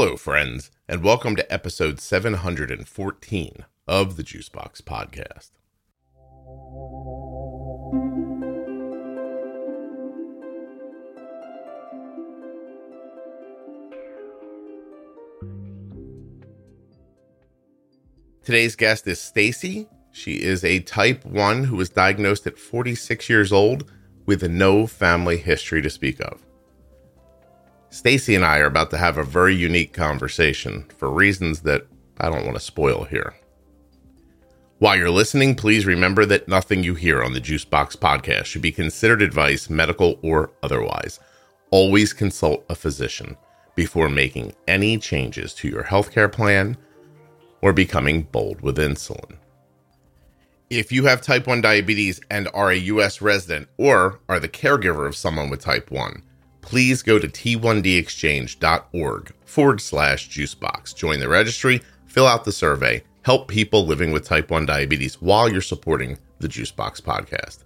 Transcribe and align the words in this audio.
Hello, 0.00 0.16
friends, 0.16 0.70
and 0.88 1.02
welcome 1.02 1.34
to 1.34 1.52
episode 1.52 1.98
714 1.98 3.64
of 3.88 4.16
the 4.16 4.22
Juicebox 4.22 4.80
Podcast. 4.80 5.50
Today's 18.44 18.76
guest 18.76 19.04
is 19.08 19.20
Stacy. 19.20 19.88
She 20.12 20.34
is 20.34 20.62
a 20.62 20.78
type 20.78 21.24
1 21.24 21.64
who 21.64 21.74
was 21.74 21.90
diagnosed 21.90 22.46
at 22.46 22.56
46 22.56 23.28
years 23.28 23.50
old 23.50 23.90
with 24.26 24.48
no 24.48 24.86
family 24.86 25.38
history 25.38 25.82
to 25.82 25.90
speak 25.90 26.20
of. 26.20 26.47
Stacy 27.90 28.34
and 28.34 28.44
I 28.44 28.58
are 28.58 28.66
about 28.66 28.90
to 28.90 28.98
have 28.98 29.16
a 29.16 29.24
very 29.24 29.54
unique 29.54 29.92
conversation 29.92 30.84
for 30.98 31.10
reasons 31.10 31.60
that 31.60 31.86
I 32.18 32.28
don't 32.28 32.44
want 32.44 32.56
to 32.56 32.60
spoil 32.60 33.04
here. 33.04 33.34
While 34.78 34.96
you're 34.96 35.10
listening, 35.10 35.54
please 35.56 35.86
remember 35.86 36.24
that 36.26 36.46
nothing 36.46 36.84
you 36.84 36.94
hear 36.94 37.22
on 37.22 37.32
the 37.32 37.40
Juicebox 37.40 37.96
podcast 37.96 38.44
should 38.44 38.62
be 38.62 38.70
considered 38.70 39.22
advice, 39.22 39.68
medical 39.70 40.18
or 40.22 40.52
otherwise. 40.62 41.18
Always 41.70 42.12
consult 42.12 42.64
a 42.68 42.74
physician 42.74 43.36
before 43.74 44.08
making 44.08 44.54
any 44.68 44.98
changes 44.98 45.54
to 45.54 45.68
your 45.68 45.84
healthcare 45.84 46.30
plan 46.30 46.76
or 47.62 47.72
becoming 47.72 48.22
bold 48.22 48.60
with 48.60 48.76
insulin. 48.76 49.36
If 50.70 50.92
you 50.92 51.06
have 51.06 51.22
type 51.22 51.46
1 51.46 51.62
diabetes 51.62 52.20
and 52.30 52.48
are 52.52 52.70
a 52.70 52.76
U.S. 52.76 53.22
resident 53.22 53.68
or 53.78 54.20
are 54.28 54.38
the 54.38 54.48
caregiver 54.48 55.06
of 55.06 55.16
someone 55.16 55.48
with 55.48 55.60
type 55.60 55.90
1, 55.90 56.22
please 56.68 57.02
go 57.02 57.18
to 57.18 57.26
t1dexchange.org 57.26 59.32
forward 59.46 59.80
slash 59.80 60.28
juicebox. 60.28 60.94
Join 60.94 61.18
the 61.18 61.26
registry, 61.26 61.80
fill 62.04 62.26
out 62.26 62.44
the 62.44 62.52
survey, 62.52 63.02
help 63.22 63.48
people 63.48 63.86
living 63.86 64.12
with 64.12 64.26
type 64.26 64.50
1 64.50 64.66
diabetes 64.66 65.18
while 65.22 65.48
you're 65.48 65.62
supporting 65.62 66.18
the 66.40 66.48
Juicebox 66.48 67.00
podcast. 67.00 67.60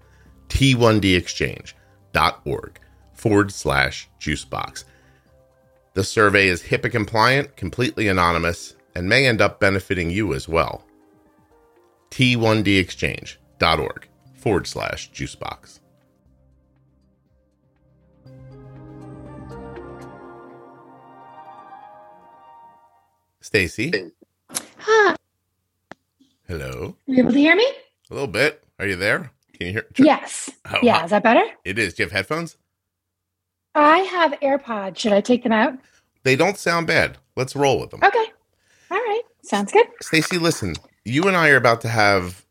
t1dexchange.org 0.51 2.79
forward 3.13 3.51
slash 3.51 4.09
juicebox. 4.21 4.85
The 5.95 6.05
survey 6.05 6.47
is 6.47 6.63
HIPAA 6.63 6.93
compliant, 6.93 7.57
completely 7.57 8.07
anonymous, 8.07 8.77
and 8.95 9.09
may 9.09 9.27
end 9.27 9.41
up 9.41 9.59
benefiting 9.59 10.11
you 10.11 10.33
as 10.33 10.49
well. 10.49 10.85
t1dexchange.org 12.11 14.09
forward 14.37 14.69
slash 14.69 15.11
juicebox. 15.11 15.81
Stacy. 23.53 23.93
Hi. 24.79 25.15
Hello. 26.49 26.97
Are 27.07 27.13
you 27.13 27.19
able 27.23 27.33
to 27.33 27.39
hear 27.39 27.55
me? 27.55 27.67
A 28.11 28.15
little 28.15 28.27
bit. 28.27 28.65
Are 28.79 28.87
you 28.87 28.97
there? 28.97 29.31
Can 29.53 29.67
you 29.67 29.73
hear? 29.75 29.87
Yes. 29.99 30.49
Oh, 30.65 30.79
yeah. 30.83 31.01
hi. 31.01 31.05
Is 31.05 31.11
that 31.11 31.23
better? 31.23 31.45
It 31.63 31.79
is. 31.79 31.93
Do 31.93 32.03
you 32.03 32.07
have 32.07 32.13
headphones? 32.13 32.57
I 33.75 33.99
have 33.99 34.33
AirPods. 34.41 34.97
Should 34.97 35.13
I 35.13 35.21
take 35.21 35.43
them 35.43 35.53
out? 35.53 35.75
They 36.23 36.35
don't 36.35 36.57
sound 36.57 36.87
bad. 36.87 37.19
Let's 37.37 37.55
roll 37.55 37.79
with 37.79 37.91
them. 37.91 38.01
Okay. 38.03 38.25
All 38.91 38.97
right. 38.97 39.21
Sounds 39.43 39.71
good. 39.71 39.87
Stacy, 40.01 40.39
listen. 40.39 40.75
You 41.05 41.25
and 41.25 41.37
I 41.37 41.51
are 41.51 41.57
about 41.57 41.83
to 41.83 41.89
have 41.89 42.47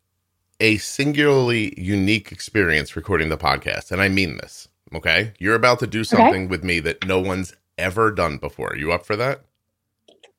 a 0.59 0.77
singularly 0.77 1.73
unique 1.81 2.31
experience 2.31 2.95
recording 2.95 3.30
the 3.30 3.39
podcast, 3.39 3.91
and 3.91 4.03
I 4.03 4.08
mean 4.08 4.38
this. 4.38 4.67
Okay, 4.93 5.33
you're 5.39 5.55
about 5.55 5.80
to 5.80 5.88
do 5.88 6.03
something 6.03 6.47
with 6.47 6.63
me 6.63 6.80
that 6.81 7.08
no 7.08 7.19
one's 7.19 7.55
ever 7.80 8.11
done 8.11 8.38
before. 8.38 8.73
Are 8.73 8.77
you 8.77 8.91
up 8.91 9.03
for 9.03 9.15
that? 9.15 9.41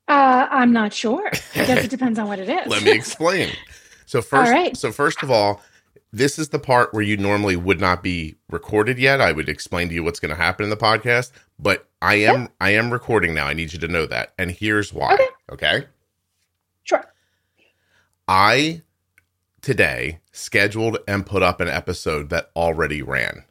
Uh, 0.09 0.47
I'm 0.51 0.73
not 0.73 0.93
sure. 0.93 1.29
I 1.55 1.65
guess 1.65 1.85
it 1.85 1.91
depends 1.91 2.19
on 2.19 2.29
what 2.29 2.39
it 2.39 2.49
is. 2.49 2.67
Let 2.67 2.83
me 2.83 2.91
explain. 2.93 3.51
So 4.07 4.21
first, 4.23 4.51
right. 4.51 4.77
so 4.77 4.93
first 4.93 5.23
of 5.23 5.31
all, 5.31 5.63
this 6.13 6.39
is 6.39 6.51
the 6.51 6.59
part 6.59 6.93
where 6.93 7.03
you 7.03 7.17
normally 7.17 7.57
would 7.57 7.81
not 7.81 8.03
be 8.03 8.37
recorded 8.51 8.99
yet. 8.99 9.21
I 9.21 9.33
would 9.33 9.49
explain 9.49 9.89
to 9.89 9.95
you 9.95 10.05
what's 10.05 10.21
going 10.21 10.31
to 10.31 10.37
happen 10.37 10.65
in 10.65 10.71
the 10.71 10.77
podcast, 10.77 11.31
but 11.59 11.89
I 12.03 12.17
am 12.17 12.49
I 12.61 12.71
am 12.71 12.93
recording 12.93 13.33
now. 13.33 13.47
I 13.47 13.55
need 13.55 13.73
you 13.73 13.79
to 13.79 13.89
know 13.89 14.05
that, 14.07 14.35
and 14.39 14.51
here's 14.51 14.93
why. 14.93 15.15
Okay. 15.15 15.27
okay? 15.51 15.87
sure. 16.83 17.05
I 18.29 18.83
today 19.63 20.21
scheduled 20.33 20.99
and 21.09 21.25
put 21.25 21.43
up 21.43 21.61
an 21.61 21.69
episode 21.69 22.29
that 22.31 22.51
already 22.57 23.01
ran. 23.03 23.45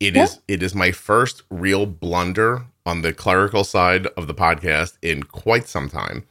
It 0.00 0.16
is 0.16 0.34
Yeah. 0.48 0.54
it 0.56 0.62
is 0.62 0.74
my 0.74 0.90
first 0.92 1.42
real 1.50 1.86
blunder 1.86 2.66
on 2.86 3.02
the 3.02 3.12
clerical 3.12 3.64
side 3.64 4.06
of 4.08 4.26
the 4.26 4.34
podcast 4.34 4.98
in 5.02 5.22
quite 5.22 5.68
some 5.68 5.88
time. 5.88 6.24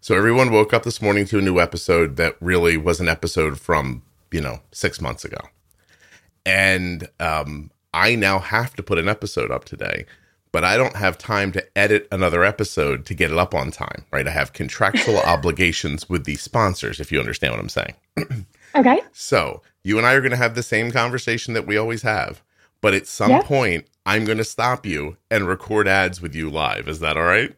So 0.00 0.16
everyone 0.16 0.50
woke 0.50 0.72
up 0.72 0.82
this 0.82 1.02
morning 1.02 1.24
to 1.26 1.38
a 1.38 1.42
new 1.42 1.60
episode 1.60 2.16
that 2.16 2.36
really 2.40 2.76
was 2.76 3.00
an 3.00 3.08
episode 3.08 3.60
from, 3.60 4.02
you 4.30 4.40
know, 4.40 4.60
6 4.72 5.00
months 5.00 5.24
ago. 5.24 5.40
And 6.44 7.08
um 7.18 7.70
I 7.92 8.14
now 8.14 8.38
have 8.38 8.74
to 8.76 8.82
put 8.82 8.98
an 8.98 9.08
episode 9.08 9.50
up 9.50 9.64
today, 9.64 10.06
but 10.52 10.62
I 10.64 10.76
don't 10.76 10.94
have 10.96 11.18
time 11.18 11.50
to 11.52 11.78
edit 11.78 12.06
another 12.12 12.44
episode 12.44 13.04
to 13.06 13.14
get 13.14 13.32
it 13.32 13.36
up 13.38 13.52
on 13.52 13.72
time, 13.72 14.04
right? 14.12 14.26
I 14.26 14.30
have 14.30 14.52
contractual 14.52 15.18
obligations 15.26 16.08
with 16.08 16.24
the 16.24 16.36
sponsors, 16.36 17.00
if 17.00 17.10
you 17.10 17.18
understand 17.18 17.52
what 17.52 17.60
I'm 17.60 17.68
saying. 17.68 17.94
Okay. 18.76 19.00
So 19.12 19.62
you 19.82 19.98
and 19.98 20.06
I 20.06 20.12
are 20.12 20.20
going 20.20 20.30
to 20.30 20.36
have 20.36 20.54
the 20.54 20.62
same 20.62 20.92
conversation 20.92 21.54
that 21.54 21.66
we 21.66 21.76
always 21.76 22.02
have, 22.02 22.40
but 22.80 22.94
at 22.94 23.06
some 23.06 23.30
Yeah. 23.30 23.42
point, 23.42 23.86
I'm 24.06 24.24
going 24.24 24.38
to 24.38 24.44
stop 24.44 24.86
you 24.86 25.16
and 25.30 25.46
record 25.46 25.86
ads 25.86 26.20
with 26.20 26.34
you 26.34 26.50
live. 26.50 26.88
Is 26.88 27.00
that 27.00 27.16
all 27.16 27.24
right? 27.24 27.54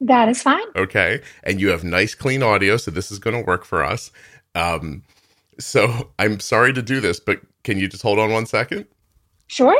That 0.00 0.28
is 0.28 0.42
fine. 0.42 0.66
Okay. 0.76 1.20
And 1.44 1.60
you 1.60 1.68
have 1.68 1.84
nice, 1.84 2.14
clean 2.14 2.42
audio, 2.42 2.76
so 2.76 2.90
this 2.90 3.10
is 3.12 3.18
going 3.18 3.36
to 3.36 3.46
work 3.46 3.64
for 3.64 3.82
us. 3.84 4.10
Um, 4.54 5.02
so 5.58 6.10
I'm 6.18 6.40
sorry 6.40 6.72
to 6.72 6.82
do 6.82 7.00
this, 7.00 7.20
but 7.20 7.40
can 7.64 7.78
you 7.78 7.88
just 7.88 8.02
hold 8.02 8.18
on 8.18 8.32
one 8.32 8.46
second? 8.46 8.86
Sure. 9.46 9.76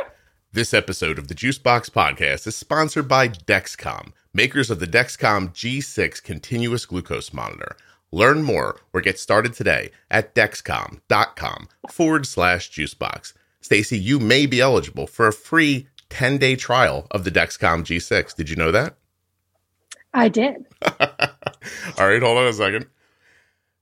This 0.52 0.74
episode 0.74 1.18
of 1.18 1.28
the 1.28 1.34
Juicebox 1.34 1.90
Podcast 1.90 2.46
is 2.46 2.54
sponsored 2.56 3.08
by 3.08 3.28
Dexcom, 3.28 4.12
makers 4.34 4.70
of 4.70 4.80
the 4.80 4.86
Dexcom 4.86 5.52
G6 5.54 6.22
continuous 6.22 6.84
glucose 6.86 7.32
monitor. 7.32 7.76
Learn 8.12 8.42
more 8.42 8.78
or 8.92 9.00
get 9.00 9.18
started 9.18 9.54
today 9.54 9.90
at 10.10 10.34
dexcom.com 10.34 11.68
forward 11.90 12.26
slash 12.26 12.70
juicebox. 12.70 13.32
Stacy, 13.62 13.96
you 13.98 14.18
may 14.18 14.44
be 14.44 14.60
eligible 14.60 15.06
for 15.06 15.26
a 15.26 15.32
free 15.32 15.86
10 16.10 16.36
day 16.36 16.56
trial 16.56 17.06
of 17.10 17.24
the 17.24 17.30
Dexcom 17.30 17.84
G6. 17.84 18.34
Did 18.34 18.50
you 18.50 18.56
know 18.56 18.70
that? 18.70 18.96
I 20.12 20.28
did. 20.28 20.66
All 21.00 22.08
right, 22.08 22.22
hold 22.22 22.36
on 22.36 22.46
a 22.46 22.52
second. 22.52 22.86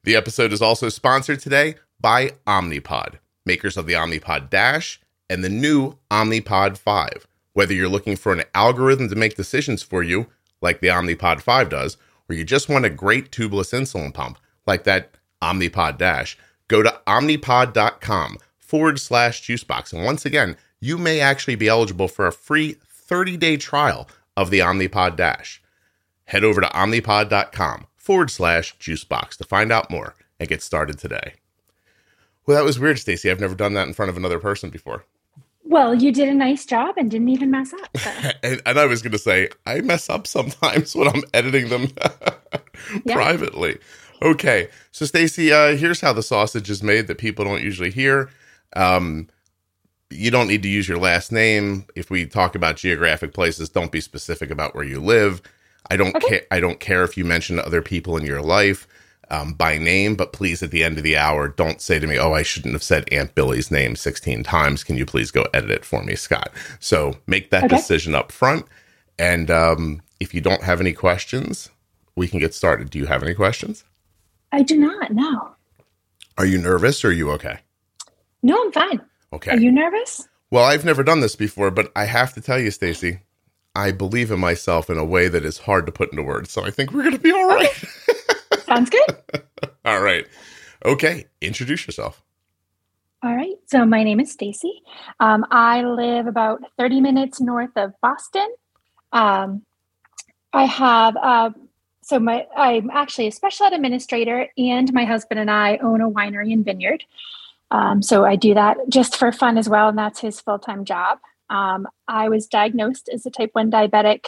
The 0.05 0.15
episode 0.15 0.53
is 0.53 0.63
also 0.63 0.89
sponsored 0.89 1.41
today 1.41 1.75
by 2.01 2.33
Omnipod, 2.47 3.19
makers 3.45 3.77
of 3.77 3.87
the 3.87 3.95
Omnipod 3.95 4.49
Dash 4.49 5.01
and 5.29 5.43
the 5.43 5.49
new 5.49 5.99
Omnipod 6.11 6.79
5. 6.79 7.27
Whether 7.53 7.75
you're 7.75 7.89
looking 7.89 8.17
for 8.17 8.33
an 8.33 8.45
algorithm 8.55 9.09
to 9.09 9.17
make 9.17 9.35
decisions 9.35 9.83
for 9.83 10.03
you, 10.03 10.29
like 10.63 10.81
the 10.81 10.89
Omnipod 10.89 11.41
5 11.41 11.69
does, 11.69 11.97
or 12.29 12.37
you 12.37 12.45
just 12.45 12.69
want 12.69 12.85
a 12.85 12.91
great 12.91 13.33
tubeless 13.33 13.75
insulin 13.75 14.15
pump, 14.15 14.39
like 14.67 14.85
that 14.85 15.17
Omnipod 15.43 15.99
Dash, 15.99 16.39
go 16.69 16.83
to 16.83 17.01
omnipod.com 17.07 18.39
forward 18.71 19.01
slash 19.01 19.43
juicebox. 19.43 19.93
And 19.93 20.05
once 20.05 20.25
again, 20.25 20.57
you 20.81 20.97
may 20.97 21.19
actually 21.21 21.57
be 21.57 21.67
eligible 21.67 22.07
for 22.07 22.27
a 22.29 22.33
free 22.33 22.77
30 22.89 23.37
day 23.37 23.57
trial 23.57 24.09
of 24.37 24.51
the 24.51 24.61
Omnipod 24.61 25.17
Dash 25.17 25.61
head 26.27 26.45
over 26.45 26.61
to 26.61 26.69
omnipod.com 26.69 27.87
forward 27.97 28.31
slash 28.31 28.79
juicebox 28.79 29.37
to 29.37 29.43
find 29.45 29.73
out 29.73 29.91
more 29.91 30.15
and 30.39 30.49
get 30.49 30.63
started 30.63 30.97
today. 30.97 31.35
Well, 32.47 32.57
that 32.57 32.65
was 32.65 32.79
weird, 32.79 33.01
Stacy. 33.01 33.29
I've 33.31 33.41
never 33.41 33.57
done 33.57 33.75
that 33.75 33.89
in 33.89 33.95
front 33.95 34.11
of 34.11 34.17
another 34.17 34.39
person 34.39 34.71
before. 34.71 35.05
Well, 35.65 35.93
you 35.93 36.13
did 36.13 36.29
a 36.29 36.35
nice 36.35 36.65
job 36.65 36.95
and 36.97 37.11
didn't 37.11 37.29
even 37.31 37.51
mess 37.51 37.73
up. 37.73 37.97
so. 37.97 38.11
And, 38.45 38.63
and 38.65 38.79
I 38.79 38.87
was 38.87 39.03
going 39.03 39.13
to 39.13 39.19
say, 39.19 39.49
I 39.67 39.81
mess 39.81 40.09
up 40.09 40.29
sometimes 40.29 40.95
when 40.97 41.09
I'm 41.09 41.23
editing 41.35 41.69
them 41.69 41.89
Yeah. 43.05 43.15
privately. 43.15 43.79
Okay. 44.23 44.69
So, 44.93 45.07
Stacy, 45.07 45.53
uh, 45.53 45.77
here's 45.77 46.01
how 46.01 46.13
the 46.13 46.23
sausage 46.23 46.71
is 46.71 46.83
made 46.83 47.09
that 47.09 47.19
people 47.19 47.45
don't 47.45 47.63
usually 47.63 47.91
hear. 47.91 48.31
Um, 48.77 49.29
you 50.11 50.31
don't 50.31 50.49
need 50.49 50.63
to 50.63 50.69
use 50.69 50.89
your 50.89 50.99
last 50.99 51.31
name. 51.33 51.87
If 51.95 52.11
we 52.11 52.27
talk 52.27 52.55
about 52.55 52.77
geographic 52.77 53.33
places, 53.33 53.69
don't 53.69 53.93
be 53.93 54.01
specific 54.01 54.51
about 54.51 54.75
where 54.75 54.85
you 54.85 55.01
live. 55.01 55.41
I 55.91 55.97
don't 55.97 56.15
Okay. 56.17 56.27
care. 56.29 56.43
I 56.51 56.61
don't 56.61 56.81
care 56.81 57.05
if 57.05 57.17
you 57.17 57.25
mention 57.25 57.59
other 57.59 57.83
people 57.83 58.17
in 58.17 58.25
your 58.25 58.43
life 58.43 58.87
um, 59.31 59.53
by 59.55 59.79
name, 59.79 60.17
but 60.17 60.33
please, 60.33 60.63
at 60.63 60.73
the 60.73 60.83
end 60.83 60.99
of 60.99 61.05
the 61.05 61.17
hour, 61.17 61.49
don't 61.49 61.81
say 61.81 61.99
to 62.01 62.07
me, 62.07 62.19
"Oh, 62.19 62.33
I 62.33 62.43
shouldn't 62.43 62.75
have 62.75 62.83
said 62.83 63.09
Aunt 63.13 63.35
Billy's 63.37 63.71
name 63.71 63.95
16 63.97 64.43
times. 64.43 64.83
Can 64.85 64.97
you 64.97 65.07
please 65.07 65.31
go 65.31 65.47
edit 65.55 65.71
it 65.71 65.85
for 65.85 66.03
me, 66.03 66.17
Scott?" 66.17 66.51
So 66.81 67.19
make 67.27 67.51
that 67.51 67.65
Okay. 67.65 67.77
decision 67.77 68.15
up 68.15 68.33
front. 68.33 68.67
And 69.19 69.51
um, 69.51 70.03
if 70.19 70.35
you 70.35 70.41
don't 70.41 70.65
have 70.65 70.81
any 70.81 70.93
questions, 70.93 71.71
we 72.17 72.27
can 72.27 72.41
get 72.41 72.55
started. 72.55 72.91
Do 72.91 72.99
you 72.99 73.07
have 73.07 73.23
any 73.23 73.35
questions? 73.35 73.85
I 74.53 74.63
do 74.63 74.77
not. 74.77 75.13
No. 75.13 75.55
Are 76.37 76.47
you 76.47 76.59
nervous 76.59 77.05
or 77.05 77.09
are 77.09 77.13
you 77.13 77.31
okay? 77.33 77.61
No, 78.43 78.63
I'm 78.63 78.73
fine. 78.73 79.01
Okay. 79.33 79.53
Are 79.53 79.59
you 79.59 79.71
nervous? 79.73 80.29
well, 80.51 80.65
I've 80.65 80.85
never 80.85 81.03
done 81.03 81.21
this 81.21 81.37
before, 81.37 81.71
but 81.71 81.93
I 81.95 82.05
have 82.07 82.35
to 82.35 82.41
tell 82.41 82.59
you, 82.59 82.71
Stacy, 82.71 83.21
I 83.75 83.93
believe 83.93 84.31
in 84.31 84.41
myself 84.41 84.91
in 84.91 84.99
a 84.99 85.05
way 85.05 85.29
that 85.29 85.45
is 85.45 85.59
hard 85.59 85.87
to 85.87 85.93
put 85.93 86.11
into 86.11 86.23
words. 86.23 86.51
So 86.51 86.65
I 86.65 86.71
think 86.71 86.93
we're 86.93 87.03
going 87.03 87.15
to 87.15 87.21
be 87.21 87.33
all 87.33 87.47
right. 87.47 87.85
Sounds 88.67 88.91
good. 88.91 89.43
all 89.85 90.01
right. 90.01 90.27
Okay. 90.85 91.27
Introduce 91.41 91.87
yourself. 91.87 92.23
All 93.23 93.35
right. 93.35 93.55
So 93.67 93.85
my 93.85 94.03
name 94.03 94.19
is 94.19 94.33
Stacy. 94.33 94.83
Um, 95.21 95.45
I 95.51 95.83
live 95.83 96.27
about 96.27 96.63
30 96.79 97.01
minutes 97.01 97.41
north 97.41 97.71
of 97.77 97.93
Boston. 98.01 98.49
Um, 99.13 99.63
I 100.53 100.65
have 100.65 101.17
uh, 101.17 101.51
so 102.03 102.19
my 102.19 102.47
I'm 102.57 102.91
actually 102.91 103.29
a 103.29 103.33
special 103.33 103.67
ed 103.67 103.73
administrator, 103.73 104.49
and 104.59 104.93
my 104.93 105.05
husband 105.05 105.39
and 105.39 105.51
I 105.51 105.77
own 105.77 106.01
a 106.01 106.11
winery 106.11 106.53
and 106.53 106.65
vineyard. 106.65 107.05
Um, 107.71 108.03
so 108.03 108.25
I 108.25 108.37
do 108.37 108.55
that 108.55 108.77
just 108.89 109.17
for 109.17 109.33
fun 109.33 109.57
as 109.57 109.69
well, 109.69 109.89
and 109.89 109.99
that's 109.99 110.21
his 110.21 110.41
full 110.41 110.59
time 110.59 110.85
job. 110.85 111.19
Um, 111.49 111.87
I 112.09 112.29
was 112.29 112.47
diagnosed 112.47 113.09
as 113.13 113.27
a 113.27 113.31
type 113.31 113.51
1 113.53 113.71
diabetic 113.71 114.27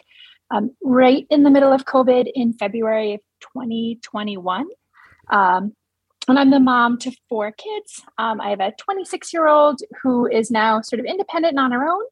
um, 0.51 0.71
right 0.83 1.27
in 1.31 1.45
the 1.45 1.51
middle 1.51 1.73
of 1.73 1.85
COVID 1.85 2.31
in 2.35 2.53
February 2.53 3.15
of 3.15 3.21
2021. 3.41 4.67
Um, 5.31 5.73
and 6.29 6.39
I'm 6.39 6.51
the 6.51 6.61
mom 6.61 6.99
to 6.99 7.13
four 7.29 7.53
kids. 7.53 8.03
Um, 8.19 8.41
I 8.41 8.51
have 8.51 8.61
a 8.61 8.73
26 8.79 9.33
year 9.33 9.49
old 9.49 9.81
who 10.03 10.27
is 10.27 10.51
now 10.51 10.81
sort 10.81 11.01
of 11.01 11.07
independent 11.07 11.59
on 11.59 11.73
her 11.73 11.89
own, 11.89 12.05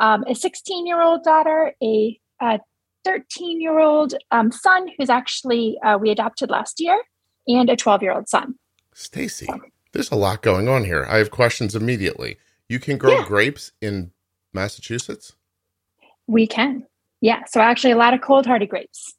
um, 0.00 0.24
a 0.28 0.34
16 0.34 0.86
year 0.86 1.02
old 1.02 1.22
daughter, 1.22 1.74
a 1.82 2.18
13 3.04 3.60
year 3.60 3.78
old 3.78 4.14
son 4.50 4.88
who's 4.96 5.10
actually 5.10 5.78
uh, 5.84 5.98
we 5.98 6.10
adopted 6.10 6.50
last 6.50 6.80
year, 6.80 7.00
and 7.46 7.70
a 7.70 7.76
12 7.76 8.02
year 8.02 8.12
old 8.12 8.28
son. 8.28 8.54
Stacy, 8.94 9.48
there's 9.92 10.10
a 10.10 10.16
lot 10.16 10.42
going 10.42 10.68
on 10.68 10.84
here. 10.84 11.06
I 11.08 11.18
have 11.18 11.30
questions 11.30 11.74
immediately. 11.74 12.38
You 12.68 12.80
can 12.80 12.98
grow 12.98 13.18
yeah. 13.18 13.26
grapes 13.26 13.72
in 13.80 14.12
Massachusetts? 14.52 15.34
We 16.26 16.46
can. 16.46 16.86
Yeah. 17.20 17.44
So 17.46 17.60
actually, 17.60 17.92
a 17.92 17.96
lot 17.96 18.14
of 18.14 18.20
cold 18.20 18.46
hardy 18.46 18.66
grapes. 18.66 19.14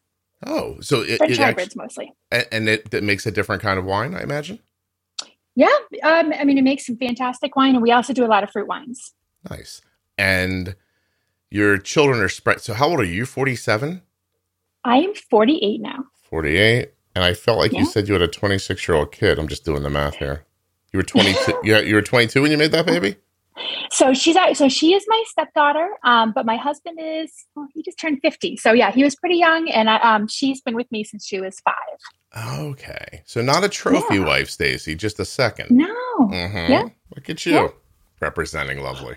Oh, 0.45 0.77
so 0.81 1.01
it, 1.01 1.17
French 1.17 1.33
it 1.33 1.37
hybrids 1.37 1.69
actually, 1.69 1.81
mostly. 1.81 2.13
And 2.51 2.67
it, 2.67 2.93
it 2.93 3.03
makes 3.03 3.25
a 3.25 3.31
different 3.31 3.61
kind 3.61 3.79
of 3.79 3.85
wine, 3.85 4.13
I 4.13 4.23
imagine. 4.23 4.59
Yeah, 5.55 5.67
um, 6.03 6.33
I 6.33 6.43
mean, 6.45 6.57
it 6.57 6.63
makes 6.63 6.85
some 6.87 6.97
fantastic 6.97 7.55
wine, 7.55 7.75
and 7.75 7.83
we 7.83 7.91
also 7.91 8.11
do 8.11 8.25
a 8.25 8.27
lot 8.27 8.43
of 8.43 8.49
fruit 8.49 8.67
wines. 8.67 9.13
Nice. 9.49 9.81
And 10.17 10.75
your 11.51 11.77
children 11.77 12.19
are 12.21 12.29
spread. 12.29 12.59
So, 12.61 12.73
how 12.73 12.89
old 12.89 12.99
are 12.99 13.05
you? 13.05 13.27
Forty-seven. 13.27 14.01
I 14.83 14.97
am 14.97 15.13
forty-eight 15.13 15.79
now. 15.79 16.05
Forty-eight, 16.23 16.93
and 17.13 17.23
I 17.23 17.35
felt 17.35 17.59
like 17.59 17.71
yeah. 17.71 17.81
you 17.81 17.85
said 17.85 18.07
you 18.07 18.15
had 18.15 18.23
a 18.23 18.27
twenty-six-year-old 18.27 19.11
kid. 19.11 19.37
I'm 19.37 19.47
just 19.47 19.63
doing 19.63 19.83
the 19.83 19.91
math 19.91 20.15
here. 20.15 20.43
You 20.93 20.99
were 20.99 21.03
twenty-two. 21.03 21.59
yeah, 21.63 21.79
you 21.79 21.95
were 21.95 22.01
twenty-two 22.01 22.41
when 22.41 22.51
you 22.51 22.57
made 22.57 22.71
that 22.71 22.85
baby. 22.85 23.17
So 23.91 24.13
she's 24.13 24.37
so 24.53 24.69
she 24.69 24.93
is 24.93 25.03
my 25.07 25.23
stepdaughter, 25.27 25.89
um, 26.03 26.31
but 26.33 26.45
my 26.45 26.55
husband 26.55 26.99
is 27.01 27.31
well, 27.55 27.67
he 27.73 27.83
just 27.83 27.99
turned 27.99 28.19
fifty. 28.21 28.57
So 28.57 28.71
yeah, 28.71 28.91
he 28.91 29.03
was 29.03 29.15
pretty 29.15 29.37
young, 29.37 29.69
and 29.69 29.89
I, 29.89 29.97
um, 29.97 30.27
she's 30.27 30.61
been 30.61 30.75
with 30.75 30.91
me 30.91 31.03
since 31.03 31.25
she 31.25 31.41
was 31.41 31.59
five. 31.59 32.55
Okay, 32.59 33.23
so 33.25 33.41
not 33.41 33.63
a 33.63 33.69
trophy 33.69 34.15
yeah. 34.15 34.25
wife, 34.25 34.49
Stacy, 34.49 34.95
just 34.95 35.19
a 35.19 35.25
second. 35.25 35.75
No, 35.75 35.95
mm-hmm. 36.19 36.71
yeah. 36.71 36.89
Look 37.15 37.29
at 37.29 37.45
you 37.45 37.53
yeah. 37.53 37.67
representing 38.19 38.81
lovely. 38.81 39.15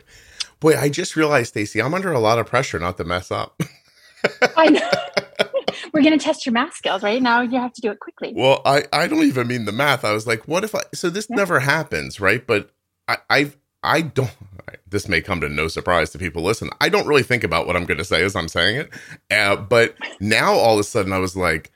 Boy, 0.60 0.76
I 0.76 0.88
just 0.88 1.16
realized, 1.16 1.48
Stacy, 1.48 1.80
I'm 1.80 1.94
under 1.94 2.12
a 2.12 2.18
lot 2.18 2.38
of 2.38 2.46
pressure 2.46 2.78
not 2.78 2.96
to 2.98 3.04
mess 3.04 3.30
up. 3.30 3.60
I 4.56 4.68
know. 4.68 4.90
We're 5.92 6.02
going 6.02 6.18
to 6.18 6.24
test 6.24 6.46
your 6.46 6.52
math 6.52 6.74
skills 6.74 7.02
right 7.02 7.22
now. 7.22 7.40
You 7.40 7.60
have 7.60 7.72
to 7.74 7.80
do 7.80 7.90
it 7.90 8.00
quickly. 8.00 8.32
Well, 8.34 8.62
I, 8.64 8.84
I 8.92 9.06
don't 9.06 9.24
even 9.24 9.48
mean 9.48 9.64
the 9.64 9.72
math. 9.72 10.04
I 10.04 10.12
was 10.12 10.26
like, 10.26 10.46
what 10.48 10.64
if 10.64 10.74
I? 10.74 10.82
So 10.94 11.10
this 11.10 11.26
yeah. 11.30 11.36
never 11.36 11.60
happens, 11.60 12.20
right? 12.20 12.46
But 12.46 12.70
I, 13.08 13.18
I've 13.30 13.56
I 13.86 14.02
don't. 14.02 14.30
This 14.88 15.08
may 15.08 15.20
come 15.20 15.40
to 15.40 15.48
no 15.48 15.68
surprise 15.68 16.10
to 16.10 16.18
people 16.18 16.42
listen. 16.42 16.70
I 16.80 16.88
don't 16.88 17.06
really 17.06 17.22
think 17.22 17.44
about 17.44 17.66
what 17.66 17.76
I'm 17.76 17.84
going 17.84 17.98
to 17.98 18.04
say 18.04 18.24
as 18.24 18.34
I'm 18.34 18.48
saying 18.48 18.76
it, 18.76 18.90
uh, 19.30 19.56
but 19.56 19.94
now 20.20 20.54
all 20.54 20.74
of 20.74 20.80
a 20.80 20.84
sudden 20.84 21.12
I 21.12 21.18
was 21.18 21.36
like, 21.36 21.70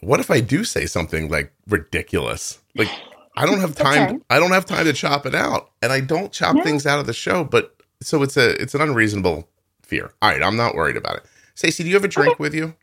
"What 0.00 0.18
if 0.18 0.30
I 0.30 0.40
do 0.40 0.64
say 0.64 0.86
something 0.86 1.28
like 1.30 1.52
ridiculous? 1.68 2.60
Like 2.74 2.90
I 3.36 3.46
don't 3.46 3.60
have 3.60 3.74
time. 3.76 4.08
Okay. 4.08 4.18
I 4.28 4.40
don't 4.40 4.50
have 4.50 4.66
time 4.66 4.86
to 4.86 4.92
chop 4.92 5.24
it 5.24 5.34
out, 5.34 5.70
and 5.82 5.92
I 5.92 6.00
don't 6.00 6.32
chop 6.32 6.56
yeah. 6.56 6.64
things 6.64 6.84
out 6.84 6.98
of 6.98 7.06
the 7.06 7.12
show. 7.12 7.44
But 7.44 7.76
so 8.02 8.22
it's 8.22 8.36
a 8.36 8.60
it's 8.60 8.74
an 8.74 8.80
unreasonable 8.80 9.48
fear. 9.82 10.12
All 10.20 10.30
right, 10.30 10.42
I'm 10.42 10.56
not 10.56 10.74
worried 10.74 10.96
about 10.96 11.16
it. 11.16 11.26
Stacey, 11.54 11.84
do 11.84 11.88
you 11.88 11.94
have 11.94 12.04
a 12.04 12.08
drink 12.08 12.32
okay. 12.32 12.42
with 12.42 12.54
you? 12.54 12.74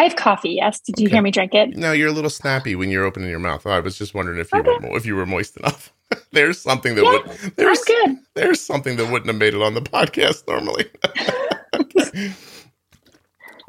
I 0.00 0.04
have 0.04 0.16
coffee. 0.16 0.52
Yes. 0.52 0.80
Did 0.80 0.98
you 0.98 1.08
okay. 1.08 1.16
hear 1.16 1.22
me 1.22 1.30
drink 1.30 1.52
it? 1.52 1.76
No, 1.76 1.92
you're 1.92 2.08
a 2.08 2.12
little 2.12 2.30
snappy 2.30 2.74
when 2.74 2.88
you're 2.88 3.04
opening 3.04 3.28
your 3.28 3.38
mouth. 3.38 3.66
Oh, 3.66 3.70
I 3.70 3.80
was 3.80 3.98
just 3.98 4.14
wondering 4.14 4.38
if 4.38 4.50
you 4.50 4.62
were 4.62 4.96
if 4.96 5.04
you 5.04 5.14
were 5.14 5.26
moist 5.26 5.58
enough. 5.58 5.92
there's 6.32 6.58
something 6.58 6.94
that 6.94 7.04
yeah, 7.04 7.10
would 7.10 7.56
there's 7.56 7.82
good. 7.82 8.16
there's 8.32 8.62
something 8.62 8.96
that 8.96 9.12
wouldn't 9.12 9.26
have 9.26 9.36
made 9.36 9.52
it 9.52 9.60
on 9.60 9.74
the 9.74 9.82
podcast 9.82 10.48
normally. 10.48 10.86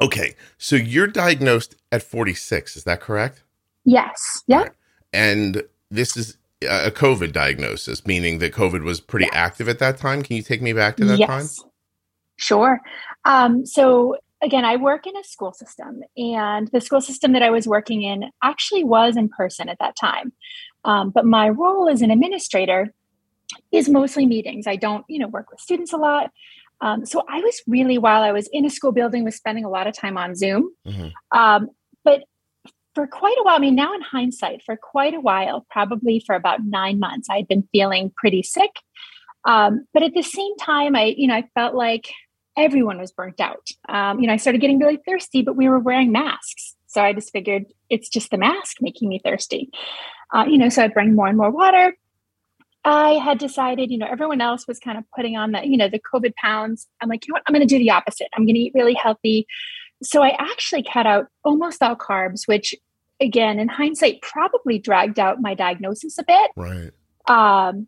okay, 0.00 0.34
so 0.56 0.74
you're 0.74 1.06
diagnosed 1.06 1.76
at 1.92 2.02
46. 2.02 2.78
Is 2.78 2.84
that 2.84 3.02
correct? 3.02 3.42
Yes. 3.84 4.42
Yeah. 4.46 4.62
Right. 4.62 4.70
And 5.12 5.64
this 5.90 6.16
is 6.16 6.38
a 6.62 6.90
COVID 6.90 7.32
diagnosis, 7.32 8.06
meaning 8.06 8.38
that 8.38 8.54
COVID 8.54 8.84
was 8.84 9.02
pretty 9.02 9.26
yes. 9.26 9.34
active 9.34 9.68
at 9.68 9.80
that 9.80 9.98
time. 9.98 10.22
Can 10.22 10.36
you 10.36 10.42
take 10.42 10.62
me 10.62 10.72
back 10.72 10.96
to 10.96 11.04
that 11.04 11.18
yes. 11.18 11.28
time? 11.28 11.68
Sure. 12.36 12.80
Um, 13.26 13.66
so 13.66 14.16
again, 14.42 14.64
I 14.64 14.76
work 14.76 15.06
in 15.06 15.16
a 15.16 15.24
school 15.24 15.52
system, 15.52 16.02
and 16.16 16.68
the 16.68 16.80
school 16.80 17.00
system 17.00 17.32
that 17.32 17.42
I 17.42 17.50
was 17.50 17.66
working 17.66 18.02
in 18.02 18.30
actually 18.42 18.84
was 18.84 19.16
in 19.16 19.28
person 19.28 19.68
at 19.68 19.78
that 19.78 19.96
time. 19.96 20.32
Um, 20.84 21.10
but 21.10 21.24
my 21.24 21.48
role 21.48 21.88
as 21.88 22.02
an 22.02 22.10
administrator 22.10 22.92
is 23.70 23.88
mostly 23.88 24.26
meetings. 24.26 24.66
I 24.66 24.76
don't, 24.76 25.04
you 25.08 25.18
know, 25.18 25.28
work 25.28 25.50
with 25.50 25.60
students 25.60 25.92
a 25.92 25.96
lot. 25.96 26.30
Um, 26.80 27.06
so 27.06 27.22
I 27.28 27.40
was 27.40 27.62
really, 27.68 27.96
while 27.96 28.22
I 28.22 28.32
was 28.32 28.48
in 28.52 28.64
a 28.64 28.70
school 28.70 28.92
building, 28.92 29.22
was 29.22 29.36
spending 29.36 29.64
a 29.64 29.70
lot 29.70 29.86
of 29.86 29.96
time 29.96 30.18
on 30.18 30.34
Zoom. 30.34 30.72
Mm-hmm. 30.84 31.38
Um, 31.38 31.68
but 32.02 32.24
for 32.94 33.06
quite 33.06 33.36
a 33.38 33.42
while, 33.44 33.54
I 33.54 33.60
mean, 33.60 33.76
now 33.76 33.94
in 33.94 34.00
hindsight, 34.00 34.62
for 34.64 34.76
quite 34.76 35.14
a 35.14 35.20
while, 35.20 35.64
probably 35.70 36.22
for 36.26 36.34
about 36.34 36.64
nine 36.64 36.98
months, 36.98 37.28
I 37.30 37.36
had 37.36 37.48
been 37.48 37.68
feeling 37.70 38.12
pretty 38.16 38.42
sick. 38.42 38.72
Um, 39.44 39.86
but 39.94 40.02
at 40.02 40.14
the 40.14 40.22
same 40.22 40.56
time, 40.56 40.96
I, 40.96 41.14
you 41.16 41.28
know, 41.28 41.34
I 41.34 41.48
felt 41.54 41.74
like 41.74 42.10
everyone 42.56 42.98
was 42.98 43.12
burnt 43.12 43.40
out. 43.40 43.68
Um, 43.88 44.20
you 44.20 44.26
know, 44.26 44.32
I 44.32 44.36
started 44.36 44.60
getting 44.60 44.78
really 44.78 44.98
thirsty, 45.06 45.42
but 45.42 45.56
we 45.56 45.68
were 45.68 45.78
wearing 45.78 46.12
masks. 46.12 46.74
So 46.86 47.02
I 47.02 47.12
just 47.12 47.32
figured 47.32 47.64
it's 47.88 48.08
just 48.08 48.30
the 48.30 48.36
mask 48.36 48.76
making 48.80 49.08
me 49.08 49.20
thirsty. 49.24 49.70
Uh, 50.32 50.44
you 50.48 50.58
know, 50.58 50.68
so 50.68 50.82
I'd 50.82 50.94
bring 50.94 51.14
more 51.14 51.26
and 51.26 51.36
more 51.36 51.50
water. 51.50 51.96
I 52.84 53.12
had 53.12 53.38
decided, 53.38 53.90
you 53.90 53.98
know, 53.98 54.08
everyone 54.10 54.40
else 54.40 54.66
was 54.66 54.78
kind 54.78 54.98
of 54.98 55.04
putting 55.14 55.36
on 55.36 55.52
the, 55.52 55.66
you 55.66 55.76
know, 55.76 55.88
the 55.88 56.00
COVID 56.00 56.34
pounds. 56.34 56.88
I'm 57.00 57.08
like, 57.08 57.26
you 57.26 57.32
know 57.32 57.36
what? 57.36 57.44
I'm 57.46 57.54
going 57.54 57.66
to 57.66 57.74
do 57.74 57.78
the 57.78 57.90
opposite. 57.90 58.28
I'm 58.34 58.44
going 58.44 58.56
to 58.56 58.60
eat 58.60 58.72
really 58.74 58.94
healthy. 58.94 59.46
So 60.02 60.22
I 60.22 60.30
actually 60.38 60.82
cut 60.82 61.06
out 61.06 61.28
almost 61.44 61.82
all 61.82 61.94
carbs, 61.94 62.48
which 62.48 62.74
again, 63.20 63.58
in 63.58 63.68
hindsight, 63.68 64.20
probably 64.20 64.78
dragged 64.78 65.18
out 65.18 65.40
my 65.40 65.54
diagnosis 65.54 66.18
a 66.18 66.24
bit. 66.24 66.50
Right. 66.56 66.90
Um, 67.28 67.86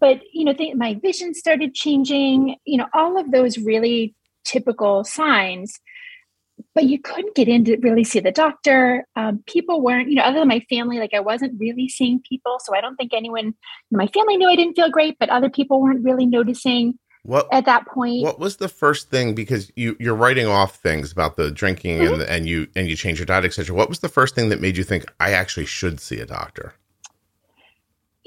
but 0.00 0.20
you 0.32 0.44
know, 0.44 0.52
th- 0.52 0.74
my 0.74 0.94
vision 0.94 1.34
started 1.34 1.74
changing. 1.74 2.56
You 2.64 2.78
know, 2.78 2.86
all 2.92 3.18
of 3.18 3.30
those 3.30 3.58
really 3.58 4.14
typical 4.44 5.04
signs 5.04 5.78
but 6.74 6.84
you 6.84 7.00
couldn't 7.00 7.34
get 7.34 7.48
in 7.48 7.64
to 7.64 7.76
really 7.78 8.04
see 8.04 8.20
the 8.20 8.32
doctor. 8.32 9.06
Um, 9.16 9.42
people 9.46 9.80
weren't, 9.82 10.08
you 10.08 10.16
know, 10.16 10.22
other 10.22 10.40
than 10.40 10.48
my 10.48 10.60
family, 10.68 10.98
like 10.98 11.14
I 11.14 11.20
wasn't 11.20 11.58
really 11.58 11.88
seeing 11.88 12.20
people. 12.28 12.58
So 12.60 12.74
I 12.74 12.80
don't 12.80 12.96
think 12.96 13.12
anyone, 13.14 13.54
my 13.90 14.06
family 14.08 14.36
knew 14.36 14.48
I 14.48 14.56
didn't 14.56 14.74
feel 14.74 14.90
great, 14.90 15.16
but 15.18 15.28
other 15.30 15.50
people 15.50 15.80
weren't 15.80 16.04
really 16.04 16.26
noticing 16.26 16.98
what, 17.22 17.48
at 17.52 17.64
that 17.66 17.86
point. 17.86 18.22
What 18.22 18.38
was 18.38 18.56
the 18.56 18.68
first 18.68 19.10
thing? 19.10 19.34
Because 19.34 19.70
you 19.76 19.96
you're 20.00 20.14
writing 20.14 20.46
off 20.46 20.76
things 20.76 21.12
about 21.12 21.36
the 21.36 21.50
drinking 21.50 21.98
mm-hmm. 21.98 22.14
and 22.14 22.22
and 22.22 22.48
you 22.48 22.68
and 22.74 22.88
you 22.88 22.96
change 22.96 23.18
your 23.18 23.26
diet, 23.26 23.44
etc. 23.44 23.74
What 23.74 23.88
was 23.88 23.98
the 23.98 24.08
first 24.08 24.34
thing 24.34 24.48
that 24.48 24.60
made 24.60 24.76
you 24.76 24.84
think 24.84 25.04
I 25.20 25.32
actually 25.32 25.66
should 25.66 26.00
see 26.00 26.20
a 26.20 26.26
doctor? 26.26 26.74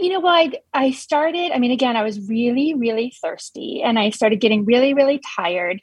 You 0.02 0.10
know 0.10 0.20
what? 0.20 0.56
I, 0.74 0.86
I 0.86 0.92
started. 0.92 1.52
I 1.52 1.60
mean, 1.60 1.72
again, 1.72 1.96
I 1.96 2.04
was 2.04 2.28
really, 2.28 2.74
really 2.74 3.14
thirsty, 3.22 3.84
and 3.84 4.00
I 4.00 4.10
started 4.10 4.42
getting 4.42 4.66
really, 4.66 4.94
really 4.94 5.22
tired. 5.36 5.80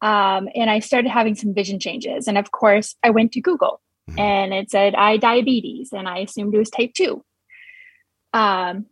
Um, 0.00 0.48
and 0.54 0.70
I 0.70 0.78
started 0.78 1.10
having 1.10 1.34
some 1.34 1.54
vision 1.54 1.80
changes. 1.80 2.28
And 2.28 2.38
of 2.38 2.50
course, 2.50 2.94
I 3.02 3.10
went 3.10 3.32
to 3.32 3.40
Google 3.40 3.80
mm-hmm. 4.08 4.18
and 4.18 4.54
it 4.54 4.70
said 4.70 4.94
I 4.94 5.16
diabetes, 5.16 5.92
and 5.92 6.08
I 6.08 6.18
assumed 6.18 6.54
it 6.54 6.58
was 6.58 6.70
type 6.70 6.92
two. 6.94 7.24
Um, 8.32 8.86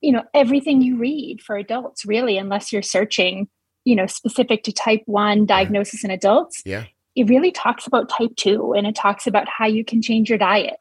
you 0.00 0.12
know, 0.12 0.22
everything 0.34 0.80
you 0.82 0.96
read 0.96 1.40
for 1.42 1.56
adults, 1.56 2.04
really, 2.04 2.38
unless 2.38 2.72
you're 2.72 2.82
searching, 2.82 3.48
you 3.84 3.96
know, 3.96 4.06
specific 4.06 4.62
to 4.64 4.72
type 4.72 5.02
one 5.06 5.46
diagnosis 5.46 6.04
in 6.04 6.10
adults, 6.10 6.62
yeah, 6.64 6.84
it 7.16 7.28
really 7.28 7.50
talks 7.50 7.86
about 7.86 8.08
type 8.08 8.36
two, 8.36 8.72
and 8.74 8.86
it 8.86 8.94
talks 8.94 9.26
about 9.26 9.48
how 9.48 9.66
you 9.66 9.84
can 9.84 10.02
change 10.02 10.28
your 10.28 10.38
diet. 10.38 10.76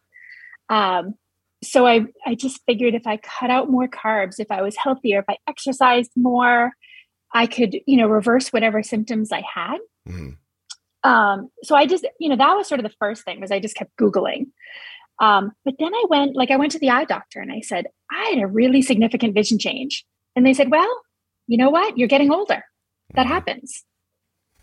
Um, 0.70 1.16
so 1.64 1.86
I, 1.86 2.06
I 2.26 2.36
just 2.36 2.62
figured 2.66 2.96
if 2.96 3.06
I 3.06 3.18
cut 3.18 3.50
out 3.50 3.70
more 3.70 3.88
carbs, 3.88 4.40
if 4.40 4.52
I 4.52 4.62
was 4.62 4.76
healthier, 4.76 5.20
if 5.20 5.26
I 5.30 5.38
exercised 5.48 6.12
more, 6.16 6.72
I 7.34 7.48
could, 7.48 7.80
you 7.86 7.98
know, 7.98 8.08
reverse 8.08 8.50
whatever 8.50 8.82
symptoms 8.82 9.32
I 9.32 9.44
had. 9.54 9.78
Mm-hmm. 10.08 11.10
Um, 11.10 11.50
so 11.64 11.76
I 11.76 11.86
just, 11.86 12.08
you 12.20 12.30
know, 12.30 12.36
that 12.36 12.56
was 12.56 12.68
sort 12.68 12.80
of 12.80 12.84
the 12.84 12.96
first 13.00 13.24
thing 13.24 13.40
was 13.40 13.52
I 13.52 13.60
just 13.60 13.76
kept 13.76 13.96
Googling. 13.98 14.48
Um, 15.22 15.52
but 15.66 15.76
then 15.80 15.94
I 15.94 16.06
went, 16.10 16.36
like 16.36 16.50
I 16.50 16.56
went 16.56 16.72
to 16.74 16.80
the 16.80 16.90
eye 16.90 17.06
doctor 17.06 17.42
and 17.42 17.52
I 17.52 17.62
said, 17.62 17.88
I 18.12 18.30
had 18.34 18.40
a 18.40 18.48
really 18.48 18.82
significant 18.82 19.34
vision 19.34 19.60
change. 19.60 20.06
And 20.36 20.46
they 20.46 20.54
said, 20.54 20.72
well, 20.72 21.02
you 21.48 21.58
know 21.58 21.70
what? 21.70 21.98
You're 21.98 22.08
getting 22.08 22.32
older. 22.32 22.64
That 23.16 23.26
mm-hmm. 23.26 23.34
happens. 23.34 23.84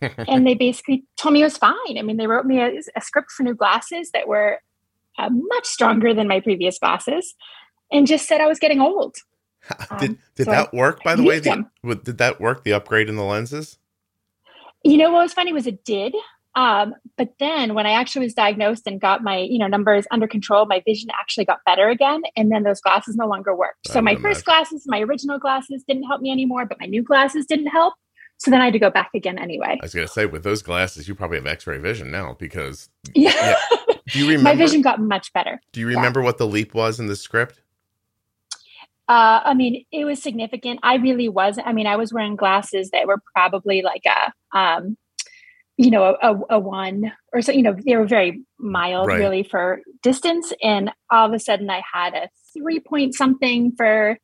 and 0.00 0.46
they 0.46 0.54
basically 0.54 1.04
told 1.16 1.34
me 1.34 1.40
it 1.40 1.44
was 1.44 1.58
fine. 1.58 1.98
I 1.98 2.02
mean, 2.02 2.16
they 2.16 2.26
wrote 2.26 2.46
me 2.46 2.60
a, 2.60 2.80
a 2.96 3.00
script 3.00 3.30
for 3.32 3.42
new 3.42 3.54
glasses 3.54 4.10
that 4.12 4.28
were 4.28 4.60
uh, 5.18 5.30
much 5.30 5.66
stronger 5.66 6.14
than 6.14 6.28
my 6.28 6.40
previous 6.40 6.78
bosses, 6.78 7.34
and 7.90 8.06
just 8.06 8.26
said 8.26 8.40
I 8.40 8.46
was 8.46 8.58
getting 8.58 8.80
old. 8.80 9.16
did 9.98 10.10
um, 10.10 10.18
did 10.34 10.44
so 10.44 10.50
that 10.50 10.70
I, 10.72 10.76
work, 10.76 11.02
by 11.02 11.16
the 11.16 11.24
way? 11.24 11.38
The, 11.38 11.66
did 12.04 12.18
that 12.18 12.40
work, 12.40 12.64
the 12.64 12.72
upgrade 12.72 13.08
in 13.08 13.16
the 13.16 13.24
lenses? 13.24 13.78
You 14.84 14.96
know 14.96 15.10
what 15.10 15.22
was 15.22 15.32
funny 15.32 15.52
was 15.52 15.66
it 15.66 15.84
did. 15.84 16.14
Um, 16.56 16.94
but 17.18 17.34
then 17.38 17.74
when 17.74 17.86
I 17.86 17.90
actually 17.90 18.24
was 18.24 18.34
diagnosed 18.34 18.86
and 18.86 18.98
got 18.98 19.22
my, 19.22 19.38
you 19.38 19.58
know, 19.58 19.66
numbers 19.66 20.06
under 20.10 20.26
control, 20.26 20.64
my 20.64 20.82
vision 20.86 21.10
actually 21.20 21.44
got 21.44 21.58
better 21.66 21.88
again. 21.88 22.22
And 22.34 22.50
then 22.50 22.62
those 22.62 22.80
glasses 22.80 23.14
no 23.14 23.26
longer 23.26 23.54
worked. 23.54 23.88
so 23.88 24.00
my 24.00 24.16
first 24.16 24.46
glasses, 24.46 24.84
my 24.86 25.00
original 25.00 25.38
glasses 25.38 25.84
didn't 25.86 26.04
help 26.04 26.22
me 26.22 26.30
anymore, 26.32 26.64
but 26.64 26.80
my 26.80 26.86
new 26.86 27.02
glasses 27.02 27.44
didn't 27.44 27.66
help. 27.66 27.94
So 28.38 28.50
then 28.50 28.62
I 28.62 28.64
had 28.64 28.72
to 28.72 28.78
go 28.78 28.90
back 28.90 29.10
again 29.14 29.38
anyway. 29.38 29.78
I 29.80 29.84
was 29.84 29.94
going 29.94 30.06
to 30.06 30.12
say, 30.12 30.24
with 30.26 30.44
those 30.44 30.62
glasses, 30.62 31.08
you 31.08 31.14
probably 31.14 31.38
have 31.38 31.46
X-ray 31.46 31.78
vision 31.78 32.10
now 32.10 32.36
because 32.38 32.88
yeah. 33.14 33.32
yeah. 33.70 33.94
Do 34.08 34.18
you 34.18 34.28
remember? 34.28 34.50
my 34.50 34.54
vision 34.54 34.82
got 34.82 35.00
much 35.00 35.32
better. 35.32 35.60
Do 35.72 35.80
you 35.80 35.88
remember 35.88 36.20
yeah. 36.20 36.26
what 36.26 36.38
the 36.38 36.46
leap 36.46 36.74
was 36.74 37.00
in 37.00 37.06
the 37.06 37.16
script? 37.16 37.60
Uh, 39.08 39.40
I 39.44 39.54
mean, 39.54 39.84
it 39.92 40.04
was 40.04 40.20
significant. 40.22 40.80
I 40.82 40.96
really 40.96 41.28
was. 41.28 41.58
I 41.64 41.72
mean, 41.72 41.86
I 41.86 41.96
was 41.96 42.12
wearing 42.12 42.34
glasses 42.34 42.90
that 42.90 43.06
were 43.06 43.22
probably 43.34 43.82
like 43.82 44.02
a, 44.04 44.58
um, 44.58 44.96
you 45.76 45.90
know, 45.90 46.16
a, 46.20 46.34
a, 46.50 46.58
one 46.58 47.12
or 47.32 47.40
so. 47.40 47.52
You 47.52 47.62
know, 47.62 47.76
they 47.84 47.96
were 47.96 48.06
very 48.06 48.42
mild, 48.58 49.06
right. 49.06 49.18
really, 49.18 49.44
for 49.44 49.80
distance. 50.02 50.52
And 50.60 50.90
all 51.10 51.26
of 51.26 51.32
a 51.32 51.38
sudden, 51.38 51.70
I 51.70 51.82
had 51.92 52.14
a 52.14 52.28
three 52.52 52.80
point 52.80 53.14
something 53.14 53.72
for 53.76 54.18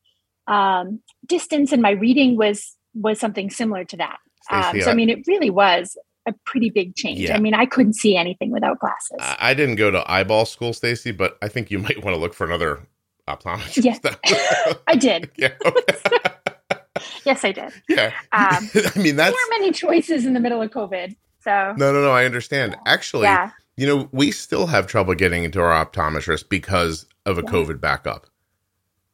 um, 0.48 1.00
distance, 1.26 1.70
and 1.70 1.82
my 1.82 1.90
reading 1.90 2.36
was 2.36 2.76
was 2.94 3.20
something 3.20 3.50
similar 3.50 3.84
to 3.84 3.96
that. 3.98 4.18
Um, 4.50 4.80
so, 4.80 4.90
I 4.90 4.94
mean, 4.94 5.08
it 5.08 5.24
really 5.28 5.50
was 5.50 5.96
a 6.26 6.34
pretty 6.44 6.70
big 6.70 6.94
change. 6.94 7.20
Yeah. 7.20 7.36
I 7.36 7.40
mean, 7.40 7.54
I 7.54 7.66
couldn't 7.66 7.94
see 7.94 8.16
anything 8.16 8.50
without 8.50 8.78
glasses. 8.78 9.18
I 9.20 9.54
didn't 9.54 9.76
go 9.76 9.90
to 9.90 10.10
eyeball 10.10 10.44
school, 10.46 10.72
Stacy, 10.72 11.12
but 11.12 11.36
I 11.42 11.48
think 11.48 11.70
you 11.70 11.78
might 11.86 12.02
want 12.04 12.14
to 12.14 12.20
look 12.20 12.34
for 12.34 12.44
another 12.44 12.86
optometrist. 13.28 13.84
Yeah, 13.84 14.74
I 14.86 14.96
did. 14.96 15.30
Yeah. 15.36 15.52
yes, 17.24 17.44
I 17.44 17.52
did. 17.52 17.72
Yeah. 17.88 18.12
Um, 18.32 18.68
I 18.74 18.98
mean, 18.98 19.16
that's 19.16 19.34
there 19.34 19.46
were 19.46 19.58
many 19.58 19.72
choices 19.72 20.26
in 20.26 20.34
the 20.34 20.40
middle 20.40 20.62
of 20.62 20.70
COVID. 20.70 21.16
So 21.40 21.74
no, 21.76 21.92
no, 21.92 22.02
no. 22.02 22.12
I 22.12 22.24
understand. 22.24 22.76
Actually, 22.86 23.24
yeah. 23.24 23.50
you 23.76 23.86
know, 23.86 24.08
we 24.12 24.30
still 24.30 24.68
have 24.68 24.86
trouble 24.86 25.14
getting 25.14 25.44
into 25.44 25.60
our 25.60 25.84
optometrist 25.84 26.48
because 26.48 27.06
of 27.26 27.38
a 27.38 27.42
yeah. 27.42 27.50
COVID 27.50 27.80
backup. 27.80 28.26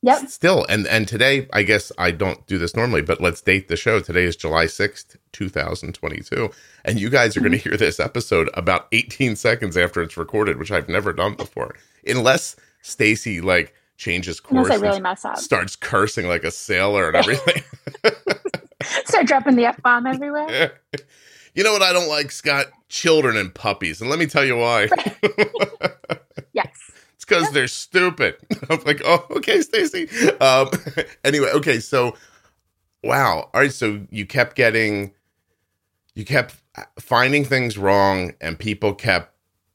Yep. 0.02 0.28
Still, 0.28 0.64
and 0.68 0.86
and 0.86 1.08
today, 1.08 1.48
I 1.52 1.64
guess 1.64 1.90
I 1.98 2.12
don't 2.12 2.46
do 2.46 2.56
this 2.56 2.76
normally, 2.76 3.02
but 3.02 3.20
let's 3.20 3.40
date 3.40 3.66
the 3.66 3.76
show. 3.76 3.98
Today 3.98 4.24
is 4.24 4.36
July 4.36 4.66
sixth, 4.66 5.16
two 5.32 5.48
thousand 5.48 5.94
twenty-two, 5.94 6.50
and 6.84 7.00
you 7.00 7.10
guys 7.10 7.36
are 7.36 7.40
mm-hmm. 7.40 7.48
going 7.48 7.60
to 7.60 7.68
hear 7.68 7.76
this 7.76 7.98
episode 7.98 8.48
about 8.54 8.86
eighteen 8.92 9.34
seconds 9.34 9.76
after 9.76 10.00
it's 10.00 10.16
recorded, 10.16 10.56
which 10.56 10.70
I've 10.70 10.88
never 10.88 11.12
done 11.12 11.34
before, 11.34 11.74
unless 12.06 12.54
Stacy 12.80 13.40
like 13.40 13.74
changes 13.96 14.38
course, 14.38 14.68
unless 14.68 14.80
I 14.80 14.86
really 14.86 15.00
mess 15.00 15.24
up, 15.24 15.36
starts 15.36 15.74
cursing 15.74 16.28
like 16.28 16.44
a 16.44 16.52
sailor 16.52 17.08
and 17.08 17.16
everything, 17.16 17.64
start 19.04 19.26
dropping 19.26 19.56
the 19.56 19.64
f 19.64 19.82
bomb 19.82 20.06
everywhere. 20.06 20.78
You 21.54 21.64
know 21.64 21.72
what 21.72 21.82
I 21.82 21.92
don't 21.92 22.08
like, 22.08 22.30
Scott? 22.30 22.66
Children 22.88 23.36
and 23.36 23.52
puppies, 23.52 24.00
and 24.00 24.08
let 24.08 24.20
me 24.20 24.26
tell 24.26 24.44
you 24.44 24.58
why. 24.58 24.88
yes 26.52 26.68
because 27.28 27.44
yep. 27.44 27.52
they're 27.52 27.68
stupid. 27.68 28.36
I'm 28.70 28.80
like, 28.84 29.02
oh, 29.04 29.26
okay, 29.30 29.60
Stacy. 29.60 30.08
Um, 30.40 30.70
anyway, 31.24 31.50
okay, 31.54 31.78
so 31.80 32.16
wow. 33.02 33.50
All 33.52 33.60
right, 33.60 33.72
so 33.72 34.06
you 34.10 34.26
kept 34.26 34.56
getting, 34.56 35.12
you 36.14 36.24
kept 36.24 36.56
finding 36.98 37.44
things 37.44 37.76
wrong, 37.76 38.32
and 38.40 38.58
people 38.58 38.94
kept, 38.94 39.34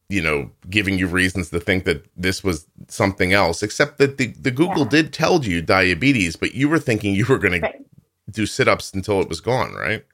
you 0.09 0.21
know, 0.21 0.49
giving 0.69 0.97
you 0.97 1.07
reasons 1.07 1.49
to 1.51 1.59
think 1.59 1.85
that 1.85 2.05
this 2.17 2.43
was 2.43 2.67
something 2.87 3.33
else. 3.33 3.61
Except 3.61 3.97
that 3.99 4.17
the 4.17 4.27
the 4.27 4.51
Google 4.51 4.83
yeah. 4.83 4.89
did 4.89 5.13
tell 5.13 5.43
you 5.43 5.61
diabetes, 5.61 6.35
but 6.35 6.55
you 6.55 6.69
were 6.69 6.79
thinking 6.79 7.13
you 7.13 7.25
were 7.25 7.37
going 7.37 7.61
right. 7.61 7.77
to 8.25 8.31
do 8.31 8.45
sit 8.45 8.67
ups 8.67 8.93
until 8.93 9.21
it 9.21 9.29
was 9.29 9.41
gone, 9.41 9.73
right? 9.73 10.05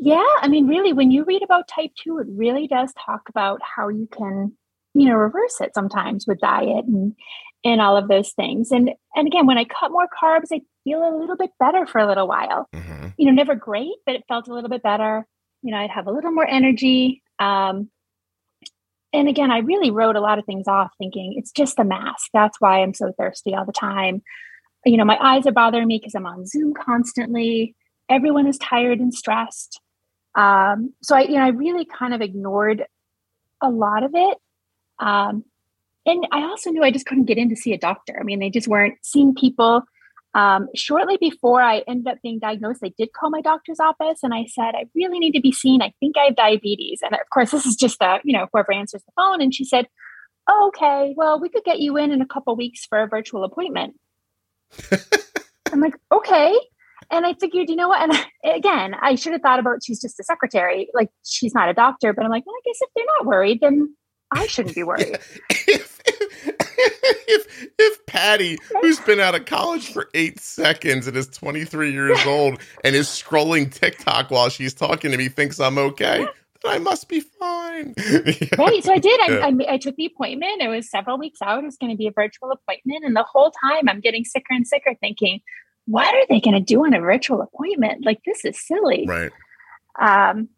Yeah, 0.00 0.24
I 0.40 0.46
mean, 0.46 0.68
really, 0.68 0.92
when 0.92 1.10
you 1.10 1.24
read 1.24 1.42
about 1.42 1.66
type 1.66 1.90
two, 2.00 2.18
it 2.18 2.28
really 2.30 2.68
does 2.68 2.92
talk 3.04 3.28
about 3.28 3.60
how 3.62 3.88
you 3.88 4.06
can 4.06 4.52
you 4.94 5.08
know 5.08 5.14
reverse 5.14 5.60
it 5.60 5.74
sometimes 5.74 6.26
with 6.26 6.40
diet 6.40 6.84
and 6.86 7.14
and 7.64 7.80
all 7.80 7.96
of 7.96 8.08
those 8.08 8.32
things. 8.32 8.70
And 8.70 8.90
and 9.14 9.26
again 9.26 9.46
when 9.46 9.58
i 9.58 9.64
cut 9.64 9.90
more 9.90 10.08
carbs 10.08 10.48
i 10.52 10.60
feel 10.84 11.00
a 11.00 11.16
little 11.16 11.36
bit 11.36 11.50
better 11.58 11.86
for 11.86 11.98
a 11.98 12.06
little 12.06 12.28
while. 12.28 12.68
Mm-hmm. 12.74 13.08
you 13.16 13.26
know 13.26 13.32
never 13.32 13.54
great 13.54 13.94
but 14.06 14.14
it 14.14 14.24
felt 14.28 14.48
a 14.48 14.54
little 14.54 14.70
bit 14.70 14.82
better. 14.82 15.26
You 15.62 15.72
know 15.72 15.78
i'd 15.78 15.90
have 15.90 16.06
a 16.06 16.12
little 16.12 16.32
more 16.32 16.46
energy. 16.46 17.22
Um 17.38 17.90
and 19.12 19.28
again 19.28 19.50
i 19.50 19.58
really 19.58 19.90
wrote 19.90 20.16
a 20.16 20.20
lot 20.20 20.38
of 20.38 20.44
things 20.44 20.68
off 20.68 20.90
thinking 20.98 21.34
it's 21.36 21.52
just 21.52 21.76
the 21.76 21.84
mask. 21.84 22.28
That's 22.32 22.60
why 22.60 22.82
i'm 22.82 22.94
so 22.94 23.12
thirsty 23.18 23.54
all 23.54 23.66
the 23.66 23.72
time. 23.72 24.22
You 24.84 24.96
know 24.96 25.04
my 25.04 25.18
eyes 25.20 25.46
are 25.46 25.52
bothering 25.52 25.88
me 25.88 25.98
because 25.98 26.14
i'm 26.14 26.26
on 26.26 26.46
zoom 26.46 26.74
constantly. 26.74 27.74
Everyone 28.08 28.46
is 28.46 28.56
tired 28.58 29.00
and 29.00 29.12
stressed. 29.12 29.80
Um 30.34 30.94
so 31.02 31.16
i 31.16 31.22
you 31.22 31.34
know 31.34 31.44
i 31.44 31.48
really 31.48 31.84
kind 31.84 32.14
of 32.14 32.20
ignored 32.20 32.84
a 33.60 33.68
lot 33.68 34.04
of 34.04 34.12
it 34.14 34.38
um, 35.00 35.44
and 36.06 36.26
I 36.32 36.42
also 36.42 36.70
knew 36.70 36.82
I 36.82 36.90
just 36.90 37.06
couldn't 37.06 37.26
get 37.26 37.38
in 37.38 37.50
to 37.50 37.56
see 37.56 37.72
a 37.72 37.78
doctor. 37.78 38.16
I 38.18 38.22
mean, 38.22 38.40
they 38.40 38.50
just 38.50 38.68
weren't 38.68 38.98
seeing 39.02 39.34
people. 39.34 39.82
Um, 40.34 40.68
shortly 40.74 41.16
before 41.18 41.60
I 41.60 41.82
ended 41.88 42.06
up 42.06 42.18
being 42.22 42.38
diagnosed, 42.38 42.80
I 42.84 42.92
did 42.96 43.12
call 43.12 43.30
my 43.30 43.40
doctor's 43.40 43.80
office 43.80 44.20
and 44.22 44.32
I 44.32 44.46
said, 44.46 44.74
I 44.74 44.84
really 44.94 45.18
need 45.18 45.32
to 45.32 45.40
be 45.40 45.52
seen. 45.52 45.82
I 45.82 45.92
think 46.00 46.16
I 46.16 46.26
have 46.26 46.36
diabetes. 46.36 47.00
And 47.02 47.12
of 47.12 47.28
course, 47.32 47.50
this 47.50 47.66
is 47.66 47.76
just 47.76 47.98
the, 47.98 48.20
you 48.24 48.32
know, 48.32 48.46
whoever 48.52 48.72
answers 48.72 49.02
the 49.04 49.12
phone. 49.16 49.40
And 49.42 49.54
she 49.54 49.64
said, 49.64 49.86
oh, 50.48 50.68
okay, 50.74 51.14
well, 51.16 51.40
we 51.40 51.48
could 51.48 51.64
get 51.64 51.80
you 51.80 51.96
in 51.96 52.10
in 52.10 52.22
a 52.22 52.26
couple 52.26 52.56
weeks 52.56 52.86
for 52.86 53.02
a 53.02 53.08
virtual 53.08 53.44
appointment. 53.44 53.94
I'm 55.72 55.80
like, 55.80 55.94
okay. 56.10 56.58
And 57.10 57.26
I 57.26 57.34
figured, 57.34 57.68
you 57.68 57.76
know 57.76 57.88
what? 57.88 58.02
And 58.02 58.26
again, 58.56 58.94
I 59.00 59.14
should 59.14 59.32
have 59.32 59.42
thought 59.42 59.60
about 59.60 59.84
she's 59.84 60.00
just 60.00 60.20
a 60.20 60.24
secretary, 60.24 60.88
like 60.94 61.10
she's 61.24 61.54
not 61.54 61.68
a 61.68 61.74
doctor. 61.74 62.12
But 62.12 62.24
I'm 62.24 62.30
like, 62.30 62.46
well, 62.46 62.56
I 62.56 62.62
guess 62.64 62.78
if 62.80 62.90
they're 62.94 63.04
not 63.18 63.26
worried, 63.26 63.60
then 63.60 63.94
I 64.30 64.46
shouldn't 64.46 64.74
be 64.74 64.82
worried. 64.84 65.18
if, 65.50 66.00
if, 66.06 67.68
if 67.78 68.06
Patty, 68.06 68.58
who's 68.80 69.00
been 69.00 69.20
out 69.20 69.34
of 69.34 69.46
college 69.46 69.92
for 69.92 70.08
eight 70.14 70.40
seconds 70.40 71.06
and 71.06 71.16
is 71.16 71.28
23 71.28 71.92
years 71.92 72.18
old 72.26 72.60
and 72.84 72.94
is 72.94 73.08
scrolling 73.08 73.72
TikTok 73.72 74.30
while 74.30 74.48
she's 74.48 74.74
talking 74.74 75.10
to 75.10 75.16
me, 75.16 75.28
thinks 75.28 75.60
I'm 75.60 75.78
okay, 75.78 76.26
then 76.62 76.72
I 76.72 76.78
must 76.78 77.08
be 77.08 77.20
fine. 77.20 77.94
right. 78.58 78.84
So 78.84 78.92
I 78.92 78.98
did. 78.98 79.20
I, 79.20 79.28
yeah. 79.28 79.46
I, 79.68 79.74
I, 79.74 79.78
took 79.78 79.96
the 79.96 80.06
appointment. 80.06 80.60
It 80.60 80.68
was 80.68 80.90
several 80.90 81.18
weeks 81.18 81.40
out. 81.42 81.62
It 81.62 81.64
was 81.64 81.76
going 81.76 81.92
to 81.92 81.96
be 81.96 82.08
a 82.08 82.12
virtual 82.12 82.50
appointment. 82.50 83.04
And 83.04 83.14
the 83.14 83.22
whole 83.22 83.50
time 83.50 83.88
I'm 83.88 84.00
getting 84.00 84.24
sicker 84.24 84.52
and 84.52 84.66
sicker, 84.66 84.94
thinking, 85.00 85.40
what 85.86 86.12
are 86.14 86.26
they 86.28 86.40
going 86.40 86.54
to 86.54 86.60
do 86.60 86.84
on 86.84 86.94
a 86.94 87.00
virtual 87.00 87.40
appointment? 87.40 88.04
Like, 88.04 88.20
this 88.24 88.44
is 88.44 88.60
silly. 88.60 89.06
Right. 89.08 89.30
Um, 90.00 90.48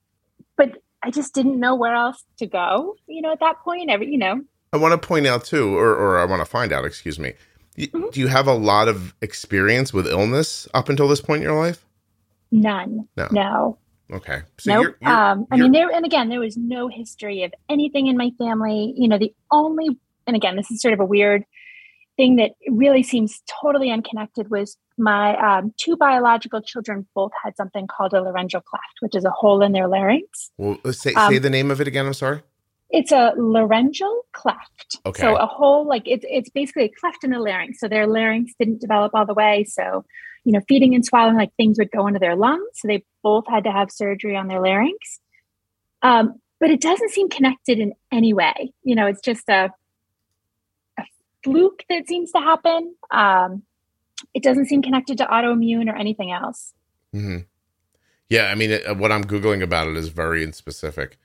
I 1.03 1.11
just 1.11 1.35
didn't 1.35 1.59
know 1.59 1.75
where 1.75 1.95
else 1.95 2.25
to 2.39 2.47
go. 2.47 2.97
You 3.07 3.23
know, 3.23 3.33
at 3.33 3.41
that 3.41 3.61
point, 3.61 3.91
every 3.91 4.11
you 4.11 4.19
know. 4.19 4.43
I 4.73 4.77
want 4.77 5.01
to 5.01 5.07
point 5.07 5.27
out 5.27 5.45
too, 5.45 5.77
or 5.77 5.95
or 5.95 6.19
I 6.21 6.25
want 6.25 6.41
to 6.41 6.47
find 6.47 6.73
out. 6.73 6.85
Excuse 6.85 7.19
me. 7.19 7.35
Mm-hmm. 7.79 8.11
Do 8.13 8.21
you 8.21 8.27
have 8.27 8.47
a 8.47 8.55
lot 8.55 8.89
of 8.89 9.15
experience 9.23 9.93
with 9.93 10.07
illness 10.07 10.69
up 10.75 10.89
until 10.89 11.09
this 11.09 11.21
point 11.21 11.43
in 11.43 11.49
your 11.49 11.59
life? 11.59 11.85
None. 12.51 13.09
No. 13.17 13.29
No. 13.31 13.79
Okay. 14.13 14.43
So 14.59 14.73
nope. 14.73 14.83
You're, 14.83 14.97
you're, 15.01 15.11
um, 15.11 15.47
I 15.51 15.57
mean, 15.57 15.73
there 15.73 15.91
and 15.91 16.05
again, 16.05 16.29
there 16.29 16.41
was 16.41 16.57
no 16.57 16.89
history 16.89 17.45
of 17.45 17.55
anything 17.69 18.09
in 18.09 18.17
my 18.17 18.31
family. 18.39 18.93
You 18.97 19.09
know, 19.09 19.19
the 19.19 19.35
only 19.51 19.99
and 20.27 20.37
again, 20.37 20.57
this 20.57 20.71
is 20.71 20.83
sort 20.83 20.95
of 20.95 21.01
a 21.01 21.05
weird 21.05 21.45
thing 22.21 22.37
that 22.37 22.53
really 22.69 23.03
seems 23.03 23.43
totally 23.63 23.91
unconnected 23.91 24.51
was 24.51 24.77
my 24.99 25.37
um, 25.39 25.73
two 25.79 25.97
biological 25.97 26.61
children 26.61 27.07
both 27.15 27.33
had 27.43 27.57
something 27.57 27.87
called 27.87 28.13
a 28.13 28.21
laryngeal 28.21 28.61
cleft, 28.61 28.97
which 29.01 29.17
is 29.17 29.25
a 29.25 29.31
hole 29.31 29.63
in 29.63 29.73
their 29.73 29.89
larynx. 29.89 30.51
Well, 30.59 30.79
say, 30.93 31.15
um, 31.15 31.33
say 31.33 31.39
the 31.39 31.49
name 31.49 31.71
of 31.71 31.81
it 31.81 31.89
again. 31.89 32.05
I'm 32.05 32.13
sorry. 32.13 32.43
It's 32.91 33.11
a 33.11 33.33
laryngeal 33.39 34.23
cleft. 34.33 34.99
Okay. 35.07 35.23
So 35.23 35.37
a 35.37 35.47
hole, 35.47 35.87
like 35.87 36.03
it's 36.05 36.27
it's 36.29 36.51
basically 36.51 36.85
a 36.85 36.93
cleft 37.01 37.25
in 37.25 37.31
the 37.31 37.39
larynx. 37.39 37.81
So 37.81 37.89
their 37.89 38.07
larynx 38.07 38.53
didn't 38.59 38.83
develop 38.83 39.13
all 39.15 39.25
the 39.25 39.33
way. 39.33 39.65
So, 39.65 40.05
you 40.45 40.53
know, 40.53 40.61
feeding 40.69 40.95
and 40.95 41.05
swallowing, 41.05 41.37
like 41.37 41.55
things 41.57 41.79
would 41.79 41.91
go 41.91 42.07
into 42.07 42.21
their 42.21 42.37
lungs. 42.37 42.69
So 42.75 42.89
they 42.89 43.03
both 43.23 43.45
had 43.49 43.65
to 43.65 43.73
have 43.73 43.91
surgery 43.91 44.37
on 44.37 44.49
their 44.49 44.61
larynx. 44.61 45.21
Um, 46.03 46.35
but 46.59 46.71
it 46.71 46.83
doesn't 46.83 47.11
seem 47.13 47.31
connected 47.31 47.79
in 47.79 47.95
any 48.13 48.35
way. 48.35 48.75
You 48.83 48.95
know, 48.95 49.07
it's 49.07 49.23
just 49.23 49.49
a 49.49 49.71
fluke 51.43 51.85
that 51.89 52.07
seems 52.07 52.33
to 52.33 52.39
happen. 52.39 52.95
Um, 53.11 53.63
it 54.35 54.43
doesn't 54.43 54.67
seem 54.67 54.83
connected 54.83 55.19
to 55.19 55.25
autoimmune 55.25 55.91
or 55.91 55.97
anything 55.97 56.33
else. 56.33 56.73
Mm-hmm. 57.15 57.39
Yeah, 58.29 58.45
I 58.45 58.55
mean, 58.55 58.71
it, 58.71 58.97
what 58.97 59.11
I'm 59.11 59.25
googling 59.25 59.63
about 59.63 59.89
it 59.89 59.97
is 59.97 60.09
very 60.09 60.51
specific. 60.53 61.19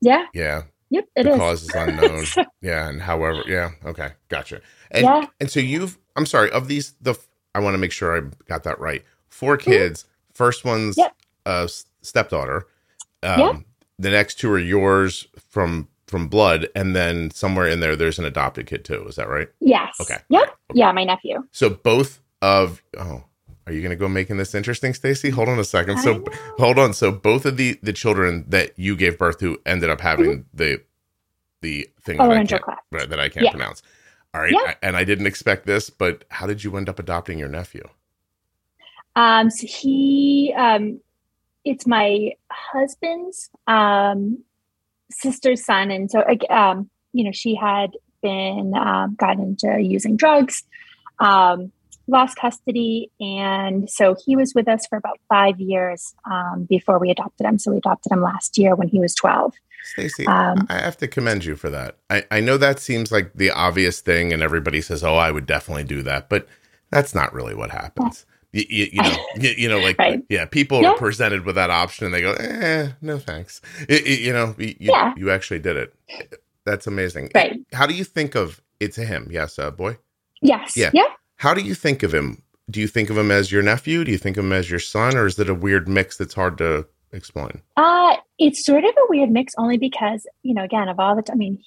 Yeah. 0.00 0.26
Yeah. 0.32 0.62
Yep. 0.90 1.08
It 1.16 1.22
the 1.24 1.30
is. 1.32 1.36
cause 1.36 1.62
is 1.64 1.74
unknown. 1.74 2.24
yeah, 2.62 2.88
and 2.88 3.02
however, 3.02 3.42
yeah. 3.46 3.70
Okay, 3.84 4.12
gotcha. 4.28 4.60
And 4.90 5.04
yeah. 5.04 5.26
and 5.40 5.50
so 5.50 5.60
you've. 5.60 5.98
I'm 6.16 6.26
sorry. 6.26 6.50
Of 6.50 6.68
these, 6.68 6.94
the 7.00 7.14
I 7.54 7.60
want 7.60 7.74
to 7.74 7.78
make 7.78 7.92
sure 7.92 8.16
I 8.16 8.30
got 8.46 8.64
that 8.64 8.78
right. 8.78 9.04
Four 9.28 9.56
kids. 9.56 10.02
Mm-hmm. 10.02 10.32
First 10.34 10.64
one's 10.64 10.96
yep. 10.96 11.14
a 11.44 11.68
stepdaughter. 12.00 12.66
Um, 13.22 13.40
yep. 13.40 13.56
the 13.98 14.10
next 14.10 14.36
two 14.36 14.50
are 14.50 14.58
yours 14.58 15.26
from 15.50 15.88
from 16.08 16.28
blood, 16.28 16.68
and 16.74 16.96
then 16.96 17.30
somewhere 17.30 17.68
in 17.68 17.80
there, 17.80 17.96
there's 17.96 18.18
an 18.18 18.24
adopted 18.24 18.66
kid 18.66 18.84
too. 18.84 19.06
Is 19.08 19.16
that 19.16 19.28
right? 19.28 19.48
Yes. 19.60 19.96
Okay. 20.00 20.18
Yep. 20.28 20.42
Okay. 20.70 20.78
Yeah, 20.80 20.92
my 20.92 21.04
nephew. 21.04 21.44
So 21.52 21.70
both 21.70 22.20
of 22.42 22.82
oh, 22.98 23.24
are 23.66 23.72
you 23.72 23.80
going 23.82 23.90
to 23.90 23.96
go 23.96 24.08
making 24.08 24.38
this 24.38 24.54
interesting, 24.54 24.94
Stacy? 24.94 25.30
Hold 25.30 25.48
on 25.48 25.58
a 25.58 25.64
second. 25.64 25.98
I 25.98 26.02
So 26.02 26.12
know. 26.18 26.24
hold 26.58 26.78
on. 26.78 26.94
So 26.94 27.12
both 27.12 27.44
of 27.46 27.56
the 27.56 27.78
the 27.82 27.92
children 27.92 28.44
that 28.48 28.78
you 28.78 28.96
gave 28.96 29.18
birth 29.18 29.38
to 29.40 29.58
ended 29.66 29.90
up 29.90 30.00
having 30.00 30.46
the 30.54 30.82
the 31.62 31.88
thing 32.02 32.18
that 32.18 32.30
I 32.30 32.44
can't, 32.44 32.62
right, 32.92 33.08
that 33.10 33.20
I 33.20 33.28
can't 33.28 33.44
Yeah. 33.44 33.50
pronounce. 33.50 33.82
All 34.34 34.40
right, 34.42 34.52
Yeah. 34.52 34.58
I- 34.64 34.76
and 34.82 34.96
I 34.96 35.04
didn't 35.04 35.26
expect 35.26 35.66
this, 35.66 35.90
but 35.90 36.24
how 36.30 36.46
did 36.46 36.62
you 36.62 36.76
end 36.76 36.88
up 36.88 36.98
adopting 36.98 37.38
your 37.38 37.48
nephew? 37.48 37.88
Um, 39.16 39.50
so 39.50 39.66
he, 39.66 40.54
um, 40.56 41.00
it's 41.64 41.86
my 41.86 42.32
husband's 42.52 43.50
um, 43.66 44.44
sister's 45.10 45.64
son, 45.64 45.90
and 45.90 46.10
so 46.10 46.24
um, 46.50 46.90
you 47.12 47.24
know, 47.24 47.32
she 47.32 47.54
had 47.54 47.92
been 48.22 48.72
um, 48.74 49.14
gotten 49.14 49.42
into 49.42 49.80
using 49.80 50.16
drugs, 50.16 50.64
um, 51.18 51.72
lost 52.06 52.36
custody, 52.36 53.10
and 53.20 53.88
so 53.88 54.16
he 54.24 54.36
was 54.36 54.54
with 54.54 54.68
us 54.68 54.86
for 54.86 54.96
about 54.98 55.18
five 55.28 55.60
years 55.60 56.14
um, 56.30 56.66
before 56.68 56.98
we 56.98 57.10
adopted 57.10 57.46
him. 57.46 57.58
So 57.58 57.70
we 57.70 57.78
adopted 57.78 58.12
him 58.12 58.22
last 58.22 58.58
year 58.58 58.74
when 58.74 58.88
he 58.88 59.00
was 59.00 59.14
twelve. 59.14 59.54
Stacy, 59.84 60.26
Um, 60.26 60.66
I 60.68 60.80
have 60.80 60.96
to 60.98 61.08
commend 61.08 61.44
you 61.44 61.56
for 61.56 61.70
that. 61.70 61.96
I, 62.10 62.24
I 62.30 62.40
know 62.40 62.58
that 62.58 62.80
seems 62.80 63.12
like 63.12 63.32
the 63.34 63.50
obvious 63.50 64.00
thing, 64.00 64.32
and 64.32 64.42
everybody 64.42 64.80
says, 64.80 65.04
"Oh, 65.04 65.16
I 65.16 65.30
would 65.30 65.46
definitely 65.46 65.84
do 65.84 66.02
that," 66.02 66.28
but 66.28 66.46
that's 66.90 67.14
not 67.14 67.32
really 67.32 67.54
what 67.54 67.70
happens. 67.70 68.26
You, 68.52 68.64
you, 68.68 68.86
you 68.92 69.02
know, 69.02 69.16
you, 69.36 69.50
you 69.58 69.68
know, 69.68 69.78
like 69.78 69.98
Right. 69.98 70.22
yeah, 70.28 70.46
people 70.46 70.80
Yeah. 70.82 70.90
are 70.92 70.96
presented 70.96 71.44
with 71.44 71.54
that 71.56 71.70
option, 71.70 72.06
and 72.06 72.14
they 72.14 72.20
go, 72.22 72.32
"Eh, 72.32 72.90
no 73.02 73.18
thanks." 73.18 73.60
It- 73.88 74.06
it- 74.06 74.20
you 74.20 74.32
know, 74.32 74.54
you, 74.58 74.74
Yeah. 74.80 75.12
you 75.16 75.30
actually 75.30 75.58
did 75.60 75.76
it. 75.76 75.94
That's 76.64 76.86
amazing. 76.86 77.30
Right. 77.34 77.60
How 77.72 77.86
do 77.86 77.94
you 77.94 78.04
think 78.04 78.34
of 78.34 78.60
it's 78.80 78.96
him? 78.96 79.28
Yes, 79.30 79.58
uh, 79.58 79.70
boy. 79.70 79.98
Yes. 80.40 80.76
Yeah. 80.76 80.90
Yeah. 80.94 81.08
How 81.36 81.54
do 81.54 81.60
you 81.62 81.74
think 81.74 82.02
of 82.02 82.12
him? 82.14 82.42
Do 82.70 82.80
you 82.80 82.86
think 82.88 83.08
of 83.10 83.16
him 83.16 83.30
as 83.30 83.50
your 83.50 83.62
nephew? 83.62 84.04
Do 84.04 84.10
you 84.12 84.18
think 84.18 84.36
of 84.36 84.44
him 84.44 84.52
as 84.52 84.70
your 84.70 84.80
son, 84.80 85.16
or 85.16 85.26
is 85.26 85.38
it 85.38 85.48
a 85.48 85.54
weird 85.54 85.88
mix 85.88 86.16
that's 86.18 86.34
hard 86.34 86.58
to 86.58 86.86
explain? 87.12 87.62
Uh, 87.76 88.16
it's 88.38 88.64
sort 88.64 88.84
of 88.84 88.90
a 88.90 89.06
weird 89.08 89.30
mix 89.30 89.54
only 89.58 89.78
because, 89.78 90.26
you 90.42 90.54
know, 90.54 90.62
again, 90.62 90.88
of 90.88 91.00
all 91.00 91.16
the 91.16 91.22
time, 91.22 91.34
I 91.34 91.38
mean, 91.38 91.58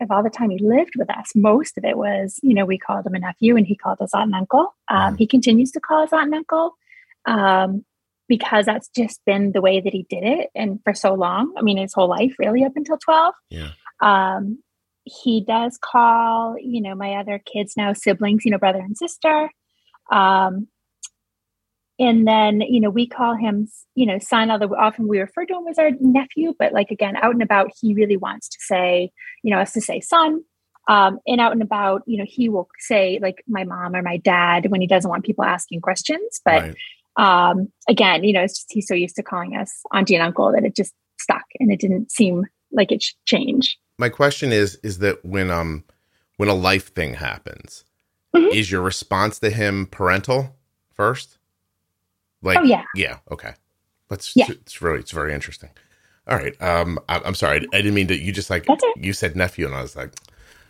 of 0.00 0.10
all 0.10 0.22
the 0.22 0.30
time 0.30 0.50
he 0.50 0.58
lived 0.58 0.92
with 0.96 1.10
us, 1.10 1.32
most 1.34 1.76
of 1.76 1.84
it 1.84 1.96
was, 1.96 2.38
you 2.42 2.54
know, 2.54 2.64
we 2.64 2.78
called 2.78 3.06
him 3.06 3.14
a 3.14 3.18
nephew 3.18 3.56
and 3.56 3.66
he 3.66 3.74
called 3.76 4.00
us 4.00 4.14
aunt 4.14 4.26
and 4.26 4.34
uncle. 4.34 4.74
Um, 4.88 5.14
Mhm. 5.14 5.18
He 5.18 5.26
continues 5.26 5.70
to 5.72 5.80
call 5.80 6.02
us 6.02 6.12
aunt 6.12 6.26
and 6.26 6.34
uncle 6.34 6.76
um, 7.26 7.84
because 8.28 8.66
that's 8.66 8.88
just 8.96 9.20
been 9.26 9.52
the 9.52 9.60
way 9.60 9.80
that 9.80 9.92
he 9.92 10.06
did 10.08 10.22
it. 10.22 10.50
And 10.54 10.80
for 10.84 10.94
so 10.94 11.14
long, 11.14 11.52
I 11.56 11.62
mean, 11.62 11.78
his 11.78 11.92
whole 11.94 12.08
life, 12.08 12.34
really, 12.38 12.64
up 12.64 12.76
until 12.76 12.98
12. 12.98 13.34
Yeah. 13.50 13.70
Um, 14.00 14.62
he 15.04 15.40
does 15.44 15.78
call, 15.82 16.56
you 16.60 16.80
know, 16.80 16.94
my 16.94 17.14
other 17.14 17.40
kids 17.44 17.74
now 17.76 17.92
siblings, 17.92 18.44
you 18.44 18.52
know, 18.52 18.58
brother 18.58 18.78
and 18.78 18.96
sister. 18.96 19.50
And 22.00 22.26
then, 22.26 22.62
you 22.62 22.80
know, 22.80 22.90
we 22.90 23.06
call 23.06 23.36
him, 23.36 23.68
you 23.94 24.06
know, 24.06 24.18
son, 24.18 24.50
although 24.50 24.74
often 24.74 25.06
we 25.06 25.20
refer 25.20 25.44
to 25.44 25.54
him 25.54 25.68
as 25.70 25.78
our 25.78 25.90
nephew, 26.00 26.54
but 26.58 26.72
like 26.72 26.90
again, 26.90 27.14
out 27.16 27.34
and 27.34 27.42
about, 27.42 27.70
he 27.80 27.94
really 27.94 28.16
wants 28.16 28.48
to 28.48 28.56
say, 28.60 29.12
you 29.42 29.54
know, 29.54 29.60
us 29.60 29.72
to 29.74 29.80
say 29.80 30.00
son. 30.00 30.42
Um, 30.88 31.18
and 31.26 31.40
out 31.40 31.52
and 31.52 31.62
about, 31.62 32.02
you 32.06 32.16
know, 32.18 32.24
he 32.26 32.48
will 32.48 32.68
say 32.78 33.20
like 33.22 33.44
my 33.46 33.64
mom 33.64 33.94
or 33.94 34.02
my 34.02 34.16
dad 34.16 34.70
when 34.70 34.80
he 34.80 34.86
doesn't 34.88 35.10
want 35.10 35.24
people 35.24 35.44
asking 35.44 35.82
questions. 35.82 36.40
But 36.44 36.74
Right. 37.16 37.50
um, 37.50 37.68
again, 37.88 38.24
you 38.24 38.32
know, 38.32 38.42
it's 38.42 38.54
just 38.54 38.72
he's 38.72 38.88
so 38.88 38.94
used 38.94 39.16
to 39.16 39.22
calling 39.22 39.54
us 39.54 39.70
auntie 39.92 40.14
and 40.16 40.24
uncle 40.24 40.50
that 40.52 40.64
it 40.64 40.74
just 40.74 40.92
stuck 41.20 41.44
and 41.60 41.70
it 41.70 41.78
didn't 41.78 42.10
seem 42.10 42.46
like 42.72 42.90
it 42.90 43.02
should 43.02 43.16
change. 43.26 43.78
my 43.98 44.08
question 44.08 44.52
is 44.52 44.76
is 44.76 44.98
that 45.00 45.22
when 45.24 45.50
um 45.50 45.84
when 46.38 46.48
a 46.48 46.54
life 46.54 46.94
thing 46.94 47.12
happens 47.14 47.84
Mhm. 48.34 48.54
is 48.54 48.70
your 48.72 48.80
response 48.80 49.38
to 49.40 49.50
him 49.50 49.84
parental 49.86 50.56
first 50.94 51.36
like 52.42 52.58
Oh, 52.58 52.62
yeah. 52.62 52.84
yeah 52.94 53.18
okay 53.30 53.52
that's 54.08 54.34
Yeah. 54.36 54.46
it's 54.48 54.80
really 54.82 55.00
it's 55.00 55.10
very 55.12 55.32
interesting 55.34 55.70
all 56.28 56.36
right 56.36 56.60
um 56.62 56.98
I, 57.08 57.20
i'm 57.24 57.34
sorry 57.34 57.66
I, 57.72 57.76
didn't 57.78 57.94
mean 57.94 58.08
to 58.08 58.16
you 58.18 58.32
just 58.32 58.50
like 58.50 58.66
you 58.96 59.12
said 59.12 59.36
nephew 59.36 59.66
and 59.66 59.74
i 59.74 59.82
was 59.82 59.96
like 59.96 60.12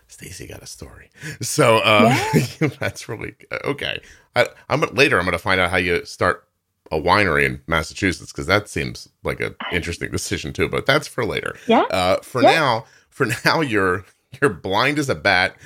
stacy 0.09 0.46
got 0.46 0.62
a 0.62 0.66
story 0.66 1.11
so 1.40 1.78
uh 1.78 2.12
that's 2.80 3.09
really 3.09 3.35
okay 3.64 4.00
I, 4.37 4.46
i'm 4.68 4.80
later 4.94 5.18
i'm 5.18 5.24
gonna 5.24 5.38
find 5.38 5.61
out 5.61 5.70
how 5.70 5.76
you 5.76 6.04
start 6.04 6.46
a 6.92 6.98
winery 7.00 7.44
in 7.44 7.61
massachusetts 7.68 8.33
because 8.33 8.46
that 8.46 8.68
seems 8.68 9.09
like 9.22 9.40
an 9.40 9.54
interesting 9.72 10.11
decision 10.11 10.52
too 10.52 10.68
but 10.68 10.87
that's 10.87 11.06
for 11.06 11.24
later 11.24 11.56
Yeah. 11.68 11.83
uh, 11.90 12.16
for 12.22 12.42
Yeah. 12.42 12.50
now, 12.54 12.85
for 13.11 13.26
now, 13.44 13.61
you're 13.61 14.04
you're 14.40 14.50
blind 14.50 14.98
as 15.00 15.09
a 15.09 15.14
bat, 15.16 15.56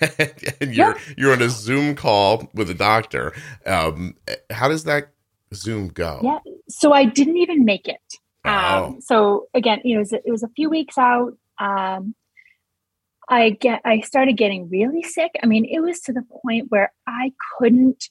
and 0.60 0.74
you're 0.74 0.96
you're 1.18 1.32
on 1.32 1.42
a 1.42 1.48
Zoom 1.50 1.94
call 1.94 2.50
with 2.54 2.70
a 2.70 2.74
doctor. 2.74 3.32
Um, 3.66 4.14
how 4.50 4.68
does 4.68 4.84
that 4.84 5.10
Zoom 5.54 5.88
go? 5.88 6.20
Yeah. 6.22 6.38
So 6.68 6.92
I 6.92 7.04
didn't 7.04 7.38
even 7.38 7.64
make 7.64 7.88
it. 7.88 8.00
Oh. 8.44 8.84
Um, 8.84 9.00
so 9.00 9.46
again, 9.54 9.80
you 9.84 9.94
know, 9.94 10.00
it 10.00 10.10
was, 10.10 10.12
it 10.12 10.30
was 10.30 10.42
a 10.42 10.48
few 10.48 10.68
weeks 10.68 10.98
out. 10.98 11.36
Um, 11.58 12.14
I 13.28 13.50
get, 13.50 13.80
I 13.84 14.00
started 14.00 14.36
getting 14.36 14.68
really 14.68 15.02
sick. 15.02 15.30
I 15.42 15.46
mean, 15.46 15.64
it 15.64 15.80
was 15.80 16.00
to 16.02 16.12
the 16.12 16.24
point 16.42 16.66
where 16.68 16.92
I 17.06 17.32
couldn't 17.58 18.10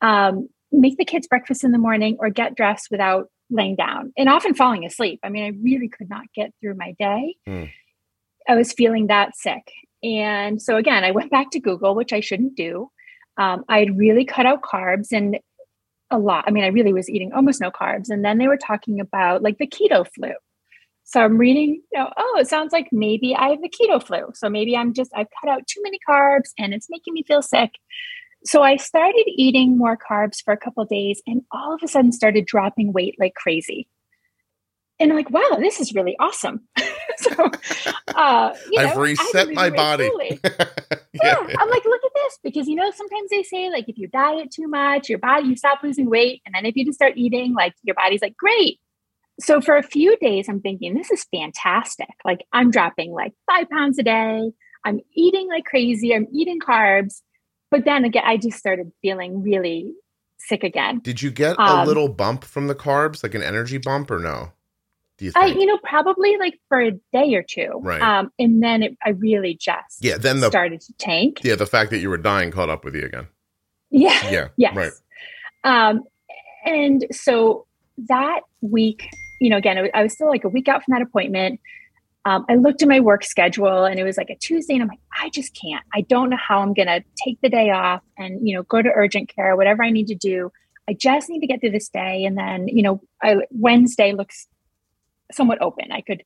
um, 0.00 0.48
make 0.70 0.98
the 0.98 1.04
kids 1.04 1.26
breakfast 1.26 1.64
in 1.64 1.72
the 1.72 1.78
morning 1.78 2.16
or 2.20 2.30
get 2.30 2.54
dressed 2.54 2.88
without 2.90 3.28
laying 3.50 3.76
down 3.76 4.12
and 4.16 4.28
often 4.28 4.54
falling 4.54 4.84
asleep. 4.84 5.20
I 5.22 5.28
mean, 5.28 5.44
I 5.44 5.58
really 5.62 5.88
could 5.88 6.08
not 6.08 6.26
get 6.34 6.52
through 6.60 6.74
my 6.76 6.94
day. 6.98 7.36
Hmm. 7.46 7.64
I 8.48 8.54
was 8.54 8.72
feeling 8.72 9.08
that 9.08 9.36
sick. 9.36 9.70
And 10.02 10.60
so 10.60 10.76
again, 10.76 11.04
I 11.04 11.12
went 11.12 11.30
back 11.30 11.50
to 11.52 11.60
Google, 11.60 11.94
which 11.94 12.12
I 12.12 12.20
shouldn't 12.20 12.56
do. 12.56 12.90
Um, 13.36 13.64
I 13.68 13.78
had 13.78 13.96
really 13.96 14.24
cut 14.24 14.46
out 14.46 14.62
carbs 14.62 15.12
and 15.12 15.38
a 16.12 16.18
lot. 16.18 16.44
I 16.46 16.50
mean, 16.50 16.64
I 16.64 16.68
really 16.68 16.92
was 16.92 17.10
eating 17.10 17.32
almost 17.32 17.60
no 17.60 17.70
carbs. 17.70 18.10
And 18.10 18.24
then 18.24 18.38
they 18.38 18.48
were 18.48 18.56
talking 18.56 19.00
about 19.00 19.42
like 19.42 19.58
the 19.58 19.66
keto 19.66 20.06
flu. 20.06 20.32
So 21.04 21.20
I'm 21.20 21.36
reading, 21.36 21.82
you 21.92 21.98
know, 21.98 22.10
oh, 22.16 22.38
it 22.40 22.48
sounds 22.48 22.72
like 22.72 22.88
maybe 22.92 23.34
I 23.34 23.48
have 23.48 23.60
the 23.60 23.68
keto 23.68 24.02
flu. 24.02 24.30
So 24.34 24.48
maybe 24.48 24.76
I'm 24.76 24.94
just, 24.94 25.10
I've 25.14 25.26
cut 25.40 25.50
out 25.50 25.66
too 25.66 25.80
many 25.82 25.98
carbs 26.08 26.50
and 26.58 26.72
it's 26.72 26.88
making 26.88 27.14
me 27.14 27.24
feel 27.24 27.42
sick. 27.42 27.72
So 28.44 28.62
I 28.62 28.76
started 28.76 29.24
eating 29.26 29.76
more 29.76 29.96
carbs 29.96 30.42
for 30.42 30.52
a 30.52 30.56
couple 30.56 30.84
days 30.84 31.22
and 31.26 31.42
all 31.50 31.74
of 31.74 31.80
a 31.82 31.88
sudden 31.88 32.12
started 32.12 32.46
dropping 32.46 32.92
weight 32.92 33.16
like 33.18 33.34
crazy. 33.34 33.88
And 34.98 35.10
I'm 35.10 35.16
like, 35.16 35.30
wow, 35.30 35.58
this 35.58 35.80
is 35.80 35.94
really 35.94 36.16
awesome. 36.20 36.68
so 37.34 37.50
uh, 38.14 38.54
you 38.70 38.80
I've 38.80 38.96
I 38.96 39.00
reset 39.00 39.52
my 39.52 39.70
body. 39.70 40.10
yeah. 40.44 40.50
yeah, 41.12 41.36
I'm 41.58 41.70
like, 41.70 41.84
look 41.84 42.02
at 42.04 42.10
this. 42.14 42.38
Because, 42.42 42.68
you 42.68 42.74
know, 42.74 42.90
sometimes 42.90 43.30
they 43.30 43.42
say, 43.42 43.70
like, 43.70 43.88
if 43.88 43.98
you 43.98 44.08
diet 44.08 44.50
too 44.50 44.68
much, 44.68 45.08
your 45.08 45.18
body, 45.18 45.48
you 45.48 45.56
stop 45.56 45.82
losing 45.82 46.08
weight. 46.08 46.42
And 46.46 46.54
then 46.54 46.66
if 46.66 46.76
you 46.76 46.84
just 46.84 46.96
start 46.96 47.14
eating, 47.16 47.54
like, 47.54 47.74
your 47.82 47.94
body's 47.94 48.22
like, 48.22 48.36
great. 48.36 48.80
So 49.40 49.60
for 49.60 49.76
a 49.76 49.82
few 49.82 50.16
days, 50.18 50.48
I'm 50.48 50.60
thinking, 50.60 50.94
this 50.94 51.10
is 51.10 51.24
fantastic. 51.34 52.08
Like, 52.24 52.44
I'm 52.52 52.70
dropping 52.70 53.12
like 53.12 53.32
five 53.50 53.68
pounds 53.70 53.98
a 53.98 54.02
day. 54.02 54.52
I'm 54.84 55.00
eating 55.14 55.48
like 55.48 55.64
crazy. 55.64 56.14
I'm 56.14 56.26
eating 56.32 56.60
carbs. 56.60 57.22
But 57.70 57.84
then 57.84 58.04
again, 58.04 58.24
I 58.26 58.36
just 58.36 58.58
started 58.58 58.92
feeling 59.00 59.42
really 59.42 59.92
sick 60.38 60.62
again. 60.64 60.98
Did 60.98 61.22
you 61.22 61.30
get 61.30 61.56
a 61.56 61.62
Um, 61.62 61.86
little 61.86 62.08
bump 62.08 62.44
from 62.44 62.66
the 62.66 62.74
carbs, 62.74 63.22
like 63.22 63.34
an 63.34 63.42
energy 63.42 63.78
bump, 63.78 64.10
or 64.10 64.18
no? 64.18 64.52
Do 65.22 65.26
you 65.26 65.32
I, 65.36 65.46
you 65.46 65.66
know, 65.66 65.78
probably 65.84 66.36
like 66.36 66.58
for 66.68 66.80
a 66.80 66.90
day 67.12 67.34
or 67.36 67.44
two. 67.44 67.70
Right. 67.80 68.02
Um, 68.02 68.32
and 68.40 68.60
then 68.60 68.82
it, 68.82 68.96
I 69.04 69.10
really 69.10 69.54
just 69.54 70.04
yeah. 70.04 70.16
Then 70.18 70.40
the 70.40 70.48
started 70.48 70.80
to 70.80 70.92
tank. 70.94 71.42
yeah 71.44 71.54
the 71.54 71.66
fact 71.66 71.90
that 71.90 71.98
you 71.98 72.10
were 72.10 72.18
dying 72.18 72.50
caught 72.50 72.68
up 72.68 72.84
with 72.84 72.96
you 72.96 73.04
again. 73.04 73.28
Yeah. 73.90 74.18
Yeah. 74.30 74.48
Yes. 74.56 74.74
Right. 74.76 74.92
Um, 75.64 76.02
and 76.64 77.06
so 77.12 77.66
that 78.08 78.40
week, 78.62 79.08
you 79.40 79.48
know, 79.48 79.58
again, 79.58 79.88
I 79.94 80.02
was 80.02 80.12
still 80.12 80.28
like 80.28 80.42
a 80.42 80.48
week 80.48 80.66
out 80.66 80.82
from 80.82 80.92
that 80.92 81.02
appointment. 81.02 81.60
Um, 82.24 82.44
I 82.48 82.54
looked 82.54 82.82
at 82.82 82.88
my 82.88 83.00
work 83.00 83.24
schedule 83.24 83.84
and 83.84 83.98
it 83.98 84.04
was 84.04 84.16
like 84.16 84.30
a 84.30 84.36
Tuesday, 84.36 84.74
and 84.74 84.82
I'm 84.82 84.88
like, 84.88 85.00
I 85.20 85.28
just 85.30 85.56
can't. 85.60 85.84
I 85.94 86.00
don't 86.02 86.30
know 86.30 86.36
how 86.36 86.60
I'm 86.60 86.72
going 86.72 86.86
to 86.86 87.02
take 87.24 87.40
the 87.42 87.48
day 87.48 87.70
off 87.70 88.02
and, 88.16 88.46
you 88.46 88.56
know, 88.56 88.62
go 88.64 88.80
to 88.82 88.88
urgent 88.88 89.32
care, 89.34 89.56
whatever 89.56 89.84
I 89.84 89.90
need 89.90 90.06
to 90.08 90.14
do. 90.14 90.50
I 90.88 90.94
just 90.94 91.28
need 91.28 91.40
to 91.40 91.46
get 91.46 91.60
through 91.60 91.70
this 91.70 91.88
day. 91.88 92.24
And 92.24 92.36
then, 92.36 92.68
you 92.68 92.82
know, 92.82 93.00
I, 93.22 93.36
Wednesday 93.50 94.12
looks 94.12 94.46
somewhat 95.34 95.60
open. 95.62 95.92
I 95.92 96.00
could, 96.00 96.22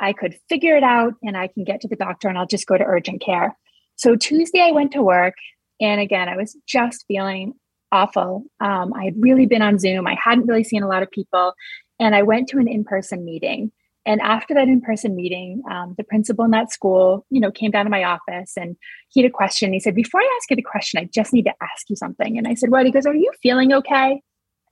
I 0.00 0.12
could 0.12 0.36
figure 0.48 0.76
it 0.76 0.82
out 0.84 1.14
and 1.22 1.36
I 1.36 1.48
can 1.48 1.64
get 1.64 1.80
to 1.82 1.88
the 1.88 1.96
doctor 1.96 2.28
and 2.28 2.38
I'll 2.38 2.46
just 2.46 2.66
go 2.66 2.76
to 2.76 2.84
urgent 2.84 3.22
care. 3.22 3.56
So 3.96 4.16
Tuesday 4.16 4.60
I 4.60 4.72
went 4.72 4.92
to 4.92 5.02
work 5.02 5.34
and 5.80 6.00
again, 6.00 6.28
I 6.28 6.36
was 6.36 6.56
just 6.66 7.04
feeling 7.08 7.54
awful. 7.90 8.44
Um, 8.60 8.92
I 8.94 9.04
had 9.04 9.14
really 9.18 9.46
been 9.46 9.62
on 9.62 9.78
Zoom. 9.78 10.06
I 10.06 10.16
hadn't 10.22 10.46
really 10.46 10.64
seen 10.64 10.82
a 10.82 10.88
lot 10.88 11.02
of 11.02 11.10
people. 11.10 11.52
And 12.00 12.14
I 12.14 12.22
went 12.22 12.48
to 12.48 12.58
an 12.58 12.68
in 12.68 12.84
person 12.84 13.24
meeting. 13.24 13.70
And 14.04 14.20
after 14.20 14.54
that 14.54 14.66
in 14.68 14.80
person 14.80 15.14
meeting, 15.14 15.62
um, 15.70 15.94
the 15.96 16.04
principal 16.04 16.44
in 16.44 16.50
that 16.52 16.72
school, 16.72 17.24
you 17.30 17.40
know, 17.40 17.52
came 17.52 17.70
down 17.70 17.84
to 17.84 17.90
my 17.90 18.02
office 18.02 18.54
and 18.56 18.76
he 19.08 19.22
had 19.22 19.28
a 19.28 19.32
question. 19.32 19.72
He 19.72 19.78
said, 19.78 19.94
Before 19.94 20.20
I 20.20 20.38
ask 20.40 20.50
you 20.50 20.56
the 20.56 20.62
question, 20.62 20.98
I 21.00 21.08
just 21.12 21.32
need 21.32 21.44
to 21.44 21.54
ask 21.60 21.88
you 21.88 21.94
something. 21.94 22.36
And 22.38 22.48
I 22.48 22.54
said, 22.54 22.70
What? 22.70 22.86
He 22.86 22.90
goes, 22.92 23.06
Are 23.06 23.14
you 23.14 23.30
feeling 23.42 23.72
okay? 23.72 24.20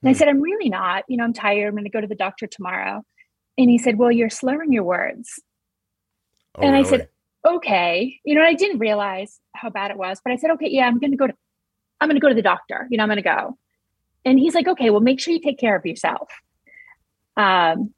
And 0.02 0.10
I 0.10 0.12
Hmm. 0.12 0.18
said, 0.18 0.28
I'm 0.28 0.40
really 0.40 0.68
not. 0.68 1.04
You 1.08 1.16
know, 1.18 1.24
I'm 1.24 1.32
tired. 1.32 1.68
I'm 1.68 1.74
going 1.74 1.84
to 1.84 1.90
go 1.90 2.00
to 2.00 2.08
the 2.08 2.16
doctor 2.16 2.46
tomorrow. 2.48 3.04
And 3.60 3.70
he 3.70 3.78
said, 3.78 3.98
Well, 3.98 4.10
you're 4.10 4.30
slurring 4.30 4.72
your 4.72 4.84
words. 4.84 5.38
Oh, 6.56 6.62
and 6.62 6.74
I 6.74 6.82
said, 6.82 7.08
Okay. 7.46 8.18
You 8.24 8.34
know, 8.34 8.42
I 8.42 8.54
didn't 8.54 8.78
realize 8.78 9.38
how 9.54 9.68
bad 9.68 9.90
it 9.90 9.98
was, 9.98 10.20
but 10.24 10.32
I 10.32 10.36
said, 10.36 10.50
Okay, 10.52 10.70
yeah, 10.70 10.86
I'm 10.86 10.98
going 10.98 11.10
to 11.10 11.16
go 11.16 11.26
to, 11.26 11.34
I'm 12.00 12.08
going 12.08 12.16
to 12.16 12.20
go 12.20 12.30
to 12.30 12.34
the 12.34 12.42
doctor. 12.42 12.88
You 12.90 12.96
know, 12.96 13.02
I'm 13.02 13.08
going 13.08 13.18
to 13.18 13.22
go. 13.22 13.58
And 14.24 14.38
he's 14.38 14.54
like, 14.54 14.66
Okay, 14.66 14.88
well, 14.88 15.00
make 15.00 15.20
sure 15.20 15.34
you 15.34 15.40
take 15.40 15.58
care 15.58 15.76
of 15.76 15.84
yourself. 15.84 16.30
Um, 17.36 17.92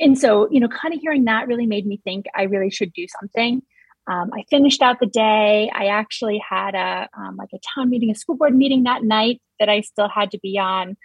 and 0.00 0.18
so, 0.18 0.48
you 0.50 0.60
know, 0.60 0.68
kind 0.68 0.94
of 0.94 1.00
hearing 1.00 1.24
that 1.24 1.48
really 1.48 1.66
made 1.66 1.86
me 1.86 2.00
think 2.02 2.24
I 2.34 2.44
really 2.44 2.70
should 2.70 2.92
do 2.94 3.06
something. 3.20 3.62
Um, 4.10 4.30
I 4.32 4.44
finished 4.48 4.80
out 4.80 5.00
the 5.00 5.06
day. 5.06 5.70
I 5.74 5.88
actually 5.88 6.40
had 6.48 6.74
a 6.74 7.08
um, 7.14 7.36
like 7.36 7.50
a 7.52 7.58
town 7.74 7.90
meeting, 7.90 8.10
a 8.10 8.14
school 8.14 8.36
board 8.36 8.56
meeting 8.56 8.84
that 8.84 9.02
night 9.02 9.42
that 9.60 9.68
I 9.68 9.82
still 9.82 10.08
had 10.08 10.30
to 10.30 10.38
be 10.38 10.58
on. 10.58 10.96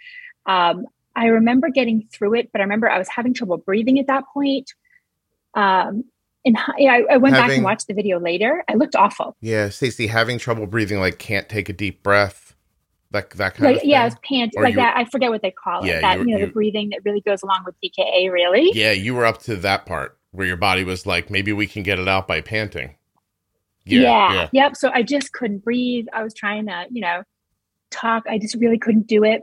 Um, 0.45 0.85
I 1.15 1.27
remember 1.27 1.69
getting 1.69 2.07
through 2.11 2.35
it, 2.35 2.51
but 2.51 2.61
I 2.61 2.63
remember 2.63 2.89
I 2.89 2.97
was 2.97 3.07
having 3.09 3.33
trouble 3.33 3.57
breathing 3.57 3.99
at 3.99 4.07
that 4.07 4.23
point. 4.33 4.71
Um, 5.53 6.05
and 6.45 6.57
I, 6.57 7.03
I 7.09 7.17
went 7.17 7.35
back 7.35 7.51
and 7.51 7.63
watched 7.63 7.87
the 7.87 7.93
video 7.93 8.19
later. 8.19 8.63
I 8.69 8.73
looked 8.73 8.95
awful. 8.95 9.35
Yeah, 9.39 9.69
Stacey, 9.69 10.07
having 10.07 10.37
trouble 10.39 10.65
breathing, 10.67 10.99
like 10.99 11.19
can't 11.19 11.47
take 11.47 11.69
a 11.69 11.73
deep 11.73 12.03
breath, 12.03 12.55
like 13.13 13.35
that 13.35 13.53
kind 13.55 13.65
Like, 13.65 13.75
of 13.75 13.81
thing. 13.81 13.91
yeah, 13.91 14.01
I 14.01 14.05
was 14.05 14.15
panting 14.27 14.61
like 14.61 14.71
you- 14.73 14.79
that. 14.81 14.97
I 14.97 15.05
forget 15.05 15.29
what 15.29 15.41
they 15.41 15.51
call 15.51 15.85
Yeah, 15.85 15.97
it. 15.97 16.01
That 16.01 16.17
you- 16.19 16.25
you 16.25 16.31
know, 16.31 16.37
you- 16.39 16.45
the 16.47 16.51
breathing 16.51 16.89
that 16.89 16.99
really 17.05 17.21
goes 17.21 17.43
along 17.43 17.63
with 17.65 17.75
DKA. 17.81 18.29
Really? 18.31 18.71
Yeah, 18.73 18.91
you 18.91 19.13
were 19.15 19.25
up 19.25 19.39
to 19.43 19.55
that 19.57 19.85
part 19.85 20.17
where 20.31 20.47
your 20.47 20.57
body 20.57 20.83
was 20.83 21.05
like, 21.05 21.29
maybe 21.29 21.53
we 21.53 21.67
can 21.67 21.83
get 21.83 21.99
it 21.99 22.07
out 22.07 22.27
by 22.27 22.41
panting. 22.41 22.95
yeah, 23.85 24.47
Yep. 24.51 24.75
So 24.77 24.89
I 24.93 25.03
just 25.03 25.31
couldn't 25.33 25.63
breathe. 25.63 26.07
I 26.13 26.23
was 26.23 26.33
trying 26.33 26.65
to, 26.67 26.85
you 26.89 27.01
know, 27.01 27.23
talk. 27.91 28.23
I 28.29 28.39
just 28.39 28.55
really 28.55 28.79
couldn't 28.79 29.07
do 29.07 29.23
it. 29.23 29.41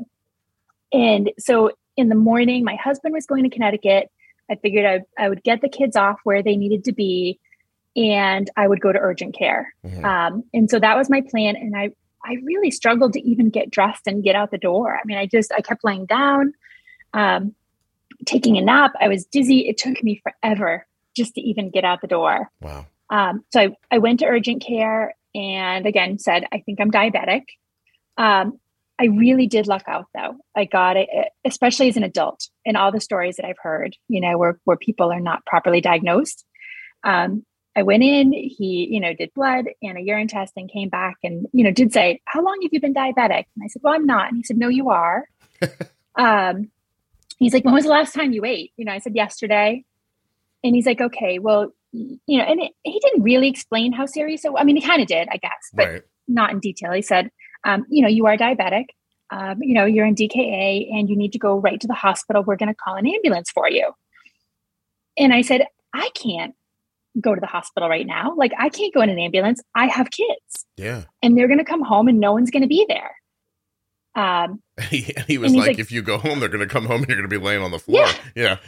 And 0.93 1.31
so 1.39 1.71
in 1.97 2.09
the 2.09 2.15
morning, 2.15 2.65
my 2.65 2.77
husband 2.77 3.15
was 3.15 3.27
going 3.27 3.45
to 3.45 3.51
Connecticut. 3.51 4.11
I 4.51 4.57
figured 4.57 4.85
I, 4.85 5.23
I 5.23 5.29
would 5.29 5.43
get 5.43 5.61
the 5.61 5.69
kids 5.69 5.97
off 5.97 6.19
where 6.25 6.43
they 6.43 6.57
needed 6.57 6.85
to 6.85 6.93
be 6.93 7.39
and 7.97 8.49
I 8.57 8.69
would 8.69 8.81
go 8.81 8.93
to 8.93 8.99
urgent 8.99 9.37
care. 9.37 9.75
Mhm. 9.85 10.05
Um, 10.05 10.45
and 10.55 10.71
so 10.71 10.79
that 10.79 10.97
was 10.97 11.11
my 11.11 11.23
plan. 11.23 11.57
And 11.57 11.77
I, 11.77 11.91
I 12.25 12.37
really 12.45 12.71
struggled 12.71 13.13
to 13.15 13.21
even 13.21 13.51
get 13.51 13.71
dressed 13.71 14.07
and 14.07 14.23
get 14.23 14.37
out 14.37 14.51
the 14.51 14.59
door. 14.59 14.97
I 14.97 15.01
mean, 15.05 15.19
I 15.19 15.27
just, 15.27 15.53
I 15.53 15.61
kept 15.61 15.85
laying 15.85 16.07
down, 16.07 16.53
um, 17.15 17.55
taking 18.27 18.59
a 18.59 18.61
nap. 18.61 18.93
I 19.01 19.09
was 19.09 19.25
dizzy. 19.25 19.69
It 19.69 19.79
took 19.79 20.03
me 20.03 20.23
forever 20.23 20.87
just 21.17 21.35
to 21.35 21.41
even 21.41 21.71
get 21.71 21.85
out 21.85 22.01
the 22.01 22.07
door. 22.07 22.51
Wow. 22.61 22.87
Um, 23.11 23.45
so 23.53 23.61
I, 23.61 23.77
I 23.91 23.99
went 23.99 24.21
to 24.21 24.27
urgent 24.27 24.63
care 24.63 25.15
and 25.35 25.87
again 25.87 26.19
said, 26.19 26.45
I 26.53 26.61
think 26.61 26.81
I'm 26.81 26.91
diabetic. 26.93 27.43
Um, 28.17 28.60
I 29.01 29.07
really 29.07 29.47
did 29.47 29.67
luck 29.67 29.85
out 29.89 30.07
though. 30.15 30.37
I 30.55 30.67
got 30.67 30.99
it, 30.99 31.09
especially 31.45 31.89
as 31.89 31.97
an 31.97 32.03
adult 32.03 32.49
and 32.67 32.77
all 32.77 32.93
the 32.93 33.01
stories 33.01 33.37
that 33.37 33.47
I've 33.47 33.59
heard, 33.63 33.97
you 34.09 34.21
know, 34.21 34.37
where, 34.37 34.61
where 34.65 34.77
people 34.77 35.11
are 35.11 35.21
not 35.21 35.47
properly 35.47 35.81
diagnosed. 35.81 36.45
Um, 37.03 37.47
I 37.75 37.83
went 37.83 38.03
in, 38.03 38.33
he, 38.35 38.89
you 38.91 39.01
know, 39.01 39.15
did 39.15 39.33
blood 39.35 39.67
and 39.83 39.97
a 39.97 40.03
urine 40.03 40.29
test 40.29 40.53
and 40.57 40.71
came 40.71 40.91
back 40.91 41.17
and, 41.23 41.47
you 41.53 41.65
know, 41.65 41.71
did 41.71 41.95
say, 41.95 42.21
how 42.27 42.43
long 42.43 42.59
have 42.63 42.73
you 42.73 42.81
been 42.81 42.93
diabetic? 42.93 43.47
And 43.57 43.65
I 43.65 43.69
said, 43.69 43.81
well, 43.83 43.95
I'm 43.95 44.05
not. 44.05 44.29
And 44.29 44.37
he 44.37 44.43
said, 44.43 44.59
no, 44.59 44.69
you 44.69 44.91
are. 44.91 45.25
um, 46.17 46.71
he's 47.39 47.55
like, 47.55 47.65
when 47.65 47.73
was 47.73 47.85
the 47.85 47.91
last 47.91 48.13
time 48.13 48.33
you 48.33 48.45
ate? 48.45 48.73
You 48.77 48.85
know, 48.85 48.93
I 48.93 48.99
said, 48.99 49.17
yesterday. 49.17 49.85
And 50.63 50.75
he's 50.75 50.85
like, 50.85 51.01
okay, 51.01 51.39
well, 51.39 51.73
you 51.93 52.39
know, 52.39 52.45
and 52.45 52.61
it, 52.61 52.73
he 52.83 53.01
didn't 53.01 53.23
really 53.23 53.49
explain 53.49 53.93
how 53.93 54.05
serious 54.05 54.45
it 54.45 54.53
was. 54.53 54.61
I 54.61 54.65
mean, 54.65 54.77
he 54.77 54.83
kind 54.83 55.01
of 55.01 55.09
did, 55.09 55.29
I 55.31 55.39
guess, 55.39 55.71
but 55.73 55.89
Right. 55.89 56.03
not 56.29 56.51
in 56.51 56.61
detail. 56.61 56.93
He 56.93 57.03
said, 57.03 57.31
um, 57.65 57.85
you 57.89 58.03
know, 58.03 58.09
you 58.09 58.27
are 58.27 58.37
diabetic. 58.37 58.87
Um, 59.31 59.63
you 59.63 59.75
know, 59.75 59.85
you're 59.85 60.07
in 60.07 60.15
DKA 60.17 60.93
and 60.93 61.09
you 61.09 61.17
need 61.17 61.33
to 61.33 61.39
go 61.39 61.57
right 61.59 61.81
to 61.81 61.87
the 61.87 61.95
hospital. 61.95 62.43
We're 62.43 62.57
going 62.57 62.69
to 62.69 62.75
call 62.75 62.97
an 62.97 63.07
ambulance 63.07 63.51
for 63.51 63.71
you. 63.71 63.93
And 65.17 65.33
I 65.33 65.43
said, 65.43 65.67
I 65.95 66.11
can't 66.15 66.55
go 67.21 67.35
to 67.35 67.41
the 67.41 67.47
hospital 67.47 67.89
right 67.89 68.07
now. 68.07 68.35
Like, 68.37 68.53
I 68.59 68.69
can't 68.71 68.93
go 68.93 69.01
in 69.03 69.09
an 69.11 69.19
ambulance. 69.19 69.61
I 69.75 69.87
have 69.87 70.11
kids 70.11 70.67
Yeah. 70.77 71.05
and 71.23 71.37
they're 71.39 71.47
going 71.49 71.59
to 71.59 71.65
come 71.65 71.83
home 71.83 72.09
and 72.09 72.19
no 72.19 72.33
one's 72.33 72.51
going 72.51 72.63
to 72.63 72.69
be 72.69 72.87
there. 72.89 73.13
Um, 74.17 74.63
he, 74.91 75.15
he 75.29 75.39
was 75.39 75.55
like, 75.55 75.69
like- 75.69 75.79
if 75.79 75.93
you 75.93 76.03
go 76.03 76.19
home, 76.19 76.41
they're 76.41 76.49
going 76.49 76.67
to 76.67 76.73
come 76.73 76.87
home 76.87 77.03
and 77.03 77.09
you're 77.09 77.19
going 77.19 77.31
to 77.31 77.39
be 77.39 77.45
laying 77.45 77.63
on 77.63 77.71
the 77.71 77.79
floor. 77.79 78.07
Yeah. 78.35 78.59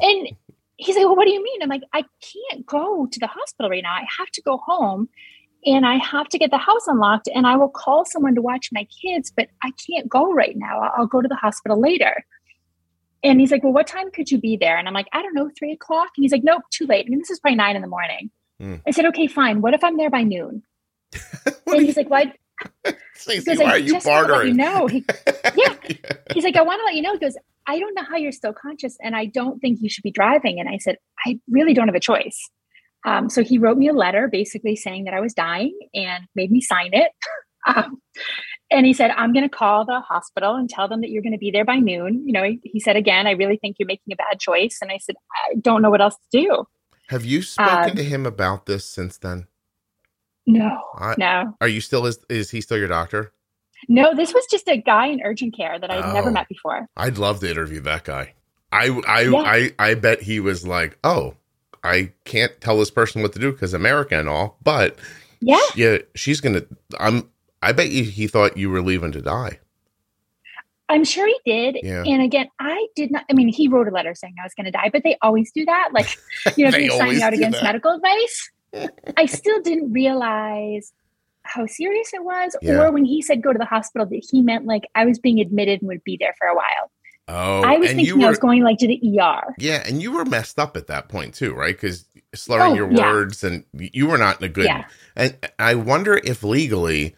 and 0.00 0.28
he's 0.76 0.96
like, 0.96 1.06
Well, 1.06 1.16
what 1.16 1.26
do 1.26 1.32
you 1.32 1.42
mean? 1.42 1.62
I'm 1.62 1.68
like, 1.68 1.82
I 1.92 2.04
can't 2.20 2.64
go 2.66 3.06
to 3.06 3.18
the 3.20 3.26
hospital 3.26 3.70
right 3.70 3.82
now. 3.82 3.92
I 3.92 4.04
have 4.18 4.28
to 4.32 4.42
go 4.42 4.58
home 4.58 5.08
and 5.66 5.86
I 5.86 5.96
have 5.96 6.28
to 6.28 6.38
get 6.38 6.50
the 6.50 6.58
house 6.58 6.86
unlocked 6.86 7.28
and 7.34 7.46
I 7.46 7.56
will 7.56 7.68
call 7.68 8.04
someone 8.04 8.34
to 8.34 8.42
watch 8.42 8.68
my 8.72 8.86
kids, 9.02 9.32
but 9.34 9.48
I 9.62 9.70
can't 9.86 10.08
go 10.08 10.32
right 10.32 10.54
now. 10.56 10.80
I'll, 10.80 10.92
I'll 10.98 11.06
go 11.06 11.20
to 11.22 11.28
the 11.28 11.36
hospital 11.36 11.80
later. 11.80 12.24
And 13.22 13.40
he's 13.40 13.50
like, 13.50 13.62
Well, 13.64 13.72
what 13.72 13.86
time 13.86 14.10
could 14.10 14.30
you 14.30 14.38
be 14.38 14.56
there? 14.56 14.76
And 14.76 14.86
I'm 14.86 14.94
like, 14.94 15.08
I 15.12 15.22
don't 15.22 15.34
know, 15.34 15.50
three 15.58 15.72
o'clock. 15.72 16.10
And 16.16 16.24
he's 16.24 16.32
like, 16.32 16.44
Nope, 16.44 16.62
too 16.70 16.86
late. 16.86 17.06
I 17.06 17.08
mean, 17.08 17.18
this 17.18 17.30
is 17.30 17.40
probably 17.40 17.56
nine 17.56 17.76
in 17.76 17.82
the 17.82 17.88
morning. 17.88 18.30
Hmm. 18.60 18.74
I 18.86 18.90
said, 18.90 19.06
Okay, 19.06 19.26
fine. 19.26 19.62
What 19.62 19.74
if 19.74 19.82
I'm 19.82 19.96
there 19.96 20.10
by 20.10 20.22
noon? 20.22 20.62
And 21.66 21.84
he's 21.86 21.96
like, 21.96 22.10
Why? 22.10 22.32
Stacey, 23.14 23.40
Because 23.40 23.58
why 23.58 23.70
are 23.72 23.78
you 23.78 23.92
just 23.94 24.06
want 24.06 24.26
to 24.28 24.32
let 24.32 24.46
you 24.46 24.54
bartering? 24.54 24.56
know. 24.56 24.86
He, 24.86 25.04
yeah. 25.56 25.74
He's 26.32 26.44
like, 26.44 26.56
I 26.56 26.62
want 26.62 26.80
to 26.80 26.84
let 26.84 26.94
you 26.94 27.02
know. 27.02 27.12
He 27.14 27.18
goes, 27.18 27.36
I 27.66 27.78
don't 27.80 27.94
know 27.94 28.04
how 28.04 28.16
you're 28.16 28.30
still 28.32 28.52
conscious, 28.52 28.96
and 29.02 29.16
I 29.16 29.24
don't 29.24 29.58
think 29.60 29.78
you 29.80 29.88
should 29.88 30.02
be 30.02 30.10
driving. 30.10 30.60
And 30.60 30.68
I 30.68 30.76
said, 30.78 30.98
I 31.26 31.40
really 31.50 31.74
don't 31.74 31.88
have 31.88 31.94
a 31.94 32.00
choice. 32.00 32.50
Um, 33.04 33.28
so 33.28 33.42
he 33.42 33.58
wrote 33.58 33.76
me 33.76 33.88
a 33.88 33.92
letter 33.92 34.28
basically 34.30 34.76
saying 34.76 35.04
that 35.04 35.14
I 35.14 35.20
was 35.20 35.34
dying 35.34 35.78
and 35.94 36.24
made 36.34 36.50
me 36.50 36.60
sign 36.60 36.90
it. 36.92 37.12
um, 37.66 38.00
and 38.70 38.86
he 38.86 38.92
said, 38.94 39.10
I'm 39.10 39.32
going 39.32 39.48
to 39.48 39.54
call 39.54 39.84
the 39.84 40.00
hospital 40.00 40.54
and 40.56 40.68
tell 40.70 40.88
them 40.88 41.02
that 41.02 41.10
you're 41.10 41.22
going 41.22 41.32
to 41.32 41.38
be 41.38 41.50
there 41.50 41.64
by 41.66 41.76
noon. 41.76 42.26
You 42.26 42.32
know, 42.32 42.42
he, 42.44 42.60
he 42.64 42.80
said, 42.80 42.96
again, 42.96 43.26
I 43.26 43.32
really 43.32 43.56
think 43.58 43.76
you're 43.78 43.86
making 43.86 44.12
a 44.12 44.16
bad 44.16 44.40
choice. 44.40 44.78
And 44.80 44.90
I 44.90 44.98
said, 44.98 45.16
I 45.50 45.54
don't 45.60 45.82
know 45.82 45.90
what 45.90 46.00
else 46.00 46.16
to 46.32 46.40
do. 46.40 46.64
Have 47.08 47.24
you 47.26 47.42
spoken 47.42 47.90
Um, 47.90 47.96
to 47.96 48.02
him 48.02 48.24
about 48.26 48.64
this 48.66 48.84
since 48.86 49.18
then? 49.18 49.46
No, 50.46 50.78
I- 50.98 51.14
no, 51.18 51.56
Are 51.60 51.68
you 51.68 51.80
still, 51.80 52.06
is, 52.06 52.18
is 52.28 52.50
he 52.50 52.60
still 52.60 52.78
your 52.78 52.88
doctor? 52.88 53.32
no. 53.88 54.14
This 54.14 54.32
was 54.32 54.46
just 54.50 54.66
a 54.68 54.78
guy 54.78 55.06
in 55.08 55.20
urgent 55.22 55.54
care 55.54 55.78
that 55.78 55.90
I'd 55.90 56.12
never 56.14 56.30
Oh. 56.30 56.32
met 56.32 56.48
before. 56.48 56.86
I'd 56.96 57.18
love 57.18 57.40
to 57.40 57.50
interview 57.50 57.80
that 57.80 58.04
guy. 58.04 58.32
I, 58.72 58.88
I, 59.06 59.20
Yeah. 59.22 59.38
I, 59.38 59.70
I 59.78 59.94
bet 59.94 60.22
he 60.22 60.40
was 60.40 60.66
like, 60.66 60.98
oh, 61.04 61.34
I 61.84 62.12
can't 62.24 62.58
tell 62.60 62.78
this 62.78 62.90
person 62.90 63.22
what 63.22 63.32
to 63.34 63.38
do 63.38 63.52
because 63.52 63.74
America 63.74 64.18
and 64.18 64.28
all, 64.28 64.58
but 64.64 64.98
Yeah. 65.40 65.60
yeah, 65.76 65.98
she's 66.14 66.40
gonna. 66.40 66.62
I'm. 66.98 67.30
I 67.62 67.72
bet 67.72 67.90
you 67.90 68.04
he 68.04 68.26
thought 68.26 68.56
you 68.56 68.70
were 68.70 68.82
leaving 68.82 69.12
to 69.12 69.22
die. 69.22 69.60
I'm 70.88 71.04
sure 71.04 71.26
he 71.26 71.38
did. 71.46 71.78
Yeah. 71.82 72.02
And 72.06 72.20
again, 72.22 72.48
I 72.58 72.88
did 72.94 73.10
not, 73.10 73.24
I 73.30 73.32
mean, 73.32 73.48
he 73.48 73.68
wrote 73.68 73.88
a 73.88 73.90
letter 73.90 74.14
saying 74.14 74.34
I 74.38 74.44
was 74.44 74.52
going 74.54 74.66
to 74.66 74.70
die, 74.70 74.90
but 74.92 75.02
they 75.02 75.16
always 75.22 75.50
do 75.50 75.64
that. 75.64 75.90
Like, 75.94 76.08
you 76.58 76.64
know, 76.64 76.76
if 76.76 76.78
you're 76.82 76.90
signing 76.98 77.22
out 77.22 77.32
against 77.32 77.60
that. 77.60 77.64
medical 77.64 77.92
advice. 77.92 78.50
I 79.16 79.24
still 79.26 79.62
didn't 79.62 79.92
realize 79.92 80.92
how 81.44 81.66
serious 81.66 82.12
it 82.12 82.22
was. 82.22 82.54
Yeah. 82.60 82.82
Or 82.82 82.92
when 82.92 83.04
he 83.06 83.22
said 83.22 83.42
go 83.42 83.52
to 83.52 83.58
the 83.58 83.64
hospital, 83.64 84.06
that 84.06 84.26
he 84.30 84.42
meant 84.42 84.66
like 84.66 84.84
I 84.94 85.06
was 85.06 85.18
being 85.18 85.40
admitted 85.40 85.80
and 85.80 85.88
would 85.88 86.04
be 86.04 86.18
there 86.20 86.34
for 86.38 86.48
a 86.48 86.54
while. 86.54 86.90
Oh, 87.26 87.62
I 87.62 87.78
was 87.78 87.90
thinking 87.90 88.22
I 88.22 88.28
was 88.28 88.38
going 88.38 88.62
like 88.62 88.78
to 88.78 88.86
the 88.86 89.00
ER. 89.18 89.54
yeah, 89.58 89.82
and 89.86 90.02
you 90.02 90.12
were 90.12 90.24
messed 90.26 90.58
up 90.58 90.76
at 90.76 90.88
that 90.88 91.08
point 91.08 91.34
too, 91.34 91.54
right? 91.54 91.74
Because 91.74 92.06
slurring 92.34 92.72
Oh, 92.72 92.74
your 92.74 92.92
yeah. 92.92 93.10
words 93.12 93.42
and 93.42 93.64
you 93.72 94.06
were 94.08 94.18
not 94.18 94.38
in 94.40 94.44
a 94.44 94.48
good. 94.48 94.66
Yeah. 94.66 94.84
And 95.16 95.36
I 95.58 95.74
wonder 95.74 96.20
if 96.22 96.42
legally 96.42 97.14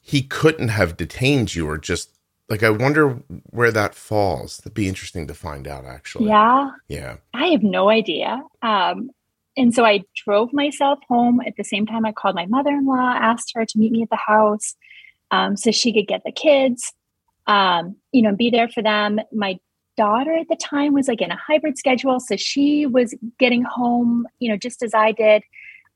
he 0.00 0.22
couldn't 0.22 0.68
have 0.68 0.96
detained 0.96 1.54
you 1.54 1.68
or 1.68 1.76
just 1.78 2.10
like 2.48 2.62
I 2.62 2.70
wonder 2.70 3.10
where 3.50 3.72
that 3.72 3.94
falls. 3.94 4.58
That'd 4.58 4.74
be 4.74 4.88
interesting 4.88 5.26
to 5.26 5.34
find 5.34 5.66
out. 5.66 5.84
Actually, 5.84 6.28
Yeah. 6.28 6.70
yeah. 6.88 7.16
I 7.34 7.46
have 7.48 7.62
no 7.62 7.88
idea. 7.90 8.42
Um, 8.62 9.10
and 9.56 9.74
so 9.74 9.84
I 9.84 10.04
drove 10.24 10.52
myself 10.52 11.00
home 11.08 11.40
at 11.46 11.56
the 11.56 11.64
same 11.64 11.84
time. 11.84 12.06
I 12.06 12.12
called 12.12 12.36
my 12.36 12.46
mother 12.46 12.70
in 12.70 12.86
law, 12.86 12.94
asked 13.18 13.52
her 13.54 13.66
to 13.66 13.78
meet 13.78 13.90
me 13.90 14.02
at 14.02 14.10
the 14.10 14.16
house 14.16 14.76
um, 15.32 15.56
so 15.56 15.72
she 15.72 15.92
could 15.92 16.06
get 16.06 16.22
the 16.24 16.30
kids, 16.32 16.92
um, 17.48 17.96
you 18.12 18.22
know, 18.22 18.36
be 18.36 18.50
there 18.50 18.68
for 18.68 18.82
them. 18.82 19.18
My 19.32 19.58
daughter 19.96 20.36
at 20.36 20.48
the 20.48 20.56
time 20.56 20.92
was 20.92 21.08
like 21.08 21.20
in 21.20 21.32
a 21.32 21.36
hybrid 21.36 21.76
schedule. 21.76 22.20
So 22.20 22.36
she 22.36 22.86
was 22.86 23.14
getting 23.38 23.62
home, 23.62 24.26
you 24.38 24.48
know, 24.48 24.56
just 24.56 24.82
as 24.82 24.94
I 24.94 25.10
did. 25.10 25.42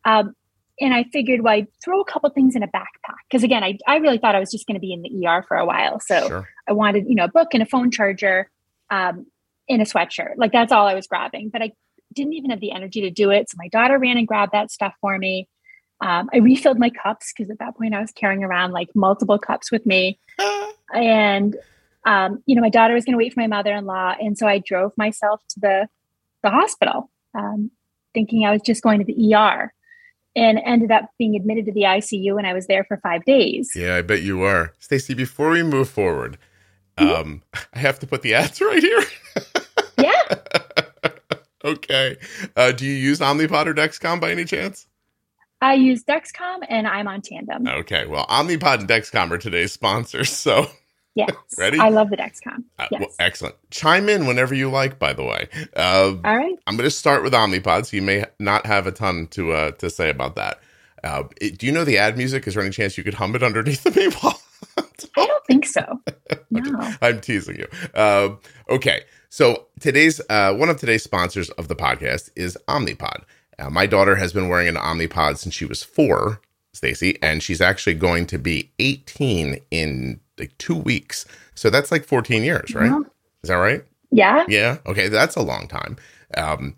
Um, 0.04 0.34
and 0.80 0.92
I 0.92 1.04
figured, 1.04 1.42
well, 1.42 1.54
I'd 1.54 1.68
throw 1.84 2.00
a 2.00 2.04
couple 2.04 2.28
things 2.30 2.56
in 2.56 2.62
a 2.64 2.66
backpack. 2.66 3.20
Because 3.30 3.44
again, 3.44 3.62
I, 3.62 3.78
I 3.86 3.96
really 3.96 4.18
thought 4.18 4.34
I 4.34 4.40
was 4.40 4.50
just 4.50 4.66
going 4.66 4.74
to 4.74 4.80
be 4.80 4.92
in 4.92 5.02
the 5.02 5.26
ER 5.26 5.44
for 5.46 5.56
a 5.56 5.64
while. 5.64 6.00
So 6.00 6.26
sure. 6.26 6.48
I 6.66 6.72
wanted, 6.72 7.06
you 7.06 7.14
know, 7.14 7.24
a 7.24 7.28
book 7.28 7.48
and 7.52 7.62
a 7.62 7.66
phone 7.66 7.92
charger, 7.92 8.50
um, 8.90 9.26
in 9.68 9.80
a 9.80 9.84
sweatshirt. 9.84 10.34
Like 10.36 10.52
that's 10.52 10.72
all 10.72 10.88
I 10.88 10.94
was 10.94 11.06
grabbing. 11.06 11.50
But 11.50 11.62
I 11.62 11.72
didn't 12.12 12.32
even 12.32 12.50
have 12.50 12.60
the 12.60 12.72
energy 12.72 13.02
to 13.02 13.10
do 13.10 13.30
it. 13.30 13.50
So 13.50 13.56
my 13.58 13.68
daughter 13.68 13.98
ran 13.98 14.16
and 14.16 14.26
grabbed 14.26 14.52
that 14.52 14.72
stuff 14.72 14.94
for 15.00 15.16
me. 15.18 15.48
Um, 16.00 16.28
I 16.32 16.38
refilled 16.38 16.78
my 16.78 16.90
cups 16.90 17.32
because 17.32 17.50
at 17.50 17.58
that 17.60 17.76
point 17.76 17.94
I 17.94 18.00
was 18.00 18.10
carrying 18.10 18.42
around 18.42 18.72
like 18.72 18.88
multiple 18.94 19.38
cups 19.38 19.70
with 19.70 19.86
me. 19.86 20.18
And 20.94 21.56
um, 22.04 22.42
you 22.46 22.54
know, 22.56 22.62
my 22.62 22.68
daughter 22.68 22.94
was 22.94 23.04
going 23.04 23.12
to 23.14 23.18
wait 23.18 23.32
for 23.32 23.40
my 23.40 23.46
mother-in-law, 23.46 24.16
and 24.20 24.36
so 24.36 24.46
I 24.46 24.58
drove 24.58 24.92
myself 24.96 25.40
to 25.50 25.60
the 25.60 25.88
the 26.42 26.50
hospital, 26.50 27.10
um, 27.36 27.70
thinking 28.14 28.44
I 28.44 28.50
was 28.50 28.62
just 28.62 28.82
going 28.82 28.98
to 28.98 29.04
the 29.04 29.34
ER, 29.34 29.72
and 30.34 30.58
ended 30.64 30.90
up 30.90 31.10
being 31.18 31.36
admitted 31.36 31.66
to 31.66 31.72
the 31.72 31.82
ICU, 31.82 32.36
and 32.38 32.46
I 32.46 32.54
was 32.54 32.66
there 32.66 32.82
for 32.84 32.96
five 32.96 33.24
days. 33.24 33.70
Yeah, 33.76 33.94
I 33.96 34.02
bet 34.02 34.22
you 34.22 34.42
are. 34.42 34.72
Stacy, 34.80 35.14
before 35.14 35.50
we 35.50 35.62
move 35.62 35.88
forward, 35.88 36.38
Mhm. 36.98 37.20
um, 37.20 37.42
I 37.74 37.78
have 37.78 38.00
to 38.00 38.06
put 38.08 38.22
the 38.22 38.34
ads 38.34 38.60
right 38.60 38.82
here. 38.82 39.02
Yeah. 39.98 40.34
okay. 41.64 42.16
Uh, 42.56 42.72
do 42.72 42.84
you 42.84 42.92
use 42.94 43.20
Omnipod 43.20 43.66
or 43.66 43.74
Dexcom 43.74 44.20
by 44.20 44.32
any 44.32 44.44
chance? 44.44 44.86
I 45.60 45.74
use 45.74 46.02
Dexcom 46.02 46.58
and 46.68 46.88
I'm 46.88 47.06
on 47.06 47.20
Tandem. 47.22 47.68
Okay. 47.68 48.06
Well, 48.06 48.26
Omnipod 48.26 48.80
and 48.80 48.88
Dexcom 48.88 49.30
are 49.30 49.38
today's 49.38 49.72
sponsors. 49.72 50.30
So 50.30 50.66
Yes. 51.14 51.30
Ready? 51.58 51.78
I 51.78 51.90
love 51.90 52.10
the 52.10 52.16
Dexcom. 52.16 52.64
Uh, 52.78 52.86
Yes. 52.90 53.00
well, 53.00 53.10
excellent. 53.18 53.54
Chime 53.70 54.08
in 54.08 54.26
whenever 54.26 54.54
you 54.54 54.70
like. 54.70 54.98
By 54.98 55.12
the 55.12 55.24
way, 55.24 55.48
uh, 55.76 56.14
All 56.24 56.36
right. 56.36 56.58
I'm 56.66 56.76
going 56.76 56.86
to 56.88 56.90
start 56.90 57.22
with 57.22 57.32
Omnipod, 57.34 57.86
so 57.86 57.96
you 57.96 58.02
may 58.02 58.24
not 58.38 58.64
have 58.66 58.86
a 58.86 58.92
ton 58.92 59.26
to 59.32 59.52
uh, 59.52 59.70
to 59.72 59.90
say 59.90 60.08
about 60.08 60.36
that. 60.36 60.60
Uh, 61.04 61.24
it- 61.40 61.58
do 61.58 61.66
you 61.66 61.72
know 61.72 61.84
the 61.84 61.98
ad 61.98 62.16
music? 62.16 62.46
Is 62.46 62.54
there 62.54 62.62
any 62.62 62.72
chance 62.72 62.96
you 62.96 63.04
could 63.04 63.14
hum 63.14 63.34
it 63.34 63.42
underneath 63.42 63.82
the 63.82 63.90
people? 63.90 64.32
I 64.78 65.26
don't 65.26 65.44
think 65.46 65.66
so. 65.66 66.00
No. 66.50 66.94
I'm 67.00 67.20
teasing 67.22 67.56
you. 67.56 67.66
Uh, 67.94 68.34
okay, 68.68 69.04
so 69.30 69.66
today's 69.80 70.20
uh, 70.28 70.54
one 70.54 70.68
of 70.68 70.76
today's 70.78 71.02
sponsors 71.02 71.48
of 71.50 71.68
the 71.68 71.74
podcast 71.74 72.28
is 72.36 72.58
Omnipod. 72.68 73.22
Uh, 73.58 73.70
my 73.70 73.86
daughter 73.86 74.16
has 74.16 74.34
been 74.34 74.48
wearing 74.50 74.68
an 74.68 74.74
Omnipod 74.76 75.38
since 75.38 75.54
she 75.54 75.64
was 75.64 75.82
four, 75.82 76.42
Stacy, 76.74 77.18
and 77.22 77.42
she's 77.42 77.62
actually 77.62 77.94
going 77.94 78.26
to 78.26 78.38
be 78.38 78.70
18 78.80 79.60
in 79.70 80.20
like 80.38 80.56
two 80.58 80.74
weeks. 80.76 81.24
So 81.54 81.70
that's 81.70 81.90
like 81.92 82.04
14 82.04 82.42
years, 82.42 82.74
right? 82.74 82.90
Well, 82.90 83.04
Is 83.42 83.48
that 83.48 83.54
right? 83.56 83.84
yeah. 84.10 84.44
Yeah. 84.48 84.78
Okay. 84.86 85.08
That's 85.08 85.36
a 85.36 85.42
long 85.42 85.68
time. 85.68 85.96
Um, 86.36 86.74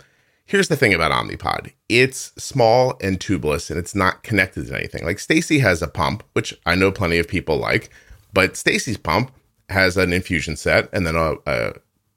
here's 0.46 0.68
the 0.68 0.76
thing 0.76 0.92
about 0.94 1.10
Omnipod 1.12 1.72
it's 1.88 2.32
small 2.38 2.96
and 3.00 3.18
tubeless 3.20 3.70
and 3.70 3.78
it's 3.78 3.94
not 3.94 4.22
connected 4.22 4.66
to 4.66 4.76
anything. 4.76 5.04
Like 5.04 5.18
Stacy 5.18 5.58
has 5.60 5.82
a 5.82 5.88
pump, 5.88 6.22
which 6.32 6.58
I 6.66 6.74
know 6.74 6.90
plenty 6.92 7.18
of 7.18 7.28
people 7.28 7.56
like, 7.56 7.90
but 8.32 8.56
Stacy's 8.56 8.96
pump 8.98 9.30
has 9.68 9.96
an 9.96 10.12
infusion 10.12 10.56
set 10.56 10.88
and 10.92 11.06
then 11.06 11.16
a, 11.16 11.34
a, 11.46 11.72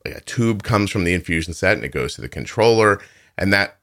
a 0.05 0.21
tube 0.21 0.63
comes 0.63 0.89
from 0.91 1.03
the 1.03 1.13
infusion 1.13 1.53
set 1.53 1.75
and 1.77 1.85
it 1.85 1.89
goes 1.91 2.15
to 2.15 2.21
the 2.21 2.29
controller. 2.29 2.99
And 3.37 3.53
that 3.53 3.77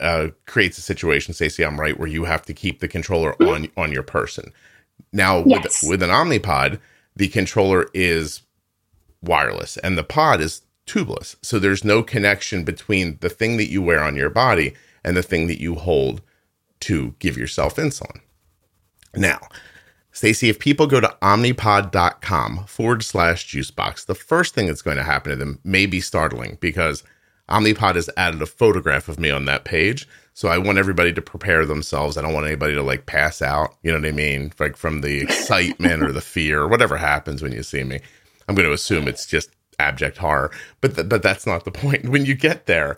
uh, 0.00 0.28
creates 0.46 0.78
a 0.78 0.82
situation, 0.82 1.34
Stacey, 1.34 1.64
I'm 1.64 1.80
right, 1.80 1.98
where 1.98 2.08
you 2.08 2.24
have 2.24 2.42
to 2.46 2.54
keep 2.54 2.80
the 2.80 2.88
controller 2.88 3.34
on 3.42 3.68
on 3.76 3.90
your 3.90 4.02
person. 4.04 4.52
Now, 5.12 5.42
Yes. 5.46 5.82
with, 5.82 5.90
with 5.90 6.02
an 6.02 6.10
Omnipod, 6.10 6.78
the 7.18 7.28
controller 7.28 7.88
is 7.92 8.42
wireless 9.22 9.76
and 9.78 9.98
the 9.98 10.04
pod 10.04 10.40
is 10.40 10.62
tubeless. 10.86 11.36
So 11.42 11.58
there's 11.58 11.84
no 11.84 12.02
connection 12.02 12.64
between 12.64 13.18
the 13.20 13.28
thing 13.28 13.56
that 13.58 13.70
you 13.70 13.82
wear 13.82 14.02
on 14.02 14.16
your 14.16 14.30
body 14.30 14.74
and 15.04 15.16
the 15.16 15.22
thing 15.22 15.48
that 15.48 15.60
you 15.60 15.74
hold 15.74 16.22
to 16.80 17.14
give 17.18 17.36
yourself 17.36 17.76
insulin. 17.76 18.20
Now, 19.14 19.40
Stacey, 20.12 20.48
if 20.48 20.58
people 20.58 20.86
go 20.86 21.00
to 21.00 21.16
omnipod.com 21.20 22.64
forward 22.66 23.02
slash 23.02 23.46
juicebox, 23.46 24.06
the 24.06 24.14
first 24.14 24.54
thing 24.54 24.66
that's 24.66 24.82
going 24.82 24.96
to 24.96 25.02
happen 25.02 25.30
to 25.30 25.36
them 25.36 25.58
may 25.64 25.86
be 25.86 26.00
startling 26.00 26.56
because 26.60 27.02
Omnipod 27.48 27.94
has 27.96 28.10
added 28.16 28.42
a 28.42 28.46
photograph 28.46 29.08
of 29.08 29.18
me 29.18 29.30
on 29.30 29.46
that 29.46 29.64
page. 29.64 30.06
So 30.38 30.46
I 30.46 30.56
want 30.58 30.78
everybody 30.78 31.12
to 31.14 31.20
prepare 31.20 31.66
themselves. 31.66 32.16
I 32.16 32.22
don't 32.22 32.32
want 32.32 32.46
anybody 32.46 32.72
to 32.74 32.82
like 32.84 33.06
pass 33.06 33.42
out. 33.42 33.74
You 33.82 33.90
know 33.90 33.98
what 33.98 34.06
I 34.06 34.12
mean? 34.12 34.52
Like 34.60 34.76
from 34.76 35.00
the 35.00 35.18
excitement 35.22 36.00
or 36.00 36.12
the 36.12 36.20
fear 36.20 36.60
or 36.60 36.68
whatever 36.68 36.96
happens 36.96 37.42
when 37.42 37.50
you 37.50 37.64
see 37.64 37.82
me. 37.82 37.98
I'm 38.46 38.54
going 38.54 38.68
to 38.68 38.72
assume 38.72 39.08
it's 39.08 39.26
just 39.26 39.50
abject 39.80 40.18
horror, 40.18 40.52
but 40.80 40.94
th- 40.94 41.08
but 41.08 41.24
that's 41.24 41.44
not 41.44 41.64
the 41.64 41.70
point. 41.82 42.08
When 42.08 42.24
you 42.24 42.36
get 42.36 42.66
there, 42.66 42.96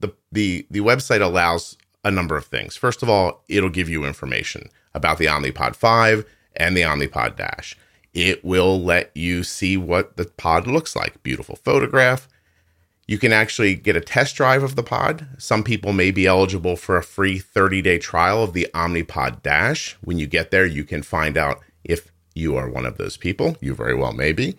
the 0.00 0.14
the 0.32 0.66
the 0.70 0.80
website 0.80 1.20
allows 1.20 1.76
a 2.06 2.10
number 2.10 2.38
of 2.38 2.46
things. 2.46 2.74
First 2.74 3.02
of 3.02 3.10
all, 3.10 3.44
it'll 3.50 3.68
give 3.68 3.90
you 3.90 4.06
information 4.06 4.70
about 4.94 5.18
the 5.18 5.26
Omnipod 5.26 5.76
5 5.76 6.24
and 6.56 6.74
the 6.74 6.84
Omnipod 6.84 7.36
Dash. 7.36 7.76
It 8.14 8.42
will 8.42 8.80
let 8.80 9.14
you 9.14 9.44
see 9.44 9.76
what 9.76 10.16
the 10.16 10.24
pod 10.24 10.66
looks 10.66 10.96
like. 10.96 11.22
Beautiful 11.22 11.56
photograph. 11.56 12.28
You 13.08 13.16
can 13.16 13.32
actually 13.32 13.74
get 13.74 13.96
a 13.96 14.02
test 14.02 14.36
drive 14.36 14.62
of 14.62 14.76
the 14.76 14.82
pod. 14.82 15.26
Some 15.38 15.64
people 15.64 15.94
may 15.94 16.10
be 16.10 16.26
eligible 16.26 16.76
for 16.76 16.98
a 16.98 17.02
free 17.02 17.38
30 17.38 17.80
day 17.80 17.98
trial 17.98 18.42
of 18.42 18.52
the 18.52 18.68
Omnipod 18.74 19.42
Dash. 19.42 19.96
When 20.02 20.18
you 20.18 20.26
get 20.26 20.50
there, 20.50 20.66
you 20.66 20.84
can 20.84 21.02
find 21.02 21.38
out 21.38 21.60
if 21.82 22.12
you 22.34 22.54
are 22.56 22.68
one 22.68 22.84
of 22.84 22.98
those 22.98 23.16
people. 23.16 23.56
You 23.62 23.74
very 23.74 23.94
well 23.94 24.12
may 24.12 24.32
be. 24.32 24.58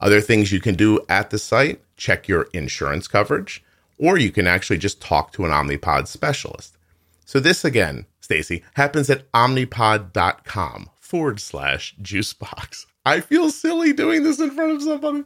Other 0.00 0.20
things 0.20 0.50
you 0.50 0.60
can 0.60 0.74
do 0.74 1.00
at 1.08 1.30
the 1.30 1.38
site 1.38 1.80
check 1.96 2.26
your 2.26 2.48
insurance 2.52 3.06
coverage, 3.06 3.64
or 3.96 4.18
you 4.18 4.32
can 4.32 4.46
actually 4.46 4.78
just 4.78 5.00
talk 5.00 5.32
to 5.32 5.44
an 5.44 5.50
Omnipod 5.52 6.08
specialist. 6.08 6.76
So, 7.24 7.38
this 7.38 7.64
again, 7.64 8.06
Stacy, 8.20 8.64
happens 8.74 9.08
at 9.08 9.30
omnipod.com 9.32 10.90
forward 11.00 11.40
slash 11.40 11.94
juicebox. 12.02 12.86
I 13.06 13.20
feel 13.20 13.50
silly 13.50 13.92
doing 13.92 14.24
this 14.24 14.40
in 14.40 14.50
front 14.50 14.72
of 14.72 14.82
somebody. 14.82 15.24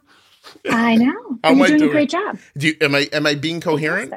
I 0.69 0.95
know. 0.95 1.39
How 1.43 1.51
am 1.51 1.57
You're 1.57 1.65
I 1.65 1.67
doing 1.69 1.79
doing? 1.79 1.91
a 1.91 1.93
great 1.93 2.09
job. 2.09 2.39
Do 2.57 2.67
you, 2.67 2.75
am 2.81 2.95
I 2.95 3.09
am 3.13 3.25
I 3.25 3.35
being 3.35 3.61
coherent? 3.61 4.13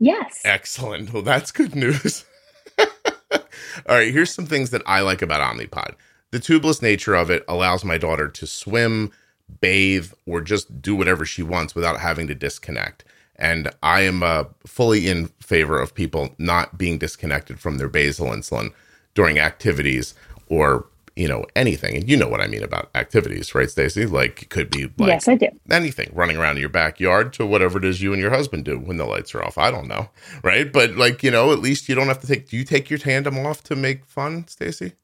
Yes. 0.00 0.40
Excellent. 0.44 1.12
Well, 1.12 1.22
that's 1.22 1.52
good 1.52 1.74
news. 1.74 2.24
All 2.78 3.96
right, 3.96 4.12
here's 4.12 4.34
some 4.34 4.46
things 4.46 4.70
that 4.70 4.82
I 4.86 5.00
like 5.00 5.22
about 5.22 5.40
Omnipod. 5.40 5.94
The 6.30 6.38
tubeless 6.40 6.82
nature 6.82 7.14
of 7.14 7.30
it 7.30 7.44
allows 7.48 7.84
my 7.84 7.98
daughter 7.98 8.28
to 8.28 8.46
swim, 8.46 9.12
bathe, 9.60 10.12
or 10.26 10.40
just 10.40 10.82
do 10.82 10.94
whatever 10.94 11.24
she 11.24 11.42
wants 11.42 11.74
without 11.74 12.00
having 12.00 12.26
to 12.28 12.34
disconnect. 12.34 13.04
And 13.36 13.70
I 13.82 14.02
am 14.02 14.22
uh, 14.22 14.44
fully 14.66 15.08
in 15.08 15.28
favor 15.40 15.80
of 15.80 15.94
people 15.94 16.34
not 16.38 16.78
being 16.78 16.98
disconnected 16.98 17.58
from 17.60 17.78
their 17.78 17.88
basal 17.88 18.28
insulin 18.28 18.72
during 19.14 19.38
activities 19.38 20.14
or 20.48 20.86
you 21.16 21.28
know 21.28 21.44
anything. 21.56 21.96
And 21.96 22.08
you 22.08 22.16
know 22.16 22.28
what 22.28 22.40
I 22.40 22.46
mean 22.46 22.62
about 22.62 22.90
activities, 22.94 23.54
right, 23.54 23.70
stacy 23.70 24.06
Like 24.06 24.42
it 24.42 24.50
could 24.50 24.70
be 24.70 24.84
like 24.98 25.08
yes, 25.08 25.28
I 25.28 25.34
do. 25.36 25.48
anything 25.70 26.10
running 26.14 26.36
around 26.36 26.56
in 26.56 26.60
your 26.60 26.68
backyard 26.68 27.32
to 27.34 27.46
whatever 27.46 27.78
it 27.78 27.84
is 27.84 28.00
you 28.02 28.12
and 28.12 28.20
your 28.20 28.30
husband 28.30 28.64
do 28.64 28.78
when 28.78 28.96
the 28.96 29.04
lights 29.04 29.34
are 29.34 29.44
off. 29.44 29.58
I 29.58 29.70
don't 29.70 29.88
know. 29.88 30.08
Right. 30.42 30.72
But 30.72 30.96
like, 30.96 31.22
you 31.22 31.30
know, 31.30 31.52
at 31.52 31.58
least 31.58 31.88
you 31.88 31.94
don't 31.94 32.08
have 32.08 32.20
to 32.20 32.26
take, 32.26 32.48
do 32.48 32.56
you 32.56 32.64
take 32.64 32.90
your 32.90 32.98
tandem 32.98 33.38
off 33.38 33.62
to 33.64 33.76
make 33.76 34.04
fun, 34.06 34.46
Stacy? 34.48 34.94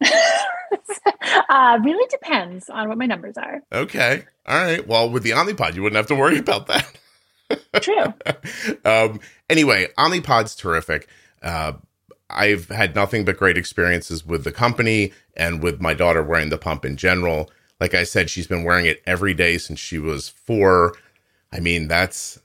uh, 1.48 1.78
really 1.82 2.06
depends 2.08 2.68
on 2.68 2.88
what 2.88 2.98
my 2.98 3.06
numbers 3.06 3.36
are. 3.36 3.60
Okay. 3.72 4.24
All 4.46 4.56
right. 4.56 4.86
Well, 4.86 5.10
with 5.10 5.22
the 5.22 5.30
Omnipod, 5.30 5.74
you 5.74 5.82
wouldn't 5.82 5.96
have 5.96 6.06
to 6.08 6.14
worry 6.14 6.38
about 6.38 6.66
that. 6.68 6.92
True. 7.80 8.14
um, 8.84 9.20
anyway, 9.50 9.88
Omnipod's 9.98 10.54
terrific. 10.54 11.08
Uh, 11.42 11.74
I've 12.32 12.68
had 12.68 12.94
nothing 12.94 13.24
but 13.24 13.36
great 13.36 13.56
experiences 13.56 14.24
with 14.24 14.44
the 14.44 14.52
company 14.52 15.12
and 15.36 15.62
with 15.62 15.80
my 15.80 15.94
daughter 15.94 16.22
wearing 16.22 16.50
the 16.50 16.58
pump 16.58 16.84
in 16.84 16.96
general. 16.96 17.50
Like 17.80 17.94
I 17.94 18.04
said, 18.04 18.30
she's 18.30 18.46
been 18.46 18.64
wearing 18.64 18.86
it 18.86 19.02
every 19.06 19.34
day 19.34 19.58
since 19.58 19.80
she 19.80 19.98
was 19.98 20.28
four. 20.28 20.94
I 21.52 21.60
mean, 21.60 21.88
that's 21.88 22.38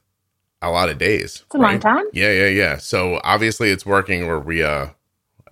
a 0.61 0.71
lot 0.71 0.89
of 0.89 0.97
days. 0.97 1.43
It's 1.45 1.55
a 1.55 1.57
long 1.57 1.79
time. 1.79 2.05
Yeah, 2.13 2.31
yeah, 2.31 2.47
yeah. 2.47 2.77
So 2.77 3.21
obviously 3.23 3.69
it's 3.69 3.85
working. 3.85 4.23
Or 4.23 4.39
we, 4.39 4.63
uh, 4.63 4.87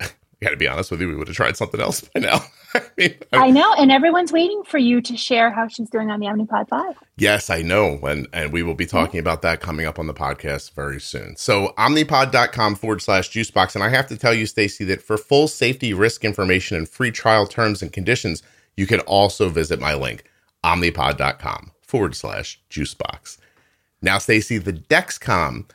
got 0.42 0.50
to 0.50 0.56
be 0.56 0.68
honest 0.68 0.90
with 0.90 1.00
you, 1.00 1.08
we 1.08 1.14
would 1.14 1.28
have 1.28 1.36
tried 1.36 1.56
something 1.56 1.80
else 1.80 2.00
by 2.00 2.20
now. 2.20 2.40
I 2.76 2.90
mean, 2.96 3.14
I 3.32 3.50
know, 3.50 3.72
and 3.74 3.90
everyone's 3.90 4.32
waiting 4.32 4.62
for 4.64 4.78
you 4.78 5.00
to 5.02 5.16
share 5.16 5.50
how 5.50 5.68
she's 5.68 5.90
doing 5.90 6.10
on 6.10 6.20
the 6.20 6.26
Omnipod 6.26 6.68
5. 6.68 6.96
Yes, 7.16 7.50
I 7.50 7.62
know. 7.62 7.98
And, 8.02 8.26
and 8.32 8.52
we 8.52 8.62
will 8.62 8.74
be 8.74 8.86
talking 8.86 9.20
about 9.20 9.42
that 9.42 9.60
coming 9.60 9.86
up 9.86 9.98
on 9.98 10.06
the 10.06 10.14
podcast 10.14 10.72
very 10.72 11.00
soon. 11.00 11.36
So 11.36 11.72
omnipod.com 11.78 12.76
forward 12.76 13.02
slash 13.02 13.30
juicebox. 13.30 13.74
And 13.74 13.82
I 13.82 13.88
have 13.88 14.06
to 14.08 14.16
tell 14.16 14.34
you, 14.34 14.46
Stacy, 14.46 14.84
that 14.84 15.02
for 15.02 15.16
full 15.16 15.48
safety 15.48 15.94
risk 15.94 16.24
information 16.24 16.76
and 16.76 16.88
free 16.88 17.10
trial 17.10 17.46
terms 17.46 17.82
and 17.82 17.92
conditions, 17.92 18.42
you 18.76 18.86
can 18.86 19.00
also 19.00 19.48
visit 19.48 19.80
my 19.80 19.94
link, 19.94 20.24
omnipod.com 20.64 21.72
forward 21.80 22.14
slash 22.14 22.60
juicebox. 22.70 23.38
Now, 24.02 24.18
Stacy, 24.18 24.58
the 24.58 24.72
Dexcom 24.72 25.70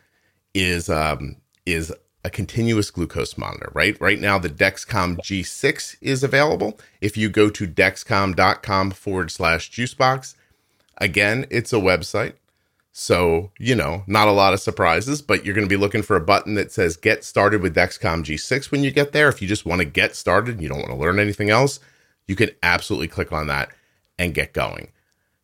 is 0.54 0.90
um, 0.90 1.38
is 1.66 1.94
a 2.24 2.30
continuous 2.30 2.92
glucose 2.92 3.38
monitor, 3.38 3.72
right? 3.74 4.00
Right 4.00 4.20
now, 4.20 4.38
the 4.38 4.50
Dexcom 4.50 5.18
G6 5.18 5.98
is 6.02 6.24
available. 6.24 6.80
If 7.00 7.18
you 7.18 7.30
go 7.30 7.50
to 7.50 7.68
dexcom.com 7.68 8.92
forward 8.92 9.32
slash 9.32 9.72
juicebox, 9.72 10.36
again, 10.98 11.48
it's 11.50 11.74
a 11.74 11.78
website. 11.78 12.34
So, 12.94 13.52
you 13.58 13.74
know, 13.74 14.04
not 14.06 14.28
a 14.28 14.34
lot 14.34 14.54
of 14.54 14.60
surprises, 14.60 15.22
but 15.22 15.46
you're 15.46 15.56
going 15.56 15.68
to 15.68 15.74
be 15.74 15.80
looking 15.80 16.02
for 16.02 16.16
a 16.16 16.22
button 16.22 16.56
that 16.56 16.72
says 16.72 16.98
get 16.98 17.24
started 17.24 17.62
with 17.62 17.76
Dexcom 17.76 18.24
G6 18.24 18.70
when 18.70 18.84
you 18.84 18.92
get 18.92 19.14
there. 19.14 19.30
If 19.30 19.42
you 19.42 19.48
just 19.48 19.66
want 19.66 19.80
to 19.80 19.86
get 19.86 20.16
started 20.16 20.56
and 20.56 20.64
you 20.64 20.70
don't 20.70 20.80
want 20.80 20.92
to 20.92 20.98
learn 20.98 21.20
anything 21.20 21.50
else, 21.50 21.80
you 22.28 22.36
can 22.36 22.50
absolutely 22.62 23.08
click 23.08 23.32
on 23.32 23.48
that 23.48 23.72
and 24.20 24.34
get 24.34 24.54
going. 24.54 24.92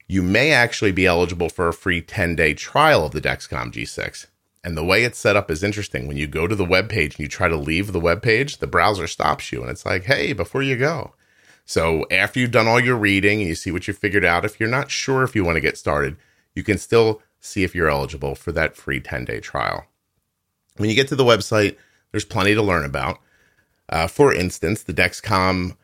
You 0.07 0.21
may 0.21 0.51
actually 0.51 0.91
be 0.91 1.05
eligible 1.05 1.49
for 1.49 1.67
a 1.67 1.73
free 1.73 2.01
10 2.01 2.35
day 2.35 2.53
trial 2.53 3.05
of 3.05 3.13
the 3.13 3.21
Dexcom 3.21 3.71
G6. 3.71 4.27
And 4.63 4.75
the 4.75 4.83
way 4.83 5.03
it's 5.03 5.19
set 5.19 5.35
up 5.35 5.49
is 5.49 5.63
interesting. 5.63 6.07
When 6.07 6.17
you 6.17 6.27
go 6.27 6.47
to 6.47 6.55
the 6.55 6.65
web 6.65 6.89
page 6.89 7.15
and 7.15 7.19
you 7.21 7.27
try 7.27 7.47
to 7.47 7.55
leave 7.55 7.91
the 7.91 7.99
web 7.99 8.21
page, 8.21 8.57
the 8.57 8.67
browser 8.67 9.07
stops 9.07 9.51
you 9.51 9.61
and 9.61 9.69
it's 9.69 9.85
like, 9.85 10.03
hey, 10.05 10.33
before 10.33 10.61
you 10.61 10.75
go. 10.75 11.13
So 11.65 12.05
after 12.11 12.39
you've 12.39 12.51
done 12.51 12.67
all 12.67 12.79
your 12.79 12.95
reading 12.95 13.39
and 13.39 13.47
you 13.47 13.55
see 13.55 13.71
what 13.71 13.87
you 13.87 13.93
figured 13.93 14.25
out, 14.25 14.45
if 14.45 14.59
you're 14.59 14.69
not 14.69 14.91
sure 14.91 15.23
if 15.23 15.35
you 15.35 15.43
want 15.43 15.55
to 15.57 15.61
get 15.61 15.77
started, 15.77 16.17
you 16.55 16.63
can 16.63 16.77
still 16.77 17.21
see 17.39 17.63
if 17.63 17.75
you're 17.75 17.89
eligible 17.89 18.35
for 18.35 18.51
that 18.53 18.75
free 18.75 18.99
10 18.99 19.25
day 19.25 19.39
trial. 19.39 19.85
When 20.77 20.89
you 20.89 20.95
get 20.95 21.07
to 21.09 21.15
the 21.15 21.23
website, 21.23 21.77
there's 22.11 22.25
plenty 22.25 22.53
to 22.53 22.61
learn 22.61 22.85
about. 22.85 23.19
Uh, 23.89 24.07
for 24.07 24.33
instance, 24.33 24.83
the 24.83 24.93
Dexcom 24.93 25.75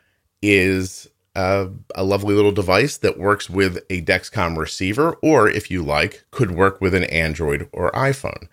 is 0.41 1.09
a 1.35 1.69
lovely 1.97 2.35
little 2.35 2.51
device 2.51 2.97
that 2.97 3.17
works 3.17 3.49
with 3.49 3.77
a 3.89 4.01
Dexcom 4.03 4.57
receiver, 4.57 5.13
or 5.21 5.49
if 5.49 5.71
you 5.71 5.83
like, 5.83 6.25
could 6.31 6.51
work 6.51 6.79
with 6.79 6.93
an 6.93 7.05
Android 7.05 7.67
or 7.71 7.91
iPhone. 7.91 8.47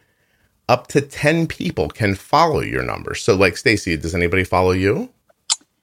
Up 0.70 0.87
to 0.87 1.00
10 1.00 1.48
people 1.48 1.88
can 1.88 2.14
follow 2.14 2.61
your 2.61 2.85
number. 2.85 3.16
So, 3.16 3.35
like 3.35 3.56
Stacy, 3.56 3.96
does 3.96 4.14
anybody 4.14 4.44
follow 4.44 4.70
you? 4.70 5.11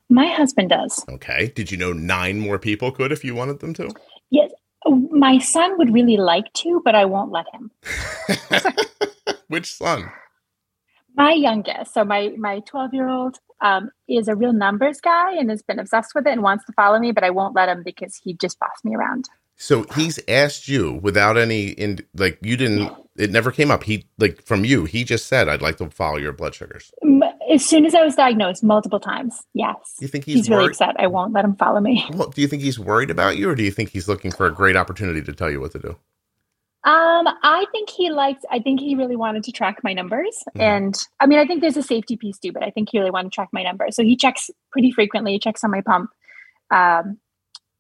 My 0.08 0.28
husband 0.28 0.70
does. 0.70 1.04
Okay. 1.10 1.52
Did 1.54 1.70
you 1.74 1.78
know 1.78 1.92
nine 1.92 2.40
more 2.40 2.58
people 2.58 2.94
could 2.94 3.12
if 3.12 3.26
you 3.26 3.36
wanted 3.36 3.60
them 3.60 3.74
to? 3.74 3.94
Yes. 4.30 4.50
My 4.88 5.40
son 5.40 5.78
would 5.78 5.94
really 5.94 6.16
like 6.16 6.54
to, 6.54 6.82
but 6.86 6.96
I 6.96 7.04
won't 7.04 7.34
let 7.34 7.48
him. 7.54 7.70
Which 9.50 9.74
son? 9.74 10.10
My 11.18 11.34
youngest. 11.34 11.94
So 11.94 12.06
my 12.06 12.34
my 12.38 12.62
12 12.62 12.94
year 12.94 13.10
old 13.10 13.40
um, 13.60 13.92
is 14.08 14.30
a 14.30 14.38
real 14.38 14.54
numbers 14.54 15.02
guy 15.02 15.34
and 15.34 15.50
has 15.50 15.62
been 15.64 15.80
obsessed 15.80 16.14
with 16.16 16.26
it 16.28 16.32
and 16.32 16.44
wants 16.44 16.64
to 16.64 16.72
follow 16.72 16.98
me, 16.98 17.12
but 17.12 17.26
I 17.26 17.32
won't 17.32 17.58
let 17.58 17.68
him 17.68 17.84
because 17.84 18.16
he 18.24 18.36
just 18.36 18.58
bossed 18.58 18.86
me 18.86 18.96
around. 18.96 19.26
So 19.58 19.84
he's 19.96 20.20
asked 20.30 20.70
you 20.70 20.94
without 21.02 21.36
any 21.36 21.70
in 21.70 22.00
like 22.16 22.38
you 22.42 22.56
didn't 22.56 22.90
it 23.18 23.32
never 23.32 23.52
came 23.52 23.72
up. 23.72 23.84
He 23.84 24.08
like 24.18 24.42
from 24.42 24.66
you, 24.66 24.86
he 24.86 25.04
just 25.04 25.28
said 25.28 25.50
I'd 25.50 25.62
like 25.62 25.78
to 25.78 25.90
follow 25.90 26.18
your 26.18 26.34
blood 26.34 26.56
sugars. 26.56 26.92
As 27.52 27.66
soon 27.66 27.86
as 27.86 27.96
I 27.96 28.04
was 28.04 28.16
diagnosed 28.16 28.64
multiple 28.64 29.00
times. 29.00 29.42
Yes. 29.54 29.76
You 30.00 30.08
think 30.08 30.26
he's, 30.26 30.36
he's 30.36 30.50
really 30.50 30.68
upset 30.68 30.96
I 31.00 31.08
won't 31.08 31.34
let 31.34 31.46
him 31.46 31.56
follow 31.56 31.80
me. 31.80 32.06
Well, 32.14 32.30
do 32.30 32.42
you 32.42 32.48
think 32.48 32.62
he's 32.62 32.80
worried 32.80 33.10
about 33.10 33.38
you 33.38 33.50
or 33.50 33.56
do 33.56 33.64
you 33.64 33.72
think 33.72 33.90
he's 33.90 34.08
looking 34.08 34.32
for 34.32 34.46
a 34.46 34.52
great 34.54 34.76
opportunity 34.76 35.22
to 35.22 35.34
tell 35.34 35.50
you 35.50 35.60
what 35.60 35.72
to 35.72 35.80
do? 35.80 35.98
Um, 36.84 37.28
I 37.44 37.66
think 37.74 37.90
he 37.90 38.10
liked. 38.10 38.46
I 38.50 38.60
think 38.60 38.80
he 38.80 38.96
really 38.96 39.18
wanted 39.18 39.44
to 39.44 39.52
track 39.52 39.80
my 39.84 39.92
numbers, 39.92 40.42
mm. 40.56 40.62
and 40.62 40.96
I 41.20 41.26
mean, 41.26 41.38
I 41.38 41.46
think 41.46 41.60
there's 41.60 41.76
a 41.76 41.84
safety 41.84 42.16
piece 42.16 42.38
too. 42.38 42.54
But 42.54 42.64
I 42.64 42.70
think 42.70 42.88
he 42.92 43.00
really 43.00 43.12
wanted 43.12 43.32
to 43.32 43.36
track 43.36 43.50
my 43.52 43.62
numbers, 43.62 43.96
so 43.98 44.04
he 44.04 44.16
checks 44.16 44.50
pretty 44.72 44.92
frequently. 44.92 45.34
He 45.34 45.40
checks 45.40 45.66
on 45.66 45.72
my 45.72 45.82
pump. 45.82 46.12
Um, 46.72 47.18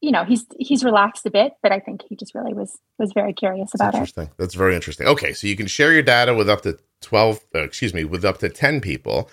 you 0.02 0.12
know, 0.12 0.24
he's 0.24 0.46
he's 0.60 0.84
relaxed 0.84 1.26
a 1.26 1.32
bit, 1.32 1.54
but 1.64 1.72
I 1.72 1.80
think 1.80 2.04
he 2.08 2.16
just 2.16 2.36
really 2.36 2.54
was 2.54 2.78
was 3.00 3.12
very 3.14 3.34
curious 3.34 3.74
about 3.74 3.94
That's 3.94 3.96
interesting. 3.96 4.24
it. 4.26 4.34
That's 4.38 4.54
very 4.56 4.76
interesting. 4.76 5.08
Okay, 5.08 5.34
so 5.34 5.48
you 5.48 5.56
can 5.56 5.68
share 5.68 5.92
your 5.94 6.04
data 6.04 6.34
with 6.34 6.50
up 6.50 6.62
to 6.62 6.78
twelve. 7.02 7.40
Uh, 7.54 7.60
excuse 7.64 7.94
me, 7.94 8.04
with 8.04 8.24
up 8.24 8.38
to 8.40 8.50
ten 8.50 8.82
people. 8.82 9.30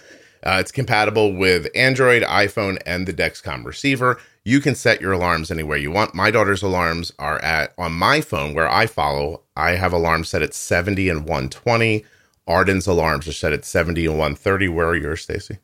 Uh, 0.46 0.58
it's 0.60 0.72
compatible 0.72 1.34
with 1.34 1.68
Android, 1.74 2.22
iPhone, 2.22 2.78
and 2.84 3.06
the 3.06 3.14
Dexcom 3.14 3.64
receiver. 3.64 4.18
You 4.44 4.60
can 4.60 4.74
set 4.74 5.00
your 5.00 5.12
alarms 5.12 5.50
anywhere 5.50 5.78
you 5.78 5.90
want. 5.90 6.14
My 6.14 6.30
daughter's 6.30 6.62
alarms 6.62 7.12
are 7.18 7.38
at 7.42 7.72
on 7.78 7.92
my 7.92 8.20
phone 8.20 8.52
where 8.54 8.68
I 8.70 8.86
follow. 8.86 9.42
I 9.56 9.72
have 9.72 9.92
alarms 9.92 10.28
set 10.28 10.42
at 10.42 10.52
70 10.52 11.08
and 11.08 11.20
120. 11.20 12.04
Arden's 12.46 12.86
alarms 12.86 13.26
are 13.26 13.32
set 13.32 13.54
at 13.54 13.64
70 13.64 14.04
and 14.04 14.18
130. 14.18 14.68
Where 14.68 14.88
are 14.88 14.96
yours, 14.96 15.22
Stacy? 15.22 15.58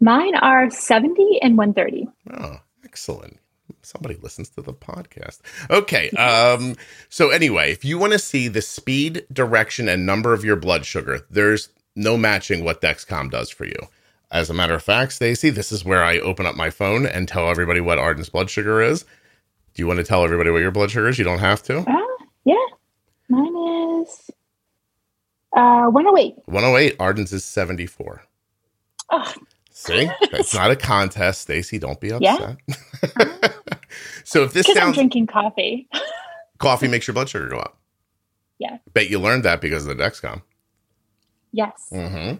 Mine 0.00 0.34
are 0.36 0.70
70 0.70 1.40
and 1.42 1.58
130. 1.58 2.08
Oh, 2.32 2.60
excellent. 2.84 3.38
Somebody 3.84 4.16
listens 4.16 4.48
to 4.50 4.62
the 4.62 4.72
podcast. 4.72 5.40
Okay. 5.70 6.10
Um, 6.10 6.76
so 7.08 7.30
anyway, 7.30 7.72
if 7.72 7.84
you 7.84 7.98
want 7.98 8.12
to 8.12 8.18
see 8.18 8.48
the 8.48 8.62
speed, 8.62 9.26
direction, 9.32 9.88
and 9.88 10.06
number 10.06 10.32
of 10.32 10.44
your 10.44 10.56
blood 10.56 10.84
sugar, 10.84 11.20
there's 11.30 11.68
no 11.94 12.16
matching 12.16 12.64
what 12.64 12.80
Dexcom 12.80 13.30
does 13.30 13.50
for 13.50 13.64
you. 13.66 13.76
As 14.30 14.50
a 14.50 14.54
matter 14.54 14.74
of 14.74 14.82
fact, 14.82 15.12
Stacy, 15.12 15.50
this 15.50 15.70
is 15.70 15.84
where 15.84 16.02
I 16.02 16.18
open 16.18 16.46
up 16.46 16.56
my 16.56 16.70
phone 16.70 17.06
and 17.06 17.28
tell 17.28 17.48
everybody 17.48 17.80
what 17.80 17.98
Arden's 17.98 18.28
blood 18.28 18.50
sugar 18.50 18.82
is. 18.82 19.04
Do 19.74 19.82
you 19.82 19.86
want 19.86 19.98
to 19.98 20.04
tell 20.04 20.24
everybody 20.24 20.50
what 20.50 20.62
your 20.62 20.70
blood 20.70 20.90
sugar 20.90 21.08
is? 21.08 21.18
You 21.18 21.24
don't 21.24 21.38
have 21.38 21.62
to. 21.64 21.78
Uh, 21.78 22.24
yeah, 22.44 22.54
mine 23.28 24.02
is 24.02 24.30
uh, 25.56 25.86
108. 25.86 26.34
108. 26.46 26.96
Arden's 26.98 27.32
is 27.32 27.44
74. 27.44 28.22
Oh. 29.10 29.34
See, 29.76 30.08
it's 30.20 30.54
not 30.54 30.70
a 30.70 30.76
contest, 30.76 31.42
Stacy. 31.42 31.80
Don't 31.80 31.98
be 31.98 32.12
upset. 32.12 32.58
Yeah. 32.68 33.48
so 34.24 34.44
if 34.44 34.52
this 34.52 34.66
sounds 34.66 34.78
I'm 34.78 34.92
drinking 34.92 35.26
coffee, 35.26 35.88
coffee 36.58 36.86
makes 36.86 37.08
your 37.08 37.14
blood 37.14 37.28
sugar 37.28 37.48
go 37.48 37.58
up. 37.58 37.76
Yeah. 38.60 38.78
Bet 38.92 39.10
you 39.10 39.18
learned 39.18 39.42
that 39.42 39.60
because 39.60 39.84
of 39.84 39.96
the 39.96 40.00
Dexcom. 40.00 40.42
Yes. 41.50 41.88
Mm-hmm. 41.92 42.36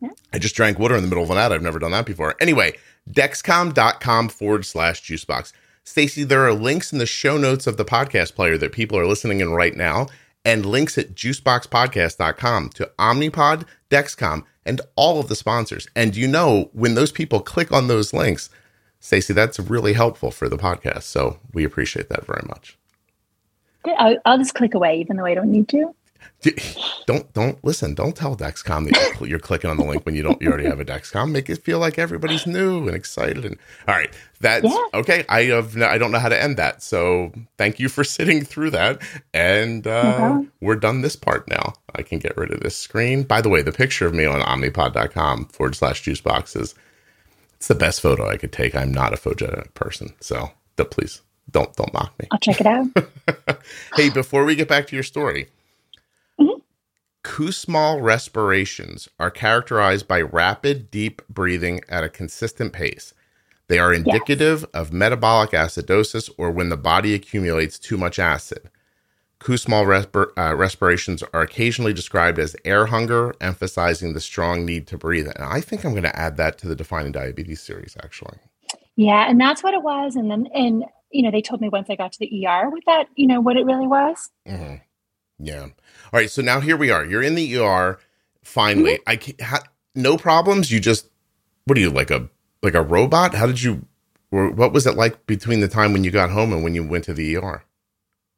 Yeah. 0.00 0.10
I 0.32 0.38
just 0.38 0.54
drank 0.54 0.78
water 0.78 0.94
in 0.94 1.02
the 1.02 1.08
middle 1.08 1.24
of 1.24 1.30
an 1.30 1.38
ad. 1.38 1.50
I've 1.50 1.60
never 1.60 1.80
done 1.80 1.90
that 1.90 2.06
before. 2.06 2.36
Anyway, 2.40 2.74
dexcom.com 3.10 4.28
forward 4.28 4.64
slash 4.64 5.02
juicebox. 5.02 5.52
Stacy, 5.82 6.22
there 6.22 6.46
are 6.46 6.54
links 6.54 6.92
in 6.92 7.00
the 7.00 7.06
show 7.06 7.36
notes 7.36 7.66
of 7.66 7.78
the 7.78 7.84
podcast 7.84 8.36
player 8.36 8.56
that 8.58 8.70
people 8.70 8.96
are 8.96 9.06
listening 9.06 9.40
in 9.40 9.50
right 9.50 9.74
now, 9.74 10.06
and 10.44 10.64
links 10.64 10.96
at 10.98 11.16
juiceboxpodcast.com 11.16 12.68
to 12.70 12.90
Omnipod, 12.96 13.64
Dexcom, 13.90 14.44
and 14.66 14.80
all 14.96 15.20
of 15.20 15.28
the 15.28 15.36
sponsors. 15.36 15.86
And 15.94 16.16
you 16.16 16.26
know, 16.28 16.70
when 16.72 16.94
those 16.94 17.12
people 17.12 17.40
click 17.40 17.72
on 17.72 17.88
those 17.88 18.12
links, 18.12 18.50
Stacy, 19.00 19.32
that's 19.34 19.58
really 19.58 19.92
helpful 19.92 20.30
for 20.30 20.48
the 20.48 20.56
podcast. 20.56 21.02
So 21.02 21.38
we 21.52 21.64
appreciate 21.64 22.08
that 22.08 22.26
very 22.26 22.44
much. 22.48 22.78
I'll 24.24 24.38
just 24.38 24.54
click 24.54 24.74
away, 24.74 24.98
even 25.00 25.16
though 25.16 25.26
I 25.26 25.34
don't 25.34 25.50
need 25.50 25.68
to. 25.68 25.94
Don't 27.06 27.32
don't 27.32 27.62
listen. 27.64 27.94
Don't 27.94 28.14
tell 28.14 28.36
Dexcom 28.36 28.84
that 28.90 29.16
you're, 29.20 29.28
you're, 29.30 29.38
clicking 29.38 29.70
on 29.70 29.76
the 29.76 29.84
link 29.84 30.04
when 30.04 30.14
you 30.14 30.22
don't. 30.22 30.40
You 30.42 30.48
already 30.48 30.66
have 30.66 30.80
a 30.80 30.84
Dexcom. 30.84 31.30
Make 31.30 31.48
it 31.48 31.64
feel 31.64 31.78
like 31.78 31.98
everybody's 31.98 32.46
new 32.46 32.86
and 32.86 32.94
excited. 32.94 33.44
And 33.44 33.56
all 33.88 33.94
right, 33.94 34.12
that's 34.40 34.64
yeah. 34.64 34.84
okay. 34.94 35.24
I 35.28 35.44
have. 35.44 35.80
I 35.80 35.96
don't 35.98 36.12
know 36.12 36.18
how 36.18 36.28
to 36.28 36.40
end 36.40 36.56
that. 36.58 36.82
So 36.82 37.32
thank 37.56 37.78
you 37.78 37.88
for 37.88 38.04
sitting 38.04 38.44
through 38.44 38.70
that. 38.70 39.00
And 39.32 39.86
uh, 39.86 40.42
we're 40.60 40.76
done 40.76 41.00
this 41.00 41.16
part 41.16 41.48
now. 41.48 41.74
I 41.94 42.02
can 42.02 42.18
get 42.18 42.36
rid 42.36 42.52
of 42.52 42.60
this 42.60 42.76
screen. 42.76 43.22
By 43.22 43.40
the 43.40 43.48
way, 43.48 43.62
the 43.62 43.72
picture 43.72 44.06
of 44.06 44.14
me 44.14 44.24
on 44.24 44.40
Omnipod.com 44.40 45.46
forward 45.46 45.76
slash 45.76 46.02
juice 46.02 46.20
boxes. 46.20 46.74
It's 47.56 47.68
the 47.68 47.74
best 47.74 48.02
photo 48.02 48.28
I 48.28 48.36
could 48.36 48.52
take. 48.52 48.74
I'm 48.74 48.92
not 48.92 49.14
a 49.14 49.16
photogenic 49.16 49.72
person, 49.72 50.12
so 50.20 50.50
please 50.76 51.22
don't 51.50 51.74
don't 51.76 51.92
mock 51.94 52.18
me. 52.18 52.28
I'll 52.30 52.38
check 52.38 52.60
it 52.60 52.66
out. 52.66 53.58
hey, 53.96 54.10
before 54.10 54.44
we 54.44 54.54
get 54.54 54.68
back 54.68 54.86
to 54.88 54.96
your 54.96 55.02
story 55.02 55.48
Kussmaul 57.24 58.02
respirations 58.02 59.08
are 59.18 59.30
characterized 59.30 60.06
by 60.06 60.20
rapid, 60.20 60.90
deep 60.90 61.22
breathing 61.28 61.80
at 61.88 62.04
a 62.04 62.10
consistent 62.10 62.72
pace. 62.72 63.14
They 63.66 63.78
are 63.78 63.94
indicative 63.94 64.60
yes. 64.60 64.70
of 64.74 64.92
metabolic 64.92 65.50
acidosis 65.50 66.30
or 66.36 66.50
when 66.50 66.68
the 66.68 66.76
body 66.76 67.14
accumulates 67.14 67.78
too 67.78 67.96
much 67.96 68.18
acid. 68.18 68.68
Kussmaul 69.40 69.86
resp- 69.86 70.32
uh, 70.38 70.54
respirations 70.54 71.22
are 71.32 71.40
occasionally 71.40 71.94
described 71.94 72.38
as 72.38 72.54
air 72.64 72.86
hunger, 72.86 73.34
emphasizing 73.40 74.12
the 74.12 74.20
strong 74.20 74.64
need 74.64 74.86
to 74.86 74.98
breathe. 74.98 75.28
And 75.34 75.44
I 75.44 75.62
think 75.62 75.84
I'm 75.84 75.92
going 75.92 76.04
to 76.04 76.18
add 76.18 76.36
that 76.36 76.58
to 76.58 76.68
the 76.68 76.76
Defining 76.76 77.12
Diabetes 77.12 77.60
series, 77.60 77.96
actually. 78.02 78.38
Yeah, 78.96 79.28
and 79.28 79.40
that's 79.40 79.62
what 79.62 79.74
it 79.74 79.82
was. 79.82 80.14
And 80.14 80.30
then, 80.30 80.46
and 80.54 80.84
you 81.10 81.22
know, 81.22 81.30
they 81.30 81.42
told 81.42 81.60
me 81.60 81.68
once 81.68 81.88
I 81.88 81.96
got 81.96 82.12
to 82.12 82.18
the 82.18 82.46
ER 82.46 82.68
with 82.70 82.84
that, 82.86 83.08
you 83.16 83.26
know, 83.26 83.40
what 83.40 83.56
it 83.56 83.64
really 83.64 83.86
was. 83.86 84.30
Mm-hmm. 84.46 84.76
Yeah. 85.38 85.68
All 86.14 86.20
right. 86.20 86.30
So 86.30 86.42
now 86.42 86.60
here 86.60 86.76
we 86.76 86.92
are. 86.92 87.04
You're 87.04 87.24
in 87.24 87.34
the 87.34 87.58
ER. 87.58 87.98
Finally, 88.44 88.98
mm-hmm. 88.98 89.10
I 89.10 89.16
can't, 89.16 89.40
ha, 89.40 89.64
no 89.96 90.16
problems. 90.16 90.70
You 90.70 90.78
just 90.78 91.08
what 91.64 91.76
are 91.76 91.80
you 91.80 91.90
like 91.90 92.12
a 92.12 92.28
like 92.62 92.74
a 92.74 92.82
robot? 92.82 93.34
How 93.34 93.46
did 93.46 93.60
you? 93.60 93.84
What 94.30 94.72
was 94.72 94.86
it 94.86 94.94
like 94.94 95.26
between 95.26 95.58
the 95.58 95.66
time 95.66 95.92
when 95.92 96.04
you 96.04 96.12
got 96.12 96.30
home 96.30 96.52
and 96.52 96.62
when 96.62 96.72
you 96.72 96.84
went 96.84 97.02
to 97.04 97.14
the 97.14 97.36
ER? 97.36 97.64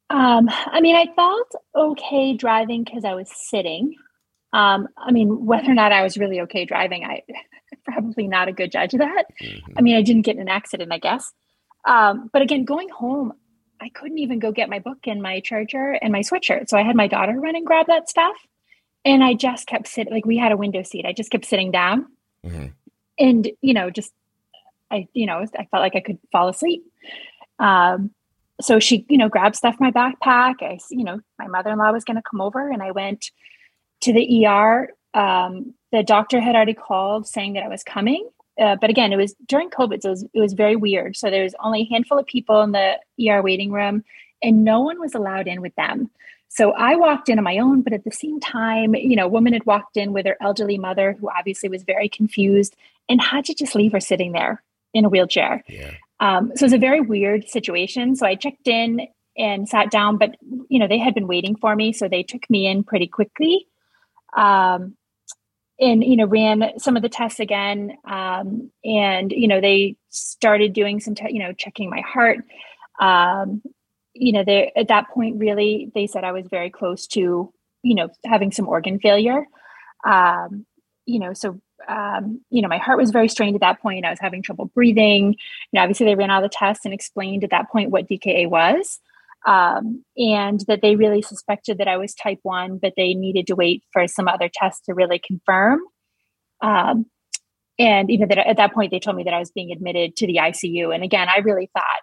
Um, 0.09 0.49
I 0.49 0.81
mean, 0.81 0.95
I 0.95 1.05
felt 1.15 1.51
okay 1.75 2.35
driving 2.35 2.83
because 2.83 3.05
I 3.05 3.13
was 3.13 3.29
sitting. 3.31 3.93
Um, 4.53 4.87
I 4.97 5.11
mean, 5.11 5.45
whether 5.45 5.69
or 5.69 5.75
not 5.75 5.91
I 5.91 6.01
was 6.01 6.17
really 6.17 6.41
okay 6.41 6.65
driving, 6.65 7.03
I 7.03 7.21
probably 7.85 8.27
not 8.27 8.47
a 8.47 8.53
good 8.53 8.71
judge 8.71 8.95
of 8.95 9.01
that. 9.01 9.25
Mm-hmm. 9.39 9.73
I 9.77 9.81
mean, 9.81 9.95
I 9.97 10.01
didn't 10.01 10.23
get 10.23 10.35
in 10.35 10.41
an 10.41 10.49
accident, 10.49 10.91
I 10.91 10.97
guess. 10.97 11.31
Um, 11.85 12.31
but 12.33 12.41
again, 12.41 12.65
going 12.65 12.89
home, 12.89 13.33
I 13.81 13.89
couldn't 13.89 14.17
even 14.19 14.39
go 14.39 14.51
get 14.51 14.69
my 14.69 14.79
book 14.79 14.99
and 15.05 15.21
my 15.21 15.39
charger 15.39 15.91
and 15.93 16.11
my 16.11 16.21
sweatshirt. 16.21 16.69
So 16.69 16.77
I 16.77 16.83
had 16.83 16.95
my 16.95 17.07
daughter 17.07 17.39
run 17.39 17.55
and 17.55 17.65
grab 17.65 17.87
that 17.87 18.09
stuff. 18.09 18.35
And 19.05 19.23
I 19.23 19.33
just 19.33 19.67
kept 19.67 19.87
sitting, 19.87 20.13
like 20.13 20.25
we 20.25 20.37
had 20.37 20.51
a 20.51 20.57
window 20.57 20.83
seat. 20.83 21.05
I 21.05 21.13
just 21.13 21.31
kept 21.31 21.45
sitting 21.45 21.71
down. 21.71 22.07
Mm-hmm. 22.45 22.67
And, 23.19 23.51
you 23.61 23.73
know, 23.73 23.89
just, 23.89 24.11
I, 24.91 25.07
you 25.13 25.25
know, 25.25 25.39
I 25.39 25.65
felt 25.65 25.81
like 25.81 25.95
I 25.95 26.01
could 26.01 26.19
fall 26.31 26.49
asleep. 26.49 26.83
Um, 27.59 28.11
so 28.59 28.79
she, 28.79 29.05
you 29.09 29.17
know, 29.17 29.29
grabbed 29.29 29.55
stuff 29.55 29.75
from 29.75 29.85
my 29.85 29.91
backpack. 29.91 30.61
I, 30.61 30.79
you 30.89 31.03
know, 31.03 31.19
my 31.37 31.47
mother 31.47 31.71
in 31.71 31.77
law 31.77 31.91
was 31.91 32.03
going 32.03 32.17
to 32.17 32.23
come 32.29 32.41
over 32.41 32.69
and 32.69 32.81
I 32.81 32.91
went 32.91 33.31
to 34.01 34.13
the 34.13 34.45
ER. 34.45 34.93
Um, 35.13 35.73
the 35.91 36.03
doctor 36.03 36.39
had 36.39 36.55
already 36.55 36.73
called 36.73 37.27
saying 37.27 37.53
that 37.53 37.63
I 37.63 37.67
was 37.67 37.83
coming 37.83 38.27
uh, 38.59 38.75
but 38.79 38.89
again, 38.89 39.13
it 39.13 39.17
was 39.17 39.35
during 39.45 39.69
COVID, 39.69 40.01
so 40.01 40.09
it 40.09 40.11
was, 40.11 40.23
it 40.33 40.39
was 40.39 40.53
very 40.53 40.75
weird. 40.75 41.15
So 41.15 41.29
there 41.29 41.43
was 41.43 41.55
only 41.63 41.81
a 41.81 41.93
handful 41.93 42.17
of 42.17 42.25
people 42.25 42.61
in 42.61 42.71
the 42.71 42.97
ER 43.27 43.41
waiting 43.41 43.71
room, 43.71 44.03
and 44.41 44.63
no 44.63 44.81
one 44.81 44.99
was 44.99 45.15
allowed 45.15 45.47
in 45.47 45.61
with 45.61 45.75
them. 45.75 46.09
So 46.49 46.71
I 46.71 46.95
walked 46.95 47.29
in 47.29 47.37
on 47.37 47.43
my 47.43 47.57
own, 47.59 47.81
but 47.81 47.93
at 47.93 48.03
the 48.03 48.11
same 48.11 48.39
time, 48.39 48.95
you 48.95 49.15
know, 49.15 49.25
a 49.25 49.29
woman 49.29 49.53
had 49.53 49.65
walked 49.65 49.97
in 49.97 50.13
with 50.13 50.25
her 50.25 50.37
elderly 50.41 50.77
mother 50.77 51.13
who 51.19 51.29
obviously 51.29 51.69
was 51.69 51.83
very 51.83 52.09
confused 52.09 52.75
and 53.09 53.21
had 53.21 53.45
to 53.45 53.53
just 53.53 53.75
leave 53.75 53.91
her 53.91 53.99
sitting 53.99 54.31
there 54.31 54.63
in 54.93 55.05
a 55.05 55.09
wheelchair. 55.09 55.63
Yeah. 55.67 55.91
Um, 56.19 56.51
so 56.55 56.63
it 56.63 56.67
was 56.67 56.73
a 56.73 56.79
very 56.79 57.01
weird 57.01 57.47
situation. 57.47 58.15
So 58.15 58.25
I 58.25 58.35
checked 58.35 58.67
in 58.67 59.07
and 59.37 59.69
sat 59.69 59.91
down, 59.91 60.17
but 60.17 60.35
you 60.67 60.79
know, 60.79 60.87
they 60.87 60.97
had 60.97 61.13
been 61.13 61.27
waiting 61.27 61.55
for 61.55 61.75
me, 61.75 61.93
so 61.93 62.07
they 62.07 62.23
took 62.23 62.49
me 62.49 62.65
in 62.65 62.83
pretty 62.83 63.07
quickly. 63.07 63.67
Um, 64.35 64.96
and 65.79 66.03
you 66.03 66.15
know 66.17 66.25
ran 66.25 66.79
some 66.79 66.95
of 66.95 67.03
the 67.03 67.09
tests 67.09 67.39
again 67.39 67.97
um, 68.05 68.71
and 68.83 69.31
you 69.31 69.47
know 69.47 69.61
they 69.61 69.95
started 70.09 70.73
doing 70.73 70.99
some 70.99 71.15
te- 71.15 71.33
you 71.33 71.39
know 71.39 71.53
checking 71.53 71.89
my 71.89 72.01
heart. 72.01 72.39
Um, 72.99 73.61
you 74.13 74.31
know 74.31 74.43
they 74.43 74.71
at 74.75 74.87
that 74.87 75.09
point 75.09 75.37
really 75.37 75.91
they 75.93 76.07
said 76.07 76.23
i 76.23 76.31
was 76.31 76.47
very 76.47 76.71
close 76.71 77.05
to 77.05 77.53
you 77.83 77.95
know 77.95 78.09
having 78.25 78.51
some 78.51 78.67
organ 78.67 78.99
failure. 78.99 79.45
Um, 80.05 80.65
you 81.05 81.19
know 81.19 81.33
so 81.33 81.59
um, 81.87 82.41
you 82.49 82.61
know 82.61 82.67
my 82.67 82.79
heart 82.79 82.97
was 82.97 83.11
very 83.11 83.29
strained 83.29 83.55
at 83.55 83.61
that 83.61 83.81
point. 83.81 84.03
I 84.05 84.09
was 84.09 84.19
having 84.19 84.41
trouble 84.41 84.65
breathing. 84.65 85.33
You 85.33 85.37
know 85.73 85.81
obviously 85.81 86.07
they 86.07 86.15
ran 86.15 86.31
all 86.31 86.41
the 86.41 86.49
tests 86.49 86.85
and 86.85 86.93
explained 86.93 87.43
at 87.43 87.51
that 87.51 87.69
point 87.69 87.91
what 87.91 88.07
dka 88.07 88.49
was 88.49 88.99
um, 89.47 90.03
and 90.17 90.59
that 90.67 90.81
they 90.81 90.97
really 90.97 91.21
suspected 91.21 91.77
that 91.77 91.87
I 91.87 91.95
was 91.97 92.13
type 92.13 92.39
1, 92.43 92.79
but 92.81 92.93
they 92.97 93.13
needed 93.13 93.47
to 93.47 93.55
wait 93.55 93.81
for 93.93 94.05
some 94.05 94.27
other 94.27 94.49
tests 94.53 94.85
to 94.85 94.93
really 94.93 95.21
confirm. 95.25 95.79
Um, 96.61 97.05
and 97.79 98.11
even 98.11 98.27
that 98.27 98.39
at 98.39 98.57
that 98.57 98.73
point, 98.73 98.91
they 98.91 98.99
told 98.99 99.15
me 99.15 99.23
that 99.23 99.33
I 99.33 99.39
was 99.39 99.51
being 99.51 99.71
admitted 99.71 100.17
to 100.17 100.27
the 100.27 100.39
ICU. 100.41 100.93
And 100.93 101.03
again, 101.03 101.29
I 101.29 101.39
really 101.39 101.69
thought 101.73 102.01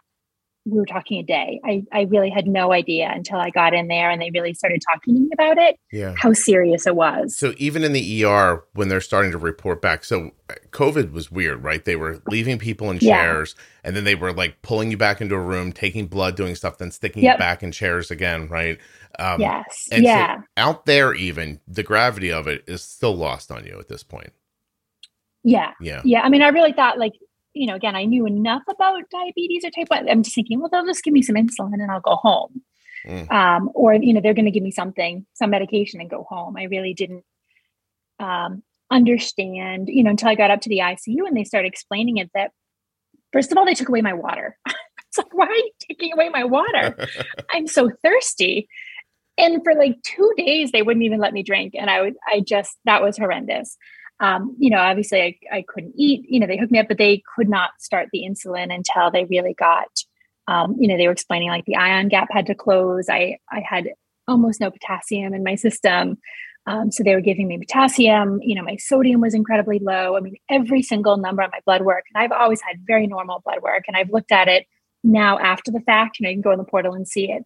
we 0.66 0.78
were 0.78 0.86
talking 0.86 1.18
a 1.18 1.22
day. 1.22 1.60
I, 1.62 1.84
I 1.92 2.02
really 2.02 2.30
had 2.30 2.46
no 2.46 2.72
idea 2.72 3.10
until 3.12 3.38
I 3.38 3.50
got 3.50 3.74
in 3.74 3.88
there 3.88 4.08
and 4.08 4.20
they 4.20 4.30
really 4.30 4.54
started 4.54 4.82
talking 4.90 5.14
to 5.14 5.20
me 5.20 5.28
about 5.32 5.58
it. 5.58 5.76
Yeah. 5.92 6.14
How 6.16 6.32
serious 6.32 6.86
it 6.86 6.96
was. 6.96 7.36
So 7.36 7.52
even 7.58 7.84
in 7.84 7.92
the 7.92 8.24
ER, 8.24 8.64
when 8.72 8.88
they're 8.88 9.02
starting 9.02 9.30
to 9.32 9.38
report 9.38 9.82
back, 9.82 10.04
so 10.04 10.30
uh, 10.48 10.54
COVID 10.70 11.12
was 11.12 11.30
weird, 11.30 11.62
right? 11.62 11.84
They 11.84 11.96
were 11.96 12.22
leaving 12.28 12.58
people 12.58 12.90
in 12.90 12.98
chairs 12.98 13.54
yeah. 13.58 13.64
and 13.84 13.96
then 13.96 14.04
they 14.04 14.14
were 14.14 14.32
like 14.32 14.62
pulling 14.62 14.90
you 14.90 14.96
back 14.96 15.20
into 15.20 15.34
a 15.34 15.40
room, 15.40 15.70
taking 15.70 16.06
blood, 16.06 16.34
doing 16.34 16.54
stuff, 16.54 16.78
then 16.78 16.90
sticking 16.90 17.22
yep. 17.22 17.34
you 17.34 17.38
back 17.38 17.62
in 17.62 17.70
chairs 17.70 18.10
again, 18.10 18.48
right? 18.48 18.78
Um, 19.18 19.42
yes. 19.42 19.88
And 19.92 20.02
yeah. 20.02 20.38
So 20.38 20.42
out 20.56 20.86
there, 20.86 21.12
even 21.12 21.60
the 21.68 21.82
gravity 21.82 22.32
of 22.32 22.48
it 22.48 22.64
is 22.66 22.82
still 22.82 23.14
lost 23.14 23.50
on 23.50 23.66
you 23.66 23.78
at 23.78 23.88
this 23.88 24.02
point. 24.02 24.32
Yeah. 25.42 25.72
Yeah. 25.78 26.00
Yeah. 26.06 26.22
I 26.22 26.30
mean, 26.30 26.40
I 26.40 26.48
really 26.48 26.72
thought 26.72 26.98
like 26.98 27.12
you 27.54 27.66
know, 27.66 27.74
again, 27.74 27.96
I 27.96 28.04
knew 28.04 28.26
enough 28.26 28.62
about 28.68 29.08
diabetes 29.10 29.64
or 29.64 29.70
type 29.70 29.88
1. 29.88 30.08
I'm 30.08 30.22
just 30.22 30.34
thinking, 30.34 30.60
well, 30.60 30.68
they'll 30.68 30.84
just 30.84 31.04
give 31.04 31.14
me 31.14 31.22
some 31.22 31.36
insulin 31.36 31.74
and 31.74 31.90
I'll 31.90 32.00
go 32.00 32.16
home. 32.16 32.62
Mm. 33.06 33.30
Um, 33.30 33.70
or, 33.74 33.94
you 33.94 34.12
know, 34.12 34.20
they're 34.20 34.34
going 34.34 34.44
to 34.46 34.50
give 34.50 34.62
me 34.62 34.70
something, 34.70 35.24
some 35.34 35.50
medication 35.50 36.00
and 36.00 36.10
go 36.10 36.26
home. 36.28 36.56
I 36.56 36.64
really 36.64 36.94
didn't 36.94 37.24
um, 38.18 38.62
understand, 38.90 39.88
you 39.88 40.02
know, 40.02 40.10
until 40.10 40.28
I 40.28 40.34
got 40.34 40.50
up 40.50 40.60
to 40.62 40.68
the 40.68 40.78
ICU 40.78 41.26
and 41.26 41.36
they 41.36 41.44
started 41.44 41.68
explaining 41.68 42.16
it 42.16 42.30
that, 42.34 42.50
first 43.32 43.52
of 43.52 43.58
all, 43.58 43.64
they 43.64 43.74
took 43.74 43.88
away 43.88 44.00
my 44.00 44.14
water. 44.14 44.58
it's 44.66 45.18
like, 45.18 45.32
why 45.32 45.46
are 45.46 45.54
you 45.54 45.70
taking 45.88 46.12
away 46.12 46.28
my 46.30 46.44
water? 46.44 46.96
I'm 47.50 47.66
so 47.66 47.90
thirsty. 48.02 48.68
And 49.36 49.62
for 49.62 49.74
like 49.74 49.96
two 50.02 50.32
days, 50.36 50.72
they 50.72 50.82
wouldn't 50.82 51.04
even 51.04 51.20
let 51.20 51.32
me 51.32 51.42
drink. 51.42 51.74
And 51.78 51.90
I 51.90 52.02
would, 52.02 52.14
I 52.26 52.40
just, 52.40 52.76
that 52.84 53.02
was 53.02 53.16
horrendous 53.16 53.76
um, 54.20 54.54
you 54.58 54.70
know, 54.70 54.78
obviously 54.78 55.20
I, 55.20 55.56
I 55.56 55.64
couldn't 55.66 55.94
eat, 55.96 56.24
you 56.28 56.40
know, 56.40 56.46
they 56.46 56.56
hooked 56.56 56.72
me 56.72 56.78
up, 56.78 56.88
but 56.88 56.98
they 56.98 57.22
could 57.34 57.48
not 57.48 57.70
start 57.80 58.08
the 58.12 58.24
insulin 58.28 58.72
until 58.72 59.10
they 59.10 59.24
really 59.24 59.54
got, 59.54 59.88
um, 60.46 60.76
you 60.78 60.88
know, 60.88 60.96
they 60.96 61.06
were 61.06 61.12
explaining 61.12 61.48
like 61.48 61.64
the 61.64 61.74
anion 61.74 62.08
gap 62.08 62.28
had 62.30 62.46
to 62.46 62.54
close. 62.54 63.08
I, 63.08 63.38
I 63.50 63.60
had 63.60 63.90
almost 64.28 64.60
no 64.60 64.70
potassium 64.70 65.34
in 65.34 65.42
my 65.42 65.56
system. 65.56 66.18
Um, 66.66 66.90
so 66.90 67.02
they 67.02 67.14
were 67.14 67.20
giving 67.20 67.46
me 67.46 67.58
potassium, 67.58 68.40
you 68.42 68.54
know, 68.54 68.62
my 68.62 68.76
sodium 68.76 69.20
was 69.20 69.34
incredibly 69.34 69.78
low. 69.80 70.16
I 70.16 70.20
mean, 70.20 70.36
every 70.48 70.82
single 70.82 71.18
number 71.18 71.42
on 71.42 71.50
my 71.52 71.60
blood 71.66 71.82
work, 71.82 72.04
and 72.14 72.22
I've 72.22 72.32
always 72.32 72.62
had 72.62 72.86
very 72.86 73.06
normal 73.06 73.42
blood 73.44 73.60
work. 73.62 73.84
And 73.86 73.96
I've 73.96 74.10
looked 74.10 74.32
at 74.32 74.48
it 74.48 74.66
now 75.02 75.38
after 75.38 75.70
the 75.70 75.80
fact, 75.80 76.18
you 76.18 76.24
know, 76.24 76.30
you 76.30 76.36
can 76.36 76.42
go 76.42 76.52
in 76.52 76.58
the 76.58 76.64
portal 76.64 76.94
and 76.94 77.06
see 77.06 77.30
it. 77.30 77.44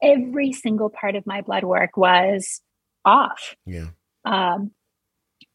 Every 0.00 0.52
single 0.52 0.90
part 0.90 1.16
of 1.16 1.26
my 1.26 1.40
blood 1.40 1.64
work 1.64 1.96
was 1.96 2.60
off. 3.04 3.56
Yeah. 3.66 3.88
Um, 4.24 4.70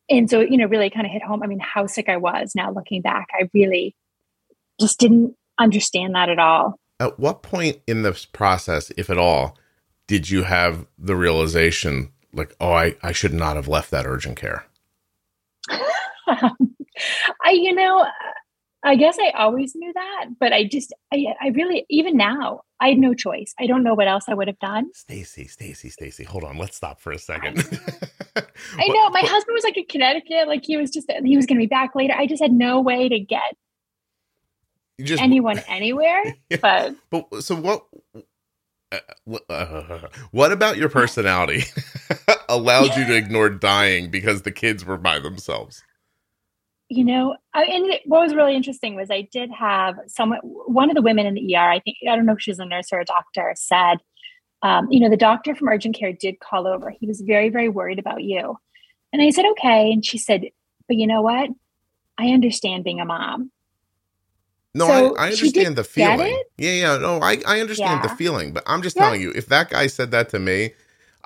and 0.09 0.29
so 0.29 0.39
you 0.41 0.57
know 0.57 0.65
really 0.65 0.89
kind 0.89 1.05
of 1.05 1.11
hit 1.11 1.23
home. 1.23 1.43
I 1.43 1.47
mean 1.47 1.59
how 1.59 1.87
sick 1.87 2.09
i 2.09 2.17
was 2.17 2.53
now 2.55 2.71
looking 2.71 3.01
back. 3.01 3.27
I 3.33 3.49
really 3.53 3.95
just 4.79 4.99
didn't 4.99 5.35
understand 5.59 6.15
that 6.15 6.29
at 6.29 6.39
all. 6.39 6.79
At 6.99 7.19
what 7.19 7.43
point 7.43 7.79
in 7.87 8.03
this 8.03 8.25
process 8.25 8.91
if 8.97 9.09
at 9.09 9.17
all 9.17 9.57
did 10.07 10.29
you 10.29 10.43
have 10.43 10.85
the 10.97 11.15
realization 11.15 12.11
like 12.33 12.55
oh 12.59 12.71
i 12.71 12.95
i 13.03 13.11
should 13.11 13.33
not 13.33 13.55
have 13.55 13.67
left 13.67 13.91
that 13.91 14.05
urgent 14.05 14.37
care? 14.37 14.65
I 16.27 17.51
you 17.51 17.73
know 17.73 18.05
I 18.83 18.95
guess 18.95 19.17
I 19.19 19.31
always 19.31 19.75
knew 19.75 19.91
that, 19.93 20.25
but 20.39 20.53
I 20.53 20.63
just, 20.63 20.93
I, 21.11 21.25
I 21.41 21.47
really, 21.49 21.85
even 21.89 22.15
now, 22.15 22.61
I 22.79 22.89
had 22.89 22.99
no 22.99 23.13
choice. 23.13 23.53
I 23.59 23.65
don't 23.65 23.83
know 23.83 23.95
what 23.95 24.07
else 24.07 24.25
I 24.27 24.35
would 24.35 24.47
have 24.47 24.59
done. 24.59 24.91
Stacy, 24.93 25.47
Stacy, 25.47 25.89
Stacy, 25.89 26.23
hold 26.23 26.43
on. 26.43 26.57
Let's 26.57 26.77
stop 26.77 27.01
for 27.01 27.11
a 27.11 27.17
second. 27.17 27.57
I 28.35 28.87
know. 28.87 29.09
My 29.09 29.21
husband 29.21 29.55
was 29.55 29.63
like 29.63 29.77
in 29.77 29.85
Connecticut. 29.89 30.47
Like 30.47 30.63
he 30.63 30.77
was 30.77 30.91
just, 30.91 31.11
he 31.23 31.35
was 31.35 31.47
going 31.47 31.57
to 31.57 31.63
be 31.63 31.67
back 31.67 31.95
later. 31.95 32.13
I 32.15 32.27
just 32.27 32.41
had 32.41 32.51
no 32.51 32.79
way 32.79 33.09
to 33.09 33.19
get 33.19 33.57
just, 35.01 35.21
anyone 35.21 35.59
anywhere. 35.67 36.23
Yeah. 36.49 36.57
But, 36.61 36.95
but 37.09 37.43
so 37.43 37.55
what, 37.55 37.85
uh, 38.91 38.99
uh, 39.49 40.07
what 40.31 40.51
about 40.51 40.77
your 40.77 40.89
personality 40.89 41.63
allowed 42.49 42.95
you 42.95 43.05
to 43.05 43.15
ignore 43.15 43.49
dying 43.49 44.11
because 44.11 44.43
the 44.43 44.51
kids 44.51 44.85
were 44.85 44.97
by 44.97 45.19
themselves? 45.19 45.83
You 46.89 47.03
know, 47.03 47.35
I, 47.53 47.63
and 47.65 47.85
what 48.05 48.21
was 48.21 48.33
really 48.33 48.55
interesting 48.55 48.95
was 48.95 49.11
I 49.11 49.27
did 49.31 49.51
have 49.51 49.97
someone, 50.07 50.39
one 50.43 50.89
of 50.89 50.95
the 50.95 51.01
women 51.01 51.25
in 51.25 51.33
the 51.33 51.55
ER, 51.55 51.69
I 51.69 51.79
think, 51.79 51.97
I 52.09 52.15
don't 52.15 52.25
know 52.25 52.33
if 52.33 52.41
she 52.41 52.51
was 52.51 52.59
a 52.59 52.65
nurse 52.65 52.93
or 52.93 52.99
a 52.99 53.05
doctor, 53.05 53.53
said, 53.57 53.97
um, 54.61 54.87
you 54.89 54.99
know, 54.99 55.09
the 55.09 55.17
doctor 55.17 55.53
from 55.53 55.67
urgent 55.67 55.95
care 55.95 56.13
did 56.13 56.39
call 56.39 56.65
over. 56.65 56.89
He 56.89 57.05
was 57.05 57.21
very, 57.21 57.49
very 57.49 57.69
worried 57.69 57.99
about 57.99 58.23
you. 58.23 58.57
And 59.11 59.21
I 59.21 59.29
said, 59.31 59.45
okay. 59.51 59.91
And 59.91 60.05
she 60.05 60.17
said, 60.17 60.45
but 60.87 60.97
you 60.97 61.07
know 61.07 61.21
what? 61.21 61.49
I 62.17 62.29
understand 62.29 62.83
being 62.83 62.99
a 62.99 63.05
mom. 63.05 63.51
No, 64.73 64.87
so 64.87 65.15
I, 65.15 65.25
I, 65.25 65.29
understand 65.31 65.75
the 65.75 65.83
feeling. 65.83 66.41
Yeah, 66.57 66.71
yeah. 66.71 66.97
No, 66.97 67.19
I, 67.19 67.41
I 67.47 67.59
understand 67.61 68.01
yeah. 68.03 68.07
the 68.07 68.15
feeling, 68.15 68.53
but 68.53 68.63
I'm 68.67 68.81
just 68.81 68.95
yeah. 68.95 69.03
telling 69.03 69.21
you, 69.21 69.31
if 69.31 69.47
that 69.47 69.71
guy 69.71 69.87
said 69.87 70.11
that 70.11 70.29
to 70.29 70.39
me, 70.39 70.71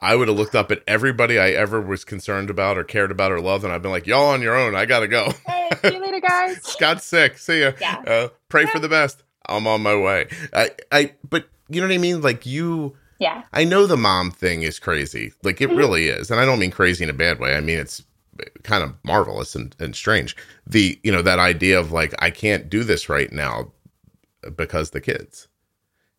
I 0.01 0.15
would 0.15 0.27
have 0.27 0.37
looked 0.37 0.55
up 0.55 0.71
at 0.71 0.81
everybody 0.87 1.37
I 1.37 1.51
ever 1.51 1.79
was 1.79 2.03
concerned 2.03 2.49
about 2.49 2.77
or 2.77 2.83
cared 2.83 3.11
about 3.11 3.31
or 3.31 3.39
loved, 3.39 3.63
and 3.63 3.71
I've 3.71 3.81
been 3.81 3.91
like, 3.91 4.07
"Y'all 4.07 4.29
on 4.29 4.41
your 4.41 4.55
own. 4.55 4.75
I 4.75 4.85
gotta 4.85 5.07
go." 5.07 5.31
Hey, 5.45 5.69
see 5.81 5.93
you 5.93 6.01
later, 6.01 6.19
guys. 6.27 6.63
Scott's 6.63 7.05
sick. 7.05 7.37
See 7.37 7.61
ya. 7.61 7.73
Yeah. 7.79 8.03
Uh, 8.05 8.27
pray 8.49 8.63
yeah. 8.63 8.71
for 8.71 8.79
the 8.79 8.89
best. 8.89 9.23
I'm 9.47 9.67
on 9.67 9.81
my 9.81 9.95
way. 9.95 10.27
I, 10.53 10.71
I, 10.91 11.13
but 11.29 11.47
you 11.69 11.81
know 11.81 11.87
what 11.87 11.93
I 11.93 11.99
mean? 11.99 12.21
Like 12.21 12.45
you. 12.45 12.95
Yeah. 13.19 13.43
I 13.53 13.65
know 13.65 13.85
the 13.85 13.97
mom 13.97 14.31
thing 14.31 14.63
is 14.63 14.79
crazy. 14.79 15.33
Like 15.43 15.61
it 15.61 15.69
mm-hmm. 15.69 15.77
really 15.77 16.07
is, 16.07 16.31
and 16.31 16.39
I 16.39 16.45
don't 16.45 16.59
mean 16.59 16.71
crazy 16.71 17.03
in 17.03 17.09
a 17.09 17.13
bad 17.13 17.39
way. 17.39 17.55
I 17.55 17.61
mean 17.61 17.77
it's 17.77 18.03
kind 18.63 18.83
of 18.83 18.95
marvelous 19.03 19.55
and, 19.55 19.75
and 19.79 19.95
strange. 19.95 20.35
The 20.65 20.99
you 21.03 21.11
know 21.11 21.21
that 21.21 21.37
idea 21.39 21.79
of 21.79 21.91
like 21.91 22.13
I 22.19 22.31
can't 22.31 22.69
do 22.69 22.83
this 22.83 23.09
right 23.09 23.31
now 23.31 23.71
because 24.55 24.89
the 24.91 25.01
kids. 25.01 25.47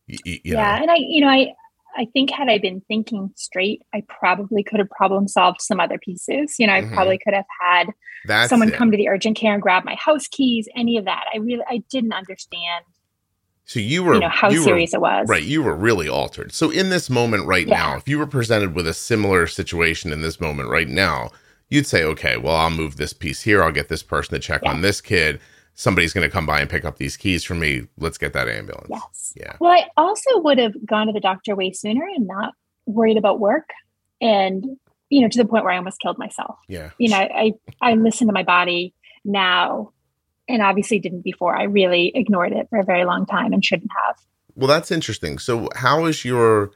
You, 0.07 0.19
you 0.25 0.41
yeah, 0.45 0.77
know. 0.77 0.83
and 0.83 0.91
I 0.91 0.97
you 0.99 1.21
know 1.21 1.29
I 1.29 1.55
I 1.97 2.07
think 2.13 2.31
had 2.31 2.49
I 2.49 2.59
been 2.59 2.81
thinking 2.89 3.31
straight, 3.37 3.83
I 3.95 4.03
probably 4.09 4.63
could 4.63 4.79
have 4.79 4.91
problem 4.91 5.29
solved 5.29 5.61
some 5.61 5.81
other 5.81 5.99
pieces. 5.99 6.57
You 6.59 6.67
know, 6.67 6.75
I 6.75 6.83
mm-hmm. 6.83 6.95
probably 6.95 7.19
could 7.19 7.35
have 7.35 7.47
had 7.61 7.89
That's 8.27 8.51
someone 8.51 8.69
it. 8.69 8.75
come 8.75 8.91
to 8.91 8.97
the 8.97 9.09
urgent 9.09 9.37
care 9.37 9.53
and 9.53 9.63
grab 9.63 9.85
my 9.85 9.95
house 9.95 10.29
keys, 10.29 10.69
any 10.77 10.97
of 10.97 11.05
that. 11.05 11.25
I 11.35 11.39
really 11.39 11.65
I 11.69 11.83
didn't 11.91 12.13
understand. 12.13 12.85
So 13.65 13.81
you 13.81 14.03
were 14.03 14.15
you 14.15 14.21
know 14.21 14.29
how 14.29 14.51
you 14.51 14.63
serious 14.63 14.93
were, 14.93 14.99
it 14.99 15.01
was. 15.01 15.29
Right, 15.29 15.43
you 15.43 15.63
were 15.63 15.77
really 15.77 16.09
altered. 16.09 16.53
So 16.53 16.71
in 16.71 16.91
this 16.91 17.09
moment 17.09 17.47
right 17.47 17.67
yeah. 17.67 17.77
now, 17.77 17.97
if 17.97 18.09
you 18.09 18.19
were 18.19 18.27
presented 18.27 18.75
with 18.75 18.87
a 18.87 18.95
similar 18.95 19.47
situation 19.47 20.13
in 20.13 20.21
this 20.21 20.41
moment 20.41 20.69
right 20.69 20.89
now, 20.89 21.31
you'd 21.69 21.87
say, 21.87 22.03
"Okay, 22.05 22.37
well, 22.37 22.57
I'll 22.57 22.71
move 22.71 22.97
this 22.97 23.13
piece 23.13 23.43
here. 23.43 23.63
I'll 23.63 23.73
get 23.73 23.89
this 23.89 24.03
person 24.03 24.35
to 24.35 24.41
check 24.41 24.63
yeah. 24.65 24.71
on 24.71 24.81
this 24.81 25.01
kid." 25.01 25.41
Somebody's 25.75 26.13
going 26.13 26.29
to 26.29 26.33
come 26.33 26.47
by 26.47 26.61
and 26.61 26.69
pick 26.69 26.85
up 26.85 26.99
these 26.99 27.17
keys 27.17 27.45
for 27.45 27.55
me. 27.55 27.89
Let's 27.99 28.19
get 28.19 28.33
that 28.35 28.49
ambulance. 28.49 28.89
Yes. 28.91 29.33
Yeah. 29.37 29.57
Well, 29.61 29.73
I 29.73 29.89
also 29.97 30.39
would 30.39 30.59
have 30.59 30.75
gone 30.87 31.07
to 31.07 31.13
the 31.13 31.21
doctor 31.21 31.57
way 31.57 31.73
sooner 31.73 32.05
and 32.05 32.27
not 32.27 32.55
worried 32.87 33.17
about 33.17 33.41
work. 33.41 33.71
And, 34.21 34.65
you 35.09 35.21
know, 35.21 35.29
to 35.29 35.39
the 35.39 35.45
point 35.45 35.65
where 35.65 35.73
I 35.73 35.79
almost 35.79 36.01
killed 36.01 36.19
myself. 36.19 36.57
Yeah. 36.69 36.91
You 36.99 37.11
know, 37.11 37.17
I, 37.17 37.53
I 37.81 37.95
listen 37.95 38.27
to 38.27 38.33
my 38.33 38.43
body 38.43 38.95
now 39.25 39.93
and 40.49 40.63
obviously 40.63 40.99
didn't 40.99 41.23
before. 41.23 41.57
I 41.57 41.65
really 41.65 42.13
ignored 42.15 42.53
it 42.53 42.69
for 42.69 42.79
a 42.79 42.85
very 42.85 43.05
long 43.05 43.27
time 43.27 43.53
and 43.53 43.65
shouldn't 43.65 43.91
have. 44.05 44.17
Well, 44.55 44.69
that's 44.69 44.91
interesting. 44.91 45.39
So 45.39 45.69
how 45.75 46.05
is 46.05 46.25
your, 46.25 46.73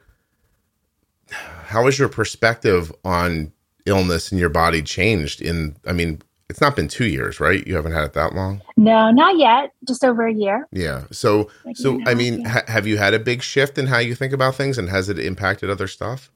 how 1.29 1.87
is 1.87 1.99
your 1.99 2.09
perspective 2.09 2.91
on 3.05 3.51
illness 3.85 4.31
in 4.31 4.37
your 4.37 4.49
body 4.49 4.81
changed 4.81 5.41
in, 5.41 5.75
I 5.85 5.93
mean, 5.93 6.21
it's 6.49 6.61
not 6.61 6.75
been 6.75 6.87
two 6.87 7.05
years, 7.05 7.39
right? 7.39 7.65
You 7.67 7.75
haven't 7.75 7.91
had 7.91 8.05
it 8.05 8.13
that 8.13 8.33
long. 8.33 8.61
No, 8.77 9.11
not 9.11 9.37
yet. 9.37 9.71
Just 9.85 10.03
over 10.03 10.25
a 10.25 10.33
year. 10.33 10.67
Yeah. 10.71 11.03
So, 11.11 11.49
like 11.65 11.75
so 11.75 11.99
I 12.05 12.13
mean, 12.13 12.45
ha- 12.45 12.63
have 12.67 12.87
you 12.87 12.97
had 12.97 13.13
a 13.13 13.19
big 13.19 13.41
shift 13.41 13.77
in 13.77 13.87
how 13.87 13.97
you 13.97 14.15
think 14.15 14.31
about 14.33 14.55
things, 14.55 14.77
and 14.77 14.89
has 14.89 15.09
it 15.09 15.19
impacted 15.19 15.69
other 15.69 15.87
stuff? 15.87 16.31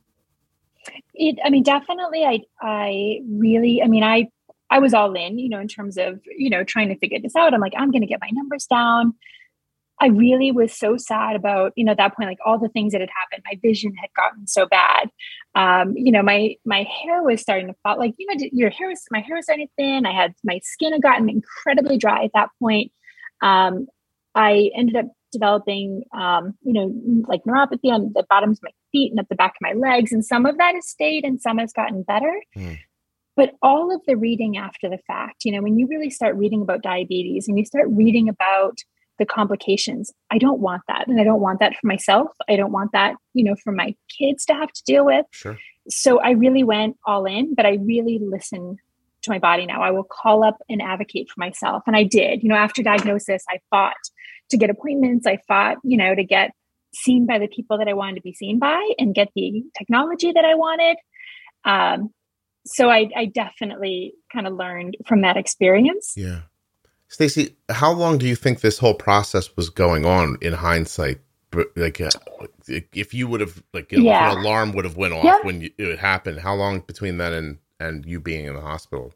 It. 1.14 1.38
I 1.46 1.50
mean, 1.50 1.64
definitely. 1.64 2.26
I. 2.26 2.40
I 2.62 3.20
really. 3.30 3.82
I 3.82 3.88
mean, 3.88 4.04
I. 4.04 4.28
I 4.70 4.80
was 4.80 4.94
all 4.94 5.14
in, 5.16 5.38
you 5.38 5.50
know, 5.50 5.60
in 5.60 5.68
terms 5.68 5.98
of 5.98 6.22
you 6.26 6.50
know 6.50 6.64
trying 6.64 6.90
to 6.90 6.98
figure 6.98 7.20
this 7.20 7.36
out. 7.36 7.54
I'm 7.54 7.62
like, 7.62 7.74
I'm 7.78 7.92
going 7.92 8.02
to 8.02 8.08
get 8.08 8.20
my 8.22 8.30
numbers 8.34 8.66
down. 8.68 9.14
I 10.02 10.08
really 10.08 10.52
was 10.52 10.74
so 10.74 10.98
sad 10.98 11.36
about, 11.36 11.74
you 11.76 11.86
know, 11.86 11.92
at 11.92 11.98
that 11.98 12.16
point, 12.16 12.28
like 12.28 12.40
all 12.44 12.58
the 12.58 12.70
things 12.70 12.92
that 12.92 13.02
had 13.02 13.10
happened. 13.22 13.44
My 13.46 13.60
vision 13.62 13.94
had 13.94 14.10
gotten 14.16 14.48
so 14.48 14.66
bad. 14.66 15.12
Um, 15.54 15.94
you 15.96 16.12
know, 16.12 16.24
my 16.24 16.56
my 16.66 16.84
hair 16.84 17.22
was 17.22 17.40
starting 17.40 17.68
to 17.68 17.76
fall. 17.84 18.00
Like, 18.00 18.16
you 18.18 18.26
know, 18.26 18.48
your 18.52 18.72
hair 18.72 18.88
was 18.88 19.04
my 19.12 19.20
hair 19.20 19.36
was 19.36 19.46
starting 19.46 19.68
to 19.68 19.74
thin. 19.78 20.08
I 20.08 20.14
had 20.14 20.34
my 20.44 20.60
skin 20.64 20.94
had 20.94 21.04
gotten 21.04 21.30
incredibly 21.30 22.00
dry 22.00 22.24
at 22.24 22.32
that 22.34 22.50
point. 22.60 22.92
Um, 23.44 23.86
I 24.34 24.72
ended 24.76 24.96
up 24.96 25.06
developing, 25.32 26.04
um, 26.18 26.56
you 26.64 26.74
know, 26.74 27.24
like 27.28 27.44
neuropathy 27.44 27.92
on 27.92 28.12
the 28.16 28.26
bottoms 28.28 28.58
of 28.58 28.64
my 28.64 28.72
feet 28.92 29.12
and 29.12 29.20
at 29.20 29.30
the 29.30 29.36
back 29.36 29.52
of 29.52 29.62
my 29.62 29.74
legs, 29.74 30.12
and 30.12 30.26
some 30.26 30.48
of 30.48 30.58
that 30.58 30.74
has 30.74 30.90
stayed, 30.90 31.24
and 31.26 31.40
some 31.40 31.60
has 31.60 31.74
gotten 31.74 32.02
better. 32.02 32.34
Mm. 32.58 32.80
But 33.36 33.54
all 33.62 33.96
of 33.96 34.02
the 34.08 34.18
reading 34.18 34.58
after 34.58 34.90
the 34.90 35.00
fact, 35.06 35.46
you 35.46 35.52
know, 35.52 35.62
when 35.62 35.78
you 35.78 35.86
really 35.88 36.10
start 36.10 36.36
reading 36.38 36.64
about 36.64 36.82
diabetes 36.82 37.48
and 37.48 37.58
you 37.58 37.66
start 37.66 37.88
reading 37.90 38.28
about 38.28 38.80
the 39.22 39.26
complications. 39.28 40.12
I 40.32 40.40
don't 40.40 40.60
want 40.60 40.82
that. 40.88 41.08
And 41.08 41.22
I 41.22 41.24
don't 41.24 41.40
want 41.40 41.60
that 41.60 41.74
for 41.80 41.86
myself. 41.86 42.30
I 42.50 42.56
don't 42.56 42.72
want 42.72 42.92
that, 42.94 43.14
you 43.36 43.44
know, 43.44 43.56
for 43.64 43.72
my 43.72 43.96
kids 44.18 44.46
to 44.46 44.56
have 44.56 44.74
to 44.74 44.84
deal 44.84 45.06
with. 45.06 45.28
Sure. 45.30 45.60
So 45.90 46.20
I 46.20 46.32
really 46.32 46.64
went 46.64 46.98
all 47.06 47.26
in, 47.26 47.54
but 47.54 47.68
I 47.68 47.76
really 47.76 48.20
listen 48.20 48.78
to 49.22 49.30
my 49.30 49.38
body 49.38 49.68
now. 49.68 49.84
I 49.84 49.92
will 49.92 50.04
call 50.04 50.44
up 50.44 50.58
and 50.68 50.82
advocate 50.82 51.30
for 51.30 51.40
myself. 51.40 51.84
And 51.86 51.96
I 51.96 52.04
did. 52.04 52.42
You 52.42 52.50
know, 52.50 52.56
after 52.56 52.82
diagnosis, 52.82 53.44
I 53.48 53.60
fought 53.70 53.94
to 54.50 54.58
get 54.58 54.72
appointments. 54.72 55.28
I 55.28 55.38
fought, 55.48 55.78
you 55.84 55.98
know, 55.98 56.16
to 56.16 56.24
get 56.24 56.50
seen 56.96 57.28
by 57.28 57.38
the 57.38 57.48
people 57.48 57.78
that 57.78 57.88
I 57.88 57.94
wanted 57.94 58.16
to 58.16 58.22
be 58.22 58.34
seen 58.34 58.58
by 58.58 58.82
and 58.98 59.14
get 59.14 59.30
the 59.36 59.64
technology 59.78 60.32
that 60.32 60.46
I 60.46 60.56
wanted. 60.56 60.98
Um, 61.64 62.10
so 62.66 62.90
I, 62.90 63.08
I 63.16 63.26
definitely 63.26 64.14
kind 64.34 64.48
of 64.48 64.54
learned 64.56 64.98
from 65.06 65.22
that 65.22 65.38
experience. 65.38 66.14
Yeah. 66.18 66.42
Stacy, 67.12 67.58
how 67.70 67.92
long 67.92 68.18
do 68.18 68.26
you 68.26 68.38
think 68.38 68.62
this 68.62 68.78
whole 68.78 68.94
process 68.94 69.54
was 69.58 69.70
going 69.70 70.06
on 70.06 70.38
in 70.42 70.54
hindsight? 70.54 71.20
Like, 71.76 72.00
uh, 72.00 72.10
if 72.70 73.14
you 73.14 73.28
would 73.28 73.42
have, 73.42 73.62
like, 73.74 73.92
you 73.92 73.98
know, 73.98 74.06
yeah. 74.06 74.32
an 74.32 74.38
alarm 74.38 74.72
would 74.72 74.86
have 74.86 74.96
went 74.96 75.14
off 75.14 75.26
yeah. 75.26 75.40
when 75.44 75.60
you, 75.60 75.72
it 75.78 76.00
happened, 76.00 76.40
how 76.40 76.56
long 76.56 76.80
between 76.80 77.18
then 77.18 77.34
and 77.34 77.58
and 77.82 78.06
you 78.06 78.22
being 78.22 78.46
in 78.46 78.56
the 78.56 78.62
hospital? 78.62 79.14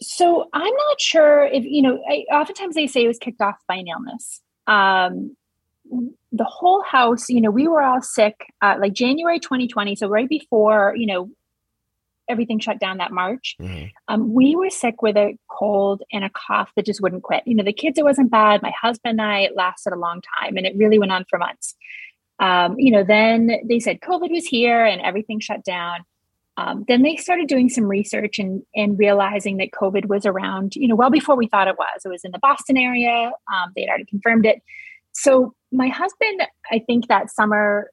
So 0.00 0.48
I'm 0.54 0.72
not 0.72 0.98
sure 0.98 1.44
if 1.44 1.62
you 1.62 1.82
know. 1.82 2.02
I, 2.10 2.24
oftentimes 2.32 2.74
they 2.74 2.86
say 2.86 3.04
it 3.04 3.08
was 3.08 3.18
kicked 3.18 3.42
off 3.42 3.56
by 3.68 3.74
an 3.74 3.88
illness. 3.88 4.40
Um, 4.66 5.36
the 6.32 6.44
whole 6.44 6.82
house, 6.82 7.28
you 7.28 7.42
know, 7.42 7.50
we 7.50 7.68
were 7.68 7.82
all 7.82 8.00
sick, 8.00 8.46
uh, 8.62 8.76
like 8.80 8.94
January 8.94 9.40
2020. 9.40 9.94
So 9.94 10.08
right 10.08 10.28
before, 10.28 10.94
you 10.96 11.06
know, 11.06 11.28
everything 12.30 12.58
shut 12.58 12.78
down 12.78 12.98
that 12.98 13.12
March, 13.12 13.56
mm-hmm. 13.60 13.86
um, 14.08 14.32
we 14.32 14.56
were 14.56 14.70
sick 14.70 15.02
with 15.02 15.16
a 15.16 15.36
cold 15.50 16.02
and 16.12 16.24
a 16.24 16.30
cough 16.30 16.70
that 16.76 16.86
just 16.86 17.02
wouldn't 17.02 17.22
quit. 17.22 17.42
You 17.46 17.54
know, 17.54 17.64
the 17.64 17.72
kids, 17.72 17.98
it 17.98 18.04
wasn't 18.04 18.30
bad. 18.30 18.62
My 18.62 18.72
husband 18.80 19.20
and 19.20 19.22
I, 19.22 19.40
it 19.40 19.56
lasted 19.56 19.92
a 19.92 19.98
long 19.98 20.22
time 20.40 20.56
and 20.56 20.66
it 20.66 20.76
really 20.76 20.98
went 20.98 21.12
on 21.12 21.26
for 21.28 21.38
months. 21.38 21.74
Um, 22.38 22.76
you 22.78 22.90
know, 22.90 23.04
then 23.04 23.50
they 23.68 23.80
said 23.80 24.00
COVID 24.00 24.30
was 24.30 24.46
here 24.46 24.84
and 24.84 25.02
everything 25.02 25.40
shut 25.40 25.62
down. 25.64 26.00
Um, 26.56 26.84
then 26.88 27.02
they 27.02 27.16
started 27.16 27.48
doing 27.48 27.68
some 27.68 27.84
research 27.84 28.38
and, 28.38 28.62
and 28.74 28.98
realizing 28.98 29.58
that 29.58 29.70
COVID 29.72 30.06
was 30.06 30.26
around, 30.26 30.76
you 30.76 30.88
know, 30.88 30.96
well 30.96 31.10
before 31.10 31.36
we 31.36 31.48
thought 31.48 31.68
it 31.68 31.78
was. 31.78 32.02
It 32.04 32.08
was 32.08 32.24
in 32.24 32.32
the 32.32 32.38
Boston 32.38 32.76
area. 32.76 33.32
Um, 33.52 33.72
they 33.74 33.82
had 33.82 33.88
already 33.88 34.04
confirmed 34.06 34.46
it. 34.46 34.62
So 35.12 35.54
my 35.72 35.88
husband, 35.88 36.42
I 36.70 36.80
think 36.80 37.08
that 37.08 37.30
summer 37.30 37.90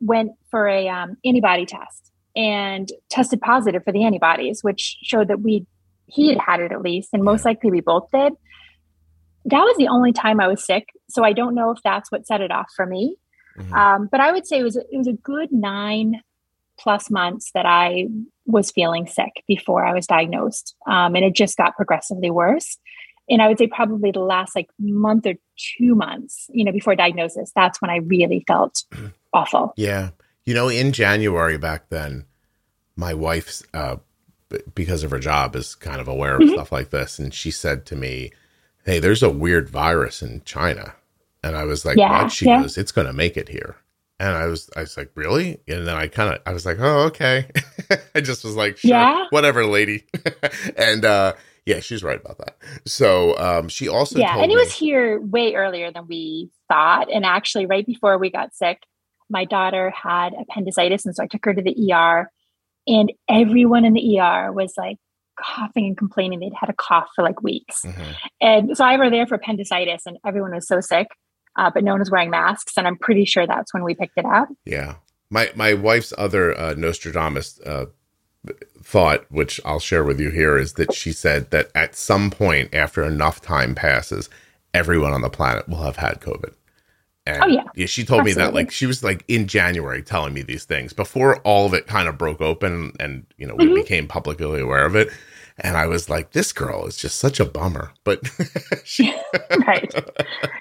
went 0.00 0.32
for 0.50 0.68
a 0.68 0.88
um, 0.88 1.16
antibody 1.24 1.66
test 1.66 2.11
and 2.34 2.88
tested 3.10 3.40
positive 3.40 3.84
for 3.84 3.92
the 3.92 4.04
antibodies, 4.04 4.62
which 4.62 4.98
showed 5.02 5.28
that 5.28 5.40
we 5.40 5.66
he 6.06 6.28
had 6.28 6.38
had 6.38 6.60
it 6.60 6.72
at 6.72 6.82
least, 6.82 7.10
and 7.12 7.22
most 7.22 7.44
likely 7.44 7.70
we 7.70 7.80
both 7.80 8.08
did. 8.12 8.32
That 9.46 9.60
was 9.60 9.76
the 9.76 9.88
only 9.88 10.12
time 10.12 10.40
I 10.40 10.48
was 10.48 10.64
sick, 10.64 10.88
so 11.08 11.24
I 11.24 11.32
don't 11.32 11.54
know 11.54 11.70
if 11.70 11.78
that's 11.82 12.12
what 12.12 12.26
set 12.26 12.40
it 12.40 12.50
off 12.50 12.70
for 12.76 12.86
me. 12.86 13.16
Mm-hmm. 13.58 13.74
Um, 13.74 14.08
but 14.10 14.20
I 14.20 14.32
would 14.32 14.46
say 14.46 14.58
it 14.58 14.62
was 14.62 14.76
it 14.76 14.96
was 14.96 15.08
a 15.08 15.12
good 15.12 15.52
nine 15.52 16.20
plus 16.78 17.10
months 17.10 17.50
that 17.54 17.66
I 17.66 18.08
was 18.46 18.70
feeling 18.70 19.06
sick 19.06 19.44
before 19.46 19.84
I 19.84 19.92
was 19.92 20.06
diagnosed, 20.06 20.74
um, 20.86 21.14
and 21.14 21.24
it 21.24 21.34
just 21.34 21.56
got 21.56 21.76
progressively 21.76 22.30
worse. 22.30 22.78
And 23.28 23.40
I 23.40 23.48
would 23.48 23.58
say 23.58 23.68
probably 23.68 24.10
the 24.10 24.20
last 24.20 24.54
like 24.56 24.68
month 24.78 25.26
or 25.26 25.34
two 25.56 25.94
months, 25.94 26.50
you 26.52 26.64
know, 26.64 26.72
before 26.72 26.96
diagnosis, 26.96 27.52
that's 27.54 27.80
when 27.80 27.90
I 27.90 27.96
really 27.98 28.44
felt 28.46 28.84
awful. 29.32 29.72
Yeah. 29.76 30.10
You 30.44 30.54
know, 30.54 30.68
in 30.68 30.92
January 30.92 31.58
back 31.58 31.88
then, 31.88 32.24
my 32.96 33.14
wife's 33.14 33.62
uh, 33.72 33.96
because 34.74 35.02
of 35.02 35.10
her 35.10 35.18
job 35.18 35.56
is 35.56 35.74
kind 35.74 36.00
of 36.00 36.08
aware 36.08 36.36
of 36.36 36.42
mm-hmm. 36.42 36.52
stuff 36.52 36.72
like 36.72 36.90
this, 36.90 37.18
and 37.18 37.32
she 37.32 37.50
said 37.50 37.86
to 37.86 37.96
me, 37.96 38.32
"Hey, 38.84 38.98
there's 38.98 39.22
a 39.22 39.30
weird 39.30 39.68
virus 39.68 40.22
in 40.22 40.42
China," 40.44 40.94
and 41.42 41.56
I 41.56 41.64
was 41.64 41.84
like, 41.84 41.96
yeah, 41.96 42.22
"What?" 42.22 42.32
She 42.32 42.46
yeah. 42.46 42.62
goes, 42.62 42.76
"It's 42.76 42.92
going 42.92 43.06
to 43.06 43.12
make 43.12 43.36
it 43.36 43.48
here." 43.48 43.76
And 44.22 44.36
I 44.36 44.46
was, 44.46 44.70
I 44.76 44.82
was 44.82 44.96
like, 44.96 45.10
really? 45.16 45.58
And 45.66 45.84
then 45.84 45.96
I 45.96 46.06
kind 46.06 46.32
of, 46.32 46.40
I 46.46 46.52
was 46.52 46.64
like, 46.64 46.78
oh, 46.78 47.06
okay. 47.06 47.50
I 48.14 48.20
just 48.20 48.44
was 48.44 48.54
like, 48.54 48.76
sure, 48.76 48.90
yeah. 48.90 49.24
whatever, 49.30 49.66
lady. 49.66 50.04
and 50.76 51.04
uh, 51.04 51.32
yeah, 51.66 51.80
she's 51.80 52.04
right 52.04 52.20
about 52.20 52.38
that. 52.38 52.56
So 52.86 53.36
um, 53.36 53.68
she 53.68 53.88
also, 53.88 54.20
yeah, 54.20 54.36
and 54.36 54.44
it 54.44 54.54
me, 54.54 54.56
was 54.56 54.72
here 54.72 55.20
way 55.20 55.54
earlier 55.54 55.90
than 55.90 56.06
we 56.06 56.50
thought. 56.68 57.10
And 57.10 57.24
actually, 57.24 57.66
right 57.66 57.84
before 57.84 58.16
we 58.16 58.30
got 58.30 58.54
sick, 58.54 58.82
my 59.32 59.44
daughter 59.44 59.90
had 59.90 60.34
appendicitis. 60.34 61.04
And 61.04 61.16
so 61.16 61.24
I 61.24 61.26
took 61.26 61.44
her 61.44 61.54
to 61.54 61.62
the 61.62 61.92
ER, 61.92 62.30
and 62.86 63.12
everyone 63.28 63.84
in 63.84 63.94
the 63.94 64.20
ER 64.20 64.52
was 64.52 64.74
like 64.76 64.98
coughing 65.40 65.86
and 65.86 65.96
complaining 65.96 66.38
they'd 66.38 66.52
had 66.54 66.68
a 66.68 66.74
cough 66.74 67.08
for 67.16 67.22
like 67.22 67.42
weeks. 67.42 67.82
Mm-hmm. 67.84 68.10
And 68.40 68.76
so 68.76 68.84
I 68.84 68.96
were 68.96 69.10
there 69.10 69.26
for 69.26 69.36
appendicitis, 69.36 70.02
and 70.06 70.18
everyone 70.24 70.54
was 70.54 70.68
so 70.68 70.80
sick, 70.80 71.08
uh, 71.56 71.70
but 71.72 71.82
no 71.82 71.92
one 71.92 72.00
was 72.00 72.10
wearing 72.10 72.30
masks. 72.30 72.76
And 72.76 72.86
I'm 72.86 72.98
pretty 72.98 73.24
sure 73.24 73.46
that's 73.46 73.72
when 73.74 73.82
we 73.82 73.94
picked 73.94 74.18
it 74.18 74.26
up. 74.26 74.48
Yeah. 74.64 74.96
My, 75.30 75.50
my 75.56 75.72
wife's 75.72 76.12
other 76.18 76.58
uh, 76.58 76.74
Nostradamus 76.74 77.58
uh, 77.60 77.86
thought, 78.82 79.24
which 79.30 79.60
I'll 79.64 79.80
share 79.80 80.04
with 80.04 80.20
you 80.20 80.30
here, 80.30 80.58
is 80.58 80.74
that 80.74 80.92
she 80.92 81.12
said 81.12 81.50
that 81.50 81.70
at 81.74 81.96
some 81.96 82.30
point 82.30 82.74
after 82.74 83.02
enough 83.02 83.40
time 83.40 83.74
passes, 83.74 84.28
everyone 84.74 85.12
on 85.12 85.22
the 85.22 85.30
planet 85.30 85.68
will 85.68 85.82
have 85.82 85.96
had 85.96 86.20
COVID. 86.20 86.52
And 87.26 87.42
oh 87.42 87.46
yeah. 87.46 87.64
Yeah, 87.74 87.86
she 87.86 88.04
told 88.04 88.20
Absolutely. 88.20 88.42
me 88.42 88.46
that 88.46 88.54
like 88.54 88.70
she 88.70 88.86
was 88.86 89.04
like 89.04 89.24
in 89.28 89.46
January 89.46 90.02
telling 90.02 90.34
me 90.34 90.42
these 90.42 90.64
things 90.64 90.92
before 90.92 91.36
all 91.42 91.66
of 91.66 91.74
it 91.74 91.86
kind 91.86 92.08
of 92.08 92.18
broke 92.18 92.40
open 92.40 92.92
and 92.98 93.26
you 93.36 93.46
know, 93.46 93.54
we 93.54 93.66
mm-hmm. 93.66 93.74
became 93.74 94.08
publicly 94.08 94.60
aware 94.60 94.84
of 94.84 94.96
it. 94.96 95.08
And 95.58 95.76
I 95.76 95.86
was 95.86 96.08
like, 96.08 96.32
this 96.32 96.52
girl 96.52 96.86
is 96.86 96.96
just 96.96 97.18
such 97.18 97.38
a 97.38 97.44
bummer. 97.44 97.92
But 98.02 98.28
she 98.84 99.14
Right. 99.66 99.94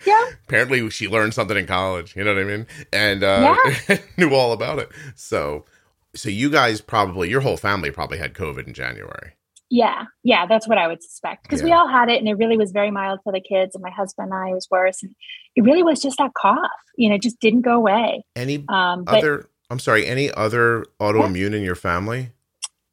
Yeah. 0.06 0.30
Apparently 0.48 0.88
she 0.92 1.08
learned 1.08 1.34
something 1.34 1.58
in 1.58 1.66
college, 1.66 2.16
you 2.16 2.24
know 2.24 2.34
what 2.34 2.42
I 2.42 2.46
mean? 2.46 2.68
And 2.94 3.24
uh 3.24 3.58
yeah. 3.90 3.98
knew 4.18 4.36
all 4.36 4.54
about 4.54 4.78
it. 4.78 4.90
So 5.16 5.66
so 6.14 6.30
you 6.30 6.52
guys 6.52 6.80
probably 6.80 7.30
your 7.30 7.42
whole 7.42 7.58
family 7.58 7.90
probably 7.90 8.20
had 8.20 8.36
COVID 8.36 8.68
in 8.68 8.74
January. 8.74 9.34
Yeah, 9.74 10.04
yeah, 10.22 10.46
that's 10.48 10.68
what 10.68 10.78
I 10.78 10.86
would 10.88 11.02
suspect 11.02 11.44
because 11.44 11.62
yeah. 11.62 11.66
we 11.66 11.72
all 11.72 11.88
had 11.88 12.10
it, 12.10 12.20
and 12.20 12.28
it 12.28 12.34
really 12.34 12.58
was 12.58 12.74
very 12.74 12.92
mild 12.92 13.22
for 13.24 13.32
the 13.32 13.40
kids. 13.40 13.74
And 13.74 13.82
my 13.82 13.90
husband 13.90 14.30
and 14.30 14.34
I 14.34 14.54
was 14.54 14.68
worse, 14.70 15.02
and 15.02 15.16
it 15.56 15.62
really 15.62 15.82
was 15.82 16.02
just 16.02 16.18
that 16.18 16.34
cough. 16.34 16.70
You 16.98 17.10
know, 17.10 17.18
just 17.18 17.40
didn't 17.40 17.62
go 17.62 17.78
away. 17.78 18.26
Any 18.36 18.66
um, 18.68 19.06
other? 19.08 19.50
I'm 19.70 19.80
sorry. 19.80 20.06
Any 20.06 20.30
other 20.30 20.86
autoimmune 21.00 21.52
yeah. 21.52 21.58
in 21.58 21.64
your 21.64 21.76
family? 21.76 22.32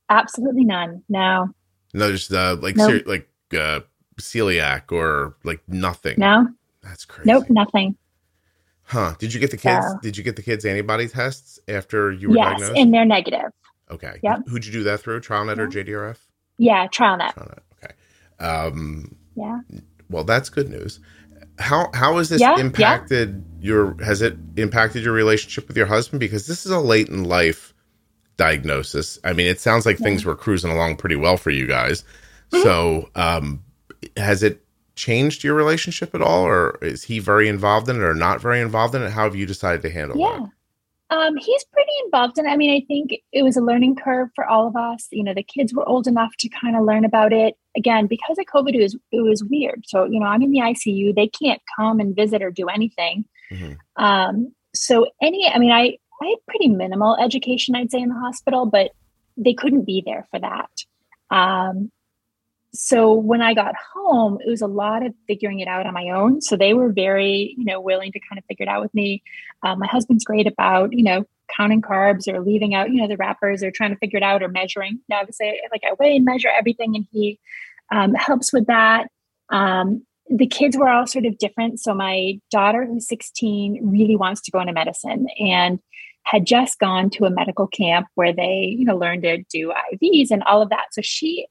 Absolutely 0.09 0.65
none. 0.65 1.03
No. 1.09 1.49
No, 1.95 2.13
just 2.13 2.33
uh, 2.33 2.57
like 2.61 2.77
nope. 2.77 2.91
ser- 2.91 3.03
like 3.07 3.29
uh, 3.53 3.81
celiac 4.21 4.93
or 4.93 5.35
like 5.43 5.61
nothing. 5.67 6.15
No. 6.17 6.47
That's 6.85 7.05
crazy. 7.05 7.29
Nope, 7.29 7.51
nothing. 7.51 7.97
Huh? 8.85 9.17
Did 9.19 9.35
you 9.35 9.41
get 9.41 9.51
the 9.51 9.57
kids? 9.57 9.85
So, 9.85 9.99
did 10.01 10.17
you 10.17 10.23
get 10.23 10.37
the 10.37 10.43
kids 10.43 10.65
antibody 10.65 11.09
tests 11.09 11.59
after 11.67 12.13
you 12.13 12.31
were 12.31 12.37
yes, 12.37 12.51
diagnosed? 12.51 12.79
and 12.79 12.95
they're 12.95 13.05
negative. 13.05 13.51
Okay. 13.91 14.21
Yep. 14.23 14.47
Who'd 14.47 14.65
you 14.65 14.73
do 14.73 14.85
that 14.85 15.01
through? 15.01 15.21
TrialNet 15.23 15.57
yeah. 15.57 15.63
or 15.63 15.67
JDRF? 15.67 16.19
Yeah, 16.59 16.87
TrialNet. 16.89 17.35
TrialNet. 17.35 17.59
Okay. 17.85 17.95
Um, 18.39 19.17
yeah. 19.35 19.61
Well, 20.11 20.25
that's 20.25 20.49
good 20.51 20.69
news. 20.69 21.01
How 21.59 21.91
how 21.95 22.19
has 22.19 22.29
this 22.29 22.41
yeah, 22.41 22.59
impacted 22.59 23.45
yeah. 23.61 23.67
your? 23.67 24.03
Has 24.03 24.23
it 24.23 24.37
impacted 24.57 25.03
your 25.03 25.13
relationship 25.13 25.67
with 25.67 25.77
your 25.77 25.87
husband? 25.87 26.21
Because 26.21 26.47
this 26.47 26.67
is 26.67 26.73
a 26.73 26.79
late 26.79 27.09
in 27.09 27.25
life 27.25 27.75
diagnosis. 28.37 29.19
I 29.25 29.33
mean, 29.33 29.47
it 29.47 29.61
sounds 29.61 29.85
like 29.85 29.99
yeah. 29.99 30.05
things 30.05 30.25
were 30.25 30.37
cruising 30.37 30.71
along 30.71 30.97
pretty 30.97 31.17
well 31.17 31.37
for 31.37 31.51
you 31.51 31.67
guys. 31.67 32.03
Mm-hmm. 32.53 32.63
So, 32.63 33.11
um, 33.15 33.65
has 34.17 34.43
it 34.43 34.65
changed 34.95 35.45
your 35.45 35.55
relationship 35.55 36.15
at 36.15 36.23
all, 36.23 36.45
or 36.45 36.79
is 36.81 37.05
he 37.05 37.19
very 37.19 37.49
involved 37.49 37.89
in 37.89 37.97
it, 37.97 38.03
or 38.03 38.15
not 38.15 38.41
very 38.41 38.61
involved 38.61 38.95
in 38.95 39.03
it? 39.03 39.11
How 39.11 39.25
have 39.25 39.37
you 39.37 39.47
decided 39.47 39.83
to 39.83 39.91
handle 39.91 40.19
yeah. 40.19 40.39
that? 40.39 40.51
Um, 41.11 41.37
he's 41.37 41.65
pretty 41.73 41.93
involved. 42.05 42.39
And 42.39 42.47
I 42.47 42.57
mean, 42.57 42.71
I 42.71 42.85
think 42.87 43.13
it 43.33 43.43
was 43.43 43.57
a 43.57 43.63
learning 43.63 43.97
curve 43.97 44.29
for 44.35 44.47
all 44.47 44.67
of 44.67 44.77
us. 44.77 45.09
You 45.11 45.25
know, 45.25 45.33
the 45.33 45.43
kids 45.43 45.73
were 45.73 45.89
old 45.89 46.07
enough 46.07 46.33
to 46.41 46.49
kind 46.49 46.77
of 46.77 46.85
learn 46.85 47.05
about 47.05 47.33
it. 47.33 47.55
Again, 47.77 48.07
because 48.07 48.37
of 48.39 48.45
COVID, 48.45 48.75
it 48.75 48.83
was, 48.83 48.95
it 49.13 49.23
was 49.23 49.43
weird. 49.45 49.85
So, 49.87 50.05
you 50.05 50.21
know, 50.21 50.27
I'm 50.27 50.43
in 50.43 50.51
the 50.51 50.59
ICU. 50.59 51.15
They 51.15 51.29
can't 51.29 51.63
come 51.77 51.99
and 52.01 52.15
visit 52.15 52.43
or 52.43 52.51
do 52.51 52.69
anything. 52.69 53.25
Mm-hmm. 53.51 54.05
Um, 54.05 54.55
so 54.75 55.07
any, 55.23 55.49
I 55.49 55.59
mean, 55.59 55.73
I, 55.73 55.97
I 56.21 56.27
had 56.27 56.47
pretty 56.47 56.69
minimal 56.69 57.17
education, 57.17 57.75
I'd 57.75 57.91
say, 57.91 58.01
in 58.01 58.11
the 58.11 58.15
hospital, 58.15 58.67
but 58.67 58.91
they 59.37 59.55
couldn't 59.55 59.85
be 59.85 60.03
there 60.05 60.27
for 60.31 60.41
that. 60.41 60.71
Um, 61.31 61.91
so 62.75 63.13
when 63.15 63.41
I 63.41 63.55
got 63.55 63.75
home, 63.95 64.39
it 64.45 64.49
was 64.49 64.61
a 64.61 64.67
lot 64.67 65.05
of 65.05 65.15
figuring 65.27 65.61
it 65.61 65.69
out 65.69 65.87
on 65.87 65.95
my 65.95 66.11
own. 66.11 66.41
So 66.41 66.57
they 66.57 66.75
were 66.75 66.93
very, 66.93 67.55
you 67.57 67.65
know, 67.65 67.81
willing 67.81 68.13
to 68.13 68.21
kind 68.21 68.39
of 68.39 68.45
figure 68.45 68.65
it 68.65 68.69
out 68.69 68.83
with 68.83 68.93
me. 68.95 69.23
Um, 69.63 69.79
my 69.79 69.87
husband's 69.87 70.25
great 70.25 70.47
about, 70.47 70.93
you 70.93 71.03
know, 71.03 71.25
counting 71.57 71.81
carbs 71.81 72.29
or 72.29 72.41
leaving 72.41 72.75
out, 72.75 72.91
you 72.91 73.01
know, 73.01 73.09
the 73.09 73.17
wrappers 73.17 73.63
or 73.63 73.71
trying 73.71 73.91
to 73.91 73.99
figure 73.99 74.19
it 74.19 74.23
out 74.23 74.43
or 74.43 74.49
measuring. 74.49 75.01
Now, 75.09 75.21
obviously, 75.21 75.59
like 75.73 75.83
I 75.85 75.95
weigh 75.99 76.17
and 76.17 76.25
measure 76.25 76.49
everything, 76.49 76.95
and 76.95 77.07
he 77.11 77.41
um, 77.91 78.15
helps 78.15 78.53
with 78.53 78.67
that. 78.67 79.09
Um, 79.51 80.05
the 80.29 80.47
kids 80.47 80.77
were 80.77 80.89
all 80.89 81.07
sort 81.07 81.25
of 81.25 81.39
different. 81.39 81.81
So 81.81 81.95
my 81.95 82.39
daughter, 82.51 82.85
who's 82.85 83.09
16, 83.09 83.81
really 83.83 84.17
wants 84.17 84.43
to 84.43 84.51
go 84.51 84.61
into 84.61 84.75
medicine 84.75 85.27
and 85.39 85.79
had 86.25 86.45
just 86.45 86.79
gone 86.79 87.09
to 87.09 87.25
a 87.25 87.31
medical 87.31 87.67
camp 87.67 88.09
where 88.15 88.35
they, 88.35 88.75
you 88.79 88.85
know, 88.85 88.97
learned 88.97 89.23
to 89.23 89.43
do 89.51 89.73
IVs 89.95 90.31
and 90.31 90.43
all 90.43 90.61
of 90.61 90.69
that. 90.69 90.89
So 90.93 91.01
she 91.01 91.47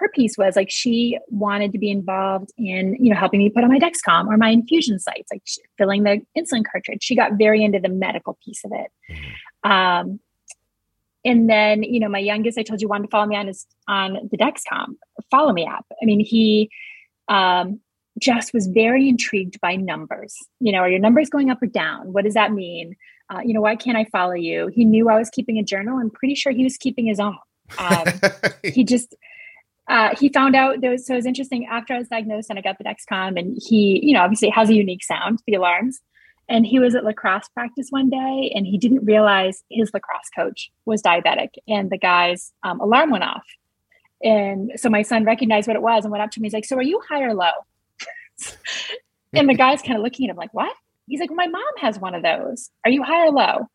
her 0.00 0.08
piece 0.08 0.38
was 0.38 0.56
like 0.56 0.70
she 0.70 1.18
wanted 1.28 1.72
to 1.72 1.78
be 1.78 1.90
involved 1.90 2.50
in 2.56 2.96
you 2.98 3.12
know 3.12 3.18
helping 3.18 3.38
me 3.38 3.50
put 3.50 3.62
on 3.62 3.70
my 3.70 3.78
dexcom 3.78 4.26
or 4.26 4.36
my 4.36 4.48
infusion 4.48 4.98
sites 4.98 5.30
like 5.30 5.42
filling 5.76 6.02
the 6.02 6.20
insulin 6.36 6.64
cartridge. 6.64 7.02
She 7.02 7.14
got 7.14 7.34
very 7.34 7.62
into 7.62 7.78
the 7.78 7.90
medical 7.90 8.38
piece 8.44 8.64
of 8.64 8.72
it. 8.72 8.90
Mm-hmm. 9.10 9.70
um, 9.70 10.20
and 11.22 11.50
then 11.50 11.82
you 11.82 12.00
know 12.00 12.08
my 12.08 12.18
youngest 12.18 12.58
i 12.58 12.62
told 12.62 12.80
you 12.80 12.88
wanted 12.88 13.04
to 13.04 13.10
follow 13.10 13.26
me 13.26 13.36
on 13.36 13.46
his 13.46 13.66
on 13.86 14.14
the 14.30 14.38
dexcom 14.38 14.96
follow 15.30 15.52
me 15.52 15.66
app. 15.66 15.84
I 16.02 16.06
mean 16.06 16.20
he 16.20 16.70
um, 17.28 17.80
just 18.18 18.52
was 18.52 18.66
very 18.66 19.08
intrigued 19.08 19.60
by 19.60 19.76
numbers. 19.76 20.34
You 20.60 20.72
know 20.72 20.78
are 20.78 20.88
your 20.88 20.98
numbers 20.98 21.28
going 21.28 21.50
up 21.50 21.62
or 21.62 21.66
down? 21.66 22.12
What 22.12 22.24
does 22.24 22.34
that 22.34 22.52
mean? 22.52 22.96
Uh, 23.28 23.40
you 23.44 23.52
know 23.52 23.60
why 23.60 23.76
can't 23.76 23.98
i 23.98 24.06
follow 24.06 24.32
you? 24.32 24.68
He 24.68 24.86
knew 24.86 25.10
i 25.10 25.18
was 25.18 25.28
keeping 25.28 25.58
a 25.58 25.62
journal. 25.62 25.98
I'm 25.98 26.10
pretty 26.10 26.34
sure 26.34 26.52
he 26.52 26.64
was 26.64 26.78
keeping 26.78 27.06
his 27.06 27.20
own. 27.20 27.36
Um, 27.78 28.04
he 28.64 28.82
just 28.82 29.14
uh, 29.90 30.14
he 30.16 30.28
found 30.28 30.54
out 30.54 30.80
was, 30.80 31.04
so 31.04 31.14
it 31.14 31.16
was 31.16 31.26
interesting 31.26 31.66
after 31.66 31.92
I 31.92 31.98
was 31.98 32.06
diagnosed 32.06 32.48
and 32.48 32.56
I 32.56 32.62
got 32.62 32.78
the 32.78 32.84
Dexcom 32.84 33.36
and 33.36 33.58
he, 33.60 34.00
you 34.06 34.14
know, 34.14 34.20
obviously 34.20 34.46
it 34.46 34.54
has 34.54 34.70
a 34.70 34.74
unique 34.74 35.02
sound, 35.02 35.40
the 35.48 35.54
alarms. 35.54 35.98
And 36.48 36.64
he 36.64 36.78
was 36.78 36.94
at 36.94 37.04
lacrosse 37.04 37.48
practice 37.48 37.88
one 37.90 38.08
day 38.08 38.52
and 38.54 38.64
he 38.66 38.78
didn't 38.78 39.04
realize 39.04 39.64
his 39.68 39.90
lacrosse 39.92 40.30
coach 40.34 40.70
was 40.84 41.02
diabetic 41.02 41.50
and 41.66 41.90
the 41.90 41.98
guy's 41.98 42.52
um, 42.62 42.80
alarm 42.80 43.10
went 43.10 43.24
off. 43.24 43.44
And 44.22 44.72
so 44.76 44.88
my 44.88 45.02
son 45.02 45.24
recognized 45.24 45.66
what 45.66 45.76
it 45.76 45.82
was 45.82 46.04
and 46.04 46.12
went 46.12 46.22
up 46.22 46.30
to 46.32 46.40
me. 46.40 46.46
He's 46.46 46.54
like, 46.54 46.64
So 46.64 46.76
are 46.76 46.82
you 46.82 47.00
high 47.08 47.22
or 47.22 47.34
low? 47.34 47.50
and 49.32 49.48
the 49.48 49.54
guy's 49.54 49.82
kind 49.82 49.96
of 49.96 50.04
looking 50.04 50.26
at 50.26 50.30
him 50.30 50.36
like, 50.36 50.54
What? 50.54 50.72
He's 51.08 51.18
like, 51.18 51.30
well, 51.30 51.36
My 51.36 51.48
mom 51.48 51.62
has 51.78 51.98
one 51.98 52.14
of 52.14 52.22
those. 52.22 52.70
Are 52.84 52.90
you 52.92 53.02
high 53.02 53.26
or 53.26 53.32
low? 53.32 53.66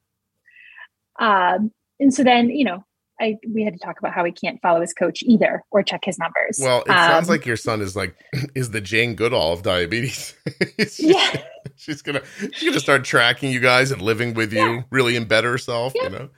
Um, 1.20 1.72
and 2.00 2.14
so 2.14 2.24
then, 2.24 2.50
you 2.50 2.64
know, 2.64 2.86
I 3.20 3.38
we 3.48 3.64
had 3.64 3.74
to 3.74 3.80
talk 3.80 4.00
about 4.00 4.14
how 4.14 4.24
he 4.24 4.32
can't 4.32 4.62
follow 4.62 4.82
his 4.82 4.94
coach 4.94 5.24
either 5.24 5.64
or 5.72 5.84
check 5.84 6.02
his 6.04 6.18
numbers. 6.18 6.60
Well, 6.62 6.82
it 6.82 6.90
um, 6.90 6.96
sounds 6.96 7.30
like 7.30 7.46
your 7.46 7.58
son 7.58 7.82
is 7.82 7.96
like 7.96 8.16
is 8.56 8.72
the 8.72 8.82
Jane 8.82 9.16
Goodall 9.16 9.54
of 9.54 9.64
diabetes. 9.64 10.36
yeah. 11.00 11.42
She's 11.78 12.02
gonna 12.02 12.22
she's 12.54 12.70
gonna 12.70 12.80
start 12.80 13.04
tracking 13.04 13.52
you 13.52 13.60
guys 13.60 13.92
and 13.92 14.02
living 14.02 14.34
with 14.34 14.54
you, 14.54 14.60
yeah. 14.60 14.82
really 14.92 15.14
embed 15.14 15.44
herself, 15.44 15.94
yeah. 15.96 16.04
you 16.04 16.10
know. 16.10 16.30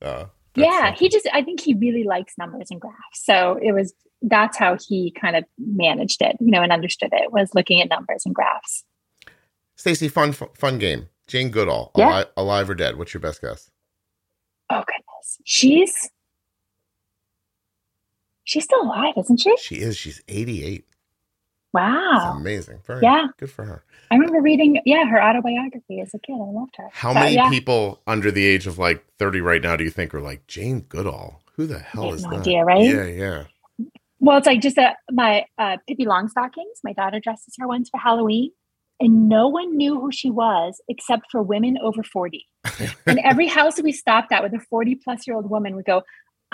Uh, 0.00 0.24
yeah, 0.54 0.86
something. 0.86 0.94
he 0.98 1.08
just 1.08 1.28
I 1.32 1.42
think 1.42 1.60
he 1.60 1.74
really 1.74 2.04
likes 2.04 2.34
numbers 2.38 2.68
and 2.70 2.80
graphs. 2.80 2.96
So 3.14 3.58
it 3.60 3.72
was 3.72 3.92
that's 4.22 4.56
how 4.56 4.76
he 4.88 5.10
kind 5.10 5.36
of 5.36 5.44
managed 5.58 6.22
it, 6.22 6.36
you 6.38 6.50
know, 6.50 6.62
and 6.62 6.70
understood 6.70 7.10
it 7.12 7.32
was 7.32 7.50
looking 7.54 7.80
at 7.80 7.88
numbers 7.88 8.22
and 8.24 8.34
graphs. 8.34 8.84
Stacy, 9.76 10.08
fun 10.08 10.32
fun 10.32 10.78
game. 10.78 11.08
Jane 11.26 11.50
Goodall, 11.50 11.90
yeah. 11.96 12.08
alive, 12.08 12.26
alive 12.36 12.70
or 12.70 12.74
dead? 12.74 12.96
What's 12.96 13.14
your 13.14 13.20
best 13.20 13.40
guess? 13.40 13.70
Oh 14.70 14.84
goodness, 14.86 15.38
she's 15.44 16.10
She's 18.44 18.64
still 18.64 18.82
alive, 18.82 19.14
isn't 19.16 19.40
she? 19.40 19.56
She 19.56 19.76
is. 19.76 19.96
She's 19.96 20.22
88. 20.28 20.84
Wow. 21.72 22.10
That's 22.12 22.36
amazing. 22.40 22.80
Very 22.86 23.02
yeah. 23.02 23.26
Good 23.38 23.50
for 23.50 23.64
her. 23.64 23.84
I 24.10 24.14
remember 24.14 24.40
reading, 24.40 24.80
yeah, 24.84 25.06
her 25.06 25.20
autobiography 25.20 26.00
as 26.00 26.14
a 26.14 26.18
kid. 26.20 26.34
I 26.34 26.50
loved 26.50 26.76
her. 26.76 26.88
How 26.92 27.12
many 27.12 27.34
yeah. 27.34 27.50
people 27.50 28.00
under 28.06 28.30
the 28.30 28.46
age 28.46 28.66
of 28.66 28.78
like 28.78 29.04
30 29.18 29.40
right 29.40 29.60
now 29.60 29.74
do 29.74 29.82
you 29.82 29.90
think 29.90 30.14
are 30.14 30.20
like 30.20 30.46
Jane 30.46 30.82
Goodall? 30.82 31.42
Who 31.56 31.66
the 31.66 31.80
hell 31.80 32.12
is 32.12 32.22
no 32.22 32.30
that? 32.30 32.40
idea, 32.40 32.64
right? 32.64 32.84
Yeah, 32.84 33.06
yeah. 33.06 33.44
Well, 34.20 34.38
it's 34.38 34.46
like 34.46 34.60
just 34.60 34.78
a, 34.78 34.94
my 35.10 35.44
uh, 35.58 35.78
Pippi 35.88 36.04
Longstockings. 36.06 36.80
My 36.82 36.92
daughter 36.92 37.20
dresses 37.20 37.54
her 37.58 37.66
once 37.66 37.90
for 37.90 37.98
Halloween, 37.98 38.52
and 39.00 39.28
no 39.28 39.48
one 39.48 39.76
knew 39.76 40.00
who 40.00 40.12
she 40.12 40.30
was 40.30 40.80
except 40.88 41.26
for 41.30 41.42
women 41.42 41.76
over 41.82 42.02
40. 42.02 42.46
and 43.06 43.18
every 43.24 43.48
house 43.48 43.80
we 43.82 43.92
stopped 43.92 44.32
at 44.32 44.42
with 44.42 44.54
a 44.54 44.60
40 44.60 44.94
plus 44.96 45.26
year 45.26 45.36
old 45.36 45.50
woman 45.50 45.74
would 45.76 45.84
go, 45.84 46.02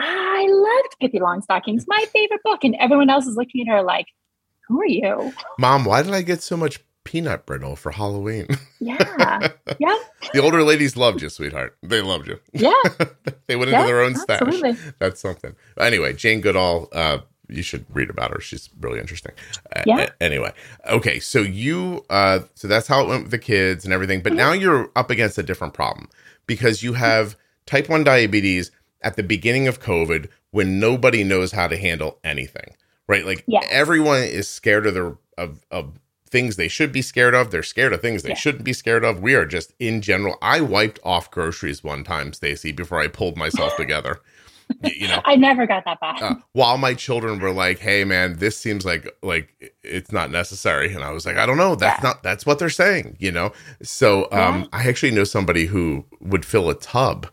I 0.00 0.46
loved 0.48 0.96
Pippi 1.00 1.18
Longstockings, 1.18 1.84
my 1.86 2.04
favorite 2.12 2.42
book. 2.42 2.64
And 2.64 2.74
everyone 2.80 3.10
else 3.10 3.26
is 3.26 3.36
looking 3.36 3.68
at 3.68 3.72
her 3.72 3.82
like, 3.82 4.06
who 4.66 4.80
are 4.80 4.86
you? 4.86 5.32
Mom, 5.58 5.84
why 5.84 6.02
did 6.02 6.14
I 6.14 6.22
get 6.22 6.42
so 6.42 6.56
much 6.56 6.80
peanut 7.04 7.44
brittle 7.44 7.76
for 7.76 7.92
Halloween? 7.92 8.46
Yeah. 8.80 9.48
Yeah. 9.78 9.96
the 10.34 10.40
older 10.40 10.62
ladies 10.62 10.96
loved 10.96 11.22
you, 11.22 11.28
sweetheart. 11.28 11.76
They 11.82 12.02
loved 12.02 12.26
you. 12.26 12.38
Yeah. 12.52 12.72
they 13.46 13.56
went 13.56 13.70
into 13.70 13.84
their 13.84 14.02
own 14.02 14.14
absolutely. 14.14 14.74
stash. 14.74 14.94
That's 14.98 15.20
something. 15.20 15.54
Anyway, 15.78 16.12
Jane 16.12 16.40
Goodall, 16.40 16.88
uh, 16.92 17.18
you 17.48 17.62
should 17.62 17.86
read 17.94 18.10
about 18.10 18.32
her. 18.32 18.40
She's 18.40 18.68
really 18.80 18.98
interesting. 18.98 19.32
Yeah. 19.86 20.00
Uh, 20.00 20.06
anyway, 20.20 20.52
okay, 20.88 21.18
so 21.20 21.40
you, 21.40 22.04
uh, 22.10 22.40
so 22.54 22.68
that's 22.68 22.88
how 22.88 23.02
it 23.02 23.08
went 23.08 23.22
with 23.22 23.30
the 23.30 23.38
kids 23.38 23.84
and 23.84 23.94
everything. 23.94 24.22
But 24.22 24.30
mm-hmm. 24.30 24.38
now 24.38 24.52
you're 24.52 24.90
up 24.96 25.08
against 25.08 25.38
a 25.38 25.42
different 25.42 25.72
problem 25.72 26.08
because 26.46 26.82
you 26.82 26.94
have 26.94 27.36
type 27.64 27.88
one 27.88 28.04
diabetes 28.04 28.70
at 29.02 29.16
the 29.16 29.22
beginning 29.22 29.66
of 29.66 29.80
COVID 29.80 30.28
when 30.50 30.78
nobody 30.78 31.24
knows 31.24 31.52
how 31.52 31.68
to 31.68 31.76
handle 31.76 32.18
anything, 32.24 32.74
right? 33.08 33.24
Like 33.24 33.44
yeah. 33.46 33.60
everyone 33.70 34.22
is 34.22 34.48
scared 34.48 34.86
of 34.86 34.94
the 34.94 35.16
of 35.38 35.64
of 35.70 35.98
things 36.30 36.56
they 36.56 36.68
should 36.68 36.92
be 36.92 37.02
scared 37.02 37.34
of. 37.34 37.50
They're 37.50 37.62
scared 37.62 37.92
of 37.92 38.00
things 38.00 38.22
they 38.22 38.30
yeah. 38.30 38.34
shouldn't 38.36 38.64
be 38.64 38.72
scared 38.72 39.04
of. 39.04 39.20
We 39.20 39.34
are 39.34 39.46
just 39.46 39.72
in 39.78 40.00
general. 40.00 40.36
I 40.40 40.60
wiped 40.60 41.00
off 41.02 41.30
groceries 41.30 41.82
one 41.82 42.04
time, 42.04 42.32
Stacy, 42.32 42.72
before 42.72 43.00
I 43.00 43.08
pulled 43.08 43.36
myself 43.36 43.76
together. 43.76 44.20
you 44.84 45.08
know, 45.08 45.20
I 45.24 45.34
never 45.34 45.66
got 45.66 45.84
that 45.84 45.98
back. 45.98 46.22
Uh, 46.22 46.36
while 46.52 46.78
my 46.78 46.94
children 46.94 47.40
were 47.40 47.50
like, 47.50 47.80
"Hey, 47.80 48.04
man, 48.04 48.38
this 48.38 48.56
seems 48.56 48.84
like 48.84 49.08
like 49.20 49.74
it's 49.82 50.12
not 50.12 50.30
necessary," 50.30 50.94
and 50.94 51.02
I 51.02 51.10
was 51.10 51.26
like, 51.26 51.36
"I 51.36 51.44
don't 51.44 51.56
know. 51.56 51.74
That's 51.74 52.00
yeah. 52.00 52.10
not. 52.10 52.22
That's 52.22 52.46
what 52.46 52.60
they're 52.60 52.70
saying." 52.70 53.16
You 53.18 53.32
know. 53.32 53.52
So, 53.82 54.28
um, 54.30 54.68
I 54.72 54.88
actually 54.88 55.10
know 55.10 55.24
somebody 55.24 55.66
who 55.66 56.04
would 56.20 56.44
fill 56.44 56.70
a 56.70 56.76
tub 56.76 57.26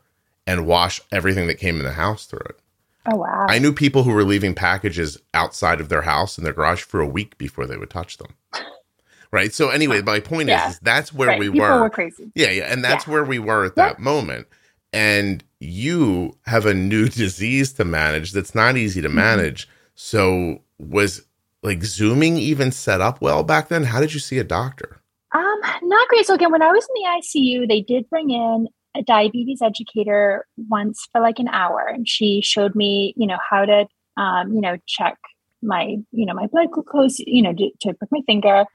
and 0.47 0.65
wash 0.65 1.01
everything 1.11 1.45
that 1.47 1.59
came 1.59 1.77
in 1.77 1.83
the 1.83 1.91
house 1.91 2.25
through 2.25 2.45
it. 2.49 2.59
Oh 3.05 3.17
wow! 3.17 3.45
I 3.47 3.59
knew 3.59 3.71
people 3.71 4.03
who 4.03 4.11
were 4.11 4.23
leaving 4.23 4.55
packages 4.55 5.17
outside 5.33 5.79
of 5.79 5.89
their 5.89 6.01
house 6.01 6.37
in 6.37 6.43
their 6.43 6.53
garage 6.53 6.81
for 6.81 6.99
a 6.99 7.07
week 7.07 7.37
before 7.37 7.65
they 7.65 7.77
would 7.77 7.89
touch 7.89 8.17
them. 8.17 8.33
right. 9.31 9.53
So 9.53 9.69
anyway, 9.69 10.01
my 10.01 10.19
point 10.19 10.49
yeah. 10.49 10.67
is, 10.67 10.73
is, 10.75 10.79
that's 10.79 11.13
where 11.13 11.29
right. 11.29 11.39
we 11.39 11.51
people 11.51 11.67
were. 11.67 11.81
were. 11.81 11.89
crazy. 11.89 12.31
Yeah, 12.33 12.49
yeah, 12.49 12.71
and 12.71 12.83
that's 12.83 13.05
yeah. 13.05 13.13
where 13.13 13.23
we 13.23 13.39
were 13.39 13.65
at 13.65 13.75
that 13.75 13.99
moment. 13.99 14.47
And 14.93 15.43
you 15.59 16.37
have 16.45 16.65
a 16.65 16.73
new 16.73 17.07
disease 17.09 17.73
to 17.73 17.85
manage 17.85 18.31
that's 18.31 18.55
not 18.55 18.77
easy 18.77 19.01
to 19.01 19.07
mm-hmm. 19.07 19.17
manage. 19.17 19.69
So 19.95 20.61
was 20.79 21.25
like 21.63 21.83
zooming 21.83 22.37
even 22.37 22.71
set 22.71 23.01
up 23.01 23.21
well 23.21 23.43
back 23.43 23.69
then? 23.69 23.83
How 23.83 23.99
did 23.99 24.13
you 24.13 24.19
see 24.19 24.37
a 24.37 24.43
doctor? 24.43 25.01
Um, 25.33 25.59
not 25.83 26.07
great. 26.07 26.25
So 26.25 26.33
again, 26.33 26.51
when 26.51 26.61
I 26.61 26.71
was 26.71 26.87
in 26.87 27.01
the 27.01 27.21
ICU, 27.21 27.67
they 27.67 27.81
did 27.81 28.09
bring 28.09 28.29
in 28.29 28.67
a 28.97 29.03
diabetes 29.03 29.61
educator 29.61 30.45
once 30.69 31.07
for 31.11 31.21
like 31.21 31.39
an 31.39 31.47
hour 31.49 31.85
and 31.87 32.07
she 32.07 32.41
showed 32.41 32.75
me 32.75 33.13
you 33.15 33.27
know 33.27 33.37
how 33.49 33.65
to 33.65 33.85
um, 34.17 34.53
you 34.53 34.61
know 34.61 34.77
check 34.87 35.17
my 35.61 35.97
you 36.11 36.25
know 36.25 36.33
my 36.33 36.47
blood 36.47 36.71
glucose 36.71 37.19
you 37.19 37.41
know 37.41 37.53
to, 37.53 37.93
prick 37.93 38.11
my 38.11 38.21
finger 38.25 38.65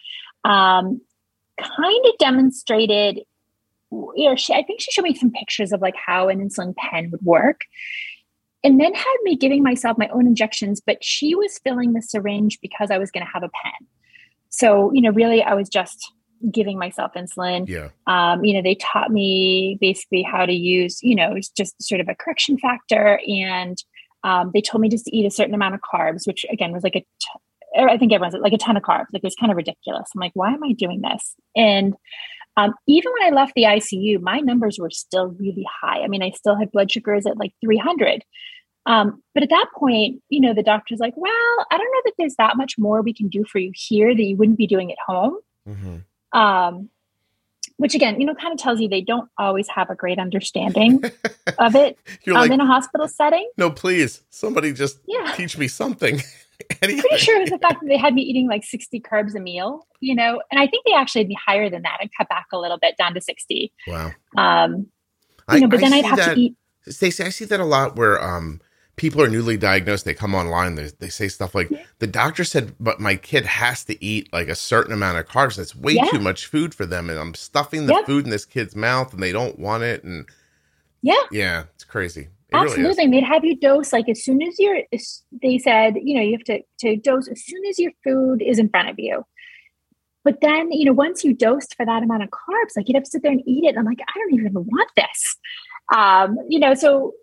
um, 0.44 1.00
kind 1.60 2.06
of 2.06 2.18
demonstrated 2.18 3.20
you 3.90 4.28
know 4.28 4.36
she 4.36 4.54
i 4.54 4.62
think 4.62 4.80
she 4.80 4.90
showed 4.90 5.02
me 5.02 5.14
some 5.14 5.30
pictures 5.30 5.72
of 5.72 5.80
like 5.80 5.94
how 5.96 6.28
an 6.28 6.46
insulin 6.46 6.74
pen 6.76 7.10
would 7.10 7.22
work 7.22 7.62
and 8.64 8.80
then 8.80 8.94
had 8.94 9.16
me 9.24 9.36
giving 9.36 9.62
myself 9.62 9.98
my 9.98 10.08
own 10.08 10.26
injections 10.26 10.80
but 10.84 11.02
she 11.04 11.34
was 11.34 11.58
filling 11.58 11.92
the 11.92 12.02
syringe 12.02 12.58
because 12.60 12.90
i 12.90 12.98
was 12.98 13.10
going 13.10 13.24
to 13.24 13.32
have 13.32 13.42
a 13.42 13.50
pen. 13.62 13.88
So 14.48 14.92
you 14.92 15.02
know 15.02 15.10
really 15.10 15.42
i 15.42 15.54
was 15.54 15.68
just 15.68 16.10
giving 16.51 16.78
myself 16.78 17.12
insulin. 17.14 17.68
Yeah. 17.68 17.88
Um, 18.07 18.45
you 18.45 18.55
know, 18.55 18.62
they 18.62 18.74
taught 18.76 19.11
me 19.11 19.78
basically 19.80 20.22
how 20.22 20.47
to 20.47 20.53
use, 20.53 21.03
you 21.03 21.14
know, 21.14 21.36
just 21.57 21.80
sort 21.82 22.01
of 22.01 22.09
a 22.09 22.14
correction 22.14 22.59
factor. 22.59 23.20
And 23.26 23.76
um, 24.24 24.51
they 24.55 24.61
told 24.61 24.80
me 24.80 24.88
just 24.88 25.07
to 25.07 25.16
eat 25.16 25.26
a 25.26 25.30
certain 25.30 25.55
amount 25.55 25.74
of 25.74 25.80
carbs, 25.80 26.26
which 26.26 26.45
again 26.51 26.72
was 26.72 26.84
like 26.84 26.97
a, 26.97 27.01
t- 27.01 27.78
I 27.78 27.97
think 27.97 28.12
everyone's 28.12 28.34
like 28.34 28.53
a 28.53 28.59
ton 28.59 28.76
of 28.76 28.82
carbs. 28.82 29.07
Like 29.12 29.22
it 29.22 29.24
was 29.24 29.34
kind 29.34 29.51
of 29.51 29.57
ridiculous. 29.57 30.09
I'm 30.14 30.20
like, 30.20 30.32
why 30.34 30.53
am 30.53 30.62
I 30.62 30.72
doing 30.72 31.01
this? 31.01 31.34
And 31.57 31.95
um, 32.57 32.74
even 32.86 33.12
when 33.12 33.32
I 33.32 33.34
left 33.34 33.55
the 33.55 33.62
ICU, 33.62 34.20
my 34.20 34.38
numbers 34.40 34.78
were 34.78 34.90
still 34.90 35.28
really 35.38 35.66
high. 35.80 36.03
I 36.03 36.09
mean, 36.09 36.22
I 36.22 36.30
still 36.30 36.57
had 36.57 36.70
blood 36.70 36.90
sugars 36.90 37.26
at 37.26 37.38
like 37.38 37.53
300. 37.64 38.24
Um, 38.84 39.22
but 39.34 39.43
at 39.43 39.51
that 39.51 39.66
point, 39.76 40.22
you 40.28 40.40
know, 40.40 40.55
the 40.55 40.62
doctor's 40.62 40.99
like, 40.99 41.14
well, 41.16 41.66
I 41.70 41.78
don't 41.78 41.93
know 41.93 42.03
that 42.05 42.14
there's 42.18 42.34
that 42.36 42.57
much 42.57 42.74
more 42.78 43.01
we 43.01 43.14
can 43.14 43.28
do 43.28 43.45
for 43.45 43.59
you 43.59 43.72
here 43.74 44.14
that 44.14 44.22
you 44.22 44.36
wouldn't 44.36 44.59
be 44.59 44.66
doing 44.66 44.90
at 44.90 44.99
home. 45.07 45.36
Mm-hmm. 45.68 45.97
Um, 46.33 46.89
which 47.76 47.95
again, 47.95 48.20
you 48.20 48.26
know, 48.26 48.35
kind 48.35 48.53
of 48.53 48.59
tells 48.59 48.80
you 48.80 48.89
they 48.89 49.01
don't 49.01 49.28
always 49.39 49.66
have 49.68 49.91
a 49.91 49.97
great 49.97 50.18
understanding 50.18 51.03
of 51.59 51.74
it 51.74 51.99
um, 52.28 52.35
like, 52.35 52.51
in 52.51 52.61
a 52.61 52.66
hospital 52.66 53.09
setting. 53.09 53.51
No, 53.57 53.70
please, 53.70 54.22
somebody 54.30 54.72
just 54.72 55.01
yeah. 55.07 55.33
teach 55.37 55.59
me 55.59 55.66
something. 55.66 56.20
anyway. 56.83 57.01
pretty 57.01 57.16
sure 57.18 57.37
it 57.39 57.41
was 57.41 57.51
the 57.51 57.59
fact 57.59 57.80
that 57.80 57.89
they 57.89 57.97
had 57.97 58.14
me 58.14 58.22
eating 58.22 58.47
like 58.47 58.64
60 58.64 59.01
carbs 59.01 59.35
a 59.35 59.41
meal, 59.41 59.87
you 60.01 60.14
know, 60.14 60.41
and 60.51 60.61
I 60.61 60.66
think 60.66 60.85
they 60.87 60.93
actually 60.93 61.22
had 61.22 61.28
me 61.28 61.37
higher 61.45 61.68
than 61.68 61.83
that 61.83 61.99
and 62.01 62.11
cut 62.16 62.28
back 62.28 62.47
a 62.53 62.59
little 62.59 62.78
bit 62.78 62.97
down 62.97 63.14
to 63.14 63.20
60. 63.20 63.72
Wow. 63.89 64.12
Um, 64.37 64.76
you 64.76 64.87
I, 65.49 65.59
know, 65.59 65.68
but 65.68 65.80
then 65.80 65.93
I'd 65.93 66.05
have 66.05 66.18
that, 66.18 66.35
to 66.35 66.41
eat. 66.41 66.57
Stacey, 66.89 67.24
I 67.24 67.30
see 67.30 67.45
that 67.47 67.61
a 67.61 67.64
lot 67.64 67.97
where 67.97 68.22
um, 68.22 68.61
people 69.03 69.20
are 69.20 69.28
newly 69.28 69.57
diagnosed. 69.57 70.05
They 70.05 70.14
come 70.14 70.32
online, 70.32 70.76
they, 70.76 70.88
they 71.00 71.09
say 71.09 71.26
stuff 71.26 71.57
like, 71.57 71.68
the 71.98 72.07
doctor 72.07 72.44
said, 72.44 72.76
but 72.78 73.00
my 73.00 73.16
kid 73.16 73.44
has 73.44 73.82
to 73.86 74.03
eat 74.03 74.32
like 74.32 74.46
a 74.46 74.55
certain 74.55 74.92
amount 74.92 75.18
of 75.18 75.26
carbs. 75.26 75.57
That's 75.57 75.74
way 75.74 75.94
yeah. 75.94 76.05
too 76.05 76.20
much 76.20 76.46
food 76.46 76.72
for 76.72 76.86
them. 76.86 77.11
And 77.11 77.18
I'm 77.18 77.34
stuffing 77.34 77.86
the 77.86 78.00
food 78.07 78.26
in 78.26 78.30
this 78.30 78.44
kid's 78.44 78.76
mouth 78.76 79.12
and 79.12 79.20
they 79.20 79.32
don't 79.32 79.59
want 79.59 79.82
it. 79.82 80.05
And 80.05 80.26
yeah, 81.03 81.24
yeah, 81.32 81.64
it's 81.74 81.82
crazy. 81.82 82.28
Absolutely. 82.53 82.84
Really 82.84 83.11
they'd 83.11 83.26
have 83.26 83.44
you 83.44 83.57
dose 83.57 83.92
like 83.92 84.09
as 84.09 84.22
soon 84.22 84.40
as 84.40 84.55
you're, 84.61 84.82
they 85.42 85.59
said, 85.59 85.94
you 86.00 86.14
know, 86.14 86.22
you 86.22 86.38
have 86.38 86.44
to, 86.44 86.62
to 86.82 86.96
dose 86.96 87.26
as 87.26 87.44
soon 87.44 87.66
as 87.68 87.80
your 87.80 87.90
food 88.05 88.40
is 88.40 88.61
in 88.61 88.68
front 88.68 88.88
of 88.88 89.00
you. 89.00 89.24
But 90.22 90.42
then, 90.42 90.70
you 90.70 90.84
know, 90.84 90.92
once 90.92 91.24
you 91.24 91.34
dosed 91.34 91.74
for 91.74 91.84
that 91.84 92.05
amount 92.05 92.22
of 92.22 92.28
carbs, 92.28 92.76
like 92.76 92.86
you'd 92.86 92.94
have 92.94 93.03
to 93.03 93.11
sit 93.11 93.24
there 93.24 93.32
and 93.32 93.42
eat 93.46 93.64
it. 93.64 93.70
And 93.70 93.80
I'm 93.80 93.84
like, 93.84 93.98
I 93.98 94.16
don't 94.16 94.38
even 94.38 94.55
want 94.55 94.90
this. 94.94 95.36
Um, 95.92 96.36
you 96.48 96.61
know, 96.61 96.74
so 96.74 97.14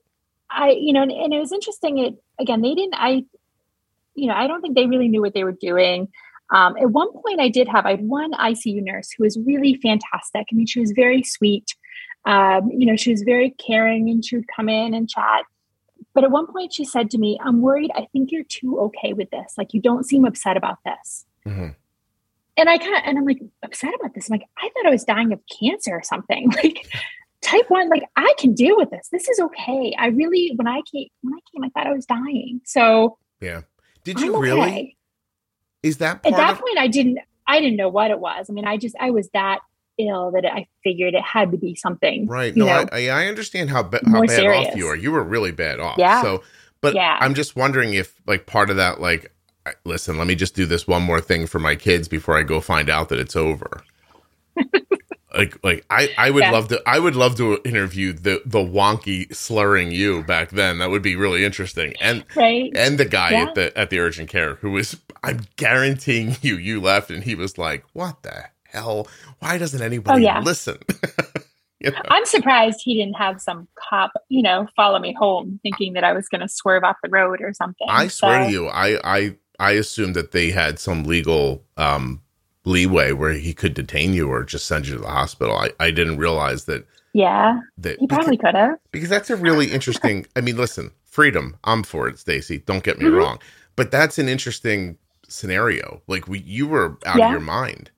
I, 0.51 0.71
you 0.71 0.93
know, 0.93 1.03
and, 1.03 1.11
and 1.11 1.33
it 1.33 1.39
was 1.39 1.51
interesting. 1.51 1.97
It 1.99 2.15
again, 2.39 2.61
they 2.61 2.73
didn't, 2.73 2.95
I, 2.95 3.23
you 4.15 4.27
know, 4.27 4.33
I 4.33 4.47
don't 4.47 4.61
think 4.61 4.75
they 4.75 4.87
really 4.87 5.07
knew 5.07 5.21
what 5.21 5.33
they 5.33 5.43
were 5.43 5.51
doing. 5.51 6.09
Um, 6.51 6.75
at 6.77 6.89
one 6.89 7.11
point, 7.11 7.39
I 7.39 7.49
did 7.49 7.67
have, 7.67 7.85
I 7.85 7.91
had 7.91 8.07
one 8.07 8.31
ICU 8.33 8.81
nurse 8.83 9.11
who 9.11 9.23
was 9.23 9.37
really 9.45 9.75
fantastic. 9.75 10.47
I 10.51 10.55
mean, 10.55 10.65
she 10.65 10.79
was 10.79 10.91
very 10.91 11.21
sweet. 11.21 11.75
Um, 12.25 12.71
you 12.71 12.85
know, 12.85 12.95
she 12.95 13.11
was 13.11 13.21
very 13.21 13.51
caring 13.51 14.09
and 14.09 14.25
she 14.25 14.35
would 14.35 14.47
come 14.53 14.67
in 14.67 14.93
and 14.93 15.07
chat. 15.07 15.45
But 16.13 16.23
at 16.23 16.31
one 16.31 16.47
point, 16.47 16.73
she 16.73 16.85
said 16.85 17.11
to 17.11 17.17
me, 17.17 17.39
I'm 17.43 17.61
worried. 17.61 17.91
I 17.95 18.07
think 18.11 18.31
you're 18.31 18.43
too 18.43 18.79
okay 18.79 19.13
with 19.13 19.29
this. 19.29 19.53
Like, 19.57 19.73
you 19.73 19.81
don't 19.81 20.05
seem 20.05 20.25
upset 20.25 20.57
about 20.57 20.79
this. 20.83 21.25
Mm-hmm. 21.45 21.69
And 22.57 22.69
I 22.69 22.77
kind 22.77 22.95
of, 22.95 23.01
and 23.05 23.17
I'm 23.17 23.25
like, 23.25 23.39
upset 23.63 23.93
about 23.97 24.15
this. 24.15 24.29
I'm 24.29 24.33
like, 24.33 24.47
I 24.57 24.69
thought 24.69 24.87
I 24.87 24.89
was 24.89 25.03
dying 25.03 25.31
of 25.31 25.39
cancer 25.61 25.91
or 25.91 26.03
something. 26.03 26.51
Like, 26.63 26.85
type 27.41 27.65
one, 27.69 27.89
like, 27.89 28.03
I 28.15 28.33
can 28.37 28.53
deal 28.53 28.77
with 28.77 28.89
this. 28.89 29.09
This 29.11 29.27
is 29.29 29.39
okay. 29.39 29.93
I 29.97 30.07
really, 30.07 30.53
when 30.55 30.67
I 30.67 30.81
came, 30.91 31.07
when 31.21 31.33
I 31.33 31.39
came, 31.53 31.63
I 31.63 31.69
thought 31.69 31.87
I 31.87 31.93
was 31.93 32.05
dying. 32.05 32.61
So, 32.65 33.17
yeah. 33.41 33.61
Did 34.03 34.19
you 34.19 34.35
I'm 34.35 34.41
really? 34.41 34.61
Okay. 34.61 34.95
Is 35.83 35.97
that 35.97 36.25
at 36.25 36.35
that 36.35 36.51
of- 36.53 36.59
point? 36.59 36.77
I 36.77 36.87
didn't. 36.87 37.19
I 37.47 37.59
didn't 37.61 37.77
know 37.77 37.89
what 37.89 38.11
it 38.11 38.19
was. 38.19 38.47
I 38.49 38.53
mean, 38.53 38.65
I 38.65 38.77
just 38.77 38.95
I 38.99 39.09
was 39.09 39.27
that 39.33 39.59
ill 39.97 40.31
that 40.31 40.45
I 40.45 40.67
figured 40.83 41.13
it 41.15 41.23
had 41.23 41.51
to 41.51 41.57
be 41.57 41.75
something. 41.75 42.27
Right. 42.27 42.55
No, 42.55 42.67
I, 42.67 43.07
I 43.07 43.25
understand 43.25 43.69
how, 43.69 43.83
ba- 43.83 44.01
how 44.05 44.21
bad 44.21 44.29
serious. 44.29 44.67
off 44.67 44.75
you 44.75 44.87
are. 44.87 44.95
You 44.95 45.11
were 45.11 45.23
really 45.23 45.51
bad 45.51 45.79
off. 45.79 45.97
Yeah. 45.97 46.21
So, 46.21 46.43
but 46.81 46.95
yeah. 46.95 47.17
I'm 47.19 47.33
just 47.33 47.55
wondering 47.55 47.93
if 47.93 48.19
like 48.25 48.45
part 48.45 48.69
of 48.69 48.77
that, 48.77 49.01
like, 49.01 49.33
listen, 49.83 50.17
let 50.17 50.27
me 50.27 50.35
just 50.35 50.55
do 50.55 50.65
this 50.65 50.87
one 50.87 51.01
more 51.01 51.19
thing 51.21 51.47
for 51.47 51.59
my 51.59 51.75
kids 51.75 52.07
before 52.07 52.37
I 52.37 52.43
go 52.43 52.61
find 52.61 52.89
out 52.89 53.09
that 53.09 53.19
it's 53.19 53.35
over. 53.35 53.83
like, 55.35 55.63
like 55.63 55.85
I, 55.89 56.09
I 56.17 56.29
would 56.31 56.43
yeah. 56.43 56.51
love 56.51 56.67
to, 56.69 56.81
I 56.85 56.99
would 56.99 57.15
love 57.15 57.35
to 57.37 57.59
interview 57.63 58.13
the, 58.13 58.41
the 58.45 58.59
wonky 58.59 59.33
slurring 59.33 59.91
you 59.91 60.23
back 60.23 60.49
then. 60.51 60.79
That 60.79 60.89
would 60.89 61.01
be 61.01 61.15
really 61.15 61.43
interesting. 61.43 61.93
And, 62.01 62.25
right. 62.35 62.71
and 62.75 62.97
the 62.97 63.05
guy 63.05 63.31
yeah. 63.31 63.43
at 63.43 63.55
the, 63.55 63.77
at 63.77 63.89
the 63.89 63.99
urgent 63.99 64.29
care 64.29 64.55
who 64.55 64.71
was, 64.71 64.97
I'm 65.23 65.41
guaranteeing 65.55 66.37
you, 66.41 66.57
you 66.57 66.81
left 66.81 67.11
and 67.11 67.23
he 67.23 67.35
was 67.35 67.57
like, 67.57 67.83
what 67.93 68.23
the 68.23 68.45
hell? 68.63 69.07
Why 69.39 69.57
doesn't 69.57 69.81
anybody 69.81 70.23
oh, 70.23 70.25
yeah. 70.25 70.41
listen? 70.41 70.77
you 71.79 71.91
know? 71.91 72.01
I'm 72.09 72.25
surprised 72.25 72.81
he 72.83 72.95
didn't 72.95 73.15
have 73.15 73.41
some 73.41 73.67
cop, 73.89 74.11
you 74.29 74.41
know, 74.41 74.67
follow 74.75 74.99
me 74.99 75.13
home, 75.13 75.59
thinking 75.63 75.93
that 75.93 76.03
I 76.03 76.13
was 76.13 76.27
going 76.27 76.41
to 76.41 76.49
swerve 76.49 76.83
off 76.83 76.97
the 77.03 77.09
road 77.09 77.41
or 77.41 77.53
something. 77.53 77.87
I 77.89 78.07
swear 78.07 78.45
to 78.45 78.51
you, 78.51 78.67
I 78.67 78.99
I 79.03 79.35
I 79.59 79.71
assumed 79.71 80.15
that 80.15 80.31
they 80.31 80.51
had 80.51 80.79
some 80.79 81.03
legal 81.03 81.63
um, 81.77 82.21
leeway 82.65 83.11
where 83.11 83.33
he 83.33 83.53
could 83.53 83.73
detain 83.73 84.13
you 84.13 84.29
or 84.29 84.43
just 84.43 84.67
send 84.67 84.87
you 84.87 84.95
to 84.95 85.01
the 85.01 85.07
hospital. 85.07 85.55
I 85.55 85.71
I 85.79 85.91
didn't 85.91 86.17
realize 86.17 86.65
that. 86.65 86.85
Yeah, 87.13 87.59
that 87.79 87.99
he 87.99 88.05
probably 88.05 88.37
could 88.37 88.53
have. 88.53 88.77
Because 88.91 89.09
that's 89.09 89.31
a 89.31 89.35
really 89.35 89.71
interesting. 89.71 90.27
I 90.35 90.41
mean, 90.41 90.57
listen, 90.57 90.91
freedom. 91.05 91.57
I'm 91.63 91.83
for 91.83 92.07
it, 92.07 92.19
Stacy. 92.19 92.59
Don't 92.59 92.83
get 92.83 92.99
me 92.99 93.05
mm-hmm. 93.05 93.15
wrong, 93.15 93.39
but 93.75 93.89
that's 93.89 94.19
an 94.19 94.29
interesting 94.29 94.97
scenario. 95.27 96.01
Like 96.07 96.27
we, 96.27 96.39
you 96.39 96.67
were 96.67 96.97
out 97.05 97.17
yeah. 97.17 97.27
of 97.27 97.31
your 97.31 97.39
mind 97.39 97.89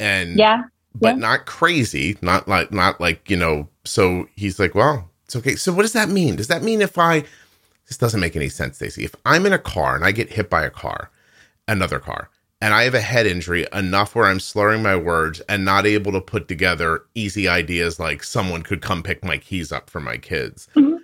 and 0.00 0.36
yeah, 0.36 0.64
but 0.94 1.14
yeah. 1.14 1.20
not 1.20 1.46
crazy, 1.46 2.16
not 2.22 2.48
like 2.48 2.72
not 2.72 3.00
like 3.00 3.30
you 3.30 3.36
know. 3.36 3.68
So 3.84 4.28
he's 4.34 4.58
like, 4.58 4.74
well, 4.74 5.08
it's 5.26 5.36
okay. 5.36 5.54
So 5.54 5.72
what 5.72 5.82
does 5.82 5.92
that 5.92 6.08
mean? 6.08 6.34
Does 6.34 6.48
that 6.48 6.62
mean 6.62 6.82
if 6.82 6.98
I 6.98 7.24
this 7.86 7.98
doesn't 7.98 8.20
make 8.20 8.34
any 8.34 8.48
sense, 8.48 8.76
Stacey? 8.76 9.04
If 9.04 9.14
I'm 9.24 9.46
in 9.46 9.52
a 9.52 9.58
car 9.58 9.94
and 9.94 10.04
I 10.04 10.10
get 10.10 10.30
hit 10.30 10.50
by 10.50 10.64
a 10.64 10.70
car, 10.70 11.10
another 11.68 12.00
car, 12.00 12.30
and 12.60 12.74
I 12.74 12.84
have 12.84 12.94
a 12.94 13.00
head 13.00 13.26
injury 13.26 13.66
enough 13.72 14.14
where 14.14 14.26
I'm 14.26 14.40
slurring 14.40 14.82
my 14.82 14.96
words 14.96 15.40
and 15.48 15.64
not 15.64 15.86
able 15.86 16.12
to 16.12 16.20
put 16.20 16.48
together 16.48 17.04
easy 17.14 17.48
ideas 17.48 17.98
like 17.98 18.22
someone 18.22 18.62
could 18.62 18.82
come 18.82 19.02
pick 19.02 19.24
my 19.24 19.38
keys 19.38 19.72
up 19.72 19.88
for 19.90 20.00
my 20.00 20.16
kids. 20.16 20.68
Mm-hmm. 20.74 20.96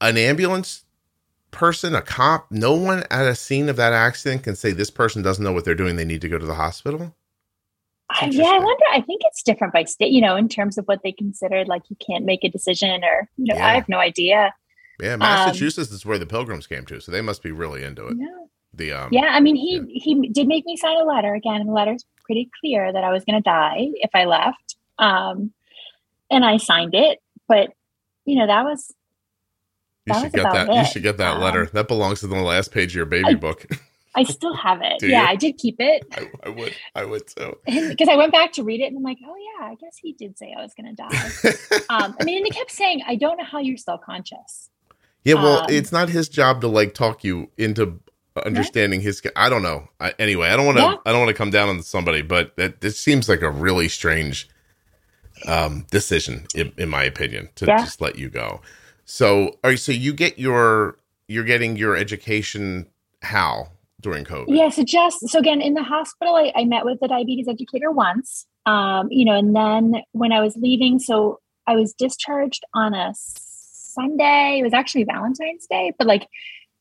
An 0.00 0.16
ambulance 0.16 0.84
person, 1.50 1.94
a 1.94 2.02
cop, 2.02 2.50
no 2.50 2.74
one 2.74 3.04
at 3.10 3.26
a 3.26 3.34
scene 3.34 3.68
of 3.68 3.76
that 3.76 3.92
accident 3.92 4.42
can 4.42 4.56
say 4.56 4.72
this 4.72 4.90
person 4.90 5.22
doesn't 5.22 5.42
know 5.42 5.52
what 5.52 5.64
they're 5.64 5.74
doing. 5.74 5.96
They 5.96 6.04
need 6.04 6.20
to 6.20 6.28
go 6.28 6.38
to 6.38 6.46
the 6.46 6.54
hospital 6.54 7.14
yeah, 8.22 8.44
I 8.44 8.58
wonder. 8.58 8.84
I 8.92 9.00
think 9.00 9.22
it's 9.24 9.42
different 9.42 9.72
by 9.72 9.84
state, 9.84 10.12
you 10.12 10.20
know, 10.20 10.36
in 10.36 10.48
terms 10.48 10.78
of 10.78 10.84
what 10.86 11.02
they 11.02 11.12
considered 11.12 11.68
like 11.68 11.82
you 11.88 11.96
can't 11.96 12.24
make 12.24 12.44
a 12.44 12.48
decision 12.48 13.02
or, 13.02 13.28
you 13.36 13.46
know, 13.46 13.56
yeah. 13.56 13.66
I 13.66 13.74
have 13.74 13.88
no 13.88 13.98
idea. 13.98 14.54
Yeah, 15.00 15.16
Massachusetts 15.16 15.90
um, 15.90 15.96
is 15.96 16.06
where 16.06 16.18
the 16.18 16.26
pilgrims 16.26 16.66
came 16.66 16.84
to, 16.86 17.00
so 17.00 17.10
they 17.10 17.20
must 17.20 17.42
be 17.42 17.50
really 17.50 17.82
into 17.82 18.06
it. 18.06 18.16
Yeah. 18.18 18.26
The 18.76 18.92
um, 18.92 19.08
yeah, 19.12 19.30
I 19.32 19.40
mean, 19.40 19.56
he 19.56 19.76
yeah. 19.76 19.82
he 19.86 20.28
did 20.28 20.48
make 20.48 20.64
me 20.66 20.76
sign 20.76 20.96
a 20.96 21.04
letter 21.04 21.34
again, 21.34 21.60
and 21.60 21.68
the 21.68 21.72
letter's 21.72 22.04
pretty 22.24 22.50
clear 22.60 22.92
that 22.92 23.04
I 23.04 23.10
was 23.10 23.24
going 23.24 23.40
to 23.40 23.42
die 23.42 23.88
if 23.94 24.10
I 24.14 24.24
left. 24.24 24.76
Um, 24.98 25.52
and 26.30 26.44
I 26.44 26.56
signed 26.56 26.94
it, 26.94 27.20
but 27.48 27.70
you 28.24 28.38
know 28.38 28.46
that 28.46 28.64
was. 28.64 28.92
That 30.06 30.16
you 30.16 30.20
should 30.20 30.32
was 30.34 30.42
get 30.42 30.52
that. 30.52 30.68
It. 30.68 30.74
You 30.74 30.84
should 30.84 31.02
get 31.02 31.16
that 31.18 31.36
um, 31.36 31.42
letter. 31.42 31.66
That 31.72 31.88
belongs 31.88 32.20
to 32.20 32.26
the 32.26 32.36
last 32.36 32.72
page 32.72 32.92
of 32.92 32.96
your 32.96 33.06
baby 33.06 33.30
I, 33.30 33.34
book. 33.34 33.66
I 34.14 34.24
still 34.24 34.54
have 34.54 34.80
it. 34.82 35.02
yeah, 35.02 35.22
you? 35.22 35.28
I 35.28 35.36
did 35.36 35.56
keep 35.58 35.76
it. 35.78 36.04
I, 36.12 36.30
I, 36.44 36.48
would. 36.50 36.74
I 36.94 37.04
would 37.04 37.26
too. 37.26 37.56
Because 37.64 38.08
I 38.08 38.16
went 38.16 38.32
back 38.32 38.52
to 38.52 38.62
read 38.62 38.80
it 38.80 38.86
and 38.86 38.98
I'm 38.98 39.02
like, 39.02 39.18
oh 39.26 39.34
yeah, 39.36 39.66
I 39.66 39.74
guess 39.76 39.96
he 39.96 40.12
did 40.12 40.38
say 40.38 40.54
I 40.56 40.62
was 40.62 40.72
going 40.74 40.94
to 40.94 41.02
die. 41.02 41.86
um, 41.88 42.16
I 42.20 42.24
mean, 42.24 42.38
and 42.38 42.46
they 42.46 42.50
kept 42.50 42.70
saying, 42.70 43.02
I 43.06 43.16
don't 43.16 43.36
know 43.36 43.44
how 43.44 43.58
you're 43.58 43.76
still 43.76 43.98
conscious. 43.98 44.70
Yeah, 45.24 45.34
well, 45.34 45.60
um, 45.60 45.66
it's 45.70 45.90
not 45.90 46.10
his 46.10 46.28
job 46.28 46.60
to 46.60 46.68
like 46.68 46.92
talk 46.94 47.24
you 47.24 47.50
into 47.56 47.98
understanding 48.42 49.00
his. 49.00 49.22
I 49.36 49.48
don't 49.48 49.62
know. 49.62 49.88
I, 50.00 50.14
anyway, 50.18 50.48
I 50.48 50.56
don't 50.56 50.66
want 50.66 50.78
to. 50.78 50.84
Yeah. 50.84 50.96
I 51.06 51.12
don't 51.12 51.20
want 51.20 51.28
to 51.28 51.34
come 51.34 51.50
down 51.50 51.68
on 51.68 51.82
somebody, 51.82 52.22
but 52.22 52.56
that 52.56 52.80
this 52.80 52.98
seems 52.98 53.28
like 53.28 53.42
a 53.42 53.50
really 53.50 53.88
strange 53.88 54.48
um, 55.46 55.86
decision, 55.90 56.46
in, 56.54 56.72
in, 56.76 56.88
my 56.88 57.04
opinion, 57.04 57.48
to 57.56 57.66
yeah. 57.66 57.78
just 57.78 58.00
let 58.00 58.18
you 58.18 58.28
go. 58.28 58.60
So, 59.04 59.58
right. 59.62 59.78
So 59.78 59.92
you 59.92 60.12
get 60.12 60.38
your 60.38 60.98
you're 61.28 61.44
getting 61.44 61.76
your 61.76 61.96
education 61.96 62.86
how 63.22 63.68
during 64.00 64.24
COVID? 64.24 64.46
Yeah, 64.48 64.68
so 64.68 64.82
just 64.82 65.28
so 65.28 65.38
again 65.38 65.60
in 65.60 65.74
the 65.74 65.82
hospital, 65.82 66.34
I, 66.34 66.52
I 66.54 66.64
met 66.64 66.84
with 66.84 67.00
the 67.00 67.08
diabetes 67.08 67.48
educator 67.48 67.90
once. 67.90 68.46
Um, 68.66 69.08
you 69.10 69.24
know, 69.24 69.36
and 69.36 69.54
then 69.54 70.02
when 70.12 70.32
I 70.32 70.40
was 70.40 70.56
leaving, 70.56 70.98
so 70.98 71.40
I 71.66 71.76
was 71.76 71.92
discharged 71.92 72.64
on 72.74 72.94
a 72.94 73.12
Sunday. 73.14 74.58
It 74.60 74.62
was 74.62 74.72
actually 74.72 75.04
Valentine's 75.04 75.66
Day, 75.66 75.92
but 75.98 76.06
like 76.06 76.28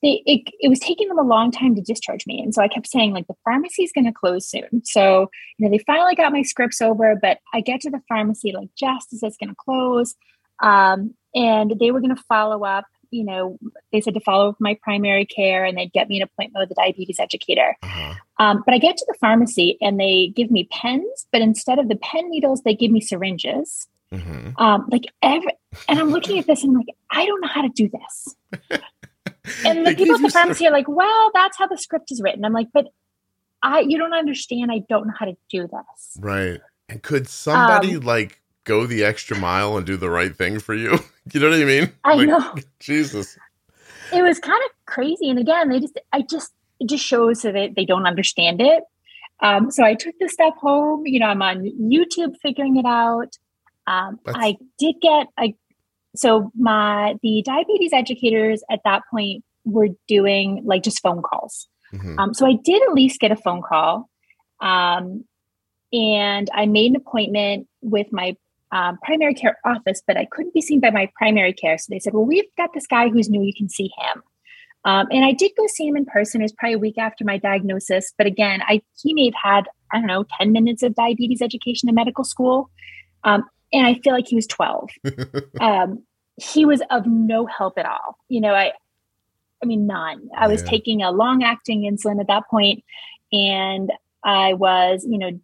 they, 0.04 0.22
it, 0.26 0.54
it 0.60 0.68
was 0.68 0.80
taking 0.80 1.08
them 1.08 1.18
a 1.18 1.24
long 1.24 1.50
time 1.50 1.76
to 1.76 1.82
discharge 1.82 2.28
me. 2.28 2.42
And 2.42 2.54
so 2.54 2.62
I 2.62 2.68
kept 2.68 2.88
saying, 2.88 3.14
like, 3.14 3.28
the 3.28 3.36
pharmacy 3.44 3.84
is 3.84 3.92
going 3.92 4.06
to 4.06 4.12
close 4.12 4.48
soon. 4.48 4.84
So, 4.84 5.32
you 5.58 5.66
know, 5.66 5.72
they 5.72 5.84
finally 5.84 6.14
got 6.14 6.32
my 6.32 6.44
scripts 6.44 6.82
over, 6.82 7.16
but 7.20 7.40
I 7.54 7.62
get 7.62 7.82
to 7.82 7.90
the 7.90 8.02
pharmacy, 8.08 8.52
like, 8.52 8.70
just 8.76 9.14
as 9.14 9.24
it's 9.24 9.38
going 9.38 9.50
to 9.50 9.56
close. 9.56 10.16
Um, 10.62 11.16
and 11.34 11.74
they 11.80 11.90
were 11.90 12.02
going 12.02 12.16
to 12.16 12.24
follow 12.24 12.64
up 12.64 12.86
you 13.14 13.24
know, 13.24 13.58
they 13.92 14.02
said 14.02 14.16
to 14.16 14.20
follow 14.20 14.50
up 14.50 14.56
my 14.60 14.78
primary 14.82 15.26
care 15.26 15.64
and 15.64 15.78
they'd 15.78 15.94
get 15.94 16.10
me 16.10 16.18
an 16.18 16.24
appointment 16.24 16.68
with 16.68 16.72
a 16.72 16.82
diabetes 16.82 17.20
educator. 17.20 17.78
Uh-huh. 17.84 18.14
Um, 18.40 18.64
but 18.66 18.74
I 18.74 18.80
get 18.80 18.98
to 18.98 19.06
the 19.08 19.18
pharmacy 19.20 19.78
and 19.80 20.00
they 20.00 20.34
give 20.36 20.50
me 20.50 20.68
pens, 20.72 21.28
but 21.32 21.42
instead 21.42 21.80
of 21.80 21.88
the 21.88 21.96
pen 21.96 22.30
needles, 22.30 22.64
they 22.64 22.74
give 22.74 22.92
me 22.92 23.00
syringes. 23.00 23.88
Mm-hmm. 24.12 24.62
Um, 24.62 24.88
like 24.92 25.06
every, 25.22 25.54
and 25.88 26.00
I'm 26.00 26.10
looking 26.10 26.40
at 26.40 26.48
this 26.48 26.64
and 26.64 26.72
I'm 26.72 26.78
like, 26.78 26.96
I 27.12 27.26
don't 27.26 27.42
know 27.42 27.48
how 27.48 27.62
to 27.62 27.70
do 27.70 27.90
this. 27.90 28.82
and 29.66 29.86
the 29.86 29.96
people 29.96 30.16
at 30.16 30.22
the 30.22 30.30
pharmacy 30.30 30.68
are 30.68 30.72
like, 30.72 30.88
well, 30.88 31.32
that's 31.34 31.58
how 31.58 31.68
the 31.68 31.78
script 31.78 32.12
is 32.12 32.22
written. 32.22 32.46
I'm 32.46 32.54
like, 32.54 32.70
but 32.74 32.88
I, 33.62 33.82
you 33.82 33.98
don't 33.98 34.14
understand. 34.14 34.72
I 34.72 34.84
don't 34.90 35.08
know 35.08 35.14
how 35.18 35.26
to 35.26 35.36
do 35.50 35.62
this. 35.62 36.18
Right. 36.20 36.62
And 36.90 37.02
could 37.02 37.28
somebody 37.28 37.96
um, 37.96 38.02
like 38.02 38.42
go 38.64 38.86
the 38.86 39.04
extra 39.04 39.38
mile 39.38 39.78
and 39.78 39.86
do 39.86 39.98
the 39.98 40.10
right 40.10 40.36
thing 40.36 40.60
for 40.60 40.74
you. 40.74 41.00
you 41.34 41.40
know 41.40 41.50
what 41.50 41.60
I 41.60 41.66
mean? 41.66 41.92
I 42.04 42.16
like, 42.16 42.28
know. 42.28 42.56
Jesus. 42.80 43.38
It 44.14 44.22
was 44.22 44.40
kind 44.40 44.62
of 44.66 44.72
crazy. 44.86 45.30
And 45.30 45.40
again, 45.40 45.70
they 45.70 45.80
just, 45.80 46.00
I 46.12 46.22
just, 46.22 46.54
it 46.80 46.90
just 46.90 47.06
shows 47.06 47.42
that 47.42 47.74
they 47.76 47.86
don't 47.86 48.06
understand 48.06 48.62
it. 48.62 48.84
Um, 49.42 49.72
so 49.72 49.84
I 49.84 49.96
took 49.96 50.16
the 50.20 50.30
stuff 50.30 50.56
home. 50.58 51.06
You 51.06 51.20
know, 51.20 51.28
I'm 51.28 51.42
on 51.42 51.64
YouTube 51.64 52.36
figuring 52.42 52.78
it 52.78 52.86
out. 52.86 53.38
Um, 53.86 54.20
I 54.28 54.58
did 54.80 54.96
get, 55.02 55.28
I, 55.38 55.56
so 56.16 56.52
my, 56.56 57.16
the 57.24 57.42
diabetes 57.46 57.94
educators 57.94 58.64
at 58.70 58.82
that 58.86 59.04
point 59.10 59.44
were 59.66 59.90
doing 60.08 60.62
like 60.66 60.84
just 60.84 61.02
phone 61.02 61.22
calls. 61.22 61.68
Mhm. 61.94 62.18
Um, 62.18 62.34
so 62.34 62.46
I 62.46 62.54
did 62.64 62.82
at 62.82 62.94
least 62.94 63.20
get 63.20 63.32
a 63.32 63.36
phone 63.36 63.62
call. 63.62 64.10
Um, 64.60 65.26
and 65.92 66.50
I 66.54 66.66
made 66.66 66.92
an 66.92 66.96
appointment 66.96 67.68
with 67.82 68.08
my 68.12 68.36
um, 68.72 68.98
primary 69.04 69.36
care 69.36 69.58
office, 69.64 70.02
but 70.06 70.18
I 70.18 70.26
couldn't 70.26 70.54
be 70.54 70.62
seen 70.62 70.80
by 70.80 70.90
my 70.90 71.10
primary 71.16 71.54
care. 71.54 71.78
So 71.78 71.86
they 71.90 72.00
said, 72.00 72.14
Well, 72.14 72.26
we've 72.26 72.44
got 72.58 72.74
this 72.74 72.88
guy 72.88 73.10
who's 73.10 73.30
new, 73.30 73.44
you 73.44 73.54
can 73.56 73.70
see 73.70 73.92
him. 74.00 74.24
Um, 74.86 75.08
and 75.12 75.24
I 75.24 75.32
did 75.32 75.52
go 75.56 75.66
see 75.68 75.88
him 75.88 75.96
in 75.96 76.06
person. 76.06 76.42
It 76.42 76.46
was 76.46 76.54
probably 76.54 76.74
a 76.74 76.80
week 76.80 76.98
after 76.98 77.24
my 77.24 77.38
diagnosis. 77.38 78.12
But 78.18 78.28
again, 78.28 78.62
I 78.68 78.82
he 79.02 79.14
may 79.14 79.26
have 79.26 79.36
had, 79.42 79.70
I 79.92 80.00
don't 80.00 80.08
know, 80.08 80.26
10 80.40 80.52
minutes 80.52 80.84
of 80.84 80.96
diabetes 80.96 81.42
education 81.42 81.88
in 81.88 81.96
medical 81.96 82.24
school. 82.24 82.70
Um, 83.24 83.46
and 83.74 83.86
I 83.86 83.96
feel 83.96 84.14
like 84.14 84.28
he 84.28 84.36
was 84.36 84.48
12. 84.48 84.90
um, 85.60 86.04
he 86.38 86.66
was 86.66 86.82
of 86.90 87.06
no 87.06 87.46
help 87.46 87.78
at 87.78 87.86
all. 87.86 88.18
You 88.30 88.42
know, 88.42 88.54
I, 88.54 88.72
I 89.62 89.66
mean, 89.66 89.88
none. 89.88 90.30
I 90.38 90.48
was 90.48 90.62
Yeah. 90.62 90.70
taking 90.70 91.02
a 91.02 91.12
long 91.12 91.44
acting 91.44 91.82
insulin 91.82 92.20
at 92.20 92.28
that 92.28 92.44
point, 92.50 92.84
and 93.32 93.92
I 94.24 94.54
was, 94.54 95.06
you 95.10 95.18
know, 95.18 95.40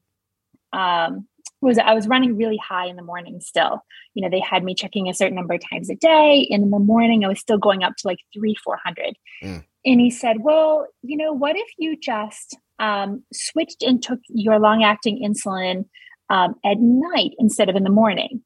um, 0.71 1.27
was 1.61 1.77
I 1.77 1.93
was 1.93 2.07
running 2.07 2.38
really 2.38 2.57
high 2.57 2.86
in 2.86 2.95
the 2.95 3.01
morning 3.01 3.41
still. 3.41 3.84
You 4.13 4.23
know, 4.23 4.30
they 4.30 4.39
had 4.39 4.63
me 4.63 4.73
checking 4.73 5.09
a 5.09 5.13
certain 5.13 5.36
number 5.36 5.55
of 5.55 5.61
times 5.69 5.89
a 5.89 5.95
day, 5.95 6.47
and 6.51 6.63
in 6.63 6.69
the 6.69 6.80
morning 6.80 7.25
I 7.25 7.27
was 7.27 7.39
still 7.39 7.57
going 7.57 7.84
up 7.84 7.95
to 7.97 8.07
like 8.07 8.19
three, 8.34 8.55
four 8.63 8.77
hundred. 8.84 9.17
Mm. 9.43 9.63
And 9.86 9.99
he 9.99 10.09
said, 10.09 10.38
"Well, 10.41 10.88
you 11.01 11.17
know, 11.17 11.34
what 11.34 11.55
if 11.57 11.67
you 11.77 11.97
just 11.97 12.57
um, 12.80 13.23
switched 13.34 13.84
and 13.84 14.01
took 14.01 14.19
your 14.30 14.59
long 14.59 14.84
acting 14.84 15.21
insulin 15.21 15.86
um, 16.30 16.55
at 16.65 16.77
night 16.80 17.32
instead 17.39 17.69
of 17.69 17.75
in 17.75 17.84
the 17.84 17.89
morning?" 17.89 18.41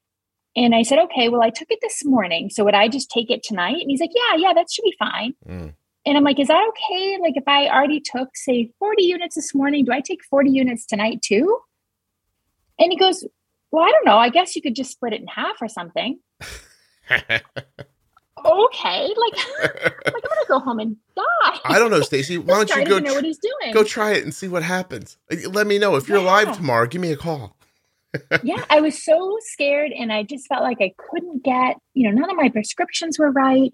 And 0.55 0.75
I 0.75 0.84
said, 0.84 0.99
okay, 0.99 1.29
well, 1.29 1.41
I 1.41 1.49
took 1.49 1.69
it 1.71 1.79
this 1.81 2.05
morning. 2.05 2.51
So 2.51 2.63
would 2.63 2.75
I 2.75 2.88
just 2.88 3.09
take 3.09 3.31
it 3.31 3.41
tonight? 3.41 3.77
And 3.81 3.89
he's 3.89 3.99
like, 3.99 4.11
yeah, 4.13 4.38
yeah, 4.38 4.53
that 4.53 4.67
should 4.71 4.84
be 4.84 4.95
fine. 4.99 5.34
Mm. 5.49 5.73
And 6.05 6.15
I'm 6.17 6.23
like, 6.23 6.39
is 6.39 6.47
that 6.47 6.63
okay? 6.69 7.17
Like, 7.19 7.36
if 7.36 7.47
I 7.47 7.67
already 7.69 7.99
took, 7.99 8.29
say, 8.36 8.69
40 8.77 9.01
units 9.01 9.34
this 9.36 9.55
morning, 9.55 9.84
do 9.84 9.91
I 9.91 9.99
take 9.99 10.23
40 10.23 10.51
units 10.51 10.86
tonight 10.86 11.23
too? 11.23 11.57
And 12.77 12.91
he 12.91 12.99
goes, 12.99 13.25
well, 13.71 13.84
I 13.84 13.89
don't 13.89 14.05
know. 14.05 14.17
I 14.17 14.29
guess 14.29 14.55
you 14.55 14.61
could 14.61 14.75
just 14.75 14.91
split 14.91 15.13
it 15.13 15.21
in 15.21 15.27
half 15.27 15.55
or 15.59 15.67
something. 15.67 16.19
Okay. 18.45 19.07
Like, 19.07 19.34
like 19.61 20.05
I'm 20.05 20.11
going 20.11 20.21
to 20.21 20.45
go 20.49 20.59
home 20.59 20.79
and 20.79 20.97
die. 21.15 21.59
I 21.63 21.79
don't 21.79 21.91
know, 21.91 22.01
Stacy. 22.01 22.38
Why 22.39 22.63
don't 22.65 22.77
you 22.77 22.86
go 22.86 22.99
know 22.99 23.13
what 23.13 23.23
he's 23.23 23.38
doing. 23.38 23.73
go 23.73 23.84
try 23.84 24.13
it 24.13 24.23
and 24.23 24.34
see 24.34 24.47
what 24.47 24.63
happens? 24.63 25.17
Let 25.47 25.65
me 25.65 25.79
know 25.79 25.95
if 25.95 26.09
you're 26.09 26.17
Yeah. 26.17 26.25
live 26.25 26.55
tomorrow. 26.57 26.86
Give 26.86 26.99
me 27.01 27.11
a 27.11 27.15
call. 27.15 27.55
Yeah, 28.43 28.64
I 28.70 28.82
was 28.82 29.03
so 29.03 29.38
scared 29.41 29.91
and 29.91 30.11
I 30.11 30.24
just 30.24 30.47
felt 30.47 30.61
like 30.64 30.78
I 30.82 30.93
couldn't 30.97 31.43
get, 31.43 31.78
you 31.93 32.09
know, 32.09 32.20
none 32.20 32.30
of 32.30 32.36
my 32.36 32.49
prescriptions 32.49 33.18
were 33.18 33.32
right. 33.32 33.74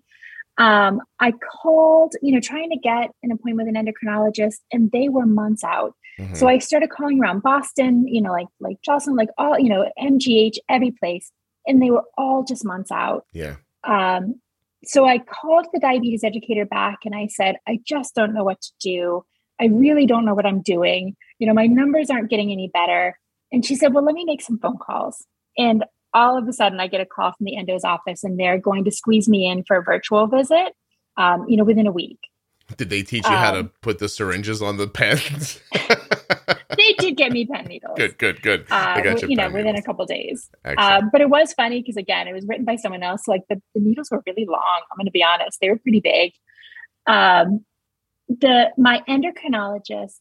Um, 0.58 1.02
I 1.20 1.32
called, 1.32 2.16
you 2.22 2.34
know, 2.34 2.40
trying 2.42 2.70
to 2.72 2.78
get 2.78 3.12
an 3.24 3.32
appointment 3.32 3.68
with 3.68 3.76
an 3.76 3.86
endocrinologist 3.86 4.58
and 4.72 4.92
they 4.92 5.08
were 5.10 5.26
months 5.26 5.64
out. 5.64 5.96
Mhm. 6.20 6.36
So 6.36 6.48
I 6.48 6.58
started 6.58 6.90
calling 6.90 7.20
around 7.22 7.42
Boston, 7.44 8.08
you 8.08 8.22
know, 8.22 8.32
like 8.32 8.48
like 8.60 8.78
Joslin, 8.82 9.16
like 9.16 9.30
all, 9.38 9.58
you 9.58 9.70
know, 9.70 9.90
MGH, 9.98 10.58
every 10.68 10.92
place, 10.92 11.32
and 11.66 11.82
they 11.82 11.92
were 11.92 12.04
all 12.18 12.44
just 12.44 12.66
months 12.66 12.92
out. 12.92 13.26
yeah. 13.34 13.56
Um, 13.86 14.42
so 14.86 15.06
I 15.06 15.20
called 15.20 15.68
the 15.74 15.80
diabetes 15.80 16.24
educator 16.24 16.66
back 16.66 17.00
and 17.06 17.14
I 17.14 17.28
said, 17.28 17.58
I 17.68 17.80
just 17.86 18.16
don't 18.16 18.34
know 18.34 18.44
what 18.46 18.62
to 18.62 18.72
do. 18.82 19.26
I 19.60 19.66
really 19.66 20.06
don't 20.06 20.26
know 20.26 20.34
what 20.34 20.46
I'm 20.46 20.62
doing. 20.62 21.16
You 21.38 21.48
know, 21.48 21.54
my 21.54 21.68
numbers 21.68 22.10
aren't 22.10 22.30
getting 22.30 22.52
any 22.52 22.70
better. 22.74 23.18
And 23.52 23.66
she 23.66 23.76
said, 23.76 23.94
Well, 23.94 24.04
let 24.04 24.16
me 24.16 24.26
make 24.26 24.42
some 24.42 24.60
phone 24.60 24.78
calls. 24.78 25.26
And 25.58 25.84
all 26.14 26.38
of 26.38 26.48
a 26.48 26.54
sudden, 26.54 26.80
I 26.80 26.88
get 26.88 27.02
a 27.02 27.06
call 27.06 27.32
from 27.38 27.46
the 27.46 27.56
endo's 27.58 27.84
office 27.84 28.24
and 28.24 28.40
they're 28.40 28.58
going 28.60 28.84
to 28.86 28.92
squeeze 28.92 29.28
me 29.30 29.46
in 29.50 29.64
for 29.64 29.78
a 29.78 29.84
virtual 29.84 30.28
visit, 30.28 30.74
um, 31.18 31.46
you 31.48 31.58
know, 31.58 31.64
within 31.64 31.88
a 31.88 31.92
week. 31.92 32.20
Did 32.78 32.90
they 32.90 33.02
teach 33.04 33.26
you 33.26 33.36
how 33.36 33.52
to 33.52 33.60
Um, 33.62 33.72
put 33.82 33.98
the 34.00 34.08
syringes 34.10 34.62
on 34.62 34.78
the 34.78 34.88
pens? 34.88 35.60
They 36.78 36.94
did 36.94 37.18
get 37.18 37.32
me 37.34 37.46
pen 37.46 37.66
needles. 37.66 37.98
good, 37.98 38.18
good, 38.18 38.42
good. 38.42 38.62
Uh, 38.72 38.94
I 38.96 39.02
got 39.02 39.22
you. 39.22 39.30
you 39.30 39.36
know, 39.36 39.50
within 39.50 39.76
a 39.76 39.82
couple 39.82 40.06
days. 40.06 40.50
Um, 40.78 41.10
but 41.12 41.20
it 41.20 41.30
was 41.30 41.52
funny 41.54 41.82
because 41.82 41.98
again, 41.98 42.28
it 42.28 42.34
was 42.34 42.46
written 42.48 42.64
by 42.64 42.78
someone 42.78 43.04
else. 43.04 43.28
Like 43.28 43.42
the, 43.50 43.62
the 43.76 43.82
needles 43.82 44.10
were 44.12 44.24
really 44.26 44.46
long. 44.46 44.82
I'm 44.90 44.96
going 44.98 45.06
to 45.06 45.12
be 45.12 45.24
honest; 45.24 45.58
they 45.60 45.70
were 45.70 45.78
pretty 45.78 46.00
big. 46.00 46.32
Um, 47.06 47.66
the 48.30 48.70
my 48.78 49.02
endocrinologist 49.10 50.20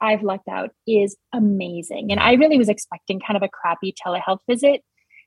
I've 0.00 0.22
lucked 0.22 0.48
out 0.48 0.70
is 0.86 1.16
amazing, 1.32 2.10
and 2.10 2.20
I 2.20 2.34
really 2.34 2.58
was 2.58 2.68
expecting 2.68 3.20
kind 3.20 3.36
of 3.36 3.42
a 3.42 3.48
crappy 3.48 3.94
telehealth 3.94 4.40
visit. 4.48 4.82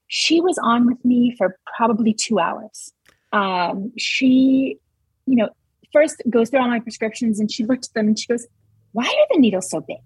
She 0.08 0.42
was 0.42 0.58
on 0.58 0.86
with 0.88 1.04
me 1.06 1.36
for 1.38 1.58
probably 1.78 2.14
two 2.14 2.40
hours. 2.40 2.92
Um, 3.32 3.94
she, 3.98 4.78
you 5.26 5.36
know, 5.36 5.50
first 5.94 6.22
goes 6.30 6.50
through 6.50 6.62
all 6.62 6.68
my 6.68 6.80
prescriptions 6.80 7.40
and 7.40 7.52
she 7.52 7.66
looked 7.66 7.86
at 7.86 7.94
them 7.94 8.08
and 8.08 8.20
she 8.20 8.28
goes, 8.28 8.48
"Why 8.92 9.06
are 9.06 9.28
the 9.34 9.40
needles 9.40 9.70
so 9.70 9.80
big? 9.82 9.98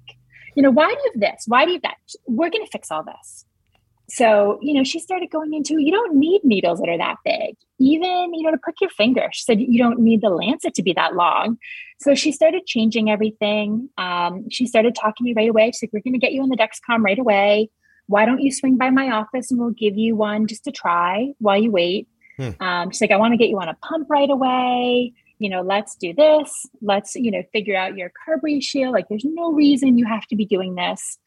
You 0.55 0.63
know, 0.63 0.71
why 0.71 0.87
do 0.87 0.93
you 0.93 1.11
have 1.13 1.21
this? 1.21 1.45
Why 1.47 1.65
do 1.65 1.71
you 1.71 1.77
have 1.77 1.83
that? 1.83 1.97
We're 2.27 2.49
going 2.49 2.65
to 2.65 2.71
fix 2.71 2.91
all 2.91 3.03
this." 3.03 3.45
So, 4.07 4.59
you 4.61 4.73
know, 4.73 4.83
she 4.83 4.99
started 4.99 5.31
going 5.31 5.53
into 5.53 5.81
you 5.81 5.91
don't 5.91 6.15
need 6.15 6.43
needles 6.43 6.79
that 6.79 6.89
are 6.89 6.97
that 6.97 7.17
big, 7.25 7.55
even, 7.79 8.33
you 8.33 8.43
know, 8.43 8.51
to 8.51 8.57
prick 8.57 8.75
your 8.79 8.91
finger. 8.91 9.29
She 9.31 9.43
said 9.43 9.59
you 9.59 9.79
don't 9.79 9.99
need 9.99 10.21
the 10.21 10.29
lancet 10.29 10.75
to 10.75 10.83
be 10.83 10.93
that 10.93 11.15
long. 11.15 11.57
So 11.99 12.13
she 12.13 12.31
started 12.31 12.67
changing 12.67 13.09
everything. 13.09 13.89
Um, 13.97 14.49
she 14.51 14.67
started 14.67 14.95
talking 14.95 15.23
to 15.23 15.23
me 15.23 15.33
right 15.33 15.49
away. 15.49 15.71
She's 15.71 15.83
like, 15.83 15.93
We're 15.93 16.01
going 16.01 16.13
to 16.13 16.19
get 16.19 16.33
you 16.33 16.43
on 16.43 16.49
the 16.49 16.57
Dexcom 16.57 17.03
right 17.03 17.17
away. 17.17 17.69
Why 18.07 18.25
don't 18.25 18.41
you 18.41 18.51
swing 18.51 18.77
by 18.77 18.91
my 18.91 19.09
office 19.09 19.49
and 19.49 19.59
we'll 19.59 19.71
give 19.71 19.97
you 19.97 20.15
one 20.15 20.45
just 20.45 20.63
to 20.65 20.71
try 20.71 21.33
while 21.39 21.59
you 21.59 21.71
wait? 21.71 22.07
Hmm. 22.37 22.49
Um, 22.59 22.91
she's 22.91 23.01
like, 23.01 23.11
I 23.11 23.17
want 23.17 23.33
to 23.33 23.37
get 23.37 23.49
you 23.49 23.59
on 23.59 23.69
a 23.69 23.75
pump 23.75 24.07
right 24.09 24.29
away. 24.29 25.13
You 25.39 25.49
know, 25.49 25.61
let's 25.61 25.95
do 25.95 26.13
this. 26.13 26.67
Let's, 26.81 27.15
you 27.15 27.31
know, 27.31 27.43
figure 27.51 27.75
out 27.75 27.97
your 27.97 28.09
carb 28.09 28.39
ratio. 28.43 28.89
Like, 28.89 29.07
there's 29.09 29.25
no 29.25 29.51
reason 29.51 29.97
you 29.97 30.05
have 30.05 30.25
to 30.27 30.35
be 30.35 30.45
doing 30.45 30.75
this. 30.75 31.17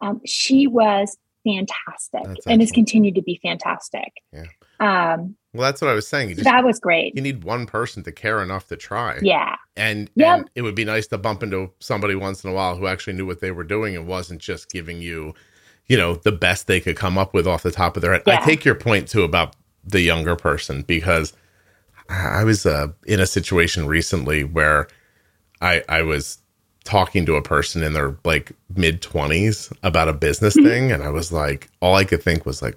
Um, 0.00 0.20
she 0.26 0.66
was 0.66 1.16
fantastic 1.44 2.22
That's 2.24 2.46
and 2.46 2.60
has 2.60 2.72
continued 2.72 3.14
to 3.16 3.22
be 3.22 3.38
fantastic. 3.42 4.12
Yeah. 4.32 4.44
Um, 4.80 5.36
well, 5.52 5.62
that's 5.62 5.80
what 5.80 5.90
I 5.90 5.94
was 5.94 6.06
saying. 6.08 6.30
You 6.30 6.34
just 6.36 6.44
that 6.44 6.64
was 6.64 6.80
great. 6.80 7.14
you 7.14 7.22
need 7.22 7.44
one 7.44 7.66
person 7.66 8.02
to 8.04 8.12
care 8.12 8.42
enough 8.42 8.66
to 8.68 8.76
try. 8.76 9.18
Yeah. 9.22 9.56
And, 9.76 10.10
Yep. 10.16 10.38
and 10.38 10.50
it 10.54 10.62
would 10.62 10.74
be 10.74 10.84
nice 10.84 11.06
to 11.08 11.18
bump 11.18 11.42
into 11.42 11.70
somebody 11.80 12.14
once 12.14 12.42
in 12.44 12.50
a 12.50 12.52
while 12.52 12.76
who 12.76 12.86
actually 12.86 13.12
knew 13.12 13.26
what 13.26 13.40
they 13.40 13.50
were 13.50 13.64
doing 13.64 13.96
and 13.96 14.06
wasn't 14.06 14.40
just 14.40 14.70
giving 14.70 15.00
you, 15.00 15.34
you 15.86 15.96
know, 15.96 16.14
the 16.16 16.32
best 16.32 16.66
they 16.66 16.80
could 16.80 16.96
come 16.96 17.16
up 17.18 17.34
with 17.34 17.46
off 17.46 17.62
the 17.62 17.70
top 17.70 17.96
of 17.96 18.02
their 18.02 18.12
head. 18.12 18.22
I 18.26 18.44
take 18.44 18.64
your 18.64 18.74
point 18.74 19.08
too 19.08 19.22
about 19.22 19.54
the 19.84 20.00
younger 20.00 20.34
person 20.36 20.82
because 20.82 21.32
I 22.08 22.40
I 22.40 22.44
was 22.44 22.66
uh, 22.66 22.88
in 23.06 23.20
a 23.20 23.26
situation 23.26 23.86
recently 23.86 24.44
where 24.44 24.88
I 25.60 25.82
I 25.88 26.02
was 26.02 26.38
talking 26.84 27.24
to 27.26 27.34
a 27.36 27.42
person 27.42 27.82
in 27.82 27.92
their 27.94 28.16
like 28.24 28.52
mid 28.76 29.00
20s 29.02 29.72
about 29.82 30.08
a 30.08 30.12
business 30.12 30.56
Mm-hmm. 30.56 30.66
thing 30.68 30.92
and 30.92 31.02
I 31.02 31.08
was 31.10 31.32
like 31.32 31.68
all 31.80 31.94
I 31.94 32.04
could 32.04 32.22
think 32.22 32.44
was 32.46 32.60
like 32.62 32.76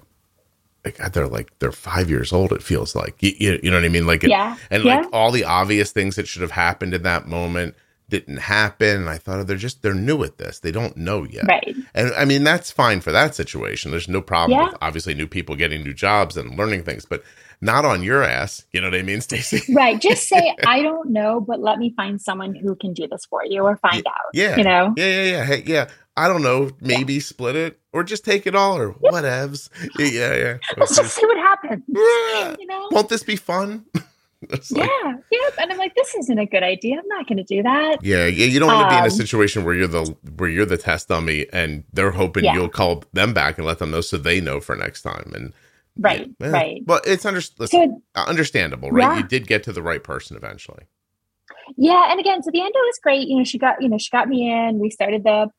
like 0.84 0.96
God, 0.98 1.12
they're 1.12 1.28
like 1.28 1.50
they're 1.58 1.72
5 1.72 2.08
years 2.08 2.32
old 2.32 2.52
it 2.52 2.62
feels 2.62 2.94
like 2.96 3.22
you, 3.22 3.32
you, 3.38 3.60
you 3.62 3.70
know 3.70 3.76
what 3.76 3.84
I 3.84 3.88
mean 3.88 4.06
like 4.06 4.24
it, 4.24 4.30
Yeah. 4.30 4.56
and 4.70 4.82
Yeah. 4.84 4.96
like 4.96 5.06
all 5.12 5.30
the 5.30 5.44
obvious 5.44 5.92
things 5.92 6.16
that 6.16 6.26
should 6.26 6.42
have 6.42 6.50
happened 6.52 6.94
in 6.94 7.02
that 7.02 7.26
moment 7.28 7.74
didn't 8.08 8.38
happen 8.38 8.96
and 9.02 9.10
I 9.10 9.18
thought 9.18 9.40
oh, 9.40 9.44
they're 9.44 9.58
just 9.58 9.82
they're 9.82 9.92
new 9.92 10.24
at 10.24 10.38
this 10.38 10.60
they 10.60 10.72
don't 10.72 10.96
know 10.96 11.24
yet 11.24 11.44
Right. 11.46 11.76
and 11.94 12.10
I 12.14 12.24
mean 12.24 12.44
that's 12.44 12.70
fine 12.70 13.00
for 13.02 13.12
that 13.12 13.34
situation 13.34 13.90
there's 13.90 14.08
no 14.08 14.22
problem 14.22 14.58
Yeah. 14.58 14.66
with 14.68 14.76
obviously 14.80 15.12
new 15.14 15.26
people 15.26 15.54
getting 15.56 15.82
new 15.82 15.92
jobs 15.92 16.36
and 16.38 16.56
learning 16.56 16.84
things 16.84 17.04
but 17.04 17.22
not 17.60 17.84
on 17.84 18.02
your 18.02 18.22
ass 18.22 18.64
you 18.72 18.80
know 18.80 18.88
what 18.88 18.98
I 18.98 19.02
mean 19.02 19.20
Stacey 19.20 19.60
Right. 19.74 20.00
Just 20.00 20.28
say, 20.28 20.54
I 20.66 20.82
don't 20.82 21.10
know, 21.10 21.40
but 21.40 21.60
let 21.60 21.78
me 21.78 21.92
find 21.96 22.20
someone 22.20 22.54
who 22.54 22.74
can 22.76 22.92
do 22.92 23.06
this 23.08 23.24
for 23.26 23.44
you 23.44 23.62
or 23.62 23.76
find 23.78 24.06
out. 24.06 24.30
yeah 24.32 24.56
You 24.56 24.64
know? 24.64 24.94
yeah 24.96 25.06
yeah 25.06 25.30
yeah 25.32 25.44
hey 25.44 25.62
yeah 25.66 25.88
I 26.16 26.28
don't 26.28 26.42
know 26.42 26.70
maybe 26.80 27.20
split 27.20 27.56
it 27.56 27.80
or 27.92 28.02
just 28.04 28.24
take 28.24 28.46
it 28.46 28.54
all 28.54 28.76
or 28.78 28.92
whatevs 28.94 29.68
yeah 29.98 30.06
yeah 30.06 30.34
yeah 30.36 30.58
Let's 30.76 30.96
just 30.96 31.14
see 31.14 31.26
what 31.26 31.36
happens. 31.38 31.82
Yeah. 31.88 32.56
You 32.58 32.66
know? 32.66 32.88
won't 32.90 33.08
this 33.08 33.22
be 33.22 33.36
fun 33.36 33.84
like- 34.50 34.70
yeah. 34.70 34.86
Yep. 35.32 35.54
And 35.60 35.72
I'm 35.72 35.78
like, 35.78 35.94
this 35.96 36.14
isn't 36.14 36.38
a 36.38 36.46
good 36.46 36.62
idea. 36.62 36.96
I'm 36.98 37.08
not 37.08 37.26
going 37.26 37.38
to 37.38 37.42
do 37.44 37.60
that. 37.64 37.98
Yeah, 38.04 38.26
yeah, 38.26 38.46
you 38.46 38.60
don't 38.60 38.72
want 38.72 38.88
to 38.88 38.94
be 38.94 38.98
in 38.98 39.02
a 39.02 39.06
Um, 39.06 39.10
situation 39.10 39.64
where 39.64 39.74
you're 39.74 39.88
the 39.88 40.14
where 40.36 40.48
you're 40.48 40.64
the 40.64 40.76
test 40.78 41.08
dummy 41.08 41.46
and 41.52 41.82
they're 41.92 42.12
hoping 42.12 42.44
Yeah. 42.44 42.54
you'll 42.54 42.68
call 42.68 43.02
them 43.12 43.34
back 43.34 43.58
and 43.58 43.66
let 43.66 43.80
them 43.80 43.90
know 43.90 44.00
so 44.00 44.16
they 44.16 44.40
know 44.40 44.60
for 44.60 44.76
next 44.76 45.02
time. 45.02 45.32
And 45.34 45.52
Right. 45.98 46.30
yeah, 46.38 46.50
Right. 46.50 46.82
Well, 46.86 47.00
it's 47.04 47.24
under, 47.24 47.40
listen, 47.58 48.02
So 48.16 48.22
understandable, 48.22 48.90
right? 48.90 49.02
Yeah. 49.02 49.16
You 49.18 49.22
did 49.24 49.46
get 49.46 49.62
to 49.64 49.72
the 49.72 49.82
right 49.82 50.02
person 50.02 50.36
eventually. 50.36 50.84
yeah. 51.76 52.10
And 52.10 52.20
again, 52.20 52.42
so 52.42 52.50
the 52.52 52.60
endo 52.60 52.78
was 52.78 52.98
great. 53.02 53.28
You 53.28 53.38
know, 53.38 53.44
she 53.44 53.58
got, 53.58 53.82
you 53.82 53.88
know, 53.88 53.98
she 53.98 54.10
got 54.10 54.28
me 54.28 54.50
in. 54.50 54.78
We 54.78 54.90
started 54.90 55.24
the 55.24 55.50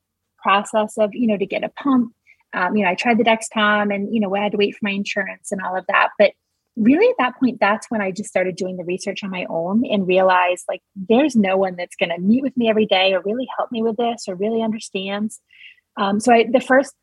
process 0.42 0.98
of, 0.98 1.14
you 1.14 1.28
know, 1.28 1.38
to 1.38 1.46
get 1.46 1.64
a 1.64 1.70
pump. 1.70 2.14
Um, 2.54 2.76
you 2.76 2.84
know, 2.84 2.90
I 2.90 2.96
tried 2.96 3.18
the 3.18 3.24
Dexcom 3.24 3.94
and, 3.94 4.14
you 4.14 4.20
know, 4.20 4.36
I 4.36 4.40
had 4.40 4.54
to 4.54 4.58
wait 4.58 4.74
for 4.74 4.80
my 4.82 4.92
insurance 4.92 5.52
and 5.52 5.62
all 5.62 5.78
of 5.78 5.86
that. 5.88 6.10
But 6.18 6.32
really 6.76 7.08
at 7.08 7.16
that 7.20 7.40
point, 7.40 7.60
that's 7.60 7.92
when 7.92 8.02
I 8.02 8.12
just 8.12 8.30
started 8.30 8.56
doing 8.56 8.78
the 8.78 8.84
research 8.86 9.24
on 9.24 9.30
my 9.30 9.46
own 9.50 9.86
and 9.86 10.08
realized 10.08 10.64
like 10.68 10.82
there's 10.96 11.36
no 11.36 11.58
one 11.58 11.76
that's 11.76 11.96
going 11.96 12.10
to 12.10 12.20
meet 12.20 12.42
with 12.42 12.56
me 12.58 12.70
every 12.70 12.86
day 12.86 13.14
or 13.14 13.22
really 13.22 13.48
help 13.58 13.72
me 13.72 13.84
with 13.84 13.98
this 13.98 14.26
or 14.28 14.36
really 14.36 14.64
understands. 14.64 15.40
Um, 15.98 16.20
so 16.20 16.34
I, 16.34 16.46
the 16.52 16.62
first, 16.62 16.96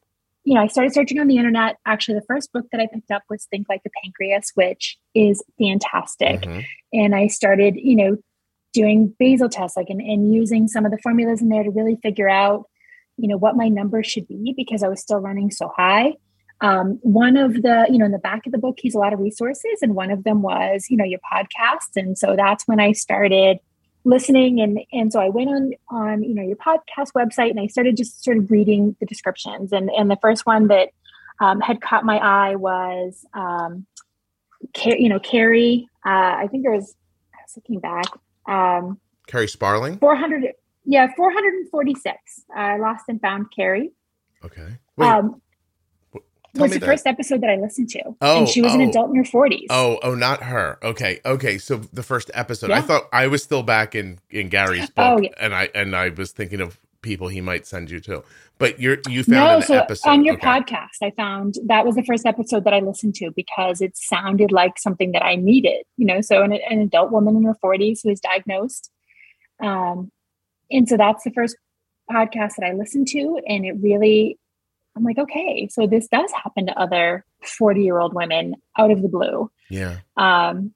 you 0.47 0.55
know, 0.55 0.61
I 0.63 0.69
started 0.69 0.95
searching 0.95 1.19
on 1.19 1.27
the 1.27 1.37
internet. 1.37 1.77
Actually, 1.85 2.15
the 2.21 2.27
first 2.27 2.53
book 2.53 2.67
that 2.71 2.81
I 2.81 2.87
picked 2.87 3.11
up 3.11 3.23
was 3.29 3.47
Think 3.51 3.67
Like 3.69 3.83
the 3.83 3.91
Pancreas, 4.03 4.53
which 4.55 4.97
is 5.15 5.43
fantastic 5.59 6.41
Mhm. 6.43 6.65
and 6.93 7.15
I 7.17 7.27
started, 7.27 7.75
you 7.77 7.97
know, 7.97 8.17
doing 8.73 9.13
basal 9.19 9.49
tests, 9.49 9.77
like 9.77 9.91
and, 9.91 10.01
and 10.01 10.33
using 10.33 10.69
some 10.69 10.85
of 10.85 10.93
the 10.93 10.99
formulas 10.99 11.43
in 11.43 11.49
there 11.49 11.65
to 11.65 11.71
really 11.71 11.97
figure 11.97 12.29
out, 12.29 12.67
you 13.17 13.27
know, 13.27 13.37
what 13.37 13.57
my 13.57 13.69
numbers 13.69 14.07
should 14.07 14.29
be 14.29 14.55
because 14.57 14.83
I 14.85 14.89
was 14.89 15.01
still 15.01 15.19
running 15.19 15.51
so 15.51 15.73
high. 15.77 16.15
Um, 16.61 16.99
one 17.03 17.37
of 17.37 17.63
the, 17.63 17.87
you 17.91 17.99
know, 17.99 18.05
in 18.07 18.13
the 18.13 18.19
back 18.19 18.47
of 18.47 18.53
the 18.53 18.59
book, 18.59 18.79
he's 18.81 18.95
a 18.95 18.99
lot 18.99 19.13
of 19.13 19.19
resources, 19.19 19.79
and 19.83 19.95
one 19.95 20.11
of 20.11 20.25
them 20.25 20.43
was, 20.43 20.87
you 20.91 20.97
know, 20.97 21.05
your 21.05 21.21
podcast. 21.21 21.97
And 21.97 22.17
so 22.17 22.37
that's 22.37 22.69
when 22.69 22.79
I 22.81 22.93
started 22.93 23.59
listening 24.07 24.61
and 24.61 24.79
and 24.93 25.13
so 25.13 25.21
I 25.21 25.29
went 25.29 25.51
on 25.51 25.73
on 25.91 26.23
you 26.23 26.33
know 26.33 26.43
your 26.43 26.57
podcast 26.57 27.13
website 27.15 27.51
and 27.51 27.61
I 27.61 27.67
started 27.67 27.97
just 27.97 28.23
sort 28.23 28.39
of 28.39 28.51
reading 28.51 28.97
the 29.01 29.07
descriptions. 29.07 29.73
And 29.73 29.91
and 29.91 30.11
the 30.11 30.17
first 30.23 30.47
one 30.47 30.69
that 30.69 30.91
um, 31.41 31.61
had 31.61 31.83
caught 31.83 32.05
my 32.05 32.19
eye 32.19 32.55
was 32.55 33.27
um, 33.35 33.87
you 34.85 35.09
know 35.09 35.19
Kerri 35.19 35.87
uh, 36.07 36.39
I 36.39 36.49
think 36.51 36.63
there 36.63 36.73
was 36.73 36.95
I 37.35 37.39
was 37.45 37.57
looking 37.57 37.81
back 37.81 38.07
um, 38.47 38.99
Kerri 39.29 39.51
Sparling? 39.51 39.99
400 39.99 40.53
yeah 40.85 41.09
446 41.17 42.45
uh, 42.57 42.77
lost 42.81 43.05
and 43.09 43.21
found 43.21 43.47
Kerri. 43.57 43.91
Okay. 44.45 44.79
Wait, 44.97 45.09
um, 45.09 45.43
was 46.57 46.73
the 46.73 46.81
first 46.81 47.07
episode 47.07 47.41
that 47.43 47.51
I 47.51 47.57
listened 47.57 47.89
to. 47.91 48.03
Oh, 48.21 48.39
and 48.41 48.49
she 48.49 48.63
was 48.63 48.73
oh. 48.73 48.77
an 48.77 48.83
adult 48.83 49.11
in 49.11 49.17
her 49.17 49.23
40s. 49.23 49.67
Oh, 49.71 49.99
oh, 50.03 50.15
not 50.15 50.43
her. 50.43 50.79
Okay, 50.83 51.21
okay. 51.25 51.59
So 51.59 51.77
the 51.93 52.03
first 52.03 52.31
episode, 52.35 52.71
yeah. 52.71 52.79
I 52.79 52.81
thought 52.83 53.09
I 53.13 53.27
was 53.27 53.43
still 53.43 53.63
back 53.63 53.95
in 53.95 54.19
in 54.31 54.49
Gary's 54.49 54.91
book, 54.91 55.19
oh, 55.19 55.21
yeah. 55.21 55.31
and 55.39 55.55
I 55.55 55.69
and 55.75 55.95
I 55.95 56.11
was 56.11 56.33
thinking 56.33 56.61
of 56.61 56.79
people 57.03 57.29
he 57.29 57.41
might 57.41 57.67
send 57.67 57.91
you 57.91 58.01
to. 58.01 58.23
But 58.59 58.81
you're 58.81 58.99
you 59.09 59.23
found 59.23 59.61
no, 59.61 59.61
so 59.61 59.75
episode 59.75 60.09
on 60.09 60.25
your 60.25 60.35
okay. 60.35 60.47
podcast. 60.47 61.03
I 61.03 61.11
found 61.11 61.57
that 61.67 61.85
was 61.85 61.95
the 61.95 62.03
first 62.03 62.27
episode 62.27 62.65
that 62.65 62.73
I 62.73 62.81
listened 62.81 63.15
to 63.17 63.31
because 63.31 63.81
it 63.81 63.97
sounded 63.97 64.51
like 64.51 64.79
something 64.79 65.13
that 65.13 65.25
I 65.25 65.37
needed. 65.37 65.85
You 65.97 66.07
know, 66.07 66.21
so 66.21 66.43
an, 66.43 66.53
an 66.53 66.81
adult 66.81 67.11
woman 67.11 67.37
in 67.37 67.45
her 67.45 67.57
40s 67.63 68.01
who 68.03 68.11
is 68.11 68.21
diagnosed, 68.21 68.91
um, 69.61 70.11
and 70.71 70.89
so 70.89 70.97
that's 70.97 71.25
the 71.25 71.31
first 71.31 71.57
podcast 72.11 72.57
that 72.59 72.67
I 72.67 72.73
listened 72.73 73.09
to, 73.09 73.41
and 73.47 73.67
it 73.67 73.75
really 73.81 74.39
I'm 74.97 75.05
like, 75.05 75.19
okay, 75.19 75.69
so 75.71 75.87
this 75.87 76.09
does 76.09 76.33
happen 76.33 76.67
to 76.67 76.79
other 76.79 77.25
40 77.43 77.83
year 77.83 77.99
old 77.99 78.15
women 78.15 78.55
out 78.79 78.91
of 78.91 79.03
the 79.03 79.09
blue. 79.09 79.51
Yeah. 79.71 79.99
Um, 80.17 80.73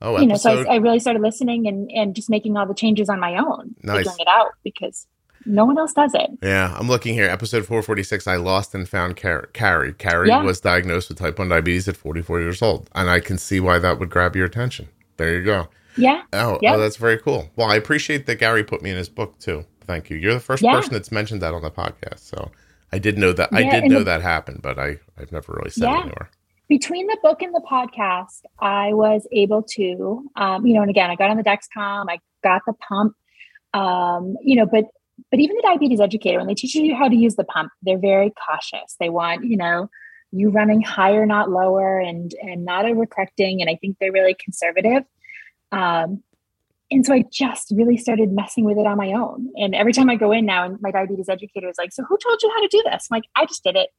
oh, 0.00 0.20
you 0.20 0.26
know, 0.26 0.36
so 0.36 0.62
I, 0.62 0.74
I, 0.74 0.76
really 0.76 0.98
started 0.98 1.22
listening 1.22 1.66
and, 1.66 1.90
and 1.90 2.14
just 2.14 2.28
making 2.28 2.56
all 2.56 2.66
the 2.66 2.74
changes 2.74 3.08
on 3.08 3.18
my 3.20 3.36
own, 3.36 3.74
nice. 3.82 3.98
figuring 3.98 4.18
it 4.20 4.28
out 4.28 4.52
because 4.62 5.06
no 5.46 5.64
one 5.64 5.78
else 5.78 5.92
does 5.92 6.12
it. 6.14 6.30
Yeah. 6.42 6.74
I'm 6.78 6.88
looking 6.88 7.14
here. 7.14 7.24
Episode 7.24 7.64
446, 7.64 8.26
I 8.26 8.36
lost 8.36 8.74
and 8.74 8.88
found 8.88 9.16
Car- 9.16 9.48
Kerri. 9.54 9.94
Kerri 9.94 10.28
yeah. 10.28 10.42
was 10.42 10.60
diagnosed 10.60 11.08
with 11.08 11.18
type 11.18 11.38
1 11.38 11.48
diabetes 11.48 11.88
at 11.88 11.96
44 11.96 12.40
years 12.40 12.60
old. 12.60 12.90
And 12.94 13.08
I 13.08 13.20
can 13.20 13.38
see 13.38 13.60
why 13.60 13.78
that 13.78 13.98
would 13.98 14.10
grab 14.10 14.36
your 14.36 14.46
attention. 14.46 14.88
There 15.16 15.34
you 15.34 15.44
go. 15.44 15.68
Yeah. 15.96 16.22
Oh, 16.32 16.58
yep. 16.60 16.74
oh 16.74 16.80
that's 16.80 16.96
very 16.96 17.18
cool. 17.18 17.50
Well, 17.56 17.70
I 17.70 17.76
appreciate 17.76 18.26
that 18.26 18.36
Gary 18.36 18.64
put 18.64 18.82
me 18.82 18.90
in 18.90 18.96
his 18.96 19.08
book 19.08 19.38
too. 19.38 19.64
Thank 19.86 20.10
you. 20.10 20.16
You're 20.16 20.34
the 20.34 20.40
first 20.40 20.62
yeah. 20.62 20.74
person 20.74 20.92
that's 20.92 21.12
mentioned 21.12 21.40
that 21.42 21.54
on 21.54 21.62
the 21.62 21.70
podcast. 21.70 22.20
So 22.20 22.50
I 22.94 22.98
did 22.98 23.18
know 23.18 23.32
that. 23.32 23.50
Yeah, 23.50 23.58
I 23.58 23.80
did 23.80 23.90
know 23.90 23.98
the, 23.98 24.04
that 24.04 24.22
happened, 24.22 24.62
but 24.62 24.78
I 24.78 24.98
I've 25.18 25.32
never 25.32 25.52
really 25.56 25.70
said 25.70 25.84
yeah. 25.84 25.96
it 25.96 26.00
anywhere. 26.02 26.30
Between 26.68 27.08
the 27.08 27.18
book 27.22 27.42
and 27.42 27.52
the 27.52 27.62
podcast, 27.68 28.42
I 28.60 28.94
was 28.94 29.26
able 29.32 29.62
to, 29.76 30.30
um, 30.36 30.64
you 30.64 30.74
know, 30.74 30.82
and 30.82 30.90
again, 30.90 31.10
I 31.10 31.16
got 31.16 31.28
on 31.28 31.36
the 31.36 31.42
Dexcom, 31.42 32.06
I 32.08 32.20
got 32.42 32.62
the 32.66 32.72
pump, 32.74 33.14
um, 33.74 34.36
you 34.40 34.54
know, 34.54 34.64
but 34.64 34.84
but 35.30 35.40
even 35.40 35.56
the 35.56 35.62
diabetes 35.62 36.00
educator, 36.00 36.38
when 36.38 36.46
they 36.46 36.54
teach 36.54 36.74
you 36.76 36.94
how 36.94 37.08
to 37.08 37.16
use 37.16 37.34
the 37.34 37.44
pump, 37.44 37.72
they're 37.82 37.98
very 37.98 38.32
cautious. 38.48 38.96
They 39.00 39.10
want, 39.10 39.44
you 39.44 39.56
know, 39.56 39.90
you 40.30 40.50
running 40.50 40.82
higher, 40.82 41.26
not 41.26 41.50
lower, 41.50 41.98
and 41.98 42.32
and 42.42 42.64
not 42.64 42.84
overcorrecting. 42.84 43.60
And 43.60 43.68
I 43.68 43.74
think 43.74 43.96
they're 43.98 44.12
really 44.12 44.36
conservative. 44.42 45.02
Um, 45.72 46.22
and 46.90 47.04
so 47.04 47.14
I 47.14 47.24
just 47.32 47.72
really 47.74 47.96
started 47.96 48.32
messing 48.32 48.64
with 48.64 48.78
it 48.78 48.86
on 48.86 48.96
my 48.96 49.12
own. 49.12 49.48
And 49.56 49.74
every 49.74 49.92
time 49.92 50.10
I 50.10 50.16
go 50.16 50.32
in 50.32 50.46
now, 50.46 50.64
and 50.64 50.78
my 50.80 50.90
diabetes 50.90 51.28
educator 51.28 51.68
is 51.68 51.76
like, 51.78 51.92
"So 51.92 52.04
who 52.04 52.16
told 52.18 52.42
you 52.42 52.50
how 52.54 52.60
to 52.60 52.68
do 52.68 52.82
this?" 52.84 53.08
I'm 53.10 53.16
like, 53.16 53.24
"I 53.36 53.46
just 53.46 53.64
did 53.64 53.76
it." 53.76 53.90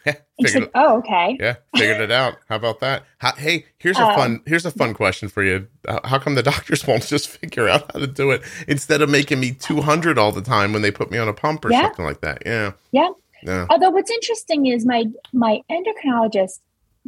and 0.06 0.16
she's 0.40 0.54
like, 0.54 0.70
"Oh, 0.74 0.98
okay." 0.98 1.36
Yeah, 1.38 1.56
figured 1.76 2.00
it 2.00 2.10
out. 2.10 2.36
How 2.48 2.56
about 2.56 2.80
that? 2.80 3.04
How, 3.18 3.32
hey, 3.32 3.66
here's 3.78 3.98
a 3.98 4.04
um, 4.04 4.14
fun 4.14 4.42
here's 4.46 4.66
a 4.66 4.70
fun 4.70 4.94
question 4.94 5.28
for 5.28 5.42
you. 5.42 5.66
How 6.04 6.18
come 6.18 6.34
the 6.34 6.42
doctors 6.54 6.86
won't 6.86 7.06
just 7.06 7.28
figure 7.28 7.68
out 7.68 7.90
how 7.92 8.00
to 8.00 8.06
do 8.06 8.30
it 8.30 8.42
instead 8.66 9.02
of 9.02 9.10
making 9.10 9.40
me 9.40 9.52
200 9.52 10.18
all 10.18 10.32
the 10.32 10.42
time 10.42 10.72
when 10.72 10.82
they 10.82 10.90
put 10.90 11.10
me 11.10 11.18
on 11.18 11.28
a 11.28 11.34
pump 11.34 11.64
or 11.64 11.70
yeah. 11.70 11.82
something 11.82 12.04
like 12.04 12.20
that? 12.22 12.42
Yeah. 12.44 12.72
Yeah. 12.92 13.10
Yeah. 13.42 13.66
Although 13.70 13.90
what's 13.90 14.10
interesting 14.10 14.66
is 14.66 14.86
my 14.86 15.04
my 15.32 15.60
endocrinologist, 15.70 16.60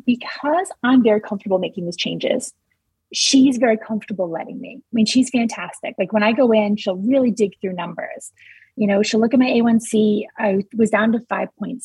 because 0.06 0.70
I'm 0.82 1.02
very 1.02 1.20
comfortable 1.20 1.59
making 1.59 1.86
these 1.86 1.96
changes, 1.96 2.52
she's 3.12 3.56
very 3.56 3.76
comfortable 3.76 4.28
letting 4.30 4.61
me. 4.61 4.80
I 4.80 4.92
mean, 4.92 5.06
she's 5.06 5.30
fantastic. 5.30 5.94
Like 5.98 6.12
when 6.12 6.22
I 6.22 6.32
go 6.32 6.52
in, 6.52 6.76
she'll 6.76 6.96
really 6.96 7.30
dig 7.30 7.59
through 7.61 7.74
numbers. 7.74 8.32
You 8.76 8.86
know, 8.86 9.02
she'll 9.02 9.20
look 9.20 9.34
at 9.34 9.40
my 9.40 9.46
A1C. 9.46 10.24
I 10.38 10.64
was 10.76 10.90
down 10.90 11.12
to 11.12 11.18
5.6. 11.18 11.80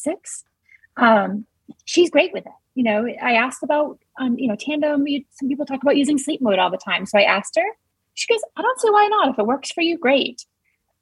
Um, 0.98 1.46
she's 1.86 2.10
great 2.10 2.34
with 2.34 2.46
it. 2.46 2.52
You 2.76 2.84
know, 2.84 3.08
I 3.22 3.34
asked 3.34 3.64
about, 3.64 4.00
um, 4.20 4.38
you 4.38 4.48
know, 4.48 4.56
tandem. 4.56 5.06
Some 5.32 5.48
people 5.48 5.66
talk 5.66 5.82
about 5.82 5.98
using 5.98 6.18
sleep 6.18 6.42
mode 6.42 6.60
all 6.60 6.72
the 6.72 6.78
time. 6.78 7.06
So 7.06 7.18
I 7.18 7.24
asked 7.24 7.56
her. 7.56 7.66
She 8.16 8.28
goes, 8.28 8.42
I 8.56 8.62
don't 8.62 8.80
see 8.80 8.90
why 8.90 9.08
not. 9.08 9.30
If 9.30 9.40
it 9.40 9.46
works 9.46 9.72
for 9.72 9.82
you, 9.82 9.98
great. 9.98 10.46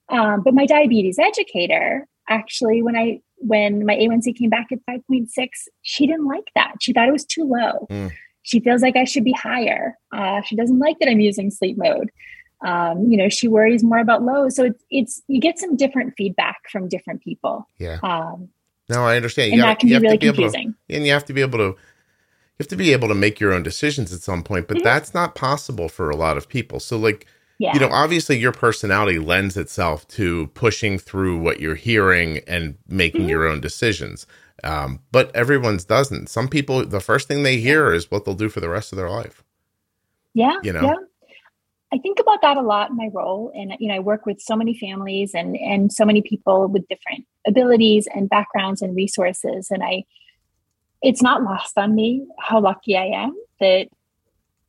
Um, 0.09 0.43
but 0.43 0.53
my 0.53 0.65
diabetes 0.65 1.19
educator, 1.19 2.07
actually, 2.29 2.81
when 2.81 2.95
I 2.95 3.21
when 3.37 3.85
my 3.85 3.95
A1C 3.95 4.37
came 4.37 4.51
back 4.51 4.67
at 4.71 4.79
5.6, 4.87 5.27
she 5.81 6.05
didn't 6.05 6.27
like 6.27 6.51
that. 6.53 6.75
She 6.79 6.93
thought 6.93 7.07
it 7.07 7.13
was 7.13 7.25
too 7.25 7.43
low. 7.43 7.87
Mm 7.89 8.11
she 8.43 8.59
feels 8.59 8.81
like 8.81 8.95
I 8.95 9.03
should 9.03 9.23
be 9.23 9.33
higher. 9.33 9.97
Uh, 10.11 10.41
she 10.41 10.55
doesn't 10.55 10.79
like 10.79 10.99
that 10.99 11.09
I'm 11.09 11.19
using 11.19 11.51
sleep 11.51 11.77
mode. 11.77 12.11
Um, 12.65 13.09
you 13.09 13.17
know, 13.17 13.29
she 13.29 13.47
worries 13.47 13.83
more 13.83 13.99
about 13.99 14.23
low. 14.23 14.49
So 14.49 14.65
it's, 14.65 14.83
it's, 14.91 15.21
you 15.27 15.39
get 15.39 15.57
some 15.57 15.75
different 15.75 16.13
feedback 16.15 16.57
from 16.71 16.87
different 16.87 17.23
people. 17.23 17.67
Yeah. 17.79 17.97
Um, 18.03 18.49
no, 18.89 19.03
I 19.03 19.15
understand. 19.15 19.47
You 19.47 19.53
and 19.53 19.61
gotta, 19.61 19.71
that 19.71 19.79
can 19.79 19.89
be 19.89 19.97
really 19.97 20.17
be 20.17 20.27
confusing. 20.27 20.75
To, 20.89 20.95
and 20.95 21.05
you 21.05 21.11
have 21.11 21.25
to 21.25 21.33
be 21.33 21.41
able 21.41 21.57
to, 21.57 21.63
you 21.63 21.77
have 22.59 22.67
to 22.67 22.75
be 22.75 22.93
able 22.93 23.07
to 23.07 23.15
make 23.15 23.39
your 23.39 23.53
own 23.53 23.63
decisions 23.63 24.13
at 24.13 24.21
some 24.21 24.43
point, 24.43 24.67
but 24.67 24.77
mm-hmm. 24.77 24.83
that's 24.83 25.13
not 25.13 25.33
possible 25.33 25.89
for 25.89 26.09
a 26.09 26.15
lot 26.15 26.37
of 26.37 26.47
people. 26.49 26.79
So 26.79 26.97
like, 26.97 27.25
yeah. 27.57 27.73
you 27.73 27.79
know, 27.79 27.89
obviously 27.89 28.37
your 28.37 28.51
personality 28.51 29.17
lends 29.17 29.57
itself 29.57 30.07
to 30.09 30.47
pushing 30.53 30.99
through 30.99 31.39
what 31.39 31.59
you're 31.59 31.75
hearing 31.75 32.41
and 32.47 32.77
making 32.87 33.21
mm-hmm. 33.21 33.29
your 33.29 33.47
own 33.47 33.61
decisions. 33.61 34.27
Um, 34.63 34.99
but 35.11 35.35
everyone's 35.35 35.85
doesn't. 35.85 36.29
Some 36.29 36.47
people, 36.47 36.85
the 36.85 36.99
first 36.99 37.27
thing 37.27 37.43
they 37.43 37.57
hear 37.57 37.93
is 37.93 38.11
what 38.11 38.25
they'll 38.25 38.35
do 38.35 38.49
for 38.49 38.59
the 38.59 38.69
rest 38.69 38.91
of 38.91 38.97
their 38.97 39.09
life. 39.09 39.43
Yeah. 40.33 40.57
You 40.63 40.73
know? 40.73 40.81
Yeah. 40.81 40.95
I 41.93 41.97
think 41.97 42.19
about 42.19 42.41
that 42.41 42.57
a 42.57 42.61
lot 42.61 42.89
in 42.89 42.95
my 42.95 43.09
role. 43.13 43.51
And, 43.53 43.73
you 43.79 43.89
know, 43.89 43.95
I 43.95 43.99
work 43.99 44.25
with 44.25 44.39
so 44.39 44.55
many 44.55 44.73
families 44.73 45.33
and, 45.33 45.57
and 45.57 45.91
so 45.91 46.05
many 46.05 46.21
people 46.21 46.67
with 46.67 46.87
different 46.87 47.25
abilities 47.45 48.07
and 48.13 48.29
backgrounds 48.29 48.81
and 48.81 48.95
resources. 48.95 49.67
And 49.69 49.83
I, 49.83 50.05
it's 51.01 51.21
not 51.21 51.43
lost 51.43 51.77
on 51.77 51.93
me 51.93 52.25
how 52.39 52.61
lucky 52.61 52.95
I 52.95 53.07
am 53.07 53.35
that 53.59 53.89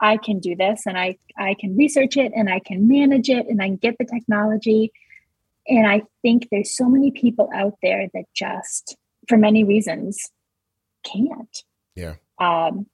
I 0.00 0.16
can 0.16 0.40
do 0.40 0.56
this 0.56 0.82
and 0.84 0.98
I, 0.98 1.16
I 1.38 1.54
can 1.54 1.76
research 1.76 2.16
it 2.16 2.32
and 2.34 2.50
I 2.50 2.58
can 2.58 2.88
manage 2.88 3.28
it 3.28 3.46
and 3.46 3.62
I 3.62 3.66
can 3.66 3.76
get 3.76 3.98
the 3.98 4.04
technology. 4.04 4.90
And 5.68 5.86
I 5.86 6.02
think 6.22 6.48
there's 6.50 6.74
so 6.74 6.88
many 6.88 7.12
people 7.12 7.48
out 7.54 7.74
there 7.82 8.08
that 8.14 8.24
just 8.34 8.96
for 9.32 9.38
many 9.38 9.64
reasons 9.64 10.30
can't. 11.04 11.56
Yeah. 11.96 12.16
Um, 12.38 12.84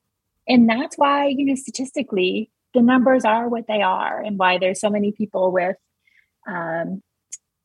and 0.46 0.68
that's 0.68 0.96
why, 0.96 1.26
you 1.26 1.44
know, 1.44 1.56
statistically, 1.56 2.52
the 2.74 2.80
numbers 2.80 3.24
are 3.24 3.48
what 3.48 3.66
they 3.66 3.82
are, 3.82 4.22
and 4.22 4.38
why 4.38 4.58
there's 4.58 4.80
so 4.80 4.88
many 4.88 5.10
people 5.10 5.50
with, 5.50 5.74
um, 6.46 7.02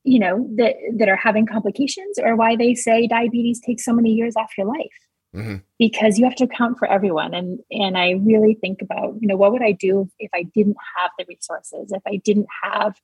you 0.02 0.18
know, 0.18 0.48
that 0.56 0.74
that 0.98 1.08
are 1.08 1.14
having 1.14 1.46
complications, 1.46 2.18
or 2.18 2.34
why 2.34 2.56
they 2.56 2.74
say 2.74 3.06
diabetes 3.06 3.60
takes 3.60 3.84
so 3.84 3.92
many 3.92 4.10
years 4.10 4.34
off 4.34 4.50
your 4.58 4.66
life. 4.66 4.98
Mm-hmm. 5.36 5.56
Because 5.78 6.18
you 6.18 6.24
have 6.24 6.34
to 6.36 6.44
account 6.44 6.76
for 6.80 6.90
everyone, 6.90 7.32
and 7.32 7.60
and 7.70 7.96
I 7.96 8.12
really 8.12 8.54
think 8.60 8.82
about, 8.82 9.14
you 9.20 9.28
know, 9.28 9.36
what 9.36 9.52
would 9.52 9.62
I 9.62 9.70
do 9.70 10.10
if 10.18 10.30
I 10.34 10.42
didn't 10.42 10.78
have 10.96 11.12
the 11.16 11.26
resources, 11.28 11.92
if 11.92 12.02
I 12.08 12.16
didn't 12.16 12.48
have 12.64 12.96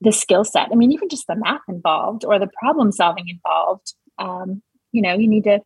the 0.00 0.12
skill 0.12 0.44
set? 0.44 0.70
I 0.72 0.74
mean, 0.74 0.90
even 0.90 1.08
just 1.08 1.28
the 1.28 1.36
math 1.36 1.62
involved 1.68 2.24
or 2.24 2.40
the 2.40 2.50
problem 2.60 2.90
solving 2.90 3.28
involved. 3.28 3.94
Um, 4.18 4.62
you 4.94 5.02
know 5.02 5.14
you 5.14 5.28
need 5.28 5.44
to 5.44 5.60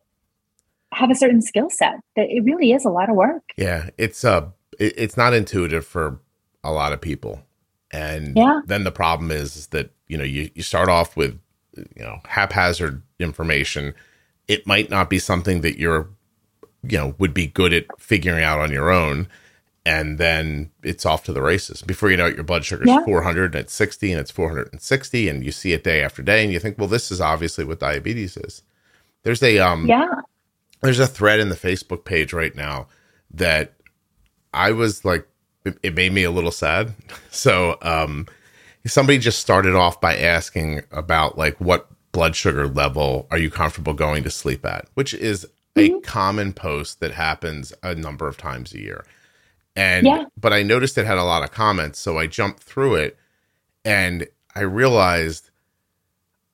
have 0.91 1.11
a 1.11 1.15
certain 1.15 1.41
skill 1.41 1.69
set 1.69 1.99
that 2.15 2.27
it 2.29 2.43
really 2.43 2.71
is 2.71 2.83
a 2.83 2.89
lot 2.89 3.09
of 3.09 3.15
work. 3.15 3.43
Yeah 3.55 3.89
it's 3.97 4.25
uh 4.25 4.47
it, 4.79 4.93
it's 4.97 5.17
not 5.17 5.33
intuitive 5.33 5.85
for 5.85 6.19
a 6.63 6.71
lot 6.71 6.91
of 6.91 6.99
people. 6.99 7.41
And 7.91 8.35
yeah. 8.35 8.61
then 8.65 8.83
the 8.83 8.91
problem 8.91 9.31
is 9.31 9.67
that 9.67 9.91
you 10.07 10.17
know 10.17 10.23
you, 10.23 10.49
you 10.55 10.63
start 10.63 10.89
off 10.89 11.15
with 11.15 11.39
you 11.75 12.03
know 12.03 12.19
haphazard 12.25 13.03
information. 13.19 13.93
It 14.47 14.65
might 14.65 14.89
not 14.89 15.09
be 15.09 15.19
something 15.19 15.61
that 15.61 15.77
you're 15.77 16.09
you 16.83 16.97
know 16.97 17.15
would 17.19 17.33
be 17.33 17.47
good 17.47 17.73
at 17.73 17.85
figuring 17.99 18.43
out 18.43 18.59
on 18.59 18.71
your 18.71 18.89
own. 18.89 19.27
And 19.85 20.19
then 20.19 20.69
it's 20.83 21.05
off 21.05 21.23
to 21.23 21.33
the 21.33 21.41
races. 21.41 21.81
Before 21.81 22.11
you 22.11 22.17
know 22.17 22.27
it 22.27 22.35
your 22.35 22.43
blood 22.43 22.65
sugar 22.65 22.83
is 22.83 22.89
yeah. 22.89 23.03
400 23.05 23.55
and 23.55 23.63
it's 23.63 23.73
60 23.73 24.11
and 24.11 24.21
it's 24.21 24.31
460 24.31 25.29
and 25.29 25.43
you 25.43 25.51
see 25.51 25.73
it 25.73 25.83
day 25.83 26.03
after 26.03 26.21
day 26.21 26.43
and 26.43 26.53
you 26.53 26.59
think 26.59 26.77
well 26.77 26.87
this 26.87 27.11
is 27.11 27.21
obviously 27.21 27.63
what 27.63 27.79
diabetes 27.79 28.37
is 28.37 28.61
there's 29.23 29.43
a 29.43 29.59
um 29.59 29.87
yeah. 29.87 30.07
There's 30.81 30.99
a 30.99 31.07
thread 31.07 31.41
in 31.41 31.49
the 31.49 31.55
Facebook 31.55 32.05
page 32.05 32.31
right 32.31 32.55
now 32.55 32.87
that 33.31 33.73
I 34.53 34.71
was 34.71 35.03
like 35.03 35.27
it, 35.65 35.77
it 35.83 35.95
made 35.95 36.13
me 36.13 36.23
a 36.23 36.31
little 36.31 36.51
sad. 36.51 36.93
So, 37.31 37.77
um, 37.83 38.27
somebody 38.87 39.19
just 39.19 39.39
started 39.39 39.75
off 39.75 40.01
by 40.01 40.17
asking 40.17 40.81
about 40.91 41.37
like 41.37 41.55
what 41.61 41.87
blood 42.11 42.35
sugar 42.35 42.67
level 42.67 43.27
are 43.29 43.37
you 43.37 43.51
comfortable 43.51 43.93
going 43.93 44.23
to 44.23 44.31
sleep 44.31 44.65
at, 44.65 44.87
which 44.95 45.13
is 45.13 45.47
mm-hmm. 45.75 45.97
a 45.97 46.01
common 46.01 46.53
post 46.53 46.99
that 46.99 47.11
happens 47.11 47.71
a 47.83 47.93
number 47.93 48.27
of 48.27 48.35
times 48.35 48.73
a 48.73 48.79
year. 48.79 49.05
And 49.75 50.07
yeah. 50.07 50.25
but 50.37 50.51
I 50.51 50.63
noticed 50.63 50.97
it 50.97 51.05
had 51.05 51.19
a 51.19 51.23
lot 51.23 51.43
of 51.43 51.51
comments, 51.51 51.99
so 51.99 52.17
I 52.17 52.25
jumped 52.27 52.63
through 52.63 52.95
it 52.95 53.17
and 53.85 54.27
I 54.55 54.61
realized 54.61 55.51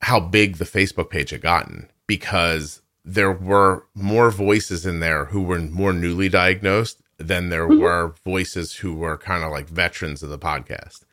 how 0.01 0.19
big 0.19 0.57
the 0.57 0.65
Facebook 0.65 1.09
page 1.09 1.29
had 1.31 1.41
gotten 1.41 1.89
because 2.07 2.81
there 3.03 3.31
were 3.31 3.85
more 3.93 4.31
voices 4.31 4.85
in 4.85 4.99
there 4.99 5.25
who 5.25 5.43
were 5.43 5.59
more 5.59 5.93
newly 5.93 6.27
diagnosed 6.27 7.01
than 7.17 7.49
there 7.49 7.67
mm-hmm. 7.67 7.81
were 7.81 8.15
voices 8.23 8.75
who 8.77 8.93
were 8.93 9.17
kind 9.17 9.43
of 9.43 9.51
like 9.51 9.69
veterans 9.69 10.23
of 10.23 10.29
the 10.29 10.39
podcast. 10.39 11.03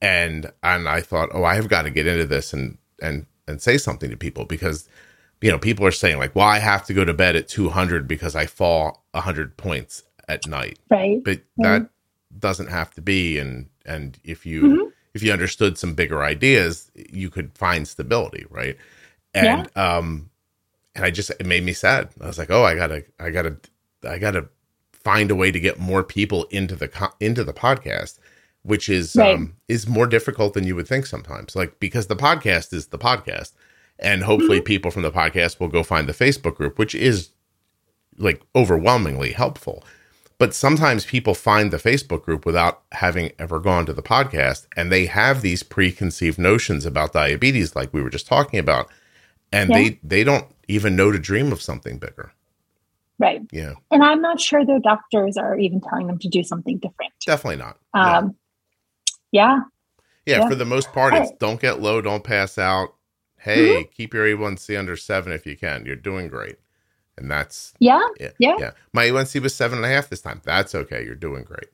And 0.00 0.52
and 0.62 0.88
I 0.88 1.00
thought, 1.00 1.30
oh, 1.32 1.44
I've 1.44 1.68
got 1.68 1.82
to 1.82 1.90
get 1.90 2.06
into 2.06 2.26
this 2.26 2.52
and 2.52 2.78
and 3.02 3.26
and 3.48 3.60
say 3.60 3.78
something 3.78 4.10
to 4.10 4.16
people 4.16 4.44
because 4.44 4.88
you 5.40 5.50
know 5.50 5.58
people 5.58 5.86
are 5.86 5.90
saying 5.90 6.18
like, 6.18 6.34
well, 6.34 6.46
I 6.46 6.58
have 6.58 6.86
to 6.86 6.94
go 6.94 7.04
to 7.04 7.14
bed 7.14 7.36
at 7.36 7.48
200 7.48 8.06
because 8.06 8.36
I 8.36 8.46
fall 8.46 9.04
100 9.12 9.56
points 9.56 10.02
at 10.28 10.46
night. 10.46 10.78
Right. 10.90 11.22
But 11.22 11.40
right. 11.58 11.80
that 11.80 11.90
doesn't 12.38 12.68
have 12.68 12.92
to 12.94 13.00
be 13.00 13.38
and 13.38 13.68
and 13.86 14.18
if 14.24 14.46
you 14.46 14.62
mm-hmm. 14.62 14.88
if 15.14 15.22
you 15.22 15.32
understood 15.32 15.78
some 15.78 15.94
bigger 15.94 16.22
ideas, 16.22 16.90
you 16.94 17.30
could 17.30 17.56
find 17.56 17.88
stability, 17.88 18.46
right? 18.50 18.76
And 19.34 19.70
yeah. 19.74 19.96
um 19.98 20.30
and 20.94 21.04
I 21.04 21.10
just 21.10 21.30
it 21.30 21.46
made 21.46 21.64
me 21.64 21.72
sad. 21.72 22.10
I 22.20 22.26
was 22.26 22.38
like, 22.38 22.50
"Oh, 22.50 22.64
I 22.64 22.74
got 22.74 22.88
to 22.88 23.04
I 23.18 23.30
got 23.30 23.42
to 23.42 23.56
I 24.08 24.18
got 24.18 24.32
to 24.32 24.48
find 24.92 25.30
a 25.30 25.34
way 25.34 25.50
to 25.50 25.60
get 25.60 25.78
more 25.78 26.02
people 26.02 26.44
into 26.50 26.76
the 26.76 27.12
into 27.20 27.44
the 27.44 27.52
podcast." 27.52 28.18
Which 28.62 28.88
is 28.88 29.14
right. 29.16 29.34
um, 29.34 29.56
is 29.68 29.86
more 29.86 30.06
difficult 30.06 30.54
than 30.54 30.66
you 30.66 30.74
would 30.74 30.88
think 30.88 31.04
sometimes. 31.04 31.54
Like 31.54 31.78
because 31.80 32.06
the 32.06 32.16
podcast 32.16 32.72
is 32.72 32.86
the 32.86 32.98
podcast, 32.98 33.52
and 33.98 34.22
hopefully 34.22 34.58
mm-hmm. 34.58 34.64
people 34.64 34.90
from 34.90 35.02
the 35.02 35.10
podcast 35.10 35.60
will 35.60 35.68
go 35.68 35.82
find 35.82 36.08
the 36.08 36.14
Facebook 36.14 36.54
group, 36.54 36.78
which 36.78 36.94
is 36.94 37.30
like 38.16 38.40
overwhelmingly 38.54 39.32
helpful. 39.32 39.84
But 40.38 40.54
sometimes 40.54 41.06
people 41.06 41.34
find 41.34 41.70
the 41.70 41.76
Facebook 41.76 42.22
group 42.22 42.44
without 42.44 42.82
having 42.92 43.32
ever 43.38 43.60
gone 43.60 43.86
to 43.86 43.92
the 43.92 44.02
podcast, 44.02 44.66
and 44.76 44.90
they 44.90 45.06
have 45.06 45.42
these 45.42 45.62
preconceived 45.62 46.38
notions 46.38 46.84
about 46.84 47.12
diabetes, 47.12 47.76
like 47.76 47.92
we 47.92 48.02
were 48.02 48.10
just 48.10 48.26
talking 48.26 48.58
about, 48.58 48.90
and 49.54 49.70
yeah. 49.70 49.76
they 49.76 50.00
they 50.02 50.24
don't 50.24 50.46
even 50.68 50.96
know 50.96 51.10
to 51.10 51.18
dream 51.18 51.52
of 51.52 51.62
something 51.62 51.98
bigger. 51.98 52.32
Right. 53.18 53.42
Yeah. 53.52 53.74
And 53.90 54.02
I'm 54.02 54.20
not 54.20 54.40
sure 54.40 54.64
their 54.66 54.80
doctors 54.80 55.36
are 55.36 55.56
even 55.56 55.80
telling 55.80 56.08
them 56.08 56.18
to 56.18 56.28
do 56.28 56.42
something 56.42 56.78
different. 56.78 57.12
Definitely 57.24 57.58
not. 57.58 57.78
Um, 57.94 58.34
yeah. 59.30 59.60
yeah. 60.26 60.40
yeah. 60.40 60.48
for 60.48 60.56
the 60.56 60.64
most 60.64 60.92
part, 60.92 61.14
it's 61.14 61.30
don't 61.38 61.60
get 61.60 61.80
low, 61.80 62.00
don't 62.00 62.24
pass 62.24 62.58
out. 62.58 62.94
Hey, 63.38 63.68
mm-hmm. 63.68 63.90
keep 63.92 64.14
your 64.14 64.26
A1C 64.26 64.76
under 64.76 64.96
seven 64.96 65.32
if 65.32 65.46
you 65.46 65.56
can. 65.56 65.86
You're 65.86 65.96
doing 65.96 66.28
great 66.28 66.56
and 67.16 67.30
that's 67.30 67.74
yeah, 67.78 68.00
yeah, 68.18 68.30
yeah. 68.38 68.56
yeah. 68.58 68.70
My 68.92 69.06
A1C 69.06 69.40
was 69.40 69.54
seven 69.54 69.78
and 69.78 69.84
a 69.84 69.88
half 69.88 70.08
this 70.08 70.20
time. 70.20 70.40
That's 70.44 70.74
okay. 70.74 71.04
You're 71.04 71.14
doing 71.14 71.44
great. 71.44 71.66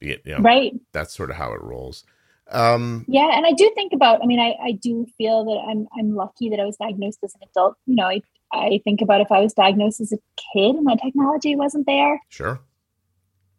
You 0.00 0.18
know, 0.24 0.38
right. 0.38 0.72
That's 0.92 1.14
sort 1.14 1.30
of 1.30 1.36
how 1.36 1.52
it 1.52 1.62
rolls. 1.62 2.04
Um, 2.52 3.04
yeah, 3.08 3.30
and 3.34 3.46
I 3.46 3.52
do 3.52 3.70
think 3.74 3.92
about. 3.92 4.22
I 4.22 4.26
mean, 4.26 4.38
I, 4.38 4.54
I 4.62 4.72
do 4.72 5.06
feel 5.18 5.44
that 5.44 5.64
I'm 5.68 5.88
I'm 5.98 6.14
lucky 6.14 6.50
that 6.50 6.60
I 6.60 6.64
was 6.64 6.76
diagnosed 6.76 7.18
as 7.24 7.34
an 7.34 7.40
adult. 7.50 7.76
You 7.86 7.96
know, 7.96 8.06
I 8.06 8.20
I 8.52 8.80
think 8.84 9.00
about 9.00 9.20
if 9.20 9.32
I 9.32 9.40
was 9.40 9.54
diagnosed 9.54 10.00
as 10.00 10.12
a 10.12 10.18
kid 10.54 10.76
and 10.76 10.84
my 10.84 10.96
technology 10.96 11.56
wasn't 11.56 11.86
there. 11.86 12.20
Sure. 12.28 12.60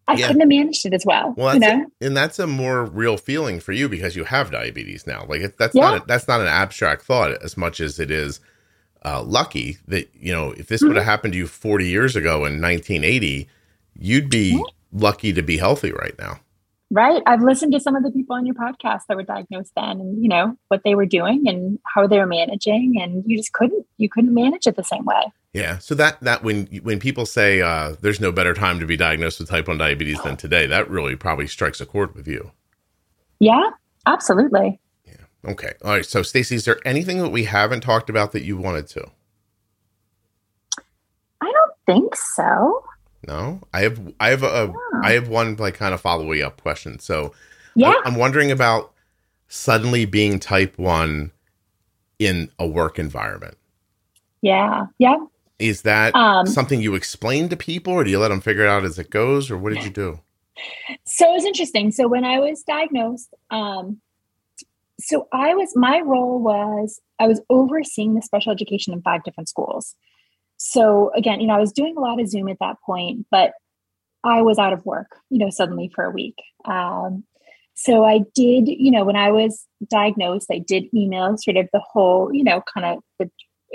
I 0.06 0.16
yeah. 0.16 0.28
couldn't 0.28 0.42
have 0.42 0.50
managed 0.50 0.86
it 0.86 0.94
as 0.94 1.06
well. 1.06 1.34
Well, 1.38 1.54
you 1.54 1.62
know? 1.62 1.86
a, 2.02 2.06
and 2.06 2.16
that's 2.16 2.38
a 2.38 2.46
more 2.46 2.84
real 2.84 3.16
feeling 3.16 3.62
for 3.62 3.72
you 3.72 3.88
because 3.88 4.18
you 4.18 4.26
have 4.26 4.52
diabetes 4.52 5.08
now. 5.08 5.26
Like 5.28 5.56
that's 5.58 5.74
yeah. 5.74 5.82
not 5.82 6.04
a, 6.04 6.06
that's 6.06 6.28
not 6.28 6.42
an 6.42 6.48
abstract 6.48 7.04
thought 7.04 7.32
as 7.42 7.56
much 7.56 7.80
as 7.80 8.00
it 8.00 8.12
is 8.12 8.42
uh, 9.06 9.22
lucky 9.22 9.78
that 9.88 10.10
you 10.14 10.34
know 10.34 10.52
if 10.52 10.68
this 10.68 10.82
mm-hmm. 10.82 10.90
would 10.90 10.98
have 10.98 11.06
happened 11.06 11.34
to 11.34 11.38
you 11.38 11.48
40 11.48 11.88
years 11.88 12.16
ago 12.16 12.46
in 12.46 12.62
1980 12.62 13.50
you'd 13.96 14.30
be 14.30 14.54
mm-hmm. 14.54 14.98
lucky 14.98 15.34
to 15.34 15.42
be 15.42 15.58
healthy 15.58 15.92
right 15.92 16.18
now 16.18 16.40
right 16.94 17.24
i've 17.26 17.42
listened 17.42 17.74
to 17.74 17.80
some 17.80 17.96
of 17.96 18.04
the 18.04 18.12
people 18.12 18.36
on 18.36 18.46
your 18.46 18.56
podcast 18.56 19.02
that 19.10 19.18
were 19.18 19.24
diagnosed 19.24 19.72
then 19.76 20.00
and 20.00 20.22
you 20.22 20.30
know 20.30 20.56
what 20.68 20.82
they 20.86 20.94
were 20.96 21.06
doing 21.06 21.44
and 21.48 21.80
how 21.94 22.06
they 22.08 22.20
were 22.20 22.28
managing 22.28 22.94
and 23.02 23.24
you 23.26 23.36
just 23.36 23.52
couldn't 23.52 23.86
you 23.98 24.08
couldn't 24.08 24.34
manage 24.34 24.68
it 24.68 24.76
the 24.76 24.84
same 24.84 25.04
way 25.04 25.24
yeah 25.54 25.80
so 25.80 25.96
that 25.96 26.20
that 26.22 26.44
when 26.44 26.68
when 26.84 27.00
people 27.00 27.26
say 27.26 27.62
uh, 27.62 27.96
there's 28.02 28.20
no 28.22 28.32
better 28.32 28.54
time 28.54 28.80
to 28.80 28.86
be 28.86 28.96
diagnosed 28.96 29.40
with 29.40 29.50
type 29.50 29.68
1 29.68 29.78
diabetes 29.78 30.22
than 30.22 30.38
today 30.38 30.68
that 30.68 30.90
really 30.90 31.16
probably 31.16 31.48
strikes 31.48 31.82
a 31.82 31.86
chord 31.86 32.14
with 32.16 32.28
you 32.28 32.52
yeah 33.40 33.72
absolutely 34.06 34.80
Yeah. 35.06 35.52
Okay. 35.52 35.74
All 35.84 35.92
right. 35.92 36.06
So, 36.06 36.22
Stacy, 36.22 36.56
is 36.56 36.66
there 36.66 36.80
anything 36.86 37.18
that 37.18 37.30
we 37.30 37.46
haven't 37.46 37.82
talked 37.82 38.10
about 38.10 38.32
that 38.32 38.44
you 38.44 38.56
wanted 38.58 38.88
to? 38.90 39.06
I 41.42 41.52
don't 41.52 41.74
think 41.86 42.16
so. 42.16 42.84
No, 43.28 43.62
I 43.74 43.82
have. 43.82 44.00
I 44.20 44.30
have 44.30 44.44
a. 44.44 44.74
I 45.04 45.12
have 45.14 45.28
one 45.28 45.56
like 45.56 45.76
kind 45.76 45.94
of 45.94 46.02
follow 46.02 46.32
up 46.42 46.62
question. 46.62 47.00
So, 47.00 47.34
yeah, 47.76 47.94
I'm 48.06 48.16
wondering 48.16 48.52
about 48.52 48.94
suddenly 49.48 50.06
being 50.06 50.40
type 50.40 50.78
one 50.78 51.32
in 52.20 52.50
a 52.58 52.68
work 52.68 52.98
environment. 52.98 53.58
Yeah. 54.42 54.88
Yeah. 54.98 55.18
Is 55.60 55.84
that 55.84 56.16
um, 56.16 56.48
something 56.48 56.82
you 56.82 56.96
explain 56.96 57.50
to 57.50 57.56
people, 57.56 57.94
or 57.94 58.04
do 58.04 58.10
you 58.10 58.20
let 58.20 58.30
them 58.30 58.42
figure 58.42 58.64
it 58.64 58.70
out 58.70 58.84
as 58.84 59.00
it 59.00 59.10
goes, 59.10 59.50
or 59.52 59.58
what 59.58 59.74
did 59.74 59.84
you 59.84 59.90
do? 59.90 60.20
So 61.06 61.30
it 61.30 61.34
was 61.34 61.46
interesting. 61.46 61.92
So 61.92 62.08
when 62.08 62.26
I 62.26 62.40
was 62.40 62.64
diagnosed, 62.64 63.34
um, 63.50 64.02
so 65.00 65.28
I 65.32 65.54
was, 65.54 65.72
my 65.76 66.02
role 66.02 66.40
was, 66.40 67.00
I 67.20 67.28
was 67.28 67.42
overseeing 67.50 68.16
the 68.16 68.22
special 68.22 68.52
education 68.52 68.94
in 68.94 69.02
five 69.02 69.24
different 69.24 69.50
schools. 69.50 69.96
So 70.58 71.12
again, 71.16 71.40
you 71.40 71.48
know, 71.48 71.56
I 71.56 71.60
was 71.60 71.72
doing 71.72 71.96
a 71.98 72.02
lot 72.02 72.20
of 72.20 72.28
Zoom 72.28 72.50
at 72.50 72.58
that 72.60 72.78
point, 72.86 73.26
but 73.32 73.54
I 74.24 74.42
was 74.42 74.58
out 74.58 74.74
of 74.74 74.86
work, 74.86 75.18
you 75.30 75.38
know, 75.38 75.50
suddenly 75.50 75.92
for 75.94 76.04
a 76.04 76.12
week. 76.12 76.36
Um, 76.66 77.24
so 77.76 78.06
I 78.06 78.20
did, 78.36 78.68
you 78.68 78.92
know, 78.92 79.04
when 79.04 79.16
I 79.16 79.32
was 79.32 79.66
diagnosed, 79.90 80.48
I 80.52 80.60
did 80.60 80.86
email 80.94 81.36
sort 81.38 81.58
of 81.58 81.68
the 81.74 81.82
whole, 81.92 82.34
you 82.34 82.44
know, 82.44 82.64
kind 82.74 82.86
of 82.86 83.04
the 83.20 83.30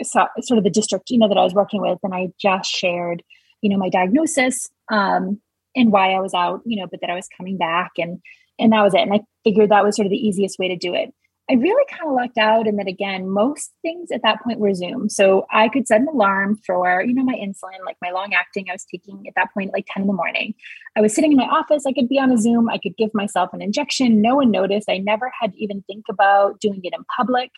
sort 0.05 0.59
of 0.59 0.64
the 0.64 0.70
district, 0.70 1.11
you 1.11 1.18
know, 1.18 1.28
that 1.28 1.38
I 1.38 1.44
was 1.44 1.55
working 1.55 1.80
with, 1.80 1.99
and 2.03 2.14
I 2.14 2.28
just 2.40 2.70
shared, 2.70 3.22
you 3.61 3.70
know, 3.70 3.76
my 3.76 3.88
diagnosis 3.88 4.68
um, 4.90 5.40
and 5.74 5.90
why 5.90 6.12
I 6.12 6.20
was 6.20 6.34
out, 6.34 6.62
you 6.64 6.80
know, 6.80 6.86
but 6.88 7.01
that 7.01 7.11
I 7.11 7.16
was 7.16 7.28
coming 7.36 7.59
back, 7.59 7.92
and 7.99 8.20
and 8.59 8.72
that 8.72 8.82
was 8.82 8.94
it. 8.94 9.01
And 9.01 9.12
I 9.12 9.20
figured 9.44 9.70
that 9.70 9.84
was 9.84 9.96
sort 9.96 10.07
of 10.07 10.11
the 10.11 10.26
easiest 10.26 10.59
way 10.59 10.68
to 10.68 10.76
do 10.76 10.94
it. 10.94 11.12
I 11.51 11.55
really 11.55 11.84
kind 11.90 12.07
of 12.07 12.14
lucked 12.14 12.36
out 12.36 12.66
in 12.66 12.76
that 12.76 12.88
again, 12.88 13.30
most 13.30 13.72
things 13.80 14.11
at 14.11 14.22
that 14.22 14.42
point 14.42 14.59
were 14.59 14.74
Zoom. 14.74 15.09
So 15.09 15.46
I 15.51 15.68
could 15.68 15.88
set 15.88 16.03
an 16.03 16.09
alarm 16.09 16.59
for, 16.66 17.03
you 17.03 17.14
know, 17.14 17.24
my 17.24 17.34
insulin, 17.34 17.84
like 17.86 17.96
my 18.03 18.11
long 18.11 18.34
acting 18.34 18.66
I 18.68 18.74
was 18.74 18.84
taking 18.84 19.26
at 19.26 19.34
that 19.34 19.55
point, 19.55 19.72
like 19.72 19.86
10 19.90 20.03
in 20.03 20.07
the 20.09 20.12
morning. 20.12 20.55
I 20.94 21.01
was 21.01 21.14
sitting 21.14 21.32
in 21.32 21.38
my 21.38 21.46
office, 21.46 21.84
I 21.86 21.92
could 21.92 22.09
be 22.09 22.18
on 22.18 22.30
a 22.30 22.36
Zoom, 22.36 22.68
I 22.68 22.76
could 22.76 22.96
give 22.99 23.14
myself 23.14 23.51
an 23.55 23.62
injection. 23.62 24.20
No 24.20 24.36
one 24.36 24.51
noticed. 24.51 24.90
I 24.90 24.99
never 24.99 25.32
had 25.40 25.53
to 25.53 25.62
even 25.62 25.82
think 25.86 26.05
about 26.11 26.61
doing 26.61 26.80
it 26.82 26.92
in 26.92 27.05
public. 27.16 27.51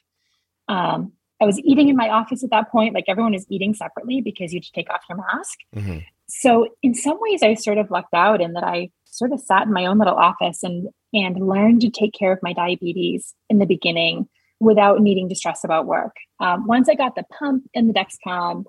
Um, 0.68 1.12
I 1.42 1.46
was 1.46 1.58
eating 1.60 1.88
in 1.88 1.96
my 1.96 2.10
office 2.10 2.44
at 2.44 2.50
that 2.50 2.70
point, 2.70 2.94
like 2.94 3.06
everyone 3.08 3.34
is 3.34 3.46
eating 3.48 3.74
separately 3.74 4.20
because 4.20 4.52
you 4.52 4.60
to 4.60 4.72
take 4.72 4.90
off 4.90 5.00
your 5.08 5.18
mask. 5.18 5.58
Mm-hmm. 5.74 5.98
So 6.28 6.68
in 6.82 6.94
some 6.94 7.18
ways, 7.20 7.42
I 7.42 7.54
sort 7.54 7.78
of 7.78 7.90
lucked 7.90 8.14
out 8.14 8.40
in 8.40 8.52
that 8.52 8.62
I 8.62 8.90
sort 9.04 9.32
of 9.32 9.40
sat 9.40 9.66
in 9.66 9.72
my 9.72 9.86
own 9.86 9.98
little 9.98 10.14
office 10.14 10.62
and 10.62 10.88
and 11.12 11.46
learn 11.46 11.80
to 11.80 11.90
take 11.90 12.12
care 12.12 12.32
of 12.32 12.38
my 12.42 12.52
diabetes 12.52 13.34
in 13.48 13.58
the 13.58 13.66
beginning 13.66 14.28
without 14.60 15.00
needing 15.00 15.28
to 15.28 15.34
stress 15.34 15.64
about 15.64 15.86
work. 15.86 16.14
Um, 16.38 16.66
once 16.66 16.88
I 16.88 16.94
got 16.94 17.14
the 17.14 17.24
pump 17.38 17.64
and 17.74 17.88
the 17.88 17.94
Dexcom 17.94 18.64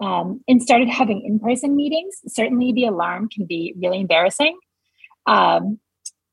um, 0.00 0.40
and 0.48 0.62
started 0.62 0.88
having 0.88 1.22
in-person 1.24 1.76
meetings, 1.76 2.16
certainly 2.26 2.72
the 2.72 2.86
alarm 2.86 3.28
can 3.28 3.46
be 3.46 3.74
really 3.80 4.00
embarrassing. 4.00 4.58
Um, 5.26 5.78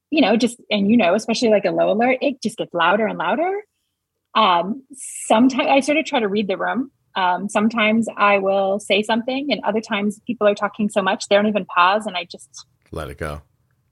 you 0.09 0.21
know, 0.21 0.37
just 0.37 0.61
and 0.69 0.89
you 0.89 0.95
know, 0.95 1.15
especially 1.15 1.49
like 1.49 1.65
a 1.65 1.71
low 1.71 1.91
alert, 1.91 2.19
it 2.21 2.41
just 2.41 2.57
gets 2.57 2.73
louder 2.73 3.07
and 3.07 3.17
louder. 3.17 3.61
Um, 4.35 4.83
sometimes 4.93 5.69
I 5.69 5.79
sort 5.79 5.97
of 5.97 6.05
try 6.05 6.19
to 6.19 6.27
read 6.27 6.47
the 6.47 6.57
room. 6.57 6.91
Um, 7.15 7.49
sometimes 7.49 8.07
I 8.17 8.37
will 8.39 8.79
say 8.79 9.01
something, 9.03 9.51
and 9.51 9.61
other 9.63 9.81
times 9.81 10.19
people 10.25 10.47
are 10.47 10.55
talking 10.55 10.89
so 10.89 11.01
much 11.01 11.27
they 11.27 11.35
don't 11.35 11.47
even 11.47 11.65
pause, 11.65 12.05
and 12.05 12.15
I 12.15 12.25
just 12.25 12.65
let 12.91 13.09
it 13.09 13.17
go. 13.17 13.41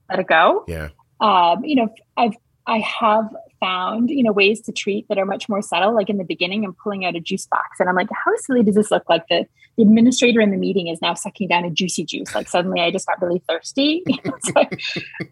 Let 0.08 0.20
it 0.20 0.26
go. 0.26 0.64
Yeah. 0.68 0.88
Um, 1.22 1.64
you 1.64 1.76
know, 1.76 1.88
I've 2.16 2.34
I 2.66 2.78
have 2.78 3.28
found, 3.58 4.10
you 4.10 4.22
know, 4.22 4.32
ways 4.32 4.60
to 4.62 4.72
treat 4.72 5.06
that 5.08 5.18
are 5.18 5.24
much 5.24 5.48
more 5.48 5.62
subtle. 5.62 5.94
Like 5.94 6.08
in 6.08 6.16
the 6.16 6.24
beginning, 6.24 6.64
I'm 6.64 6.74
pulling 6.74 7.04
out 7.04 7.16
a 7.16 7.20
juice 7.20 7.46
box 7.46 7.80
and 7.80 7.88
I'm 7.88 7.96
like, 7.96 8.08
how 8.12 8.32
silly 8.36 8.62
does 8.62 8.76
this 8.76 8.90
look 8.90 9.08
like? 9.08 9.26
The, 9.28 9.46
the 9.76 9.82
administrator 9.82 10.40
in 10.40 10.50
the 10.50 10.56
meeting 10.56 10.86
is 10.86 11.00
now 11.02 11.14
sucking 11.14 11.48
down 11.48 11.64
a 11.64 11.70
juicy 11.70 12.04
juice. 12.04 12.34
Like 12.34 12.48
suddenly 12.48 12.80
I 12.80 12.90
just 12.90 13.06
got 13.06 13.20
really 13.20 13.42
thirsty. 13.48 14.04
so, 14.44 14.64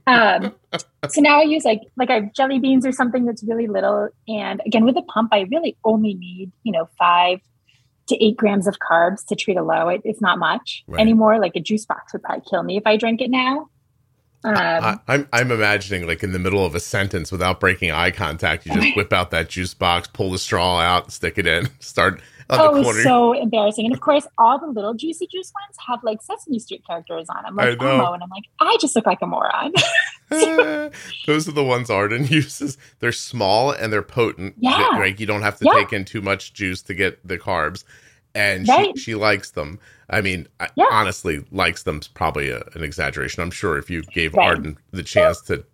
um, 0.07 0.55
so 1.09 1.21
now 1.21 1.39
I 1.41 1.43
use 1.43 1.65
like, 1.65 1.83
like 1.97 2.11
I 2.11 2.15
have 2.15 2.33
jelly 2.33 2.59
beans 2.59 2.85
or 2.85 2.93
something 2.93 3.27
that's 3.27 3.45
really 3.45 3.69
little. 3.69 4.09
And 4.27 4.61
again, 4.67 4.85
with 4.85 4.97
a 4.97 5.03
pump, 5.03 5.31
I 5.33 5.47
really 5.51 5.77
only 5.85 6.15
need, 6.15 6.51
you 6.65 6.73
know, 6.73 6.89
five 6.99 7.39
to 8.09 8.25
eight 8.25 8.37
grams 8.37 8.67
of 8.67 8.79
carbs 8.79 9.25
to 9.27 9.37
treat 9.37 9.57
a 9.57 9.63
low. 9.63 9.89
It, 9.89 10.01
it's 10.05 10.21
not 10.21 10.39
much 10.39 10.83
right. 10.89 11.01
anymore. 11.01 11.39
Like 11.39 11.53
a 11.55 11.61
juice 11.61 11.87
box 11.87 12.13
would 12.13 12.23
probably 12.23 12.45
kill 12.49 12.65
me 12.65 12.77
if 12.77 12.87
I 12.87 12.97
drank 12.97 13.21
it 13.21 13.31
now. 13.31 13.69
Um, 14.43 14.55
I, 14.57 14.99
I'm 15.09 15.29
I'm 15.33 15.51
imagining 15.51 16.07
like 16.07 16.23
in 16.23 16.33
the 16.33 16.39
middle 16.39 16.65
of 16.65 16.75
a 16.75 16.81
sentence 16.81 17.31
without 17.31 17.61
breaking 17.61 17.91
eye 17.91 18.11
contact, 18.11 18.67
you 18.67 18.73
just 18.75 18.97
whip 18.97 19.13
out 19.13 19.31
that 19.33 19.49
juice 19.49 19.75
box, 19.75 20.09
pull 20.09 20.31
the 20.31 20.39
straw 20.39 20.81
out, 20.81 21.13
stick 21.13 21.37
it 21.37 21.47
in, 21.47 21.69
start 21.81 22.23
on 22.49 22.59
oh, 22.61 22.93
so 23.03 23.33
embarrassing. 23.33 23.85
And 23.85 23.95
of 23.95 24.01
course, 24.01 24.27
all 24.39 24.59
the 24.59 24.67
little 24.67 24.95
Juicy 24.95 25.29
Juice 25.31 25.53
ones 25.55 25.77
have 25.87 26.03
like 26.03 26.21
Sesame 26.23 26.59
Street 26.59 26.83
characters 26.87 27.27
on 27.29 27.45
them, 27.45 27.57
like 27.57 27.81
Elmo. 27.81 28.13
And 28.13 28.23
I'm 28.23 28.31
like, 28.31 28.45
I 28.59 28.77
just 28.81 28.97
look 28.97 29.07
like 29.07 29.19
a 29.23 29.27
moron. 29.27 29.73
Those 30.31 31.49
are 31.49 31.53
the 31.53 31.65
ones 31.65 31.91
Arden 31.91 32.27
uses. 32.27 32.77
They're 32.99 33.13
small 33.13 33.71
and 33.71 33.93
they're 33.93 34.03
potent. 34.03 34.55
Yeah. 34.59 34.89
Like 34.95 35.21
you 35.21 35.27
don't 35.27 35.43
have 35.43 35.59
to 35.59 35.65
Yeah. 35.65 35.81
take 35.81 35.93
in 35.93 36.05
too 36.05 36.23
much 36.23 36.53
juice 36.53 36.83
to 36.83 36.95
get 36.95 37.27
the 37.27 37.39
carbs. 37.39 37.85
And 38.35 38.67
Right. 38.69 38.97
she, 38.97 39.03
she 39.03 39.15
likes 39.15 39.51
them. 39.51 39.79
I 40.09 40.21
mean, 40.21 40.49
I, 40.59 40.69
honestly, 40.91 41.45
likes 41.51 41.83
them's 41.85 42.09
probably 42.09 42.51
a, 42.51 42.63
an 42.75 42.83
exaggeration. 42.83 43.43
I'm 43.43 43.51
sure 43.51 43.79
if 43.79 43.91
you 43.91 44.03
gave 44.03 44.35
Right. 44.35 44.49
Arden 44.49 44.79
the 44.93 45.03
chance 45.03 45.41
to 45.43 45.65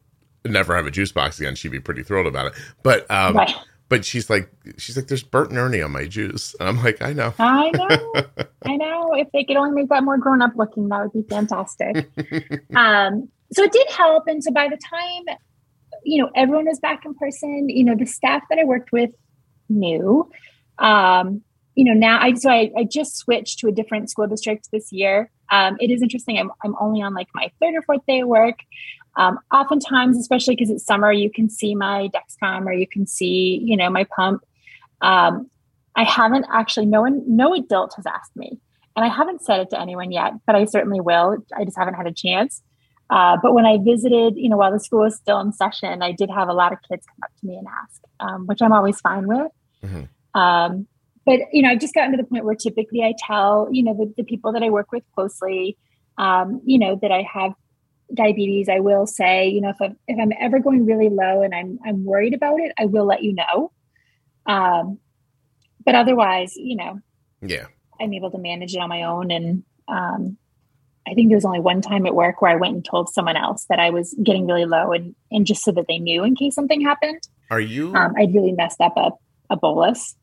never 0.45 0.77
have 0.77 0.87
a 0.87 0.91
juice 0.91 1.12
box 1.12 1.39
again, 1.39 1.55
she'd 1.55 1.73
be 1.73 1.81
pretty 1.81 2.03
thrilled 2.03 2.27
about 2.27 2.47
it. 2.47 2.53
But 2.83 3.11
um, 3.11 3.37
right. 3.37 3.55
but 3.89 4.05
she's 4.05 4.31
like 4.31 4.51
she's 4.78 4.97
like, 4.97 5.09
there's 5.09 5.23
Bert 5.23 5.51
and 5.51 5.59
Ernie 5.59 5.83
on 5.83 5.91
my 5.91 6.07
juice. 6.07 6.55
And 6.61 6.69
I'm 6.69 6.83
like, 6.83 7.03
I 7.03 7.12
know. 7.12 7.35
I 7.39 7.70
know. 7.74 8.12
I 8.66 8.77
know. 8.77 9.15
If 9.15 9.28
they 9.33 9.45
could 9.45 9.57
only 9.57 9.73
make 9.83 9.89
that 9.89 10.05
more 10.05 10.19
grown 10.19 10.43
up 10.43 10.53
looking, 10.57 10.89
that 10.89 11.03
would 11.03 11.12
be 11.12 11.28
fantastic. 11.28 12.09
um, 12.77 13.28
so 13.53 13.62
it 13.62 13.73
did 13.73 13.89
help. 13.91 14.24
And 14.27 14.43
so 14.43 14.51
by 14.53 14.69
the 14.69 14.77
time, 14.77 15.37
you 16.05 16.23
know, 16.23 16.31
everyone 16.35 16.66
was 16.66 16.81
back 16.81 17.05
in 17.05 17.15
person, 17.15 17.69
you 17.69 17.85
know, 17.85 17.95
the 17.97 18.07
staff 18.07 18.43
that 18.51 18.59
I 18.59 18.65
worked 18.65 18.93
with 18.93 19.11
knew. 19.69 20.31
Um, 20.78 21.43
you 21.77 21.85
know, 21.85 21.93
now 21.93 22.19
I 22.20 22.35
so 22.35 22.51
I, 22.51 22.73
I 22.77 22.85
just 22.85 23.16
switched 23.16 23.61
to 23.61 23.69
a 23.69 23.73
different 23.73 24.11
school 24.11 24.27
district 24.27 24.70
this 24.73 24.90
year. 24.90 25.31
Um, 25.53 25.77
it 25.78 25.90
is 25.90 26.03
interesting. 26.03 26.39
I'm 26.39 26.51
I'm 26.65 26.74
only 26.81 27.03
on 27.03 27.15
like 27.15 27.28
my 27.35 27.51
third 27.61 27.74
or 27.74 27.82
fourth 27.82 28.05
day 28.07 28.20
of 28.20 28.28
work. 28.28 28.59
Um, 29.16 29.39
oftentimes, 29.53 30.19
especially 30.19 30.57
because 30.57 30.70
it's 30.70 30.85
summer, 30.85 31.12
you 31.12 31.31
can 31.31 31.48
see 31.48 31.74
my 31.74 32.09
Dexcom 32.09 32.66
or 32.66 32.73
you 32.73 32.86
can 32.86 33.07
see, 33.07 33.62
you 33.65 33.77
know, 33.77 33.89
my 33.89 34.05
pump. 34.05 34.43
Um, 35.01 35.51
I 35.94 36.05
haven't 36.05 36.44
actually, 36.53 36.85
no 36.85 37.01
one, 37.01 37.23
no 37.27 37.55
adult 37.55 37.94
has 37.97 38.05
asked 38.05 38.36
me, 38.36 38.59
and 38.94 39.05
I 39.05 39.09
haven't 39.09 39.43
said 39.43 39.61
it 39.61 39.70
to 39.70 39.81
anyone 39.81 40.12
yet, 40.12 40.32
but 40.47 40.55
I 40.55 40.66
certainly 40.66 41.01
will. 41.01 41.39
I 41.57 41.65
just 41.65 41.78
haven't 41.78 41.94
had 41.94 42.07
a 42.07 42.12
chance. 42.12 42.62
Uh, 43.09 43.36
but 43.43 43.55
when 43.55 43.65
I 43.65 43.78
visited, 43.78 44.36
you 44.36 44.48
know, 44.48 44.57
while 44.57 44.73
the 44.73 44.81
school 44.81 45.01
was 45.01 45.16
still 45.16 45.40
in 45.40 45.53
session, 45.53 46.03
I 46.03 46.12
did 46.12 46.28
have 46.28 46.48
a 46.48 46.53
lot 46.53 46.73
of 46.73 46.78
kids 46.89 47.07
come 47.07 47.20
up 47.23 47.31
to 47.40 47.47
me 47.47 47.57
and 47.57 47.66
ask, 47.66 48.03
um, 48.20 48.47
which 48.47 48.61
I'm 48.61 48.73
always 48.73 49.01
fine 49.01 49.27
with. 49.28 49.53
Mhm. 49.85 50.09
Um, 50.35 50.86
but 51.27 51.40
you 51.53 51.62
know, 51.62 51.70
I've 51.70 51.81
just 51.81 51.94
gotten 51.94 52.12
to 52.12 52.16
the 52.16 52.24
point 52.24 52.44
where 52.44 52.55
typically 52.55 53.03
I 53.03 53.12
tell, 53.19 53.69
you 53.70 53.82
know, 53.82 53.94
the, 53.94 54.15
the 54.16 54.24
people 54.24 54.53
that 54.53 54.62
I 54.62 54.70
work 54.70 54.93
with 54.93 55.03
closely, 55.15 55.77
um, 56.16 56.62
you 56.65 56.78
know, 56.78 56.98
that 57.03 57.11
I 57.12 57.23
have 57.23 57.53
diabetes. 58.15 58.69
I 58.69 58.78
will 58.78 59.07
say, 59.07 59.48
you 59.48 59.61
know, 59.61 59.70
if 59.70 59.77
I'm 59.81 59.98
if 60.07 60.19
I'm 60.19 60.32
ever 60.40 60.61
going 60.61 60.86
really 60.86 61.09
low 61.09 61.43
and 61.43 61.55
I'm 61.55 61.78
I'm 61.85 62.05
worried 62.05 62.32
about 62.32 62.61
it, 62.61 62.73
I 62.78 62.86
will 62.86 63.05
let 63.05 63.23
you 63.23 63.35
know. 63.35 63.73
Um, 64.47 65.01
but 65.85 65.94
otherwise, 65.94 66.55
you 66.57 66.77
know, 66.77 67.01
Yeah. 67.43 67.66
I'm 68.01 68.12
able 68.12 68.31
to 68.31 68.39
manage 68.39 68.74
it 68.74 68.78
on 68.78 68.89
my 68.89 69.03
own. 69.03 69.31
And 69.31 69.65
um, 69.89 70.36
I 71.09 71.15
think 71.15 71.28
there 71.28 71.36
was 71.36 71.44
only 71.44 71.61
one 71.61 71.81
time 71.81 72.07
at 72.07 72.15
work 72.15 72.40
where 72.40 72.51
I 72.51 72.57
went 72.57 72.74
and 72.74 72.85
told 72.85 73.09
someone 73.09 73.36
else 73.36 73.66
that 73.69 73.81
I 73.81 73.90
was 73.90 74.15
getting 74.23 74.47
really 74.47 74.65
low, 74.65 74.93
and 74.93 75.15
and 75.31 75.47
just 75.47 75.65
so 75.65 75.73
that 75.73 75.86
they 75.89 75.98
knew 75.98 76.24
in 76.24 76.36
case 76.36 76.55
something 76.55 76.81
happened. 76.81 77.20
Are 77.51 77.61
you? 77.61 77.94
Um, 77.94 78.15
I'd 78.16 78.35
really 78.35 78.53
messed 78.53 78.81
up 78.81 78.97
a, 78.97 79.11
a 79.51 79.57
bolus. 79.57 80.16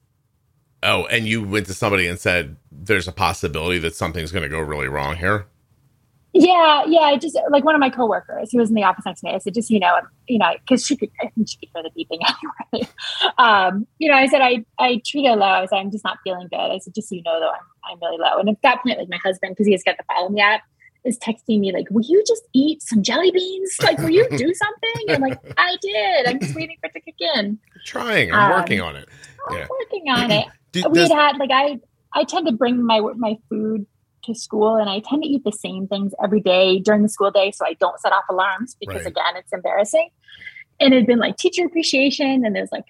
Oh, 0.84 1.06
and 1.06 1.28
you 1.28 1.44
went 1.44 1.66
to 1.68 1.74
somebody 1.74 2.08
and 2.08 2.20
said, 2.20 2.58
"There's 2.72 3.08
a 3.08 3.12
possibility 3.12 3.80
that 3.80 3.96
something's 3.96 4.32
going 4.32 4.44
to 4.44 4.50
go 4.50 4.60
really 4.60 4.88
wrong 4.88 5.16
here." 5.16 5.48
Yeah, 6.36 6.84
yeah. 6.88 7.02
I 7.02 7.18
just 7.18 7.38
like 7.52 7.64
one 7.64 7.76
of 7.76 7.80
my 7.80 7.92
coworkers 7.92 8.52
who 8.52 8.58
was 8.58 8.70
in 8.70 8.76
the 8.76 8.84
office 8.84 9.06
next 9.06 9.20
to 9.22 9.28
me. 9.28 9.36
I 9.36 9.38
said, 9.38 9.54
just 9.54 9.70
you 9.70 9.80
know, 9.80 10.00
you 10.28 10.40
know, 10.40 10.52
because 10.62 10.84
she 10.84 10.98
could, 10.98 11.10
I 11.22 11.28
think 11.28 11.48
she 11.48 11.58
could 11.58 11.70
hear 11.76 11.84
the 11.84 11.92
beeping 11.92 12.22
anyway. 12.74 12.90
um, 13.38 13.86
you 14.00 14.10
know, 14.10 14.18
I 14.18 14.26
said, 14.28 14.42
I, 14.42 14.66
I 14.80 15.00
treat 15.06 15.28
her 15.28 15.36
low. 15.36 15.46
I 15.46 15.66
said, 15.68 15.78
I'm 15.78 15.92
just 15.92 16.04
not 16.04 16.18
feeling 16.24 16.48
good. 16.50 16.58
I 16.60 16.80
said, 16.80 16.96
just 16.96 17.10
so 17.10 17.16
you 17.16 17.22
know, 17.24 17.40
though, 17.40 17.52
I'm, 17.52 17.60
I'm 17.94 18.00
really 18.02 18.18
low. 18.18 18.40
And 18.40 18.50
at 18.50 18.58
that 18.64 18.82
point, 18.82 18.98
like 18.98 19.10
my 19.10 19.20
husband, 19.24 19.52
because 19.52 19.68
he 19.68 19.74
has 19.74 19.84
got 19.84 19.96
the 19.98 20.04
Follow 20.12 20.30
Me 20.30 20.42
app, 20.42 20.62
is 21.06 21.20
texting 21.20 21.60
me 21.60 21.72
like, 21.72 21.86
"Will 21.92 22.02
you 22.04 22.24
just 22.28 22.44
eat 22.54 22.82
some 22.82 23.04
jelly 23.04 23.30
beans? 23.30 23.76
Like, 23.84 24.00
will 24.00 24.10
you 24.10 24.26
do 24.38 24.54
something?" 24.54 25.04
And 25.10 25.16
I'm 25.18 25.22
like, 25.22 25.38
"I 25.58 25.78
did. 25.82 26.28
I'm 26.28 26.40
just 26.40 26.56
waiting 26.56 26.78
for 26.80 26.88
it 26.88 26.94
to 26.94 27.02
kick 27.02 27.16
in. 27.36 27.60
trying. 27.86 28.32
I'm 28.34 28.50
Um, 28.52 28.58
working 28.62 28.80
on 28.82 28.96
it. 28.96 29.08
I'm 29.50 29.58
Yeah. 29.58 29.68
working 29.70 30.10
on 30.10 30.32
it." 30.32 30.48
Do, 30.74 30.90
we 30.90 31.00
had 31.00 31.12
had 31.12 31.38
like 31.38 31.52
I 31.54 31.80
I 32.14 32.24
tend 32.26 32.48
to 32.48 32.52
bring 32.54 32.84
my 32.86 33.00
my 33.16 33.38
food 33.50 33.86
to 34.26 34.34
school 34.36 34.76
and 34.76 34.90
I 34.90 35.00
tend 35.00 35.24
to 35.24 35.30
eat 35.30 35.44
the 35.44 35.52
same 35.52 35.88
things 35.88 36.14
every 36.24 36.40
day 36.40 36.80
during 36.80 37.04
the 37.04 37.10
school 37.10 37.30
day 37.32 37.52
so 37.52 37.66
I 37.66 37.74
don't 37.74 38.00
set 38.00 38.12
off 38.14 38.24
alarms 38.30 38.76
because 38.80 39.04
Right. 39.04 39.08
again 39.08 39.36
it's 39.38 39.54
embarrassing. 39.54 40.10
And 40.80 40.94
it'd 40.94 41.08
been 41.08 41.20
like 41.20 41.38
teacher 41.38 41.66
appreciation 41.66 42.46
and 42.46 42.56
there's 42.56 42.72
like 42.72 42.86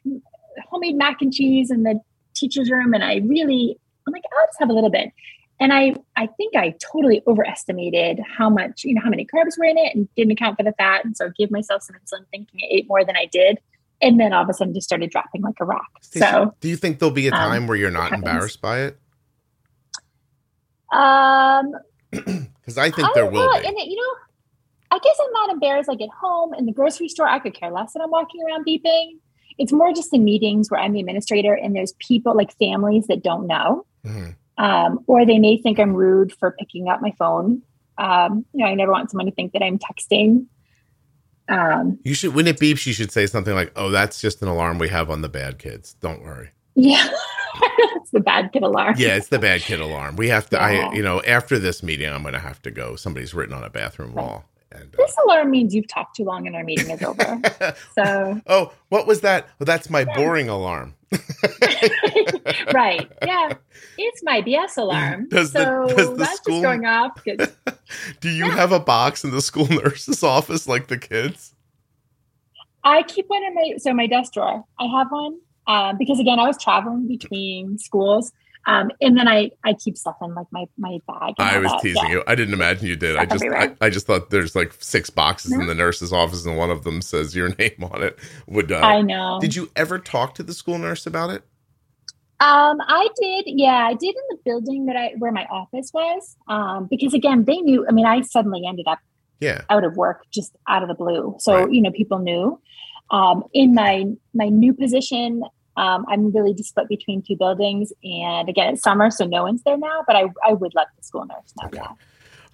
homemade 0.69 0.95
mac 0.95 1.22
and 1.22 1.34
cheese 1.34 1.69
in 1.72 1.84
the 1.84 1.99
teacher's 2.35 2.72
room 2.72 2.93
and 2.93 3.03
I 3.03 3.18
really 3.18 3.77
I'm 4.07 4.14
like 4.14 4.23
I'll 4.39 4.47
just 4.47 4.60
have 4.60 4.69
a 4.69 4.73
little 4.73 4.89
bit. 4.91 5.10
And 5.60 5.73
I 5.73 5.95
I 6.15 6.27
think 6.38 6.55
I 6.55 6.76
totally 6.91 7.22
overestimated 7.27 8.19
how 8.38 8.49
much, 8.49 8.84
you 8.85 8.93
know, 8.95 9.01
how 9.03 9.10
many 9.10 9.26
carbs 9.26 9.57
were 9.57 9.65
in 9.65 9.77
it 9.77 9.95
and 9.95 10.07
didn't 10.15 10.31
account 10.31 10.57
for 10.57 10.64
the 10.64 10.73
fat 10.73 11.03
and 11.03 11.18
so 11.18 11.26
I 11.26 11.30
gave 11.38 11.51
myself 11.51 11.84
some 11.84 11.95
insulin 11.95 12.26
thinking 12.31 12.61
I 12.64 12.68
ate 12.69 12.88
more 12.88 13.03
than 13.03 13.18
I 13.18 13.26
did. 13.26 13.60
And 14.02 14.20
then 14.20 14.34
all 14.34 14.44
of 14.44 14.49
a 14.49 14.53
sudden 14.53 14.74
just 14.74 14.86
started 14.86 15.10
dropping 15.11 15.41
like 15.41 15.56
a 15.61 15.65
rock. 15.65 15.88
Stacey, 16.02 16.26
So 16.26 16.53
do 16.60 16.68
you 16.68 16.76
think 16.76 16.99
there'll 16.99 17.14
be 17.14 17.28
a 17.28 17.32
um, 17.32 17.38
time 17.40 17.68
where 17.68 17.78
you're 17.78 17.91
not 17.91 18.11
embarrassed 18.11 18.61
by 18.61 18.80
it? 18.82 18.98
Um, 20.91 21.72
Because 22.64 22.78
I 22.78 22.91
think 22.91 23.10
I 23.10 23.11
there 23.14 23.26
will 23.26 23.34
know. 23.45 23.60
be. 23.61 23.68
And 23.68 23.78
it, 23.78 23.88
you 23.88 23.98
know, 23.98 24.95
I 24.95 24.99
guess 25.03 25.18
I'm 25.22 25.32
not 25.34 25.49
embarrassed. 25.52 25.90
Like 25.90 25.99
at 26.02 26.07
home 26.10 26.53
in 26.53 26.65
the 26.65 26.72
grocery 26.72 27.10
store, 27.10 27.28
I 27.28 27.40
could 27.40 27.53
care 27.53 27.70
less 27.72 27.91
that 27.94 28.02
I'm 28.02 28.10
walking 28.10 28.41
around 28.48 28.65
beeping. 28.65 29.18
It's 29.57 29.74
more 29.74 29.91
just 29.94 30.14
in 30.14 30.24
meetings 30.24 30.72
where 30.72 30.80
I'm 30.80 30.94
the 30.94 31.02
administrator 31.02 31.53
and 31.53 31.76
there's 31.76 31.94
people 31.99 32.36
like 32.36 32.57
families 32.57 33.07
that 33.07 33.22
don't 33.22 33.48
know, 33.48 33.86
Mhm. 34.06 34.36
um, 34.57 34.99
or 35.07 35.26
they 35.26 35.40
may 35.40 35.57
think 35.57 35.78
I'm 35.80 35.94
rude 35.94 36.32
for 36.34 36.56
picking 36.57 36.88
up 36.88 37.02
my 37.02 37.11
phone. 37.20 37.64
Um, 37.98 38.45
you 38.53 38.64
know, 38.64 38.72
I 38.72 38.76
never 38.76 38.91
want 38.94 39.11
someone 39.11 39.26
to 39.26 39.34
think 39.34 39.52
that 39.53 39.61
I'm 39.61 39.78
texting. 39.78 40.45
Um, 41.49 41.99
You 42.03 42.14
should 42.14 42.34
when 42.34 42.48
it 42.48 42.60
beeps, 42.60 42.86
you 42.86 42.94
should 42.94 43.11
say 43.11 43.26
something 43.28 43.53
like, 43.53 43.72
"Oh, 43.76 43.90
that's 43.90 44.22
just 44.22 44.41
an 44.41 44.48
alarm 44.48 44.78
we 44.80 44.90
have 44.90 45.10
on 45.10 45.22
the 45.22 45.30
bad 45.30 45.60
kids. 45.60 45.95
Don't 45.99 46.24
worry." 46.24 46.52
yeah, 46.76 47.07
it's 47.95 48.11
the 48.11 48.20
bad 48.20 48.52
kid 48.52 48.64
alarm. 48.64 48.95
Yeah, 48.98 49.15
it's 49.15 49.28
the 49.28 49.40
bad 49.40 49.61
kid 49.61 49.80
alarm. 49.80 50.15
We 50.15 50.30
have 50.30 50.49
to. 50.49 50.56
Yeah. 50.56 50.90
I, 50.90 50.94
you 50.94 51.03
know, 51.03 51.22
after 51.24 51.60
this 51.60 51.84
meeting, 51.84 52.10
I'm 52.10 52.22
going 52.22 52.34
to 52.34 52.40
have 52.40 52.61
to 52.64 52.72
go. 52.72 52.95
Somebody's 52.95 53.34
written 53.34 53.53
on 53.53 53.64
a 53.64 53.70
bathroom 53.70 54.14
wall. 54.14 54.45
And 54.73 54.91
This 54.93 55.15
alarm 55.25 55.51
means 55.51 55.73
you've 55.75 55.87
talked 55.87 56.15
too 56.15 56.23
long 56.23 56.47
and 56.47 56.55
our 56.55 56.63
meeting 56.63 56.89
is 56.89 57.01
over. 57.03 57.39
uh, 57.61 57.71
So, 57.95 58.41
oh, 58.47 58.73
what 58.89 59.05
was 59.07 59.21
that? 59.21 59.47
Well, 59.59 59.65
that's 59.65 59.89
my 59.89 60.03
boring 60.03 60.49
alarm. 60.49 60.95
right. 62.73 63.09
Yeah. 63.23 63.53
It's 63.97 64.23
my 64.23 64.41
BS 64.41 64.77
alarm. 64.77 65.27
Does 65.29 65.53
the- 65.53 65.87
so 65.87 65.95
does 65.95 66.09
the 66.09 66.15
that's 66.15 66.37
school- 66.37 66.61
just 66.61 66.63
going 66.63 66.85
off 66.85 67.23
Do 68.19 68.29
you 68.29 68.45
Yeah. 68.45 68.55
have 68.55 68.71
a 68.71 68.79
box 68.79 69.23
in 69.23 69.31
the 69.31 69.41
school 69.41 69.67
nurse's 69.67 70.23
office 70.23 70.67
like 70.67 70.87
the 70.87 70.97
kids? 70.97 71.53
I 72.83 73.03
keep 73.03 73.27
one 73.27 73.43
in 73.43 73.53
my 73.55 73.73
so 73.77 73.93
my 73.93 74.07
desk 74.07 74.33
drawer. 74.33 74.63
I 74.79 74.85
have 74.97 75.07
one 75.11 75.39
um, 75.67 75.97
because 75.97 76.19
again, 76.19 76.39
I 76.39 76.47
was 76.47 76.61
traveling 76.61 77.07
between 77.07 77.77
schools, 77.77 78.33
um, 78.65 78.91
and 79.02 79.18
then 79.18 79.27
I 79.27 79.52
I 79.64 79.73
keep 79.73 79.98
stuff 79.98 80.15
in 80.22 80.34
like 80.34 80.48
my 80.52 80.65
my 80.77 80.98
bag. 81.07 81.34
I 81.40 81.57
was 81.60 81.72
that. 81.72 81.81
teasing 81.81 82.03
Yeah. 82.06 82.11
you. 82.11 82.23
I 82.27 82.35
didn't 82.35 82.53
imagine 82.53 82.88
you 82.88 82.95
did. 82.95 83.15
I 83.18 83.26
just, 83.26 83.44
I. 83.44 83.76
I 83.81 83.90
just 83.90 84.07
thought 84.07 84.30
there's 84.30 84.56
like 84.56 84.73
six 84.80 85.10
boxes 85.10 85.52
in 85.52 85.68
the 85.68 85.76
nurse's 85.76 86.14
office, 86.14 86.45
and 86.45 86.57
one 86.57 86.69
of 86.72 86.84
them 86.84 87.02
says 87.02 87.35
your 87.35 87.49
name 87.60 87.84
on 87.91 88.02
it. 88.03 88.18
Would 88.48 88.72
uh, 88.72 88.80
I 88.80 89.02
know. 89.02 89.40
did 89.41 89.56
you 89.56 89.69
ever 89.76 89.99
talk 89.99 90.35
to 90.35 90.44
the 90.44 90.53
school 90.53 90.77
nurse 90.77 91.06
about 91.06 91.30
it? 91.30 91.44
Um, 92.40 92.77
I 92.81 93.07
did. 93.22 93.45
Yeah, 93.48 93.88
I 93.88 93.94
did 93.94 94.15
in 94.15 94.22
the 94.30 94.38
building 94.44 94.85
that 94.88 94.95
I 94.98 95.14
where 95.18 95.31
my 95.31 95.45
office 95.45 95.91
was. 95.94 96.35
Um, 96.48 96.88
because 96.90 97.14
again, 97.14 97.45
they 97.45 97.57
knew. 97.57 97.85
I 97.88 97.91
mean, 97.91 98.06
I 98.06 98.22
suddenly 98.22 98.64
ended 98.68 98.88
up 98.88 98.99
Yeah. 99.40 99.61
out 99.69 99.84
of 99.84 99.95
work 99.95 100.23
just 100.34 100.56
out 100.68 100.81
of 100.84 100.90
the 100.90 100.95
blue. 100.95 101.35
So 101.40 101.53
Right. 101.64 101.72
you 101.72 101.81
know, 101.81 101.91
people 101.91 102.19
knew. 102.19 102.60
Um, 103.11 103.44
in 103.53 103.73
my 103.76 104.06
my 104.34 104.49
new 104.49 104.73
position, 104.73 105.44
um, 105.77 106.05
I'm 106.07 106.31
really 106.31 106.53
just 106.53 106.69
split 106.69 106.87
between 106.87 107.21
two 107.21 107.35
buildings, 107.35 107.91
and 108.03 108.49
again, 108.49 108.73
it's 108.73 108.83
summer, 108.83 109.09
so 109.09 109.25
no 109.25 109.43
one's 109.43 109.63
there 109.63 109.77
now. 109.77 110.03
But 110.05 110.15
I 110.15 110.25
I 110.45 110.53
would 110.53 110.73
let 110.75 110.87
the 110.97 111.03
school 111.03 111.25
nurse 111.25 111.53
know. 111.59 111.67
Okay. 111.67 111.77
Yeah. 111.77 111.87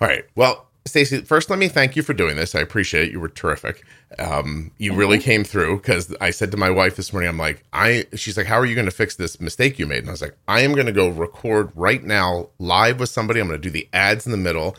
All 0.02 0.08
right. 0.08 0.26
Well, 0.36 0.70
Stacey, 0.86 1.22
first 1.22 1.50
let 1.50 1.60
me 1.60 1.68
thank 1.68 1.96
you 1.96 2.02
for 2.02 2.14
doing 2.14 2.36
this. 2.36 2.56
I 2.56 2.62
appreciate 2.62 3.10
it. 3.10 3.12
You 3.12 3.20
were 3.20 3.30
terrific. 3.30 3.86
Um, 4.18 4.72
you 4.78 4.94
really 4.94 5.20
came 5.20 5.44
through 5.44 5.78
because 5.78 6.16
I 6.20 6.32
said 6.32 6.52
to 6.52 6.58
my 6.58 6.70
wife 6.70 6.96
this 6.96 7.14
morning, 7.14 7.30
I'm 7.30 7.38
like, 7.38 7.64
I 7.74 8.06
she's 8.16 8.38
like, 8.38 8.48
How 8.48 8.58
are 8.58 8.66
you 8.66 8.76
going 8.76 8.86
to 8.86 8.92
fix 8.92 9.16
this 9.16 9.40
mistake 9.40 9.80
you 9.80 9.86
made? 9.86 10.00
And 10.00 10.10
I 10.10 10.12
was 10.12 10.22
like, 10.22 10.38
I 10.48 10.62
am 10.62 10.74
going 10.74 10.88
to 10.88 10.92
go 10.92 11.10
record 11.10 11.72
right 11.76 12.04
now 12.04 12.50
live 12.58 13.00
with 13.00 13.10
somebody. 13.10 13.40
I'm 13.40 13.48
going 13.48 13.62
to 13.62 13.68
do 13.68 13.72
the 13.72 13.88
ads 13.94 14.26
in 14.26 14.32
the 14.32 14.38
middle. 14.38 14.76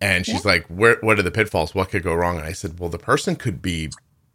And 0.00 0.26
she's 0.26 0.44
like, 0.44 0.66
Where 0.66 0.98
what 1.00 1.18
are 1.18 1.22
the 1.22 1.30
pitfalls? 1.30 1.74
What 1.74 1.90
could 1.90 2.02
go 2.02 2.14
wrong? 2.14 2.36
And 2.36 2.46
I 2.46 2.52
said, 2.52 2.80
Well, 2.80 2.90
the 2.90 2.98
person 2.98 3.36
could 3.36 3.62
be 3.62 3.90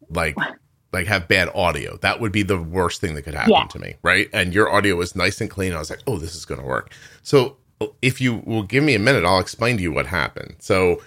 like 0.10 0.36
like 0.92 1.08
have 1.08 1.28
bad 1.28 1.50
audio. 1.54 1.98
That 1.98 2.20
would 2.20 2.32
be 2.32 2.44
the 2.44 2.62
worst 2.62 3.02
thing 3.02 3.16
that 3.16 3.22
could 3.24 3.36
happen 3.36 3.54
Yeah. 3.54 3.66
to 3.66 3.80
me, 3.80 3.96
right? 4.02 4.30
And 4.34 4.54
your 4.54 4.72
audio 4.72 4.96
was 4.96 5.16
nice 5.16 5.40
and 5.42 5.50
clean. 5.50 5.74
I 5.74 5.80
was 5.80 5.90
like, 5.90 6.02
oh, 6.08 6.18
this 6.18 6.36
is 6.36 6.46
going 6.46 6.60
to 6.60 6.66
work. 6.66 6.92
So 7.22 7.58
if 8.02 8.20
you 8.20 8.42
will 8.46 8.64
give 8.64 8.84
me 8.84 8.96
a 8.96 9.00
minute, 9.00 9.24
I'll 9.24 9.40
explain 9.40 9.78
to 9.78 9.84
you 9.84 9.92
what 9.92 10.08
happened. 10.08 10.56
So 10.60 11.02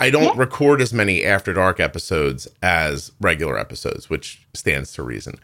I 0.00 0.10
don't 0.10 0.24
Yeah. 0.24 0.32
record 0.36 0.80
as 0.80 0.92
many 0.92 1.24
after 1.24 1.52
dark 1.52 1.80
episodes 1.80 2.46
as 2.62 3.10
regular 3.20 3.58
episodes, 3.58 4.08
which 4.08 4.40
stands 4.54 4.92
to 4.92 5.02
reason. 5.02 5.34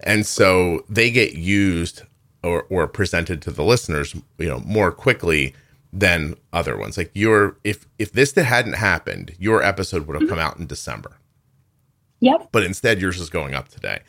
And 0.00 0.24
so 0.26 0.84
they 0.88 1.10
get 1.10 1.34
used 1.34 2.02
or, 2.42 2.66
or 2.68 2.86
presented 2.86 3.42
to 3.42 3.50
the 3.50 3.64
listeners, 3.64 4.14
you 4.38 4.46
know, 4.48 4.60
more 4.60 4.92
quickly 4.92 5.54
than 5.92 6.36
other 6.52 6.76
ones. 6.76 6.96
Like 6.96 7.10
your 7.14 7.56
if 7.64 7.86
if 7.98 8.12
this 8.12 8.34
hadn't 8.34 8.74
happened, 8.74 9.34
your 9.38 9.62
episode 9.62 10.06
would 10.06 10.14
have 10.14 10.22
mm-hmm. 10.22 10.30
come 10.30 10.38
out 10.38 10.58
in 10.58 10.66
December. 10.66 11.18
Yep. 12.20 12.48
But 12.52 12.62
instead 12.64 13.00
yours 13.00 13.20
is 13.20 13.30
going 13.30 13.54
up 13.54 13.68
today. 13.68 14.00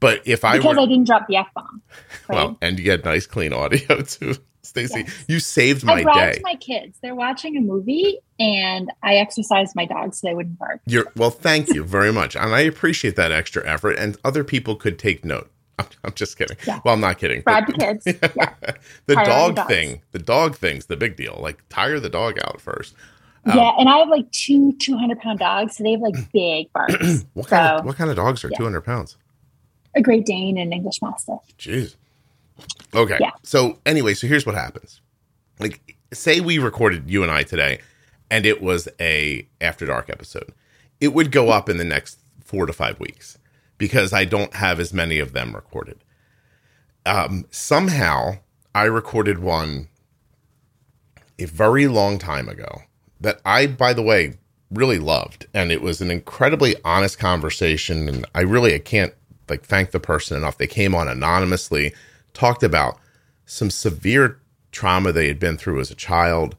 But 0.00 0.22
if 0.26 0.44
I 0.44 0.58
Because 0.58 0.76
were 0.76 0.82
I 0.82 0.86
didn't 0.86 1.06
drop 1.06 1.26
the 1.28 1.36
F 1.36 1.46
bomb. 1.54 1.82
Right? 2.28 2.36
well, 2.36 2.58
and 2.60 2.78
you 2.78 2.84
get 2.84 3.04
nice 3.04 3.26
clean 3.26 3.52
audio 3.52 4.02
too. 4.02 4.34
Stacy, 4.62 5.00
Yes. 5.00 5.24
you 5.28 5.40
saved 5.40 5.84
my 5.84 6.02
bragged 6.02 6.36
day. 6.36 6.40
my 6.42 6.54
kids. 6.54 6.98
They're 7.02 7.14
watching 7.14 7.56
a 7.56 7.60
movie 7.60 8.18
and 8.38 8.90
I 9.02 9.16
exercised 9.16 9.76
my 9.76 9.84
dogs 9.84 10.20
so 10.20 10.26
they 10.28 10.34
wouldn't 10.34 10.58
bark. 10.58 10.80
You're 10.86 11.06
well, 11.16 11.30
thank 11.30 11.68
you 11.68 11.84
very 11.84 12.12
much, 12.12 12.34
and 12.34 12.54
I 12.54 12.60
appreciate 12.60 13.14
that 13.16 13.30
extra 13.30 13.66
effort. 13.68 13.98
And 13.98 14.16
other 14.24 14.42
people 14.42 14.74
could 14.76 14.98
take 14.98 15.22
note. 15.24 15.50
I'm, 15.78 15.86
I'm 16.04 16.12
just 16.14 16.38
kidding. 16.38 16.56
Yeah. 16.66 16.80
Well, 16.84 16.94
I'm 16.94 17.00
not 17.00 17.18
kidding. 17.18 17.42
The 17.44 17.74
kids. 17.78 18.06
Yeah. 18.36 18.54
the 19.06 19.14
Tire 19.16 19.24
dog 19.26 19.56
dogs. 19.56 19.68
thing, 19.68 20.02
the 20.12 20.18
dog 20.18 20.56
thing's 20.56 20.86
the 20.86 20.96
big 20.96 21.16
deal. 21.16 21.38
Like 21.40 21.62
tire 21.68 22.00
the 22.00 22.08
dog 22.10 22.38
out 22.44 22.60
first. 22.60 22.94
Yeah. 23.46 23.72
And 23.78 23.88
I 23.88 23.98
have 23.98 24.08
like 24.08 24.30
two 24.32 24.72
200 24.78 25.18
pound 25.20 25.38
dogs. 25.38 25.76
So 25.76 25.84
they 25.84 25.92
have 25.92 26.00
like 26.00 26.16
big 26.32 26.72
barks. 26.72 27.24
What 27.34 27.48
kind 27.48 27.78
of 27.78 27.84
what 27.84 27.96
kind 27.96 28.10
of 28.10 28.16
dogs 28.16 28.44
are 28.44 28.50
yeah. 28.50 28.58
200 28.58 28.82
pounds? 28.82 29.16
a 29.94 30.02
Great 30.02 30.26
Dane 30.26 30.58
and 30.58 30.72
English 30.72 31.00
Mastiff. 31.02 31.40
Jeez. 31.58 31.96
Okay. 32.94 33.18
Yeah. 33.20 33.30
So 33.42 33.78
anyway, 33.86 34.14
so 34.14 34.26
here's 34.26 34.46
what 34.46 34.54
happens. 34.54 35.00
Like, 35.58 35.96
say 36.12 36.40
we 36.40 36.58
recorded 36.58 37.10
you 37.10 37.22
and 37.22 37.30
I 37.30 37.42
today, 37.42 37.80
and 38.30 38.46
it 38.46 38.62
was 38.62 38.88
a 39.00 39.46
after 39.60 39.86
dark 39.86 40.10
episode. 40.10 40.52
It 41.00 41.08
would 41.08 41.30
go 41.30 41.50
up 41.50 41.68
in 41.68 41.76
the 41.76 41.84
next 41.84 42.20
four 42.44 42.66
to 42.66 42.72
five 42.72 42.98
weeks 43.00 43.38
because 43.78 44.12
I 44.12 44.24
don't 44.24 44.54
have 44.54 44.80
as 44.80 44.92
many 44.92 45.18
of 45.18 45.32
them 45.32 45.54
recorded. 45.54 45.98
Um, 47.06 47.46
somehow 47.50 48.38
I 48.74 48.84
recorded 48.84 49.38
one 49.40 49.88
a 51.38 51.44
very 51.46 51.86
long 51.86 52.18
time 52.18 52.48
ago 52.48 52.82
that 53.24 53.40
I, 53.44 53.66
by 53.66 53.92
the 53.92 54.02
way, 54.02 54.34
really 54.70 54.98
loved, 54.98 55.46
and 55.52 55.72
it 55.72 55.82
was 55.82 56.00
an 56.00 56.10
incredibly 56.10 56.76
honest 56.84 57.18
conversation. 57.18 58.08
And 58.08 58.26
I 58.34 58.42
really 58.42 58.74
I 58.74 58.78
can't 58.78 59.14
like 59.48 59.64
thank 59.64 59.90
the 59.90 60.00
person 60.00 60.36
enough. 60.36 60.58
They 60.58 60.66
came 60.66 60.94
on 60.94 61.08
anonymously, 61.08 61.94
talked 62.32 62.62
about 62.62 62.98
some 63.46 63.70
severe 63.70 64.40
trauma 64.72 65.12
they 65.12 65.28
had 65.28 65.38
been 65.38 65.56
through 65.56 65.80
as 65.80 65.90
a 65.90 65.94
child, 65.94 66.56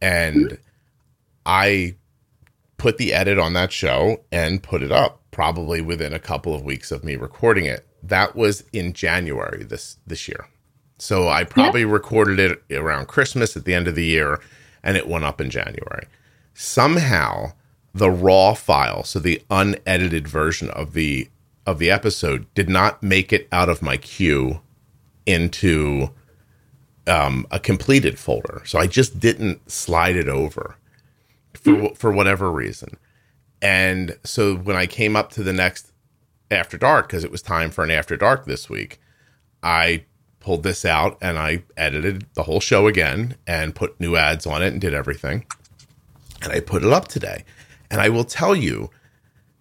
and 0.00 0.58
I 1.46 1.96
put 2.76 2.98
the 2.98 3.12
edit 3.12 3.38
on 3.38 3.54
that 3.54 3.72
show 3.72 4.22
and 4.30 4.62
put 4.62 4.82
it 4.82 4.92
up 4.92 5.20
probably 5.30 5.80
within 5.80 6.12
a 6.12 6.18
couple 6.18 6.54
of 6.54 6.62
weeks 6.62 6.92
of 6.92 7.04
me 7.04 7.16
recording 7.16 7.64
it. 7.64 7.86
That 8.02 8.36
was 8.36 8.64
in 8.72 8.92
January 8.92 9.64
this 9.64 9.98
this 10.06 10.28
year. 10.28 10.46
So 10.98 11.28
I 11.28 11.44
probably 11.44 11.84
recorded 11.84 12.40
it 12.40 12.76
around 12.76 13.06
Christmas 13.06 13.56
at 13.56 13.64
the 13.64 13.74
end 13.74 13.86
of 13.86 13.94
the 13.94 14.04
year 14.04 14.40
and 14.82 14.96
it 14.96 15.08
went 15.08 15.24
up 15.24 15.40
in 15.40 15.50
January. 15.50 16.06
Somehow 16.54 17.52
the 17.94 18.10
raw 18.10 18.54
file, 18.54 19.04
so 19.04 19.18
the 19.18 19.42
unedited 19.50 20.28
version 20.28 20.70
of 20.70 20.92
the 20.92 21.28
of 21.66 21.78
the 21.78 21.90
episode 21.90 22.46
did 22.54 22.68
not 22.68 23.02
make 23.02 23.32
it 23.32 23.46
out 23.52 23.68
of 23.68 23.82
my 23.82 23.98
queue 23.98 24.60
into 25.26 26.10
um, 27.06 27.46
a 27.50 27.60
completed 27.60 28.18
folder. 28.18 28.62
So 28.64 28.78
I 28.78 28.86
just 28.86 29.20
didn't 29.20 29.70
slide 29.70 30.16
it 30.16 30.28
over 30.28 30.76
for 31.54 31.94
for 31.94 32.10
whatever 32.12 32.50
reason. 32.50 32.96
And 33.60 34.16
so 34.24 34.56
when 34.56 34.76
I 34.76 34.86
came 34.86 35.16
up 35.16 35.30
to 35.32 35.42
the 35.42 35.52
next 35.52 35.92
after 36.50 36.78
dark 36.78 37.08
because 37.08 37.24
it 37.24 37.30
was 37.30 37.42
time 37.42 37.70
for 37.70 37.84
an 37.84 37.90
after 37.90 38.16
dark 38.16 38.46
this 38.46 38.70
week, 38.70 39.00
I 39.62 40.04
pulled 40.40 40.62
this 40.62 40.84
out 40.84 41.18
and 41.20 41.38
I 41.38 41.64
edited 41.76 42.26
the 42.34 42.44
whole 42.44 42.60
show 42.60 42.86
again 42.86 43.36
and 43.46 43.74
put 43.74 43.98
new 44.00 44.16
ads 44.16 44.46
on 44.46 44.62
it 44.62 44.68
and 44.68 44.80
did 44.80 44.94
everything. 44.94 45.44
And 46.42 46.52
I 46.52 46.60
put 46.60 46.84
it 46.84 46.92
up 46.92 47.08
today. 47.08 47.44
And 47.90 48.00
I 48.00 48.08
will 48.08 48.24
tell 48.24 48.54
you 48.54 48.90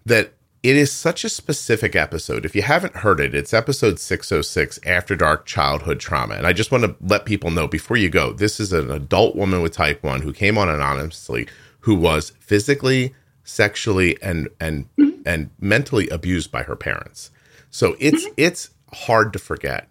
that 0.05 0.33
it 0.63 0.75
is 0.75 0.91
such 0.91 1.23
a 1.23 1.29
specific 1.29 1.95
episode. 1.95 2.45
If 2.45 2.55
you 2.55 2.61
haven't 2.61 2.97
heard 2.97 3.19
it, 3.19 3.33
it's 3.33 3.53
episode 3.53 3.99
606 3.99 4.79
After 4.85 5.15
Dark 5.15 5.45
Childhood 5.45 5.99
Trauma. 5.99 6.35
And 6.35 6.45
I 6.45 6.53
just 6.53 6.71
want 6.71 6.83
to 6.83 6.95
let 7.01 7.25
people 7.25 7.51
know 7.51 7.67
before 7.67 7.97
you 7.97 8.09
go 8.09 8.33
this 8.33 8.59
is 8.59 8.73
an 8.73 8.91
adult 8.91 9.35
woman 9.35 9.61
with 9.61 9.73
type 9.73 10.03
1 10.03 10.21
who 10.21 10.33
came 10.33 10.57
on 10.57 10.69
anonymously 10.69 11.47
who 11.81 11.95
was 11.95 12.31
physically, 12.39 13.15
sexually 13.45 14.21
and 14.21 14.49
and 14.59 14.93
mm-hmm. 14.97 15.21
and 15.25 15.49
mentally 15.59 16.09
abused 16.09 16.51
by 16.51 16.63
her 16.63 16.75
parents. 16.75 17.31
So 17.69 17.95
it's 17.97 18.25
mm-hmm. 18.25 18.33
it's 18.35 18.71
hard 18.93 19.31
to 19.33 19.39
forget. 19.39 19.87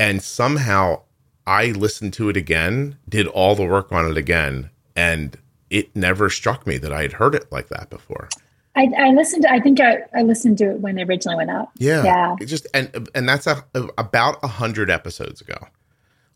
And 0.00 0.22
somehow 0.22 1.02
I 1.46 1.66
listened 1.66 2.14
to 2.14 2.28
it 2.30 2.36
again, 2.36 2.96
did 3.08 3.26
all 3.28 3.54
the 3.54 3.66
work 3.66 3.92
on 3.92 4.10
it 4.10 4.16
again, 4.16 4.70
and 4.96 5.36
it 5.68 5.94
never 5.94 6.30
struck 6.30 6.66
me 6.66 6.78
that 6.78 6.92
I 6.92 7.02
had 7.02 7.12
heard 7.12 7.34
it 7.34 7.52
like 7.52 7.68
that 7.68 7.90
before. 7.90 8.28
I, 8.76 8.88
I 8.98 9.10
listened 9.10 9.42
to, 9.42 9.52
I 9.52 9.60
think 9.60 9.78
I, 9.80 9.98
I 10.16 10.22
listened 10.22 10.56
to 10.58 10.70
it 10.70 10.80
when 10.80 10.96
it 10.98 11.06
originally 11.08 11.36
went 11.36 11.50
up. 11.50 11.70
Yeah. 11.76 12.02
Yeah. 12.04 12.36
It 12.40 12.46
just 12.46 12.66
and 12.72 13.08
and 13.14 13.28
that's 13.28 13.46
a, 13.46 13.64
about 13.98 14.38
a 14.42 14.46
hundred 14.48 14.90
episodes 14.90 15.40
ago. 15.40 15.58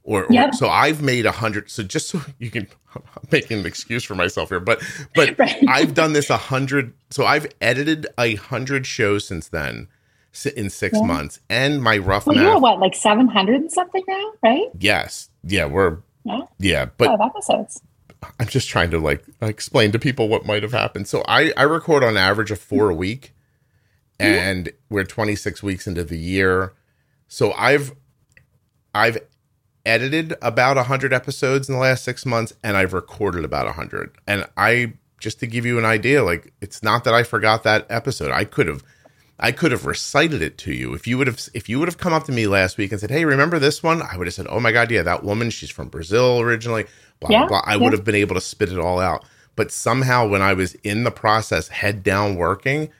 Or, 0.02 0.24
or- 0.24 0.32
Yep. 0.32 0.54
so 0.56 0.68
I've 0.68 1.00
made 1.00 1.24
a 1.26 1.32
hundred. 1.32 1.70
So 1.70 1.82
just 1.84 2.08
so 2.08 2.20
you 2.38 2.50
can 2.50 2.66
I'm 2.94 3.02
making 3.32 3.60
an 3.60 3.66
excuse 3.66 4.04
for 4.04 4.14
myself 4.14 4.48
here, 4.50 4.60
but 4.60 4.82
but 5.14 5.38
Right. 5.38 5.64
I've 5.68 5.94
done 5.94 6.12
this 6.12 6.28
a 6.28 6.36
hundred. 6.36 6.92
So 7.10 7.24
I've 7.24 7.46
edited 7.62 8.08
a 8.18 8.34
hundred 8.34 8.84
shows 8.86 9.26
since 9.26 9.48
then 9.48 9.88
in 10.46 10.70
six 10.70 10.98
Yeah. 10.98 11.06
months, 11.06 11.40
and 11.48 11.82
my 11.82 11.98
rough 11.98 12.26
Well, 12.26 12.36
math. 12.36 12.44
you're 12.44 12.58
what, 12.60 12.80
like 12.80 12.94
700 12.94 13.54
and 13.54 13.72
something 13.72 14.02
now, 14.08 14.32
right? 14.42 14.66
yes, 14.78 15.30
yeah, 15.42 15.66
we're 15.66 15.98
Yeah. 16.24 16.40
yeah, 16.58 16.86
but 16.96 17.08
Five 17.08 17.20
episodes. 17.30 17.82
I'm 18.40 18.46
just 18.48 18.68
trying 18.68 18.90
to 18.90 18.98
like 18.98 19.22
explain 19.42 19.92
to 19.92 19.98
people 19.98 20.28
what 20.28 20.46
might 20.46 20.62
have 20.62 20.72
happened. 20.72 21.06
So 21.08 21.22
I 21.28 21.52
I 21.56 21.62
record 21.64 22.02
on 22.02 22.16
average 22.16 22.50
of 22.50 22.58
four 22.58 22.88
a 22.90 22.94
week, 22.94 23.34
mm-hmm. 24.18 24.32
and 24.32 24.72
we're 24.88 25.04
26 25.04 25.62
weeks 25.62 25.86
into 25.86 26.04
the 26.04 26.16
year. 26.18 26.72
So 27.28 27.52
I've 27.52 27.92
I've 28.94 29.18
edited 29.86 30.34
about 30.40 30.76
100 30.76 31.12
episodes 31.12 31.68
in 31.68 31.74
the 31.74 31.80
last 31.80 32.04
6 32.04 32.24
months 32.24 32.54
and 32.62 32.74
I've 32.76 32.94
recorded 32.94 33.44
about 33.44 33.66
100. 33.66 34.12
And 34.26 34.46
I 34.56 34.94
just 35.18 35.40
to 35.40 35.46
give 35.46 35.66
you 35.66 35.78
an 35.78 35.84
idea 35.84 36.22
like 36.24 36.52
it's 36.62 36.82
not 36.82 37.04
that 37.04 37.12
I 37.12 37.22
forgot 37.22 37.62
that 37.64 37.86
episode. 37.90 38.30
I 38.30 38.44
could 38.44 38.66
have 38.66 38.82
I 39.38 39.50
could 39.50 39.72
have 39.72 39.84
recited 39.84 40.42
it 40.42 40.56
to 40.58 40.72
you. 40.72 40.94
If 40.94 41.06
you 41.06 41.18
would 41.18 41.26
have 41.26 41.40
if 41.54 41.68
you 41.68 41.78
would 41.78 41.88
have 41.88 41.98
come 41.98 42.12
up 42.12 42.24
to 42.24 42.32
me 42.32 42.46
last 42.46 42.78
week 42.78 42.92
and 42.92 43.00
said, 43.00 43.10
"Hey, 43.10 43.24
remember 43.24 43.58
this 43.58 43.82
one?" 43.82 44.00
I 44.02 44.16
would 44.16 44.26
have 44.26 44.34
said, 44.34 44.46
"Oh 44.48 44.60
my 44.60 44.70
god, 44.72 44.90
yeah, 44.90 45.02
that 45.02 45.24
woman, 45.24 45.50
she's 45.50 45.70
from 45.70 45.88
Brazil 45.88 46.40
originally." 46.40 46.86
Blah 47.20 47.30
Yeah, 47.30 47.38
blah. 47.40 47.48
blah. 47.48 47.62
I 47.66 47.72
yeah. 47.72 47.82
would 47.82 47.92
have 47.92 48.04
been 48.04 48.14
able 48.14 48.34
to 48.34 48.40
spit 48.40 48.70
it 48.70 48.78
all 48.78 49.00
out. 49.00 49.24
But 49.56 49.70
somehow 49.72 50.26
when 50.26 50.42
I 50.42 50.52
was 50.52 50.74
in 50.76 51.04
the 51.04 51.10
process 51.10 51.68
head 51.68 52.02
down 52.02 52.36
working, 52.36 52.90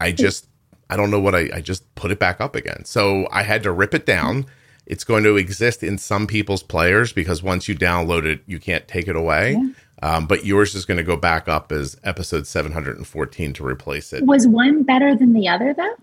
I 0.00 0.10
hmm. 0.10 0.16
just 0.16 0.48
I 0.90 0.96
don't 0.96 1.10
know 1.10 1.20
what 1.20 1.34
I 1.34 1.48
I 1.54 1.60
just 1.60 1.94
put 1.94 2.10
it 2.10 2.18
back 2.18 2.40
up 2.40 2.54
again. 2.54 2.84
So 2.84 3.26
I 3.32 3.42
had 3.42 3.62
to 3.62 3.72
rip 3.72 3.94
it 3.94 4.04
down. 4.04 4.46
It's 4.86 5.04
going 5.04 5.24
to 5.24 5.38
exist 5.38 5.82
in 5.82 5.96
some 5.96 6.26
people's 6.26 6.62
players 6.62 7.10
because 7.12 7.42
once 7.42 7.68
you 7.68 7.74
download 7.74 8.26
it, 8.26 8.42
you 8.46 8.60
can't 8.60 8.86
take 8.86 9.08
it 9.08 9.16
away. 9.16 9.56
Um, 10.04 10.26
but 10.26 10.44
yours 10.44 10.74
is 10.74 10.84
going 10.84 10.98
to 10.98 11.02
go 11.02 11.16
back 11.16 11.48
up 11.48 11.72
as 11.72 11.96
episode 12.04 12.46
714 12.46 13.54
to 13.54 13.66
replace 13.66 14.12
it. 14.12 14.26
Was 14.26 14.46
one 14.46 14.82
better 14.82 15.14
than 15.14 15.32
the 15.32 15.48
other, 15.48 15.72
though? 15.72 15.94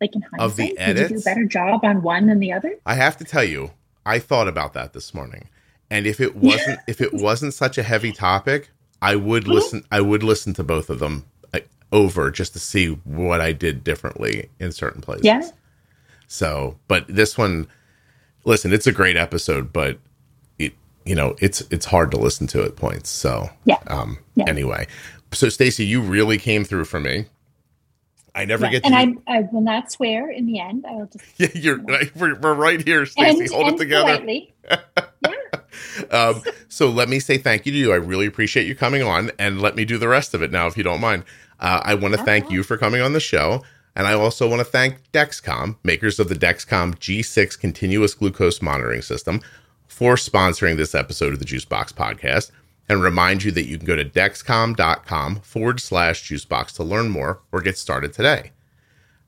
Like 0.00 0.14
in 0.14 0.22
hindsight, 0.22 0.40
Of 0.40 0.56
the 0.56 0.74
did 0.78 0.98
you 0.98 1.08
do 1.16 1.20
a 1.20 1.22
better 1.22 1.44
job 1.44 1.84
on 1.84 2.00
one 2.00 2.26
than 2.26 2.38
the 2.38 2.52
other? 2.52 2.74
I 2.86 2.94
have 2.94 3.18
to 3.18 3.24
tell 3.24 3.44
you, 3.44 3.72
I 4.06 4.18
thought 4.18 4.48
about 4.48 4.72
that 4.72 4.94
this 4.94 5.12
morning. 5.12 5.50
And 5.90 6.06
if 6.06 6.20
it 6.20 6.36
wasn't 6.36 6.80
if 6.88 7.02
it 7.02 7.12
wasn't 7.12 7.52
such 7.52 7.76
a 7.76 7.82
heavy 7.82 8.12
topic, 8.12 8.70
I 9.02 9.14
would 9.16 9.46
listen 9.46 9.84
I 9.92 10.00
would 10.00 10.22
listen 10.22 10.54
to 10.54 10.64
both 10.64 10.88
of 10.88 11.00
them 11.00 11.26
uh, 11.52 11.60
over 11.92 12.30
just 12.30 12.54
to 12.54 12.58
see 12.58 12.88
what 13.04 13.42
I 13.42 13.52
did 13.52 13.84
differently 13.84 14.48
in 14.58 14.72
certain 14.72 15.02
places. 15.02 15.26
Yeah. 15.26 15.42
So, 16.28 16.78
but 16.88 17.04
this 17.08 17.36
one 17.36 17.68
listen, 18.44 18.72
it's 18.72 18.86
a 18.86 18.92
great 18.92 19.18
episode, 19.18 19.70
but 19.70 19.98
you 21.04 21.14
know, 21.14 21.36
it's 21.40 21.60
it's 21.70 21.86
hard 21.86 22.10
to 22.12 22.16
listen 22.16 22.46
to 22.48 22.62
at 22.64 22.76
points. 22.76 23.10
So, 23.10 23.50
Yeah. 23.64 23.78
um 23.88 24.18
Yeah. 24.34 24.44
anyway. 24.48 24.86
So 25.32 25.48
Stacy, 25.48 25.84
you 25.84 26.00
really 26.00 26.38
came 26.38 26.64
through 26.64 26.84
for 26.86 27.00
me. 27.00 27.26
I 28.36 28.44
never 28.44 28.64
Yeah. 28.66 28.70
get 28.72 28.82
to 28.84 28.86
And 28.94 29.18
I, 29.28 29.32
I 29.38 29.40
will 29.52 29.60
not 29.60 29.92
swear 29.92 30.30
in 30.30 30.46
the 30.46 30.58
end. 30.60 30.84
I 30.88 30.92
will 30.94 31.06
just 31.06 31.24
Yeah, 31.38 31.48
you're 31.54 31.80
we're, 32.16 32.34
we're 32.38 32.54
right 32.54 32.80
here, 32.84 33.06
Stacy. 33.06 33.46
Hold 33.52 33.66
end 33.68 33.76
it 33.76 33.78
together. 33.78 34.04
politely. 34.18 34.54
yeah. 35.22 35.34
um, 36.10 36.42
so 36.68 36.88
let 36.90 37.08
me 37.08 37.20
say 37.20 37.38
thank 37.38 37.66
you 37.66 37.72
to 37.72 37.78
you. 37.78 37.92
I 37.92 37.96
really 37.96 38.26
appreciate 38.26 38.66
you 38.66 38.74
coming 38.74 39.02
on, 39.02 39.30
and 39.38 39.60
let 39.60 39.76
me 39.76 39.84
do 39.84 39.98
the 39.98 40.08
rest 40.08 40.34
of 40.34 40.42
it 40.42 40.50
now, 40.50 40.66
if 40.66 40.76
you 40.76 40.82
don't 40.82 41.00
mind. 41.00 41.24
Uh, 41.60 41.80
I 41.84 41.94
want 41.94 42.14
to 42.14 42.22
thank 42.22 42.50
you 42.50 42.62
for 42.62 42.76
coming 42.76 43.00
on 43.00 43.12
the 43.12 43.20
show, 43.20 43.62
and 43.94 44.06
I 44.06 44.14
also 44.14 44.48
want 44.48 44.60
to 44.60 44.64
thank 44.64 45.10
Dexcom, 45.12 45.76
makers 45.84 46.18
of 46.18 46.28
the 46.28 46.34
Dexcom 46.34 46.96
G6 46.96 47.58
continuous 47.58 48.14
glucose 48.14 48.60
monitoring 48.60 49.02
system, 49.02 49.40
for 49.86 50.14
sponsoring 50.16 50.76
this 50.76 50.94
episode 50.94 51.32
of 51.32 51.38
the 51.38 51.44
Juicebox 51.44 51.92
Podcast. 51.92 52.50
and 52.88 53.02
remind 53.02 53.42
you 53.42 53.50
that 53.50 53.64
you 53.66 53.78
can 53.78 53.86
go 53.86 53.96
to 53.96 54.04
dexcom.com 54.04 55.36
forward 55.40 55.80
slash 55.80 56.28
juicebox 56.28 56.74
to 56.74 56.84
learn 56.84 57.08
more 57.08 57.40
or 57.50 57.62
get 57.62 57.78
started 57.78 58.12
today. 58.12 58.52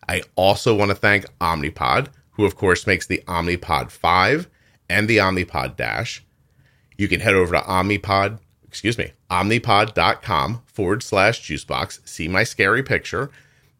I 0.07 0.23
also 0.35 0.75
want 0.75 0.91
to 0.91 0.95
thank 0.95 1.25
Omnipod, 1.41 2.09
who 2.33 2.45
of 2.45 2.55
course 2.55 2.87
makes 2.87 3.07
the 3.07 3.23
Omnipod 3.27 3.91
5 3.91 4.49
and 4.91 5.09
the 5.09 5.17
Omnipod 5.17 5.77
Dash. 5.77 6.23
You 6.99 7.09
can 7.09 7.21
head 7.21 7.35
over 7.35 7.55
to 7.55 7.63
Omnipod, 7.63 8.39
excuse 8.67 8.99
me, 8.99 9.13
omnipod.com 9.31 10.63
forward 10.67 11.03
slash 11.03 11.41
juicebox, 11.41 12.07
see 12.07 12.29
my 12.29 12.45
scary 12.45 12.83
picture, 12.83 13.31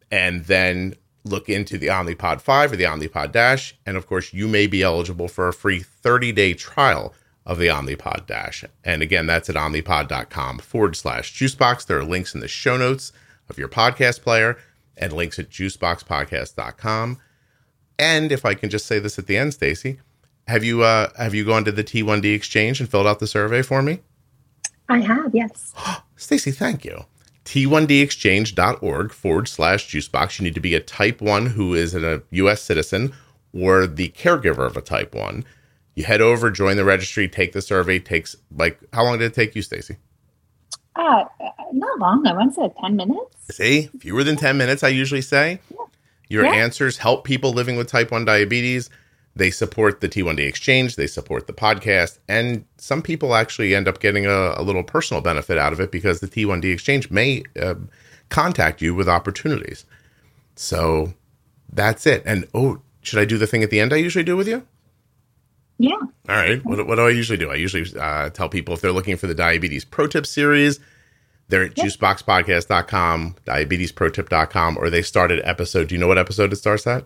and 0.09 0.45
then 0.45 0.95
look 1.27 1.49
into 1.49 1.77
the 1.77 1.87
Omnipod 1.87 2.41
5 2.41 2.71
or 2.71 2.75
the 2.75 2.85
Omnipod 2.85 3.31
Dash. 3.31 3.75
And 3.85 3.97
of 3.97 4.07
course, 4.07 4.33
you 4.33 4.47
may 4.47 4.67
be 4.67 4.83
eligible 4.83 5.27
for 5.27 5.47
a 5.47 5.53
free 5.53 5.79
30 5.79 6.31
day 6.31 6.53
trial 6.53 7.13
of 7.45 7.57
the 7.57 7.67
Omnipod 7.67 8.25
Dash. 8.25 8.65
And 8.83 9.01
again, 9.01 9.25
that's 9.25 9.49
at 9.49 9.55
omnipod.com 9.55 10.59
forward 10.59 10.95
slash 10.95 11.33
juicebox. 11.33 11.85
There 11.85 11.99
are 11.99 12.03
links 12.03 12.33
in 12.33 12.41
the 12.41 12.47
show 12.47 12.77
notes 12.77 13.13
of 13.49 13.57
your 13.57 13.69
podcast 13.69 14.21
player 14.21 14.57
and 14.97 15.13
links 15.13 15.39
at 15.39 15.49
juiceboxpodcast.com. 15.49 17.17
And 17.99 18.31
if 18.31 18.45
I 18.45 18.53
can 18.53 18.69
just 18.69 18.85
say 18.85 18.99
this 18.99 19.17
at 19.17 19.27
the 19.27 19.37
end, 19.37 19.53
Stacy, 19.53 19.99
have 20.47 20.63
you 20.63 20.83
uh, 20.83 21.09
have 21.17 21.33
you 21.33 21.45
gone 21.45 21.65
to 21.65 21.71
the 21.71 21.83
T1D 21.83 22.33
exchange 22.33 22.79
and 22.79 22.89
filled 22.89 23.07
out 23.07 23.19
the 23.19 23.27
survey 23.27 23.61
for 23.61 23.81
me? 23.81 23.99
I 24.89 24.99
have, 24.99 25.33
yes. 25.33 25.73
Stacy, 26.15 26.51
thank 26.51 26.85
you. 26.85 27.05
T1dexchange.org 27.47 29.13
forward 29.13 29.47
slash 29.47 29.87
juicebox. 29.89 30.37
You 30.39 30.43
need 30.43 30.53
to 30.55 30.59
be 30.59 30.75
a 30.75 30.79
type 30.81 31.21
1 31.21 31.45
who 31.47 31.73
is 31.73 31.95
a 31.95 32.21
U.S. 32.31 32.61
citizen 32.61 33.13
or 33.53 33.87
the 33.87 34.09
caregiver 34.09 34.67
of 34.67 34.75
a 34.75 34.81
type 34.81 35.15
1. 35.15 35.45
You 35.95 36.03
head 36.03 36.19
over, 36.21 36.51
join 36.51 36.75
the 36.75 36.83
registry, 36.83 37.27
take 37.29 37.53
the 37.53 37.61
survey. 37.61 37.99
Takes 37.99 38.35
like, 38.55 38.77
how 38.91 39.03
long 39.05 39.17
did 39.17 39.25
it 39.25 39.33
take 39.33 39.55
you, 39.55 39.61
Stacy? 39.61 39.95
Uh, 40.95 41.23
not 41.71 41.99
long. 41.99 42.27
I 42.27 42.33
want 42.33 42.53
to 42.53 42.61
say 42.61 42.69
10 42.81 42.95
minutes. 42.97 43.35
See, 43.51 43.89
fewer 43.99 44.23
than 44.25 44.35
10 44.35 44.57
minutes, 44.57 44.83
I 44.83 44.89
usually 44.89 45.21
say. 45.21 45.59
Yeah. 45.71 45.77
Your 46.29 46.43
Yeah. 46.45 46.51
answers 46.55 46.97
help 46.97 47.23
people 47.23 47.51
living 47.53 47.77
with 47.77 47.87
type 47.87 48.11
1 48.11 48.25
diabetes. 48.25 48.89
They 49.37 49.51
support 49.51 50.01
the 50.01 50.09
T1D 50.09 50.39
exchange, 50.39 50.95
they 50.95 51.07
support 51.07 51.47
the 51.47 51.53
podcast, 51.53 52.19
and 52.27 52.65
some 52.77 53.01
people 53.01 53.35
actually 53.35 53.75
end 53.75 53.87
up 53.87 53.99
getting 53.99 54.25
a, 54.25 54.53
a 54.57 54.63
little 54.63 54.83
personal 54.83 55.21
benefit 55.21 55.57
out 55.57 55.73
of 55.73 55.79
it 55.79 55.91
because 55.91 56.19
the 56.19 56.27
T1D 56.27 56.71
exchange 56.73 57.09
may 57.11 57.43
uh, 57.61 57.75
contact 58.29 58.81
you 58.81 58.95
with 58.95 59.07
opportunities. 59.07 59.85
So 60.55 61.13
that's 61.71 62.05
it. 62.07 62.23
And 62.25 62.47
oh, 62.53 62.81
should 63.01 63.19
I 63.19 63.25
do 63.25 63.37
the 63.37 63.47
thing 63.47 63.63
at 63.63 63.69
the 63.69 63.79
end 63.79 63.93
I 63.93 63.97
usually 63.97 64.23
do 64.25 64.35
with 64.35 64.47
you? 64.47 64.65
Yeah. 65.77 65.95
All 66.27 66.35
right. 66.35 66.63
What, 66.65 66.85
what 66.87 66.95
do 66.95 67.03
I 67.05 67.11
usually 67.11 67.37
do? 67.37 67.51
I 67.51 67.55
usually 67.55 67.85
uh, 67.99 68.31
tell 68.31 68.49
people 68.49 68.73
if 68.73 68.81
they're 68.81 68.91
looking 68.91 69.17
for 69.17 69.27
the 69.27 69.35
Diabetes 69.35 69.85
Pro 69.85 70.07
Tip 70.07 70.25
series, 70.25 70.79
they're 71.49 71.63
at 71.63 71.77
Yep. 71.77 71.85
juiceboxpodcast.com, 71.87 73.35
diabetesprotip.com, 73.45 74.77
or 74.77 74.89
they 74.89 75.01
start 75.03 75.31
at 75.31 75.45
episode. 75.47 75.87
Do 75.89 75.95
you 75.95 75.99
know 75.99 76.07
what 76.07 76.17
episode 76.17 76.51
it 76.51 76.55
starts 76.57 76.87
at? 76.87 77.05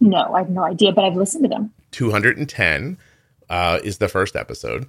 No, 0.00 0.34
I 0.34 0.40
have 0.40 0.50
no 0.50 0.62
idea, 0.62 0.92
but 0.92 1.04
I've 1.04 1.16
listened 1.16 1.44
to 1.44 1.48
them. 1.48 1.72
210 1.92 2.98
uh, 3.50 3.80
is 3.82 3.98
the 3.98 4.08
first 4.08 4.36
episode. 4.36 4.86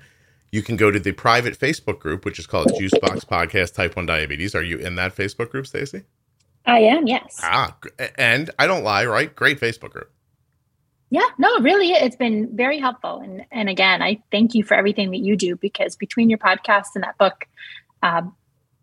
You 0.51 0.61
can 0.61 0.75
go 0.75 0.91
to 0.91 0.99
the 0.99 1.11
private 1.11 1.57
Facebook 1.57 1.99
group, 1.99 2.25
which 2.25 2.39
is 2.39 2.47
called 2.47 2.67
Juicebox 2.67 3.25
Podcast 3.25 3.73
Type 3.73 3.95
1 3.95 4.05
Diabetes. 4.05 4.55
Are 4.55 4.63
you 4.63 4.77
in 4.77 4.95
that 4.95 5.15
Facebook 5.15 5.49
group, 5.49 5.67
Stacy? 5.67 6.03
I 6.65 6.79
am, 6.79 7.07
yes. 7.07 7.39
Ah, 7.43 7.75
and 8.17 8.49
I 8.59 8.67
don't 8.67 8.83
lie, 8.83 9.05
right? 9.05 9.33
Great 9.35 9.59
Facebook 9.59 9.91
group. 9.91 10.11
Yeah, 11.11 11.27
no, 11.39 11.59
really, 11.59 11.91
it's 11.91 12.15
been 12.15 12.55
very 12.55 12.79
helpful. 12.79 13.19
And 13.19 13.43
and 13.51 13.67
again, 13.67 14.03
I 14.03 14.21
thank 14.31 14.53
you 14.53 14.63
for 14.63 14.75
everything 14.75 15.09
that 15.11 15.17
you 15.17 15.35
do 15.35 15.55
because 15.55 15.95
between 15.95 16.29
your 16.29 16.37
podcast 16.37 16.89
and 16.93 17.03
that 17.03 17.17
book, 17.17 17.47
um, 18.03 18.35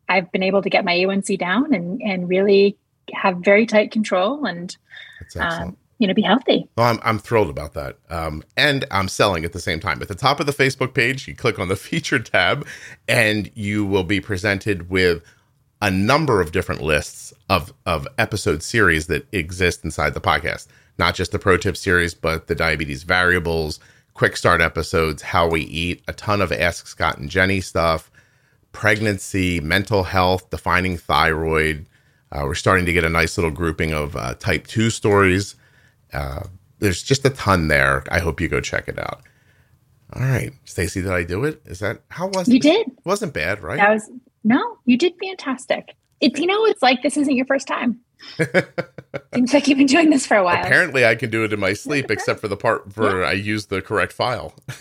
I've 0.08 0.32
been 0.32 0.42
able 0.42 0.62
to 0.62 0.70
get 0.70 0.84
my 0.84 0.94
A1C 0.94 1.38
down 1.38 1.72
and 1.72 2.02
and 2.02 2.28
really 2.28 2.78
have 3.12 3.38
very 3.38 3.66
tight 3.66 3.92
control 3.92 4.44
and 4.44 4.76
That's 5.20 5.36
excellent. 5.36 5.68
um, 5.68 5.76
you 5.98 6.06
know 6.06 6.14
be 6.14 6.22
healthy. 6.22 6.68
Well, 6.76 6.86
I'm, 6.86 6.98
I'm 7.02 7.18
thrilled 7.18 7.50
about 7.50 7.74
that. 7.74 7.98
Um, 8.10 8.42
and 8.56 8.84
I'm 8.90 9.08
selling 9.08 9.44
at 9.44 9.52
the 9.52 9.60
same 9.60 9.80
time. 9.80 10.02
At 10.02 10.08
the 10.08 10.14
top 10.14 10.40
of 10.40 10.46
the 10.46 10.52
Facebook 10.52 10.94
page, 10.94 11.26
you 11.26 11.34
click 11.34 11.58
on 11.58 11.68
the 11.68 11.76
featured 11.76 12.26
tab, 12.26 12.66
and 13.08 13.50
you 13.54 13.84
will 13.84 14.04
be 14.04 14.20
presented 14.20 14.90
with 14.90 15.22
a 15.82 15.90
number 15.90 16.40
of 16.40 16.52
different 16.52 16.82
lists 16.82 17.32
of, 17.50 17.72
of 17.84 18.08
episode 18.18 18.62
series 18.62 19.06
that 19.08 19.26
exist 19.32 19.84
inside 19.84 20.14
the 20.14 20.20
podcast. 20.20 20.66
Not 20.98 21.14
just 21.14 21.32
the 21.32 21.38
pro 21.38 21.56
tip 21.58 21.76
series, 21.76 22.14
but 22.14 22.46
the 22.46 22.54
diabetes 22.54 23.02
variables, 23.02 23.78
quick 24.14 24.36
start 24.36 24.62
episodes, 24.62 25.20
how 25.20 25.46
we 25.46 25.60
eat, 25.62 26.02
a 26.08 26.12
ton 26.14 26.40
of 26.40 26.50
Ask 26.50 26.86
Scott 26.86 27.18
and 27.18 27.28
Jenny 27.28 27.60
stuff, 27.60 28.10
pregnancy, 28.72 29.60
mental 29.60 30.04
health, 30.04 30.48
defining 30.48 30.96
thyroid. 30.96 31.86
Uh, 32.32 32.42
we're 32.44 32.54
starting 32.54 32.86
to 32.86 32.92
get 32.92 33.04
a 33.04 33.10
nice 33.10 33.36
little 33.36 33.50
grouping 33.50 33.92
of 33.92 34.16
uh, 34.16 34.34
type 34.34 34.66
2 34.66 34.88
stories. 34.88 35.54
Uh, 36.12 36.44
there's 36.78 37.02
just 37.02 37.24
a 37.24 37.30
ton 37.30 37.68
there. 37.68 38.04
I 38.10 38.18
hope 38.20 38.40
you 38.40 38.48
go 38.48 38.60
check 38.60 38.88
it 38.88 38.98
out. 38.98 39.22
All 40.12 40.22
right, 40.22 40.52
Stacy, 40.64 41.02
did 41.02 41.10
I 41.10 41.24
do 41.24 41.44
it? 41.44 41.60
Is 41.66 41.80
that 41.80 42.02
how 42.08 42.28
was 42.28 42.48
You 42.48 42.56
it? 42.56 42.62
did. 42.62 42.86
Wasn't 43.04 43.32
bad, 43.32 43.60
right? 43.62 43.78
That 43.78 43.90
was 43.92 44.10
no, 44.44 44.78
you 44.84 44.96
did 44.96 45.14
fantastic. 45.20 45.94
It 46.20 46.38
you 46.38 46.46
know 46.46 46.64
it's 46.66 46.82
like 46.82 47.02
this 47.02 47.16
isn't 47.16 47.34
your 47.34 47.46
first 47.46 47.66
time. 47.66 48.00
Seems 49.34 49.52
like 49.52 49.66
you've 49.68 49.78
been 49.78 49.86
doing 49.86 50.10
this 50.10 50.26
for 50.26 50.36
a 50.36 50.44
while. 50.44 50.62
Apparently, 50.64 51.04
I 51.04 51.14
can 51.16 51.30
do 51.30 51.44
it 51.44 51.52
in 51.52 51.60
my 51.60 51.72
sleep, 51.72 52.10
except 52.10 52.40
for 52.40 52.48
the 52.48 52.56
part 52.56 52.96
where 52.96 53.24
I 53.24 53.32
use 53.32 53.66
the 53.66 53.82
correct 53.82 54.12
file. 54.12 54.54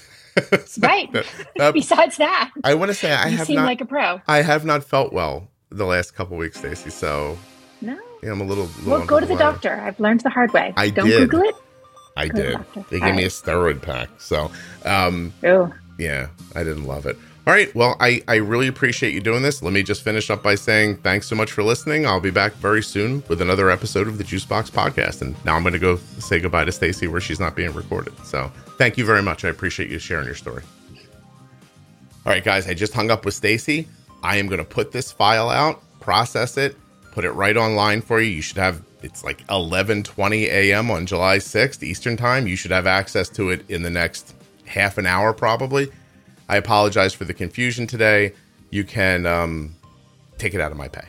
So, 0.65 0.81
Right. 0.81 1.07
uh, 1.61 1.71
Besides 1.71 2.17
that, 2.17 2.51
I 2.65 2.73
want 2.73 2.89
to 2.89 2.93
say 2.93 3.09
I 3.13 3.29
you 3.29 3.37
have 3.37 3.47
seem 3.47 3.55
not. 3.55 3.65
like 3.67 3.79
a 3.79 3.85
pro. 3.85 4.19
I 4.27 4.41
have 4.41 4.65
not 4.65 4.83
felt 4.83 5.13
well 5.13 5.47
the 5.69 5.85
last 5.85 6.13
couple 6.13 6.35
weeks, 6.35 6.57
Stacy. 6.59 6.89
So 6.89 7.37
No. 7.79 7.97
Yeah, 8.25 8.31
I'm 8.31 8.41
a 8.41 8.43
little. 8.43 8.67
Well, 8.85 9.05
go 9.05 9.19
to 9.19 9.25
the 9.25 9.35
doctor. 9.35 9.73
I've 9.73 9.99
learned 9.99 10.21
the 10.21 10.31
hard 10.31 10.51
way. 10.51 10.73
I 10.75 10.89
Don't 10.89 11.07
did. 11.07 11.29
Google 11.29 11.47
it. 11.47 11.55
I 12.17 12.27
Go 12.27 12.37
to 12.37 12.43
the 12.43 12.81
did. 12.81 12.89
They 12.89 12.99
All 12.99 13.07
gave 13.07 13.15
me 13.15 13.23
a 13.25 13.27
steroid 13.27 13.81
pack. 13.83 14.09
So, 14.17 14.49
um, 14.83 15.31
yeah, 15.99 16.27
I 16.55 16.63
didn't 16.63 16.85
love 16.85 17.05
it. 17.05 17.17
All 17.45 17.53
right. 17.53 17.73
Well, 17.75 17.95
I, 17.99 18.23
I 18.27 18.37
really 18.37 18.67
appreciate 18.67 19.13
you 19.13 19.21
doing 19.21 19.43
this. 19.43 19.61
Let 19.61 19.73
me 19.73 19.83
just 19.83 20.01
finish 20.01 20.31
up 20.31 20.41
by 20.41 20.55
saying 20.55 20.97
thanks 20.97 21.27
so 21.27 21.35
much 21.35 21.51
for 21.51 21.61
listening. 21.61 22.07
I'll 22.07 22.19
be 22.19 22.31
back 22.31 22.53
very 22.53 22.81
soon 22.81 23.23
with 23.27 23.39
another 23.39 23.69
episode 23.69 24.07
of 24.07 24.17
the 24.17 24.23
Juicebox 24.23 24.71
podcast. 24.71 25.21
And 25.21 25.35
now 25.45 25.55
I'm 25.55 25.61
going 25.61 25.73
to 25.73 25.79
go 25.79 25.97
say 26.17 26.39
goodbye 26.39 26.65
to 26.65 26.71
Stacy 26.71 27.07
where 27.07 27.21
she's 27.21 27.39
not 27.39 27.55
being 27.55 27.71
recorded. 27.73 28.13
So 28.25 28.51
thank 28.79 28.97
you 28.97 29.05
very 29.05 29.21
much. 29.21 29.45
I 29.45 29.49
appreciate 29.49 29.91
you 29.91 29.99
sharing 29.99 30.25
your 30.25 30.33
story. 30.33 30.63
All 32.25 32.31
right, 32.31 32.43
guys, 32.43 32.67
I 32.67 32.73
just 32.73 32.93
hung 32.95 33.11
up 33.11 33.25
with 33.25 33.35
Stacy. 33.35 33.87
I 34.23 34.37
am 34.37 34.47
going 34.47 34.57
to 34.57 34.65
put 34.65 34.91
this 34.91 35.11
file 35.11 35.51
out, 35.51 35.83
process 35.99 36.57
it, 36.57 36.75
put 37.15 37.23
it 37.23 37.31
right 37.31 37.55
online 37.55 38.01
for 38.01 38.19
you. 38.19 38.29
You 38.29 38.41
should 38.41 38.57
have 38.57 38.83
it's 39.01 39.23
like 39.23 39.47
11:20 39.47 40.47
a.m. 40.47 40.91
on 40.91 41.05
July 41.05 41.37
6th 41.37 41.81
Eastern 41.81 42.17
Time. 42.17 42.45
You 42.45 42.57
should 42.57 42.71
have 42.71 42.85
access 42.85 43.29
to 43.29 43.51
it 43.51 43.63
in 43.69 43.83
the 43.83 43.89
next 43.89 44.35
half 44.65 44.97
an 44.97 45.05
hour 45.05 45.31
probably. 45.31 45.87
I 46.49 46.57
apologize 46.57 47.13
for 47.13 47.23
the 47.23 47.33
confusion 47.33 47.87
today. 47.87 48.33
You 48.69 48.83
can 48.83 49.25
um, 49.25 49.75
take 50.37 50.53
it 50.53 50.59
out 50.59 50.71
of 50.71 50.77
my 50.77 50.89
pay. 50.89 51.07